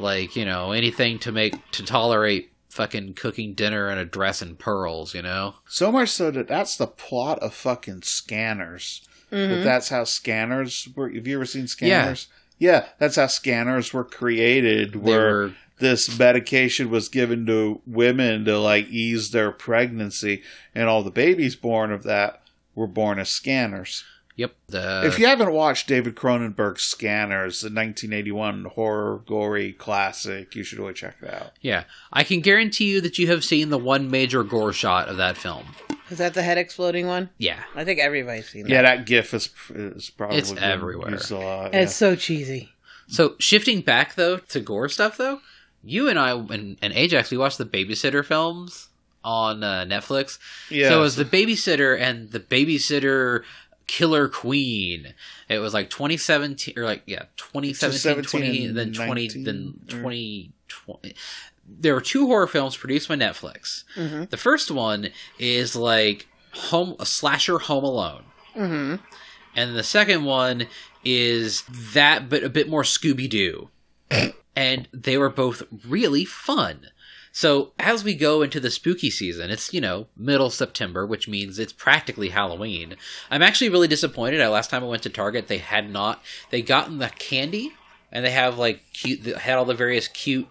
like 0.00 0.34
you 0.34 0.44
know, 0.44 0.72
anything 0.72 1.20
to 1.20 1.30
make 1.30 1.54
to 1.70 1.84
tolerate 1.84 2.50
fucking 2.70 3.14
cooking 3.14 3.54
dinner 3.54 3.90
in 3.90 3.98
a 3.98 4.04
dress 4.04 4.40
and 4.40 4.58
pearls. 4.58 5.14
You 5.14 5.22
know, 5.22 5.56
So 5.68 5.92
much 5.92 6.08
so 6.08 6.30
that 6.30 6.48
that's 6.48 6.76
the 6.76 6.86
plot 6.86 7.38
of 7.40 7.52
fucking 7.54 8.02
Scanners. 8.02 9.02
That 9.30 9.36
mm-hmm. 9.36 9.64
that's 9.64 9.90
how 9.90 10.04
Scanners 10.04 10.88
were. 10.96 11.10
Have 11.10 11.26
you 11.26 11.36
ever 11.36 11.46
seen 11.46 11.66
Scanners? 11.66 12.28
Yeah, 12.58 12.86
that's 12.98 13.16
how 13.16 13.26
Scanners 13.26 13.92
were 13.92 14.04
created. 14.04 14.96
Where 14.96 15.32
were 15.32 15.52
this 15.80 16.18
medication 16.18 16.90
was 16.90 17.08
given 17.08 17.46
to 17.46 17.80
women 17.86 18.44
to 18.44 18.58
like 18.58 18.86
ease 18.88 19.30
their 19.30 19.50
pregnancy, 19.50 20.42
and 20.74 20.88
all 20.88 21.02
the 21.02 21.10
babies 21.10 21.56
born 21.56 21.90
of 21.90 22.04
that 22.04 22.42
were 22.74 22.86
born 22.86 23.18
as 23.18 23.28
Scanners. 23.28 24.04
Yep. 24.36 24.54
The 24.68 25.02
if 25.04 25.18
you 25.18 25.26
haven't 25.26 25.52
watched 25.52 25.86
David 25.86 26.14
Cronenberg's 26.14 26.82
Scanners, 26.84 27.60
the 27.60 27.66
1981 27.66 28.64
horror 28.74 29.22
gory 29.26 29.72
classic, 29.72 30.54
you 30.54 30.62
should 30.62 30.78
really 30.78 30.94
check 30.94 31.16
it 31.22 31.32
out. 31.32 31.52
yeah, 31.60 31.84
I 32.12 32.24
can 32.24 32.40
guarantee 32.40 32.90
you 32.90 33.00
that 33.00 33.18
you 33.18 33.26
have 33.28 33.44
seen 33.44 33.70
the 33.70 33.78
one 33.78 34.10
major 34.10 34.42
gore 34.42 34.72
shot 34.72 35.08
of 35.08 35.16
that 35.18 35.36
film. 35.36 35.66
Is 36.10 36.18
that 36.18 36.34
the 36.34 36.42
head 36.42 36.58
exploding 36.58 37.06
one? 37.06 37.30
Yeah, 37.38 37.60
I 37.76 37.84
think 37.84 38.00
everybody's 38.00 38.48
seen 38.48 38.64
that. 38.64 38.70
Yeah, 38.70 38.82
that 38.82 39.06
GIF 39.06 39.32
is 39.34 39.48
is 39.70 40.10
probably 40.10 40.38
It's 40.38 40.52
everywhere. 40.56 41.10
used 41.12 41.30
a 41.30 41.38
lot. 41.38 41.74
It's 41.74 41.94
so 41.94 42.16
cheesy. 42.16 42.70
So 43.06 43.34
shifting 43.38 43.80
back 43.80 44.14
though 44.16 44.38
to 44.38 44.60
gore 44.60 44.88
stuff 44.88 45.16
though, 45.16 45.40
you 45.84 46.08
and 46.08 46.18
I 46.18 46.32
and, 46.32 46.76
and 46.82 46.92
Ajax 46.92 47.30
we 47.30 47.36
watched 47.36 47.58
the 47.58 47.64
babysitter 47.64 48.24
films 48.24 48.88
on 49.22 49.62
uh, 49.62 49.84
Netflix. 49.88 50.38
yeah. 50.70 50.88
So 50.88 50.98
it 50.98 51.02
was 51.02 51.16
the 51.16 51.24
babysitter 51.24 51.98
and 52.00 52.30
the 52.30 52.40
babysitter 52.40 53.42
killer 53.90 54.28
queen. 54.28 55.14
It 55.48 55.58
was 55.58 55.74
like 55.74 55.90
2017 55.90 56.74
or 56.76 56.84
like 56.84 57.02
yeah, 57.06 57.24
2017, 57.36 58.24
17 58.24 58.24
20 58.24 58.66
then 58.68 58.92
20 58.92 59.08
19, 59.08 59.44
then 59.44 59.74
or- 59.88 59.96
2020 59.96 61.14
there 61.78 61.94
were 61.94 62.00
two 62.00 62.26
horror 62.26 62.46
films 62.46 62.76
produced 62.76 63.08
by 63.08 63.16
Netflix. 63.16 63.84
Mm-hmm. 63.96 64.24
The 64.30 64.36
first 64.36 64.70
one 64.70 65.10
is 65.38 65.76
like 65.76 66.28
home 66.52 66.96
a 66.98 67.06
slasher 67.06 67.58
home 67.58 67.84
alone. 67.84 68.24
Mm-hmm. 68.56 68.96
And 69.56 69.76
the 69.76 69.82
second 69.82 70.24
one 70.24 70.66
is 71.04 71.62
that, 71.94 72.28
but 72.28 72.44
a 72.44 72.48
bit 72.48 72.68
more 72.68 72.82
Scooby 72.82 73.28
Doo. 73.28 73.68
and 74.56 74.88
they 74.92 75.18
were 75.18 75.30
both 75.30 75.62
really 75.86 76.24
fun. 76.24 76.86
So 77.32 77.72
as 77.78 78.02
we 78.02 78.14
go 78.14 78.42
into 78.42 78.58
the 78.60 78.70
spooky 78.70 79.10
season, 79.10 79.50
it's, 79.50 79.72
you 79.72 79.80
know, 79.80 80.08
middle 80.16 80.50
September, 80.50 81.06
which 81.06 81.28
means 81.28 81.58
it's 81.58 81.72
practically 81.72 82.30
Halloween. 82.30 82.96
I'm 83.30 83.42
actually 83.42 83.68
really 83.68 83.88
disappointed. 83.88 84.40
I 84.40 84.48
last 84.48 84.70
time 84.70 84.82
I 84.82 84.88
went 84.88 85.02
to 85.04 85.10
Target, 85.10 85.46
they 85.48 85.58
had 85.58 85.90
not, 85.90 86.22
they 86.50 86.60
gotten 86.62 86.98
the 86.98 87.08
candy 87.08 87.72
and 88.10 88.24
they 88.24 88.32
have 88.32 88.58
like 88.58 88.82
cute, 88.92 89.22
they 89.22 89.32
had 89.32 89.58
all 89.58 89.64
the 89.64 89.74
various 89.74 90.08
cute 90.08 90.48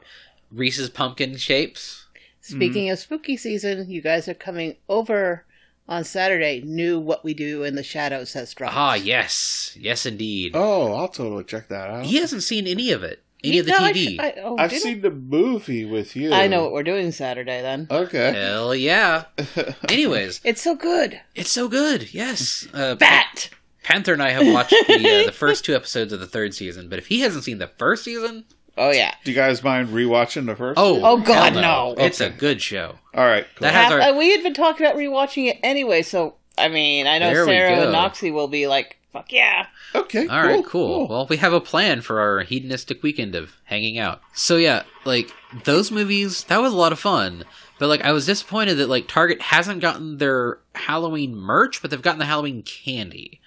Reese's 0.52 0.90
pumpkin 0.90 1.38
shapes. 1.38 2.06
Speaking 2.42 2.90
of 2.90 2.98
spooky 2.98 3.38
season, 3.38 3.90
you 3.92 4.02
guys 4.02 4.28
are 4.28 4.34
coming 4.34 4.78
over 4.88 5.46
on 5.88 6.04
Saturday. 6.04 6.62
New 6.66 7.00
What 7.00 7.24
We 7.24 7.34
Do 7.34 7.64
in 7.64 7.76
the 7.76 7.84
Shadows 7.84 8.34
has 8.34 8.54
dropped. 8.54 8.76
Ah, 8.76 8.96
yes. 8.96 9.76
Yes, 9.80 10.06
indeed. 10.06 10.54
oh, 10.56 10.94
I'll 10.94 11.10
totally 11.10 11.44
check 11.44 11.68
that 11.68 11.90
out. 11.90 12.06
He 12.06 12.18
hasn't 12.18 12.44
seen 12.44 12.66
any 12.66 12.92
of 12.92 13.04
it. 13.04 13.22
Any 13.44 13.54
You 13.56 13.60
of 13.62 13.66
the 13.68 13.72
know, 13.72 13.78
I 13.80 13.94
TV. 13.94 14.16
sh- 14.16 14.20
I, 14.20 14.34
oh, 14.44 14.58
I've 14.58 14.70
did 14.70 14.76
I? 14.76 14.80
seen 14.80 15.02
the 15.02 15.12
movie 15.12 15.86
with 15.86 16.16
you. 16.16 16.34
I 16.34 16.48
know 16.48 16.64
what 16.64 16.74
we're 16.74 16.84
doing 16.84 17.12
Saturday 17.12 17.62
then. 17.62 17.88
Okay. 17.90 18.34
Hell 18.34 18.76
yeah. 18.76 19.24
Anyways, 19.90 20.42
It's 20.44 20.62
so 20.62 20.76
good. 20.76 21.20
it's 21.36 21.52
so 21.52 21.68
good. 21.68 22.14
Yes. 22.14 22.68
Uh, 22.74 22.96
Bat. 22.96 23.50
Panther 23.84 24.14
and 24.14 24.22
I 24.22 24.32
have 24.32 24.46
watched 24.54 24.76
the, 24.88 25.22
uh, 25.24 25.26
the 25.28 25.32
first 25.32 25.66
two 25.66 25.74
episodes 25.76 26.14
of 26.14 26.20
the 26.20 26.28
third 26.28 26.54
season, 26.54 26.90
but 26.90 27.00
if 27.00 27.08
he 27.08 27.22
hasn't 27.22 27.44
seen 27.44 27.58
the 27.60 27.68
first 27.78 28.04
season, 28.04 28.46
Oh 28.78 28.92
yeah. 28.92 29.14
Do 29.26 29.32
you 29.32 29.36
guys 29.36 29.64
mind 29.64 29.90
rewatching 29.90 30.46
the 30.46 30.56
first? 30.56 30.78
oh, 30.80 31.02
Oh, 31.04 31.18
God, 31.18 31.54
hell 31.54 31.96
no. 31.96 32.04
It's 32.04 32.22
a 32.22 32.30
good 32.30 32.62
show. 32.62 32.96
all 33.14 33.26
right. 33.26 33.46
Cool. 33.56 33.66
That 33.66 33.74
has 33.74 33.84
Half- 33.86 33.92
our- 33.94 34.02
uh, 34.02 34.18
we 34.18 34.32
had 34.32 34.44
been 34.44 34.54
talking 34.54 34.86
about 34.86 34.96
rewatching 34.98 35.48
it 35.48 35.58
anyway, 35.64 36.02
so 36.02 36.36
I 36.58 36.68
mean, 36.68 37.08
I 37.08 37.18
know 37.20 37.34
There 37.34 37.46
Sarah 37.46 37.72
and 37.88 37.96
Noxie 37.96 38.32
will 38.34 38.48
be 38.50 38.68
like, 38.68 38.99
"Fuck 39.14 39.32
yeah!" 39.32 39.68
okay. 39.96 40.28
All 40.28 40.42
right, 40.44 40.66
cool. 40.66 41.08
Well, 41.08 41.28
we 41.28 41.38
have 41.38 41.54
a 41.54 41.62
plan 41.62 42.02
for 42.02 42.20
our 42.20 42.42
hedonistic 42.42 43.02
weekend 43.04 43.36
of 43.36 43.56
hanging 43.64 43.98
out. 43.98 44.22
So 44.34 44.58
yeah, 44.58 44.84
like 45.06 45.32
those 45.64 45.92
movies, 45.92 46.44
that 46.46 46.62
was 46.62 46.74
a 46.74 46.78
lot 46.78 46.92
of 46.92 47.00
fun. 47.00 47.44
But 47.80 47.88
like, 47.88 48.02
I 48.02 48.12
was 48.12 48.26
disappointed 48.26 48.76
that 48.76 48.90
like 48.90 49.08
Target 49.08 49.42
hasn't 49.42 49.82
gotten 49.82 50.18
their 50.18 50.60
Halloween 50.76 51.36
merch, 51.36 51.82
but 51.82 51.90
they've 51.92 52.02
gotten 52.02 52.20
the 52.20 52.26
Halloween 52.26 52.62
candy. 52.64 53.40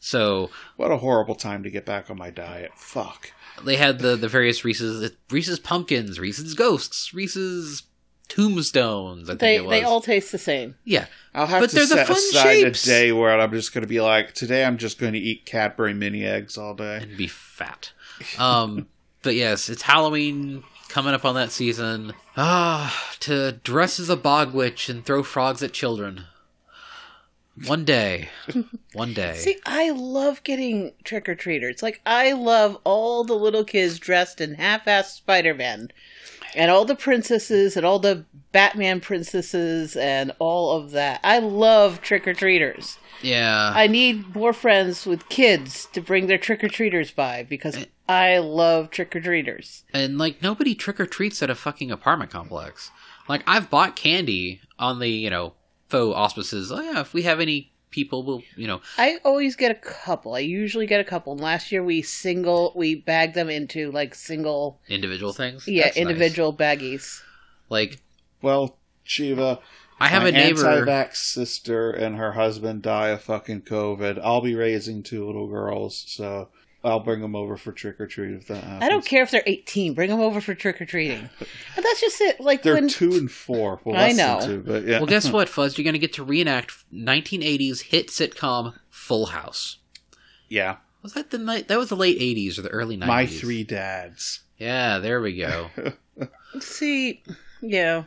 So 0.00 0.50
What 0.76 0.92
a 0.92 0.98
horrible 0.98 1.34
time 1.34 1.62
to 1.62 1.70
get 1.70 1.86
back 1.86 2.10
on 2.10 2.18
my 2.18 2.30
diet. 2.30 2.72
Fuck. 2.76 3.32
they 3.64 3.76
had 3.76 3.98
the 4.00 4.16
the 4.16 4.28
various 4.28 4.64
Reese's 4.64 5.12
Reese's 5.30 5.58
pumpkins, 5.58 6.20
Reese's 6.20 6.54
ghosts, 6.54 7.12
Reese's 7.14 7.82
tombstones. 8.28 9.28
I 9.28 9.32
think 9.32 9.40
They 9.40 9.56
it 9.56 9.64
was. 9.64 9.70
they 9.70 9.82
all 9.82 10.00
taste 10.00 10.32
the 10.32 10.38
same. 10.38 10.74
yeah, 10.84 11.06
I'll 11.34 11.46
have 11.46 11.60
But 11.62 11.70
to 11.70 11.76
they're 11.76 11.86
the 11.86 11.94
set 11.96 12.06
fun 12.06 12.16
aside 12.16 12.42
shapes. 12.60 12.84
a 12.84 12.86
day 12.88 13.12
where 13.12 13.38
I'm 13.40 13.50
just 13.52 13.72
going 13.74 13.82
to 13.82 13.88
be 13.88 14.00
like, 14.00 14.32
today 14.34 14.64
I'm 14.64 14.78
just 14.78 14.98
going 14.98 15.12
to 15.12 15.18
eat 15.18 15.44
Cadbury 15.46 15.94
mini 15.94 16.24
eggs 16.24 16.56
all 16.58 16.74
day. 16.74 16.98
and 17.02 17.16
be 17.16 17.26
fat. 17.26 17.92
Um, 18.38 18.86
but 19.22 19.34
yes, 19.34 19.68
it's 19.68 19.82
Halloween 19.82 20.62
coming 20.88 21.14
up 21.14 21.24
on 21.24 21.34
that 21.34 21.50
season. 21.52 22.12
Ah, 22.36 23.14
to 23.20 23.52
dress 23.62 23.98
as 24.00 24.08
a 24.10 24.16
bog 24.16 24.54
witch 24.54 24.88
and 24.88 25.04
throw 25.04 25.22
frogs 25.22 25.62
at 25.62 25.72
children. 25.72 26.24
One 27.66 27.84
day, 27.84 28.30
one 28.94 29.14
day. 29.14 29.34
See, 29.36 29.58
I 29.64 29.90
love 29.90 30.42
getting 30.42 30.92
trick 31.04 31.28
or 31.28 31.36
treaters. 31.36 31.84
Like 31.84 32.00
I 32.04 32.32
love 32.32 32.76
all 32.82 33.22
the 33.22 33.34
little 33.36 33.62
kids 33.62 34.00
dressed 34.00 34.40
in 34.40 34.54
half-assed 34.54 35.14
Spider-Man, 35.14 35.90
and 36.54 36.70
all 36.70 36.84
the 36.84 36.94
princesses 36.96 37.76
and 37.76 37.84
all 37.84 37.98
the 37.98 38.24
Batman 38.52 39.00
princesses 39.00 39.96
and 39.96 40.32
all 40.38 40.76
of 40.76 40.92
that. 40.92 41.20
I 41.24 41.38
love 41.40 42.00
trick 42.02 42.26
or 42.28 42.34
treaters. 42.34 42.98
yeah, 43.22 43.72
I 43.74 43.86
need 43.86 44.34
more 44.34 44.52
friends 44.52 45.06
with 45.06 45.28
kids 45.28 45.86
to 45.92 46.00
bring 46.00 46.26
their 46.26 46.38
trick 46.38 46.62
or 46.62 46.68
treaters 46.68 47.10
by 47.10 47.42
because 47.42 47.86
I 48.08 48.38
love 48.38 48.90
trick 48.90 49.14
or 49.16 49.20
treaters. 49.20 49.84
and 49.92 50.18
like 50.18 50.42
nobody 50.42 50.74
trick 50.74 51.00
or 51.00 51.06
treats 51.06 51.42
at 51.42 51.50
a 51.50 51.54
fucking 51.54 51.90
apartment 51.90 52.30
complex. 52.30 52.90
Like 53.28 53.42
I've 53.46 53.70
bought 53.70 53.96
candy 53.96 54.60
on 54.78 54.98
the 55.00 55.08
you 55.08 55.30
know 55.30 55.54
faux 55.88 56.14
auspices. 56.16 56.70
Oh 56.70 56.80
yeah, 56.80 57.00
if 57.00 57.12
we 57.14 57.22
have 57.22 57.40
any 57.40 57.72
people, 57.94 58.24
we'll 58.24 58.42
you 58.56 58.66
know 58.66 58.80
I 58.98 59.18
always 59.24 59.54
get 59.56 59.70
a 59.70 59.74
couple. 59.76 60.34
I 60.34 60.40
usually 60.40 60.86
get 60.86 61.00
a 61.00 61.04
couple. 61.04 61.32
And 61.32 61.40
last 61.40 61.70
year 61.72 61.82
we 61.84 62.02
single 62.02 62.72
we 62.74 62.96
bagged 62.96 63.34
them 63.34 63.48
into 63.48 63.90
like 63.92 64.14
single 64.14 64.80
individual 64.88 65.32
things. 65.32 65.66
yeah 65.68 65.84
That's 65.84 65.96
nice. 65.96 66.02
individual 66.02 66.52
baggies. 66.52 67.20
Like 67.70 68.00
Well, 68.42 68.76
Shiva, 69.04 69.60
I 70.00 70.08
have 70.08 70.22
my 70.24 70.30
a 70.30 70.32
neighbor. 70.32 70.66
anti-vax 70.68 71.16
sister 71.16 71.90
and 71.90 72.16
her 72.16 72.32
husband 72.32 72.82
die 72.82 73.08
of 73.10 73.22
fucking 73.22 73.62
COVID. 73.62 74.20
I'll 74.22 74.40
be 74.42 74.54
raising 74.56 75.02
two 75.02 75.24
little 75.26 75.46
girls, 75.48 76.04
so 76.08 76.48
I'll 76.84 77.00
bring 77.00 77.20
them 77.22 77.34
over 77.34 77.56
for 77.56 77.72
trick 77.72 77.98
or 78.00 78.06
treat 78.06 78.34
if 78.34 78.46
that 78.48 78.62
happens. 78.62 78.82
I 78.84 78.88
don't 78.90 79.04
care 79.04 79.22
if 79.22 79.30
they're 79.30 79.42
18. 79.46 79.94
Bring 79.94 80.10
them 80.10 80.20
over 80.20 80.40
for 80.40 80.54
trick 80.54 80.80
or 80.80 80.84
treating. 80.86 81.28
But 81.74 81.82
that's 81.82 82.00
just 82.00 82.20
it. 82.20 82.40
Like 82.40 82.62
They're 82.62 82.74
when 82.74 82.88
two 82.88 83.12
and 83.14 83.30
four. 83.30 83.80
Well, 83.84 83.96
I 84.00 84.12
know. 84.12 84.38
Two, 84.44 84.60
but 84.64 84.84
yeah. 84.84 84.98
Well, 84.98 85.06
guess 85.06 85.30
what, 85.32 85.48
Fuzz? 85.48 85.76
You're 85.76 85.82
going 85.84 85.94
to 85.94 85.98
get 85.98 86.12
to 86.14 86.24
reenact 86.24 86.72
1980s 86.92 87.82
hit 87.82 88.08
sitcom 88.08 88.74
Full 88.90 89.26
House. 89.26 89.78
yeah. 90.48 90.76
Was 91.02 91.12
that 91.14 91.30
the 91.30 91.36
night? 91.38 91.68
That 91.68 91.76
was 91.78 91.90
the 91.90 91.96
late 91.96 92.18
'80s 92.18 92.58
or 92.58 92.62
the 92.62 92.70
early 92.70 92.96
'90s. 92.96 93.06
My 93.06 93.26
Three 93.26 93.62
Dads. 93.62 94.40
Yeah, 94.56 95.00
there 95.00 95.20
we 95.20 95.36
go. 95.36 95.68
See, 96.60 97.22
yeah, 97.60 98.04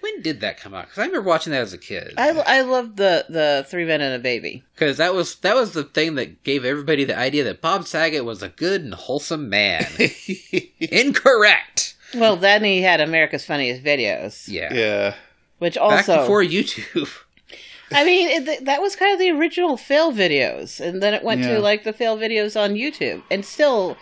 when 0.00 0.22
did 0.22 0.40
that 0.40 0.58
come 0.58 0.74
out? 0.74 0.84
Because 0.86 0.98
I 0.98 1.06
remember 1.06 1.28
watching 1.28 1.52
that 1.52 1.62
as 1.62 1.72
a 1.72 1.78
kid. 1.78 2.14
I 2.16 2.30
I 2.30 2.60
love 2.62 2.96
the 2.96 3.26
the 3.28 3.66
three 3.68 3.84
men 3.84 4.00
and 4.00 4.14
a 4.14 4.18
baby. 4.18 4.62
Because 4.74 4.96
that 4.98 5.14
was 5.14 5.36
that 5.36 5.54
was 5.56 5.72
the 5.72 5.84
thing 5.84 6.14
that 6.16 6.42
gave 6.44 6.64
everybody 6.64 7.04
the 7.04 7.18
idea 7.18 7.44
that 7.44 7.60
Bob 7.60 7.86
Saget 7.86 8.24
was 8.24 8.42
a 8.42 8.48
good 8.48 8.82
and 8.82 8.94
wholesome 8.94 9.48
man. 9.48 9.86
Incorrect. 10.80 11.94
Well, 12.14 12.36
then 12.36 12.64
he 12.64 12.82
had 12.82 13.00
America's 13.00 13.44
Funniest 13.44 13.82
Videos, 13.84 14.48
Yeah. 14.48 14.72
yeah. 14.74 15.14
which 15.58 15.74
Back 15.74 15.82
also 16.08 16.20
before 16.22 16.42
YouTube. 16.42 17.08
I 17.92 18.04
mean, 18.04 18.28
it, 18.28 18.64
that 18.66 18.80
was 18.80 18.94
kind 18.96 19.12
of 19.12 19.18
the 19.18 19.30
original 19.30 19.76
fail 19.76 20.12
videos, 20.12 20.80
and 20.80 21.02
then 21.02 21.12
it 21.14 21.24
went 21.24 21.40
Yeah. 21.42 21.54
to 21.54 21.60
like 21.60 21.84
the 21.84 21.92
fail 21.92 22.16
videos 22.16 22.60
on 22.60 22.74
YouTube, 22.74 23.22
and 23.30 23.44
still, 23.44 23.96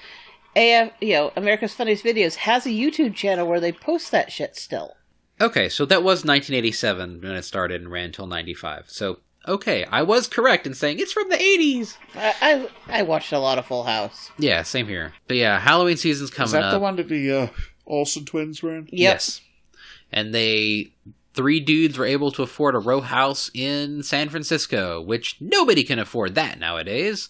AF, 0.56 0.92
you 1.00 1.14
know, 1.14 1.32
America's 1.36 1.74
Funniest 1.74 2.04
Videos 2.04 2.36
has 2.36 2.66
a 2.66 2.70
YouTube 2.70 3.14
channel 3.14 3.46
where 3.46 3.60
they 3.60 3.72
post 3.72 4.10
that 4.10 4.30
shit 4.30 4.56
still. 4.56 4.94
Okay, 5.40 5.68
so 5.68 5.84
that 5.86 6.02
was 6.02 6.24
1987 6.24 7.20
when 7.22 7.32
it 7.32 7.42
started 7.42 7.80
and 7.80 7.90
ran 7.90 8.06
until 8.06 8.26
95. 8.26 8.84
So, 8.88 9.20
okay, 9.46 9.84
I 9.84 10.02
was 10.02 10.26
correct 10.26 10.66
in 10.66 10.74
saying 10.74 10.98
it's 10.98 11.12
from 11.12 11.28
the 11.28 11.36
80s. 11.36 11.96
I 12.14 12.68
I, 12.88 12.98
I 13.00 13.02
watched 13.02 13.32
a 13.32 13.38
lot 13.38 13.58
of 13.58 13.66
Full 13.66 13.84
House. 13.84 14.30
Yeah, 14.38 14.62
same 14.62 14.86
here. 14.88 15.12
But 15.28 15.36
yeah, 15.36 15.60
Halloween 15.60 15.96
season's 15.96 16.30
coming 16.30 16.46
Is 16.46 16.52
that 16.52 16.64
up. 16.64 16.72
the 16.72 16.80
one 16.80 16.96
that 16.96 17.08
the 17.08 17.32
uh, 17.32 17.48
Olsen 17.86 18.24
twins 18.24 18.62
were 18.62 18.74
in? 18.74 18.82
Yep. 18.84 18.90
Yes. 18.92 19.40
And 20.12 20.34
they 20.34 20.92
three 21.34 21.60
dudes 21.60 21.96
were 21.96 22.04
able 22.06 22.32
to 22.32 22.42
afford 22.42 22.74
a 22.74 22.78
row 22.80 23.00
house 23.00 23.48
in 23.54 24.02
San 24.02 24.28
Francisco, 24.28 25.00
which 25.00 25.36
nobody 25.40 25.84
can 25.84 26.00
afford 26.00 26.34
that 26.34 26.58
nowadays. 26.58 27.28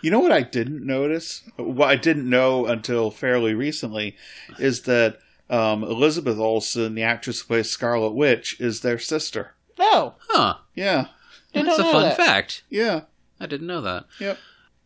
You 0.00 0.12
know 0.12 0.20
what 0.20 0.30
I 0.30 0.42
didn't 0.42 0.86
notice? 0.86 1.42
What 1.56 1.88
I 1.88 1.96
didn't 1.96 2.30
know 2.30 2.66
until 2.66 3.10
fairly 3.10 3.54
recently 3.54 4.14
is 4.60 4.82
that 4.82 5.18
um, 5.50 5.82
Elizabeth 5.84 6.38
Olsen, 6.38 6.94
the 6.94 7.02
actress 7.02 7.40
who 7.40 7.46
plays 7.46 7.70
Scarlet 7.70 8.12
Witch, 8.12 8.60
is 8.60 8.80
their 8.80 8.98
sister. 8.98 9.54
Oh, 9.78 10.14
Huh. 10.28 10.56
Yeah. 10.74 11.06
Didn't 11.52 11.68
That's 11.68 11.78
a 11.78 11.84
fun 11.84 12.02
that. 12.02 12.16
fact. 12.16 12.62
Yeah. 12.68 13.02
I 13.40 13.46
didn't 13.46 13.66
know 13.68 13.80
that. 13.80 14.04
Yep. 14.20 14.38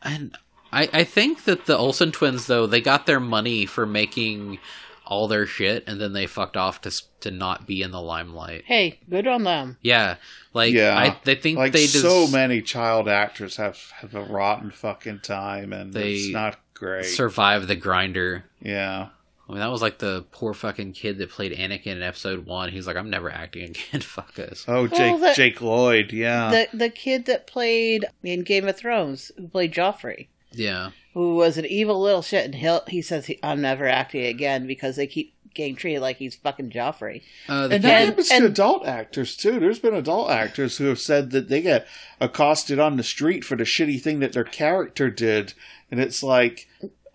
And 0.03 0.37
I, 0.73 0.89
I 0.93 1.05
think 1.05 1.45
that 1.45 1.67
the 1.67 1.77
Olsen 1.77 2.13
twins, 2.13 2.47
though, 2.47 2.67
they 2.67 2.81
got 2.81 3.07
their 3.07 3.21
money 3.21 3.67
for 3.67 3.85
making 3.87 4.59
all 5.05 5.27
their 5.29 5.47
shit, 5.47 5.85
and 5.87 6.01
then 6.01 6.13
they 6.13 6.27
fucked 6.27 6.57
off 6.57 6.81
to 6.83 7.03
to 7.21 7.31
not 7.31 7.67
be 7.67 7.83
in 7.83 7.91
the 7.91 8.01
limelight. 8.01 8.65
hey, 8.67 8.99
good 9.11 9.27
on 9.27 9.43
them. 9.45 9.77
Yeah, 9.83 10.17
like 10.55 10.73
Yeah. 10.73 10.97
I, 10.97 11.19
they 11.25 11.35
think 11.35 11.59
Like 11.59 11.73
they 11.73 11.87
so 11.87 12.27
des- 12.27 12.33
many 12.33 12.63
child 12.63 13.09
actors 13.09 13.57
have 13.57 13.79
have 13.97 14.15
a 14.15 14.23
rotten 14.23 14.71
fucking 14.71 15.21
time, 15.21 15.73
and 15.73 15.93
They 15.93 16.13
it's 16.15 16.29
not 16.33 16.59
great. 16.75 17.05
survive 17.05 17.67
the 17.69 17.77
grinder. 17.77 18.45
yeah. 18.61 19.09
I 19.53 19.55
mean, 19.57 19.61
that 19.61 19.71
was 19.71 19.83
like 19.83 19.99
the 19.99 20.25
poor 20.33 20.55
fucking 20.55 20.95
kid 20.95 21.19
that 21.19 21.29
played 21.29 21.53
Anakin 21.53 21.89
in 21.97 22.03
episode 22.03 22.47
one. 22.47 22.71
He's 22.71 22.87
like, 22.87 22.97
I'm 22.97 23.11
never 23.11 23.31
acting 23.31 23.65
again. 23.71 24.01
Fuck 24.01 24.33
this. 24.35 24.65
Oh, 24.67 24.87
Jake 24.87 24.99
Well, 24.99 25.19
that- 25.19 25.37
Jake 25.37 25.61
Lloyd. 25.61 26.11
Yeah. 26.13 26.51
The 26.51 26.77
the 26.77 26.89
kid 26.89 27.27
that 27.27 27.47
played 27.47 28.07
in 28.23 28.45
Game 28.45 28.67
of 28.67 28.77
Thrones, 28.79 29.31
who 29.37 29.49
played 29.49 29.75
Joffrey, 29.75 30.29
Yeah. 30.53 30.91
who 31.13 31.35
was 31.35 31.59
an 31.59 31.67
evil 31.67 32.01
little 32.01 32.23
shit, 32.23 32.47
and 32.47 32.55
he 32.55 32.79
he 32.89 33.03
says 33.03 33.27
he, 33.27 33.39
I'm 33.43 33.61
never 33.61 33.87
acting 33.87 34.25
again 34.25 34.67
because 34.67 34.97
they 34.97 35.07
keep 35.07 35.35
getting 35.55 35.77
treated 35.77 36.01
like 36.01 36.17
he's 36.17 36.35
fucking 36.37 36.71
Joffrey. 36.71 37.21
Uh, 37.47 37.69
the 37.69 37.75
and 37.75 37.85
that 37.85 37.91
And- 38.01 38.09
happens 38.09 38.31
and- 38.31 38.41
to 38.41 38.47
adult 38.47 38.87
actors 38.87 39.37
too. 39.37 39.61
There's 39.61 39.79
been 39.81 39.93
adult 39.95 40.31
actors 40.31 40.79
who 40.79 40.87
have 40.87 40.99
said 40.99 41.31
that 41.33 41.51
they 41.51 41.61
get 41.61 41.87
accosted 42.23 42.79
on 42.79 42.97
the 42.97 43.03
street 43.03 43.45
for 43.45 43.55
the 43.57 43.65
shitty 43.65 44.01
thing 44.01 44.21
that 44.21 44.33
their 44.33 44.45
character 44.45 45.11
did, 45.11 45.53
and 45.91 46.01
it's 46.01 46.23
like, 46.23 46.69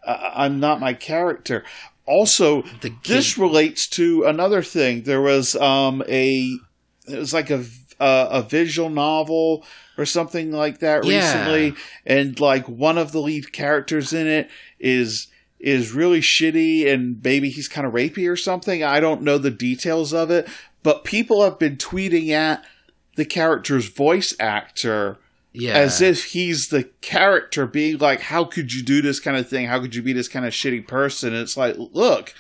uh, 0.05 0.31
I'm 0.35 0.59
not 0.59 0.80
my 0.80 0.93
character. 0.93 1.64
Also, 2.07 2.63
this 3.05 3.38
relates 3.38 3.88
to 3.89 4.23
another 4.23 4.63
thing. 4.63 5.03
There 5.03 5.21
was 5.21 5.55
um 5.55 6.03
a, 6.07 6.55
it 7.07 7.17
was 7.17 7.34
like 7.34 7.49
a 7.49 7.65
uh, 7.99 8.27
a 8.31 8.41
visual 8.43 8.89
novel 8.89 9.65
or 9.97 10.05
something 10.05 10.51
like 10.51 10.79
that 10.79 11.03
Yeah. 11.03 11.17
recently, 11.17 11.75
and 12.05 12.39
like 12.39 12.67
one 12.69 12.97
of 12.97 13.11
the 13.11 13.19
lead 13.19 13.51
characters 13.51 14.13
in 14.13 14.27
it 14.27 14.49
is 14.79 15.27
is 15.59 15.91
really 15.91 16.21
shitty 16.21 16.88
and 16.88 17.19
maybe 17.23 17.49
he's 17.49 17.67
kind 17.67 17.88
of 17.88 17.93
rapey 17.93 18.29
or 18.29 18.35
something. 18.35 18.84
I 18.84 18.99
don't 18.99 19.23
know 19.23 19.39
the 19.39 19.49
details 19.49 20.13
of 20.13 20.29
it, 20.29 20.47
but 20.84 21.03
people 21.03 21.43
have 21.43 21.57
been 21.57 21.77
tweeting 21.77 22.29
at 22.29 22.63
the 23.15 23.25
character's 23.25 23.89
voice 23.89 24.35
actor 24.39 25.17
yeah. 25.59 25.73
as 25.73 26.01
if 26.01 26.25
he's 26.25 26.69
the 26.69 26.84
character 27.01 27.65
being 27.65 27.97
like, 27.97 28.21
How 28.21 28.43
could 28.43 28.73
you 28.73 28.84
do 28.84 29.01
this 29.01 29.19
kind 29.19 29.38
of 29.38 29.49
thing? 29.49 29.67
How 29.67 29.79
could 29.79 29.95
you 29.95 30.01
be 30.01 30.13
this 30.13 30.27
kind 30.27 30.45
of 30.45 30.53
shitty 30.53 30.88
person? 30.88 31.34
And 31.34 31.41
it's 31.41 31.57
like, 31.57 31.75
look, 31.77 32.34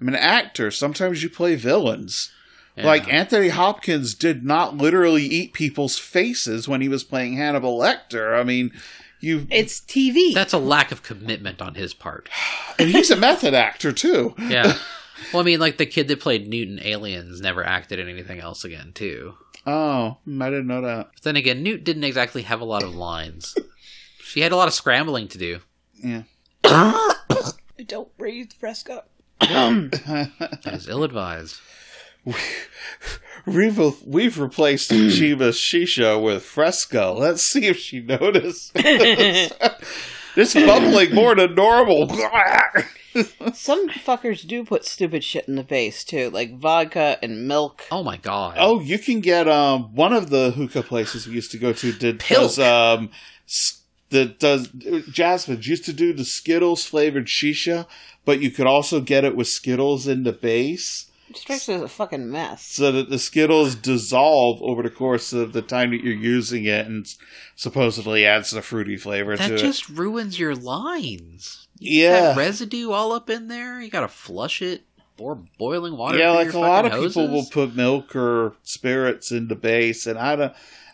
I'm 0.00 0.08
an 0.08 0.14
actor. 0.14 0.70
Sometimes 0.70 1.22
you 1.22 1.28
play 1.28 1.56
villains. 1.56 2.32
Yeah. 2.76 2.86
Like 2.86 3.12
Anthony 3.12 3.48
Hopkins 3.48 4.14
did 4.14 4.44
not 4.44 4.76
literally 4.76 5.24
eat 5.24 5.52
people's 5.52 5.98
faces 5.98 6.68
when 6.68 6.80
he 6.80 6.88
was 6.88 7.04
playing 7.04 7.36
Hannibal 7.36 7.78
Lecter. 7.78 8.38
I 8.38 8.44
mean, 8.44 8.70
you 9.18 9.46
It's 9.50 9.80
TV. 9.80 10.32
That's 10.32 10.52
a 10.52 10.58
lack 10.58 10.92
of 10.92 11.02
commitment 11.02 11.60
on 11.60 11.74
his 11.74 11.92
part. 11.92 12.28
and 12.78 12.88
he's 12.88 13.10
a 13.10 13.16
method 13.16 13.54
actor 13.54 13.92
too. 13.92 14.34
Yeah. 14.38 14.78
well, 15.32 15.42
I 15.42 15.44
mean, 15.44 15.60
like 15.60 15.76
the 15.76 15.86
kid 15.86 16.08
that 16.08 16.20
played 16.20 16.48
Newton 16.48 16.80
Aliens 16.82 17.40
never 17.40 17.64
acted 17.64 17.98
in 17.98 18.08
anything 18.08 18.40
else 18.40 18.64
again, 18.64 18.92
too. 18.94 19.34
Oh, 19.66 20.18
I 20.26 20.50
didn't 20.50 20.66
know 20.66 20.82
that. 20.82 21.10
But 21.14 21.22
then 21.22 21.36
again, 21.36 21.62
Newt 21.62 21.84
didn't 21.84 22.04
exactly 22.04 22.42
have 22.42 22.60
a 22.60 22.64
lot 22.64 22.82
of 22.82 22.94
lines. 22.94 23.54
She 24.22 24.40
had 24.40 24.52
a 24.52 24.56
lot 24.56 24.68
of 24.68 24.74
scrambling 24.74 25.28
to 25.28 25.38
do. 25.38 25.60
Yeah. 26.02 26.22
Don't 27.86 28.16
breathe, 28.16 28.52
Fresca. 28.58 29.04
That 29.40 30.60
is 30.72 30.88
ill 30.88 31.02
advised. 31.02 31.56
We've 33.46 33.80
we've 34.06 34.38
replaced 34.38 34.90
Shiva's 34.90 35.56
Shisha 35.56 36.22
with 36.22 36.42
Fresca. 36.42 37.14
Let's 37.16 37.42
see 37.42 37.66
if 37.66 37.78
she 37.78 38.00
noticed. 38.00 38.74
this 38.74 40.54
bubbling 40.54 41.14
more 41.14 41.34
than 41.34 41.54
normal. 41.54 42.06
Some 43.54 43.88
fuckers 43.88 44.46
do 44.46 44.64
put 44.64 44.84
stupid 44.84 45.24
shit 45.24 45.48
in 45.48 45.56
the 45.56 45.64
base 45.64 46.04
too, 46.04 46.30
like 46.30 46.58
vodka 46.58 47.18
and 47.22 47.48
milk. 47.48 47.82
Oh 47.90 48.02
my 48.02 48.16
god. 48.16 48.56
oh, 48.58 48.80
you 48.80 48.98
can 48.98 49.20
get 49.20 49.48
um 49.48 49.94
one 49.94 50.12
of 50.12 50.30
the 50.30 50.52
hookah 50.52 50.82
places 50.84 51.26
we 51.26 51.34
used 51.34 51.50
to 51.52 51.58
go 51.58 51.72
to 51.72 51.92
did 51.92 52.20
Pilk. 52.20 52.40
does 52.40 52.58
um 52.58 53.10
that 54.10 54.38
does 54.38 54.68
Jasmine 55.10 55.60
used 55.62 55.84
to 55.84 55.92
do 55.92 56.12
the 56.12 56.24
Skittles 56.24 56.84
flavored 56.84 57.26
shisha, 57.26 57.86
but 58.24 58.40
you 58.40 58.50
could 58.50 58.66
also 58.66 59.00
get 59.00 59.24
it 59.24 59.36
with 59.36 59.48
Skittles 59.48 60.06
in 60.06 60.24
the 60.24 60.32
base. 60.32 61.06
It 61.30 61.36
strikes 61.36 61.68
me 61.68 61.74
as 61.74 61.82
a 61.82 61.88
fucking 61.88 62.28
mess. 62.28 62.64
so 62.66 62.90
that 62.90 63.08
the 63.08 63.18
Skittles 63.18 63.76
dissolve 63.76 64.60
over 64.62 64.82
the 64.82 64.90
course 64.90 65.32
of 65.32 65.52
the 65.52 65.62
time 65.62 65.92
that 65.92 66.02
you're 66.02 66.12
using 66.12 66.64
it, 66.64 66.86
and 66.86 67.06
supposedly 67.54 68.26
adds 68.26 68.50
the 68.50 68.62
fruity 68.62 68.96
flavor 68.96 69.36
that 69.36 69.46
to 69.48 69.56
just 69.56 69.88
ruins 69.88 70.40
your 70.40 70.56
lines. 70.56 71.68
It. 71.80 71.86
Yeah, 71.90 72.20
That 72.20 72.36
residue 72.36 72.90
all 72.90 73.12
up 73.12 73.30
in 73.30 73.48
there. 73.48 73.80
You 73.80 73.90
gotta 73.90 74.08
flush 74.08 74.62
it 74.62 74.82
or 75.18 75.36
boiling 75.58 75.96
water. 75.96 76.18
yeah. 76.18 76.32
through 76.32 76.44
Like 76.44 76.54
a 76.54 76.58
lot 76.58 76.84
of 76.86 76.92
fucking 76.92 77.08
people 77.08 77.28
will 77.28 77.46
put 77.50 77.74
milk 77.76 78.14
or 78.16 78.54
spirits 78.62 79.30
in 79.32 79.48
the 79.48 79.54
base, 79.56 80.06
and 80.06 80.18
I 80.18 80.36
don't. 80.36 80.52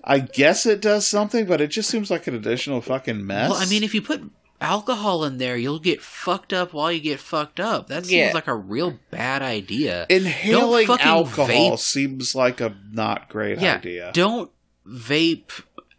I 0.08 0.20
guess 0.20 0.66
it 0.66 0.80
does 0.80 1.06
something, 1.06 1.46
but 1.46 1.60
it 1.60 1.68
just 1.68 1.90
seems 1.90 2.10
like 2.12 2.26
an 2.28 2.34
additional 2.36 2.80
fucking 2.80 3.26
mess. 3.26 3.50
Well, 3.50 3.58
I 3.60 3.66
mean, 3.66 3.82
if 3.82 3.92
you 3.92 4.00
put 4.02 4.22
alcohol 4.60 5.24
in 5.24 5.38
there, 5.38 5.56
you'll 5.56 5.80
get 5.80 6.00
fucked 6.00 6.52
up 6.52 6.72
while 6.72 6.92
you 6.92 7.00
get 7.00 7.18
fucked 7.18 7.58
up. 7.58 7.88
That 7.88 8.06
seems 8.06 8.28
Yeah. 8.28 8.30
like 8.32 8.46
a 8.46 8.54
real 8.54 9.00
bad 9.10 9.42
idea. 9.42 10.06
inhaling 10.08 10.86
don't 10.86 11.04
alcohol 11.04 11.48
vape. 11.72 11.78
seems 11.80 12.34
like 12.36 12.60
a 12.60 12.76
not 12.92 13.28
great 13.28 13.58
yeah, 13.58 13.74
idea. 13.76 14.10
don't 14.14 14.50
vape 14.88 15.50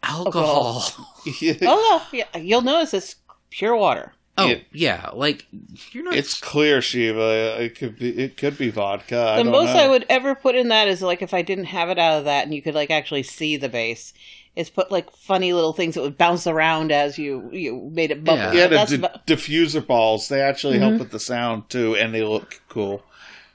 alcohol. 0.03 0.84
Oh 1.61 2.01
no, 2.14 2.18
yeah, 2.18 2.38
you'll 2.39 2.61
notice 2.61 2.93
it's 2.93 3.15
pure 3.49 3.76
water. 3.76 4.14
Oh 4.38 4.49
It- 4.49 4.65
yeah, 4.72 5.09
like 5.14 5.45
you're 5.91 6.03
not. 6.03 6.15
it's 6.15 6.39
clear, 6.39 6.81
Shiva. 6.81 7.57
It 7.61 7.76
could 7.77 7.97
be. 7.97 8.09
It 8.18 8.38
could 8.38 8.57
be 8.57 8.69
vodka. 8.69 9.19
I 9.19 9.38
the 9.38 9.43
don't 9.43 9.51
most 9.51 9.73
know. 9.73 9.80
I 9.84 9.88
would 9.88 10.05
ever 10.09 10.35
put 10.35 10.55
in 10.55 10.68
that 10.69 10.88
is 10.88 11.01
like 11.01 11.22
if 11.22 11.34
I 11.34 11.41
didn't 11.41 11.65
have 11.65 11.89
it 11.89 11.97
out 11.99 12.19
of 12.19 12.26
that 12.26 12.45
and 12.45 12.53
you 12.53 12.61
could 12.61 12.76
like 12.76 12.91
actually 12.91 13.23
see 13.23 13.57
the 13.57 13.69
base, 13.69 14.14
is 14.55 14.69
put 14.69 14.91
like 14.91 15.09
funny 15.11 15.53
little 15.53 15.73
things 15.73 15.95
that 15.95 16.01
would 16.01 16.18
bounce 16.18 16.45
around 16.47 16.91
as 16.91 17.18
you 17.18 17.49
you 17.51 17.89
made 17.93 18.11
it 18.11 18.23
bubble. 18.23 18.38
Yeah. 18.39 18.53
Yeah, 18.53 18.68
the 18.68 18.76
That's 18.76 18.91
di- 18.91 18.97
about- 18.97 19.26
diffuser 19.27 19.85
balls. 19.85 20.27
They 20.30 20.41
actually 20.41 20.77
Mhm. 20.77 20.81
help 20.81 20.99
with 20.99 21.11
the 21.11 21.19
sound 21.19 21.69
too, 21.69 21.95
and 21.95 22.14
they 22.14 22.23
look 22.23 22.61
cool. 22.69 23.03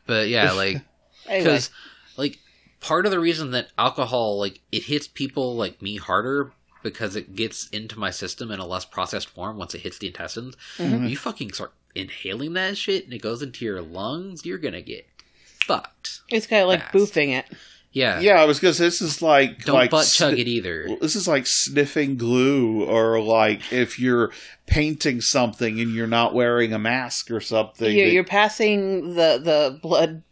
but 0.06 0.28
yeah, 0.28 0.50
like 0.52 0.80
anyway. 1.28 1.44
because 1.44 1.70
like 2.16 2.38
part 2.80 3.06
of 3.06 3.12
the 3.12 3.20
reason 3.20 3.52
that 3.52 3.68
alcohol 3.78 4.38
like 4.40 4.58
it 4.72 4.82
hits 4.84 5.06
people 5.06 5.54
like 5.54 5.80
me 5.80 5.96
harder 5.96 6.52
because 6.82 7.16
it 7.16 7.34
gets 7.36 7.68
into 7.68 7.98
my 7.98 8.10
system 8.10 8.50
in 8.50 8.58
a 8.60 8.66
less 8.66 8.84
processed 8.84 9.28
form 9.28 9.56
once 9.58 9.74
it 9.74 9.80
hits 9.82 9.98
the 9.98 10.06
intestines. 10.08 10.56
Mhm. 10.78 11.08
You 11.08 11.16
fucking 11.16 11.52
start 11.52 11.72
inhaling 11.94 12.54
that 12.54 12.76
shit 12.78 13.04
and 13.04 13.12
it 13.12 13.20
goes 13.22 13.42
into 13.42 13.64
your 13.64 13.82
lungs, 13.82 14.44
you're 14.46 14.58
gonna 14.58 14.82
get 14.82 15.06
fucked. 15.44 16.20
It's 16.28 16.46
kind 16.46 16.62
of 16.62 16.68
like 16.68 16.80
fast. 16.82 16.94
boofing 16.94 17.38
it. 17.38 17.46
Yeah. 17.94 18.20
Yeah, 18.20 18.40
I 18.40 18.46
was 18.46 18.58
gonna 18.58 18.72
say 18.72 18.84
this 18.84 19.02
is 19.02 19.20
like 19.20 19.64
Don't 19.66 19.74
like 19.74 19.90
butt 19.90 20.06
chug 20.10 20.34
sni- 20.34 20.38
it 20.38 20.48
either. 20.48 20.88
This 21.00 21.14
is 21.14 21.28
like 21.28 21.46
sniffing 21.46 22.16
glue, 22.16 22.84
or 22.84 23.20
like 23.20 23.70
if 23.70 23.98
you're 23.98 24.32
painting 24.66 25.20
something 25.20 25.78
and 25.78 25.94
you're 25.94 26.06
not 26.06 26.32
wearing 26.34 26.72
a 26.72 26.78
mask 26.78 27.30
or 27.30 27.40
something. 27.40 27.94
You're, 27.94 28.06
that- 28.06 28.12
you're 28.14 28.24
passing 28.24 29.14
the 29.14 29.38
the 29.42 29.78
blood 29.82 30.22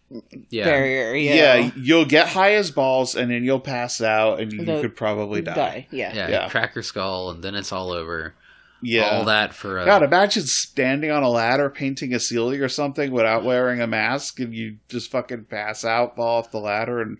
Yeah. 0.49 0.65
barrier. 0.65 1.15
You 1.15 1.31
yeah, 1.31 1.71
you'll 1.77 2.05
get 2.05 2.29
high 2.29 2.55
as 2.55 2.71
balls, 2.71 3.15
and 3.15 3.31
then 3.31 3.45
you'll 3.45 3.61
pass 3.61 4.01
out, 4.01 4.41
and 4.41 4.53
you 4.53 4.65
The- 4.65 4.81
could 4.81 4.97
probably 4.97 5.41
die. 5.43 5.87
Yeah. 5.91 6.13
Yeah, 6.15 6.29
Yeah. 6.29 6.49
crack 6.49 6.75
your 6.75 6.83
skull 6.83 7.31
and 7.31 7.43
then 7.45 7.55
it's 7.55 7.73
all 7.73 7.93
over. 7.93 8.35
Yeah. 8.83 9.19
All 9.19 9.25
that 9.27 9.53
for 9.55 9.79
a 9.79 9.85
God, 9.85 10.03
imagine 10.03 10.45
standing 10.45 11.11
on 11.11 11.23
a 11.23 11.29
ladder 11.29 11.69
painting 11.69 12.15
a 12.15 12.19
ceiling 12.19 12.61
or 12.63 12.69
something 12.69 13.11
without 13.13 13.45
wearing 13.45 13.81
a 13.81 13.87
mask, 13.87 14.41
and 14.41 14.55
you 14.55 14.77
just 14.89 15.11
fucking 15.11 15.45
pass 15.45 15.85
out, 15.85 16.17
fall 16.17 16.39
off 16.39 16.51
the 16.51 16.59
ladder, 16.61 17.01
and 17.03 17.19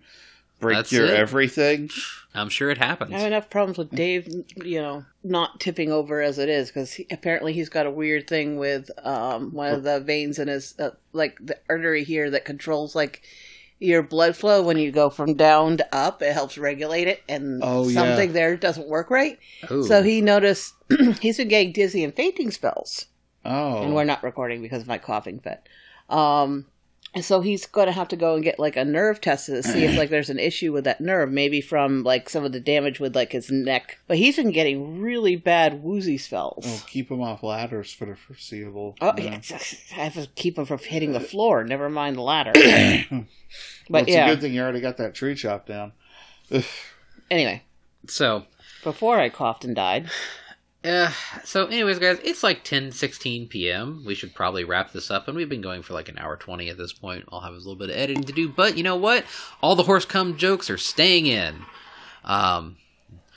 break 0.61 0.77
That's 0.77 0.91
your 0.91 1.05
it. 1.07 1.11
everything. 1.15 1.89
I'm 2.33 2.47
sure 2.47 2.69
it 2.69 2.77
happens. 2.77 3.13
I 3.13 3.17
have 3.17 3.27
enough 3.27 3.49
problems 3.49 3.77
with 3.77 3.91
Dave, 3.91 4.25
you 4.63 4.81
know, 4.81 5.03
not 5.23 5.59
tipping 5.59 5.91
over 5.91 6.21
as 6.21 6.39
it 6.39 6.47
is 6.47 6.69
because 6.69 6.93
he, 6.93 7.05
apparently 7.11 7.51
he's 7.51 7.67
got 7.67 7.85
a 7.85 7.91
weird 7.91 8.27
thing 8.27 8.57
with 8.57 8.89
um, 9.03 9.51
one 9.53 9.73
of 9.73 9.83
the 9.83 9.99
veins 9.99 10.39
in 10.39 10.47
his, 10.47 10.73
uh, 10.79 10.91
like 11.11 11.37
the 11.45 11.57
artery 11.69 12.05
here 12.05 12.29
that 12.29 12.45
controls 12.45 12.95
like 12.95 13.21
your 13.79 14.01
blood 14.03 14.37
flow 14.37 14.61
when 14.61 14.77
you 14.77 14.91
go 14.91 15.09
from 15.09 15.33
down 15.33 15.75
to 15.75 15.95
up. 15.95 16.21
It 16.21 16.31
helps 16.33 16.57
regulate 16.57 17.07
it, 17.09 17.21
and 17.27 17.59
Oh, 17.63 17.89
yeah. 17.89 17.95
something 17.95 18.31
there 18.31 18.55
doesn't 18.55 18.87
work 18.87 19.09
right. 19.09 19.37
Ooh. 19.69 19.83
So 19.83 20.01
he 20.03 20.21
noticed 20.21 20.73
he's 21.19 21.37
been 21.37 21.47
getting 21.49 21.73
dizzy 21.73 22.03
and 22.03 22.13
fainting 22.13 22.51
spells. 22.51 23.07
Oh, 23.43 23.81
and 23.81 23.93
we're 23.95 24.03
not 24.03 24.23
recording 24.23 24.61
because 24.61 24.83
of 24.83 24.87
my 24.87 24.99
coughing 24.99 25.39
fit. 25.39 25.67
Um, 26.09 26.67
and 27.13 27.25
so 27.25 27.41
he's 27.41 27.65
going 27.65 27.87
to 27.87 27.91
have 27.91 28.07
to 28.09 28.15
go 28.15 28.35
and 28.35 28.43
get 28.43 28.57
like 28.57 28.77
a 28.77 28.85
nerve 28.85 29.19
test 29.19 29.47
to 29.47 29.61
see 29.61 29.83
if 29.83 29.97
like 29.97 30.09
there's 30.09 30.29
an 30.29 30.39
issue 30.39 30.71
with 30.71 30.85
that 30.85 31.01
nerve, 31.01 31.31
maybe 31.31 31.59
from 31.59 32.03
like 32.03 32.29
some 32.29 32.45
of 32.45 32.53
the 32.53 32.59
damage 32.59 32.99
with 32.99 33.15
like 33.15 33.33
his 33.33 33.51
neck. 33.51 33.99
But 34.07 34.17
he's 34.17 34.37
been 34.37 34.51
getting 34.51 35.01
really 35.01 35.35
bad 35.35 35.83
woozy 35.83 36.17
spells. 36.17 36.65
Well, 36.65 36.83
keep 36.87 37.11
him 37.11 37.21
off 37.21 37.43
ladders 37.43 37.91
for 37.93 38.05
the 38.05 38.15
foreseeable. 38.15 38.95
Oh, 39.01 39.13
you 39.17 39.29
know. 39.29 39.39
yeah, 39.43 39.59
I 39.91 40.03
have 40.05 40.13
to 40.13 40.27
keep 40.35 40.57
him 40.57 40.65
from 40.65 40.79
hitting 40.79 41.11
the 41.11 41.19
floor. 41.19 41.63
Never 41.63 41.89
mind 41.89 42.15
the 42.15 42.21
ladder. 42.21 42.53
Well, 43.89 44.03
it's 44.03 44.11
yeah. 44.11 44.27
a 44.27 44.29
good 44.29 44.41
thing 44.41 44.53
you 44.53 44.61
already 44.61 44.79
got 44.79 44.95
that 44.97 45.13
tree 45.13 45.35
chopped 45.35 45.67
down. 45.67 45.91
Anyway, 47.29 47.63
so 48.07 48.45
before 48.83 49.19
I 49.19 49.27
coughed 49.27 49.65
and 49.65 49.75
died, 49.75 50.09
Uh, 50.83 51.11
so 51.43 51.67
anyways 51.67 51.99
guys 51.99 52.19
it's 52.23 52.41
like 52.41 52.63
10 52.63 52.91
16 52.91 53.47
p.m 53.49 54.03
we 54.03 54.15
should 54.15 54.33
probably 54.33 54.63
wrap 54.63 54.91
this 54.91 55.11
up 55.11 55.27
and 55.27 55.37
we've 55.37 55.47
been 55.49 55.61
going 55.61 55.83
for 55.83 55.93
like 55.93 56.09
an 56.09 56.17
hour 56.17 56.35
20 56.35 56.69
at 56.69 56.77
this 56.77 56.91
point. 56.91 57.23
I'll 57.31 57.41
have 57.41 57.53
a 57.53 57.57
little 57.57 57.75
bit 57.75 57.91
of 57.91 57.95
editing 57.95 58.23
to 58.23 58.33
do 58.33 58.49
but 58.49 58.77
you 58.77 58.83
know 58.83 58.95
what? 58.95 59.23
All 59.61 59.75
the 59.75 59.83
horse 59.83 60.05
cum 60.05 60.37
jokes 60.37 60.71
are 60.71 60.77
staying 60.79 61.27
in. 61.27 61.61
Um 62.23 62.77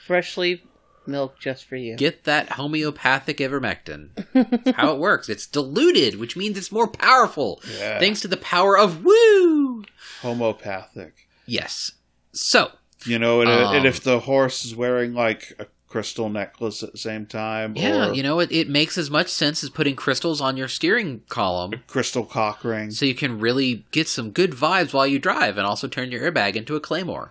freshly 0.07 0.62
milk 1.07 1.39
just 1.39 1.66
for 1.66 1.77
you. 1.77 1.97
get 1.97 2.25
that 2.25 2.49
homeopathic 2.53 3.37
ivermectin. 3.37 4.09
That's 4.65 4.77
how 4.79 4.95
it 4.95 4.99
works. 4.99 5.29
It's 5.29 5.47
diluted 5.47 6.19
which 6.19 6.37
means 6.39 6.57
it's 6.57 6.73
more 6.73 6.89
powerful 6.89 7.61
Yeah. 7.79 7.99
thanks 7.99 8.23
to 8.23 8.29
the 8.29 8.39
power 8.39 8.79
of 8.79 9.05
woo! 9.05 9.85
Homopathic. 10.23 11.29
yes. 11.45 11.93
So 12.33 12.71
You 13.05 13.19
know, 13.19 13.43
and, 13.43 13.51
Um, 13.51 13.75
and 13.77 13.85
if 13.87 14.03
the 14.03 14.21
horse 14.21 14.65
is 14.65 14.75
wearing 14.75 15.12
like 15.12 15.53
a 15.59 15.66
crystal 15.95 16.29
necklace 16.29 16.83
at 16.83 16.91
the 16.91 16.99
same 16.99 17.25
time, 17.25 17.77
yeah 17.77 18.09
or 18.09 18.12
you 18.15 18.21
know 18.21 18.41
it, 18.41 18.51
it 18.51 18.69
makes 18.69 18.99
as 18.99 19.12
much 19.12 19.29
sense 19.29 19.62
as 19.62 19.71
putting 19.71 19.95
crystals 19.95 20.41
on 20.41 20.57
your 20.57 20.66
steering 20.66 21.23
column 21.29 21.71
crystal 21.87 22.25
cock 22.25 22.65
ring. 22.65 22.91
so 22.91 23.05
you 23.05 23.15
can 23.15 23.39
really 23.39 23.85
get 23.93 24.09
some 24.09 24.33
good 24.33 24.51
vibes 24.51 24.93
while 24.93 25.07
you 25.07 25.21
drive 25.21 25.57
and 25.57 25.65
also 25.65 25.87
turn 25.87 26.11
your 26.11 26.21
airbag 26.29 26.57
into 26.57 26.75
a 26.75 26.81
claymore 26.81 27.31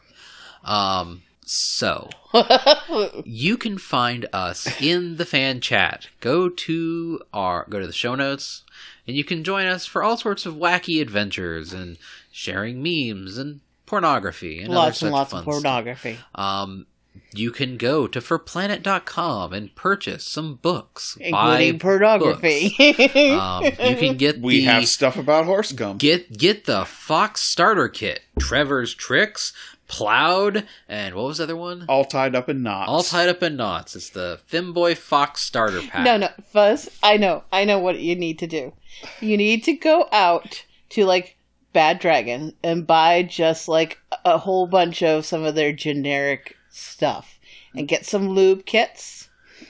um 0.63 1.21
so 1.45 2.07
you 3.25 3.57
can 3.57 3.77
find 3.77 4.25
us 4.31 4.81
in 4.81 5.17
the 5.17 5.25
fan 5.25 5.59
chat 5.59 6.07
go 6.21 6.47
to 6.47 7.19
our 7.33 7.65
go 7.69 7.81
to 7.81 7.85
the 7.87 7.91
show 7.91 8.15
notes 8.15 8.63
and 9.05 9.17
you 9.17 9.25
can 9.25 9.43
join 9.43 9.65
us 9.65 9.85
for 9.85 10.01
all 10.01 10.15
sorts 10.15 10.45
of 10.45 10.53
wacky 10.55 11.01
adventures 11.01 11.73
and 11.73 11.97
sharing 12.31 12.81
memes 12.81 13.37
and 13.37 13.59
pornography 13.85 14.59
and 14.59 14.69
other 14.69 14.77
lots 14.77 14.99
such 14.99 15.07
and 15.07 15.13
lots 15.13 15.31
fun 15.31 15.39
of 15.39 15.43
stuff. 15.43 15.53
pornography. 15.53 16.17
um 16.35 16.85
you 17.33 17.51
can 17.51 17.77
go 17.77 18.07
to 18.07 18.19
furplanet.com 18.19 19.53
and 19.53 19.73
purchase 19.75 20.25
some 20.25 20.55
books 20.55 21.17
Including 21.19 21.73
buy 21.73 21.79
pornography. 21.79 22.69
books. 22.77 23.15
um, 23.15 23.63
you 23.63 23.95
can 23.97 24.17
get 24.17 24.39
We 24.39 24.59
the 24.61 24.65
have 24.65 24.87
stuff 24.87 25.17
about 25.17 25.45
horse 25.45 25.71
gum. 25.71 25.97
Get 25.97 26.37
get 26.37 26.65
the 26.65 26.85
Fox 26.85 27.41
starter 27.41 27.87
kit. 27.89 28.21
Trevor's 28.39 28.93
tricks, 28.93 29.53
plowed, 29.87 30.65
and 30.87 31.15
what 31.15 31.25
was 31.25 31.37
the 31.37 31.43
other 31.43 31.55
one? 31.55 31.85
all 31.89 32.05
tied 32.05 32.35
up 32.35 32.49
in 32.49 32.63
knots. 32.63 32.89
All 32.89 33.03
tied 33.03 33.29
up 33.29 33.43
in 33.43 33.55
knots. 33.55 33.95
It's 33.95 34.09
the 34.09 34.39
Femboy 34.51 34.97
Fox 34.97 35.41
starter 35.41 35.81
pack. 35.81 36.05
No, 36.05 36.17
no, 36.17 36.29
Fuzz. 36.51 36.89
I 37.01 37.17
know. 37.17 37.43
I 37.51 37.65
know 37.65 37.79
what 37.79 37.99
you 37.99 38.15
need 38.15 38.39
to 38.39 38.47
do. 38.47 38.73
You 39.21 39.37
need 39.37 39.63
to 39.65 39.73
go 39.73 40.07
out 40.11 40.65
to 40.89 41.05
like 41.05 41.37
Bad 41.73 41.99
Dragon 41.99 42.53
and 42.63 42.85
buy 42.85 43.23
just 43.23 43.67
like 43.67 43.99
a 44.25 44.37
whole 44.37 44.67
bunch 44.67 45.01
of 45.01 45.25
some 45.25 45.43
of 45.43 45.55
their 45.55 45.73
generic 45.73 46.55
stuff 46.75 47.39
and 47.75 47.87
get 47.87 48.05
some 48.05 48.29
lube 48.29 48.65
kits. 48.65 49.29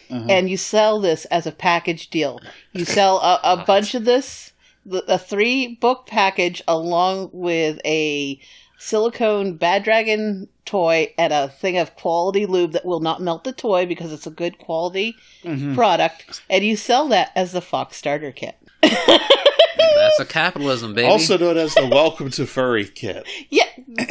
Uh-huh. 0.10 0.26
And 0.30 0.50
you 0.50 0.58
sell 0.58 1.00
this 1.00 1.26
as 1.26 1.46
a 1.46 1.52
package 1.52 2.10
deal. 2.10 2.40
You 2.72 2.86
sell 2.86 3.18
a, 3.20 3.40
a 3.44 3.64
bunch 3.66 3.94
of 3.96 4.06
this, 4.06 4.52
the- 4.86 5.04
a 5.08 5.18
three 5.18 5.76
book 5.76 6.08
package 6.08 6.62
along 6.68 7.30
with 7.34 7.80
a 7.86 8.40
silicone 8.78 9.56
Bad 9.56 9.84
Dragon 9.84 10.48
toy 10.66 11.14
and 11.18 11.32
a 11.32 11.48
thing 11.48 11.78
of 11.78 11.96
quality 11.96 12.46
lube 12.46 12.72
that 12.72 12.86
will 12.86 13.00
not 13.02 13.22
melt 13.22 13.44
the 13.44 13.54
toy 13.54 13.86
because 13.86 14.12
it's 14.12 14.28
a 14.28 14.32
good 14.32 14.58
quality 14.58 15.16
Mhm. 15.44 15.76
product, 15.76 16.42
and 16.50 16.64
you 16.64 16.76
sell 16.76 17.08
that 17.10 17.32
as 17.36 17.52
the 17.52 17.62
Fox 17.62 17.96
starter 17.98 18.32
kit. 18.32 18.56
That's 18.82 20.20
a 20.20 20.26
capitalism, 20.26 20.94
baby. 20.94 21.08
Also 21.08 21.38
known 21.38 21.58
as 21.58 21.74
the 21.76 21.88
Welcome 21.88 22.30
to 22.32 22.46
Furry 22.46 22.86
kit. 22.86 23.26
Yeah, 23.50 23.68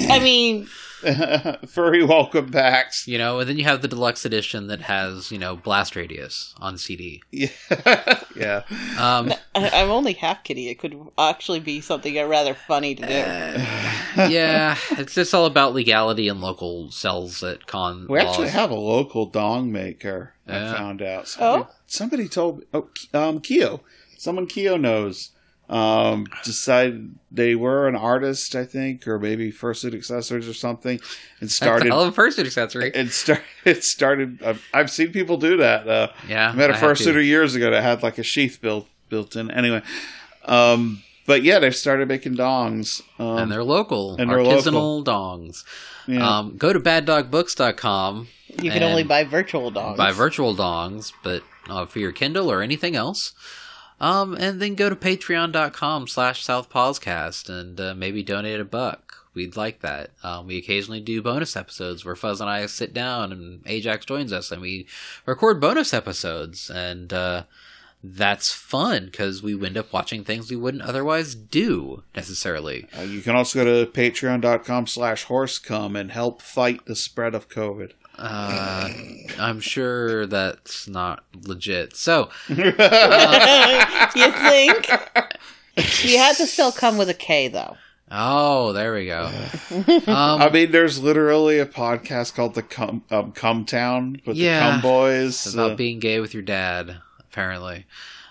I 0.08 0.18
mean, 0.20 0.68
Furry 1.68 2.04
welcome 2.04 2.50
packs. 2.50 3.06
you 3.08 3.18
know, 3.18 3.40
and 3.40 3.48
then 3.48 3.58
you 3.58 3.64
have 3.64 3.82
the 3.82 3.88
deluxe 3.88 4.24
edition 4.24 4.66
that 4.68 4.82
has, 4.82 5.30
you 5.32 5.38
know, 5.38 5.56
blast 5.56 5.96
radius 5.96 6.54
on 6.60 6.78
CD. 6.78 7.22
Yeah. 7.30 7.48
yeah. 8.36 8.62
Um, 8.98 9.32
I, 9.54 9.70
I'm 9.70 9.90
only 9.90 10.12
half 10.14 10.44
kitty. 10.44 10.68
It 10.68 10.78
could 10.78 10.96
actually 11.18 11.60
be 11.60 11.80
something 11.80 12.14
rather 12.28 12.54
funny 12.54 12.94
to 12.94 13.02
do. 13.02 13.08
yeah, 14.32 14.76
it's 14.92 15.14
just 15.14 15.34
all 15.34 15.46
about 15.46 15.74
legality 15.74 16.28
and 16.28 16.40
local 16.40 16.90
cells 16.90 17.42
at 17.42 17.66
con. 17.66 18.06
We 18.08 18.18
actually 18.18 18.48
have 18.48 18.70
a 18.70 18.74
local 18.76 19.26
dong 19.26 19.72
maker. 19.72 20.34
Yeah. 20.46 20.72
I 20.72 20.76
found 20.76 21.02
out. 21.02 21.28
Somebody, 21.28 21.64
Oh? 21.64 21.74
somebody 21.86 22.28
told 22.28 22.58
me. 22.60 22.64
Oh, 22.74 22.88
um, 23.14 23.40
Keo. 23.40 23.80
Someone 24.16 24.46
Keo 24.46 24.76
knows. 24.76 25.30
Um, 25.72 26.26
decided 26.44 27.14
they 27.30 27.54
were 27.54 27.88
an 27.88 27.96
artist, 27.96 28.54
I 28.54 28.66
think, 28.66 29.08
or 29.08 29.18
maybe 29.18 29.50
fursuit 29.50 29.94
accessories 29.94 30.46
or 30.46 30.52
something, 30.52 31.00
and 31.40 31.50
started. 31.50 31.86
Hell 31.88 32.02
of 32.02 32.08
a 32.08 32.12
first 32.12 32.38
accessory. 32.38 32.90
It 32.94 33.10
started. 33.12 33.44
It 33.64 33.82
started. 33.82 34.42
I've, 34.42 34.62
I've 34.74 34.90
seen 34.90 35.12
people 35.12 35.38
do 35.38 35.56
that. 35.56 35.88
Uh, 35.88 36.08
Yeah, 36.28 36.50
I 36.50 36.52
met 36.54 36.68
a 36.68 36.74
I 36.74 36.76
had 36.76 36.94
to. 36.96 37.02
fursuiter 37.04 37.24
years 37.24 37.54
ago 37.54 37.70
that 37.70 37.82
had 37.82 38.02
like 38.02 38.18
a 38.18 38.22
sheath 38.22 38.58
built 38.60 38.86
built 39.08 39.34
in. 39.34 39.50
Anyway, 39.50 39.80
um, 40.44 41.02
but 41.26 41.42
yeah, 41.42 41.58
they've 41.58 41.74
started 41.74 42.06
making 42.06 42.34
dongs. 42.36 43.00
Um, 43.18 43.38
and 43.38 43.50
they're 43.52 43.64
local, 43.64 44.16
and 44.16 44.28
they're 44.30 44.38
artisanal 44.38 45.02
dongs. 45.04 45.64
yeah. 46.06 46.38
Um, 46.40 46.56
go 46.58 46.72
to 46.74 46.80
baddogbooks.com 46.80 48.28
You 48.60 48.70
can 48.70 48.82
only 48.82 49.04
buy 49.04 49.24
virtual 49.24 49.70
dogs. 49.70 49.96
buy 49.96 50.12
virtual 50.12 50.54
dongs, 50.54 51.12
but 51.22 51.42
uh, 51.70 51.86
for 51.86 51.98
your 51.98 52.12
Kindle 52.12 52.50
or 52.50 52.60
anything 52.60 52.94
else. 52.94 53.32
Um, 54.02 54.34
and 54.34 54.60
then 54.60 54.74
go 54.74 54.90
to 54.90 54.96
patreon.com 54.96 56.08
slash 56.08 56.44
southpawscast 56.44 57.48
and 57.48 57.80
uh, 57.80 57.94
maybe 57.94 58.24
donate 58.24 58.58
a 58.58 58.64
buck. 58.64 59.28
We'd 59.32 59.56
like 59.56 59.80
that. 59.80 60.10
Um, 60.24 60.48
we 60.48 60.58
occasionally 60.58 61.00
do 61.00 61.22
bonus 61.22 61.56
episodes 61.56 62.04
where 62.04 62.16
Fuzz 62.16 62.40
and 62.40 62.50
I 62.50 62.66
sit 62.66 62.92
down 62.92 63.30
and 63.30 63.62
Ajax 63.64 64.04
joins 64.04 64.32
us 64.32 64.50
and 64.50 64.60
we 64.60 64.88
record 65.24 65.60
bonus 65.60 65.94
episodes. 65.94 66.68
And 66.68 67.12
uh, 67.12 67.44
that's 68.02 68.52
fun 68.52 69.06
because 69.06 69.40
we 69.40 69.54
end 69.64 69.78
up 69.78 69.92
watching 69.92 70.24
things 70.24 70.50
we 70.50 70.56
wouldn't 70.56 70.82
otherwise 70.82 71.36
do 71.36 72.02
necessarily. 72.16 72.88
Uh, 72.98 73.02
you 73.02 73.20
can 73.20 73.36
also 73.36 73.64
go 73.64 73.84
to 73.84 73.90
patreon.com 73.90 74.88
slash 74.88 75.26
horsecum 75.26 75.98
and 75.98 76.10
help 76.10 76.42
fight 76.42 76.86
the 76.86 76.96
spread 76.96 77.36
of 77.36 77.48
COVID. 77.48 77.92
Uh, 78.18 78.88
I'm 79.38 79.60
sure 79.60 80.26
that's 80.26 80.86
not 80.88 81.24
legit. 81.46 81.96
So, 81.96 82.30
you 82.48 82.56
think? 84.32 84.90
You 86.04 86.18
had 86.18 86.36
to 86.36 86.46
still 86.46 86.72
come 86.72 86.98
with 86.98 87.08
a 87.08 87.14
K 87.14 87.48
though. 87.48 87.76
oh, 88.10 88.72
there 88.74 88.92
we 88.94 89.06
go. 89.06 89.30
I 90.06 90.38
Um, 90.46 90.52
mean, 90.52 90.70
there's 90.70 91.00
literally 91.02 91.58
a 91.58 91.66
podcast 91.66 92.34
called 92.34 92.54
the 92.54 92.62
Cum, 92.62 93.02
um, 93.10 93.32
Cum 93.32 93.64
Town 93.64 94.20
with 94.26 94.36
Yeah. 94.36 94.58
the 94.66 94.70
Cum 94.72 94.80
Boys. 94.82 95.52
about 95.54 95.72
uh, 95.72 95.74
being 95.76 95.98
gay 95.98 96.20
with 96.20 96.34
your 96.34 96.42
dad, 96.42 96.96
apparently. 97.20 97.86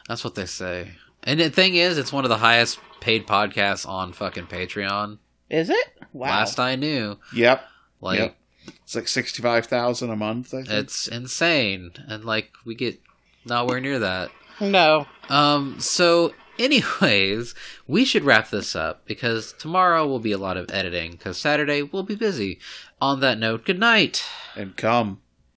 That's 0.08 0.24
what 0.24 0.36
they 0.36 0.46
say. 0.46 0.92
And 1.24 1.40
the 1.40 1.50
thing 1.50 1.76
is, 1.76 1.98
it's 1.98 2.14
one 2.14 2.26
of 2.26 2.30
the 2.30 2.38
highest 2.38 2.80
paid 3.00 3.26
podcasts 3.26 3.88
on 3.88 4.14
fucking 4.14 4.46
Patreon. 4.48 5.18
Is 5.50 5.70
it? 5.70 5.88
Wow. 6.14 6.30
Last 6.30 6.60
I 6.60 6.76
knew, 6.76 7.18
Yep. 7.34 7.64
like 8.02 8.20
Yep. 8.20 8.36
It's 8.84 8.96
like 8.96 9.08
sixty 9.08 9.42
five 9.42 9.66
thousand 9.68 10.10
a 10.10 10.16
month. 10.16 10.54
I 10.54 10.64
think. 10.64 10.70
it's 10.70 11.08
insane, 11.08 11.92
and 12.08 12.26
like 12.26 12.52
we 12.66 12.76
get 12.76 13.00
nowhere 13.46 13.80
near 13.80 14.00
that. 14.00 14.30
no. 14.60 15.08
Um, 15.30 15.80
so 15.80 16.34
anyways, 16.60 17.56
we 17.88 18.06
should 18.06 18.24
wrap 18.24 18.50
this 18.50 18.76
up 18.76 19.06
because 19.06 19.54
tomorrow 19.54 20.06
will 20.06 20.20
be 20.20 20.32
a 20.32 20.38
lot 20.38 20.58
of 20.58 20.70
editing 20.72 21.12
because 21.12 21.38
Saturday 21.38 21.82
we'll 21.82 22.04
be 22.04 22.16
busy. 22.16 22.60
On 23.02 23.20
that 23.22 23.40
note, 23.40 23.66
good 23.66 23.80
night. 23.80 24.24
and 24.56 24.76
come. 24.78 25.22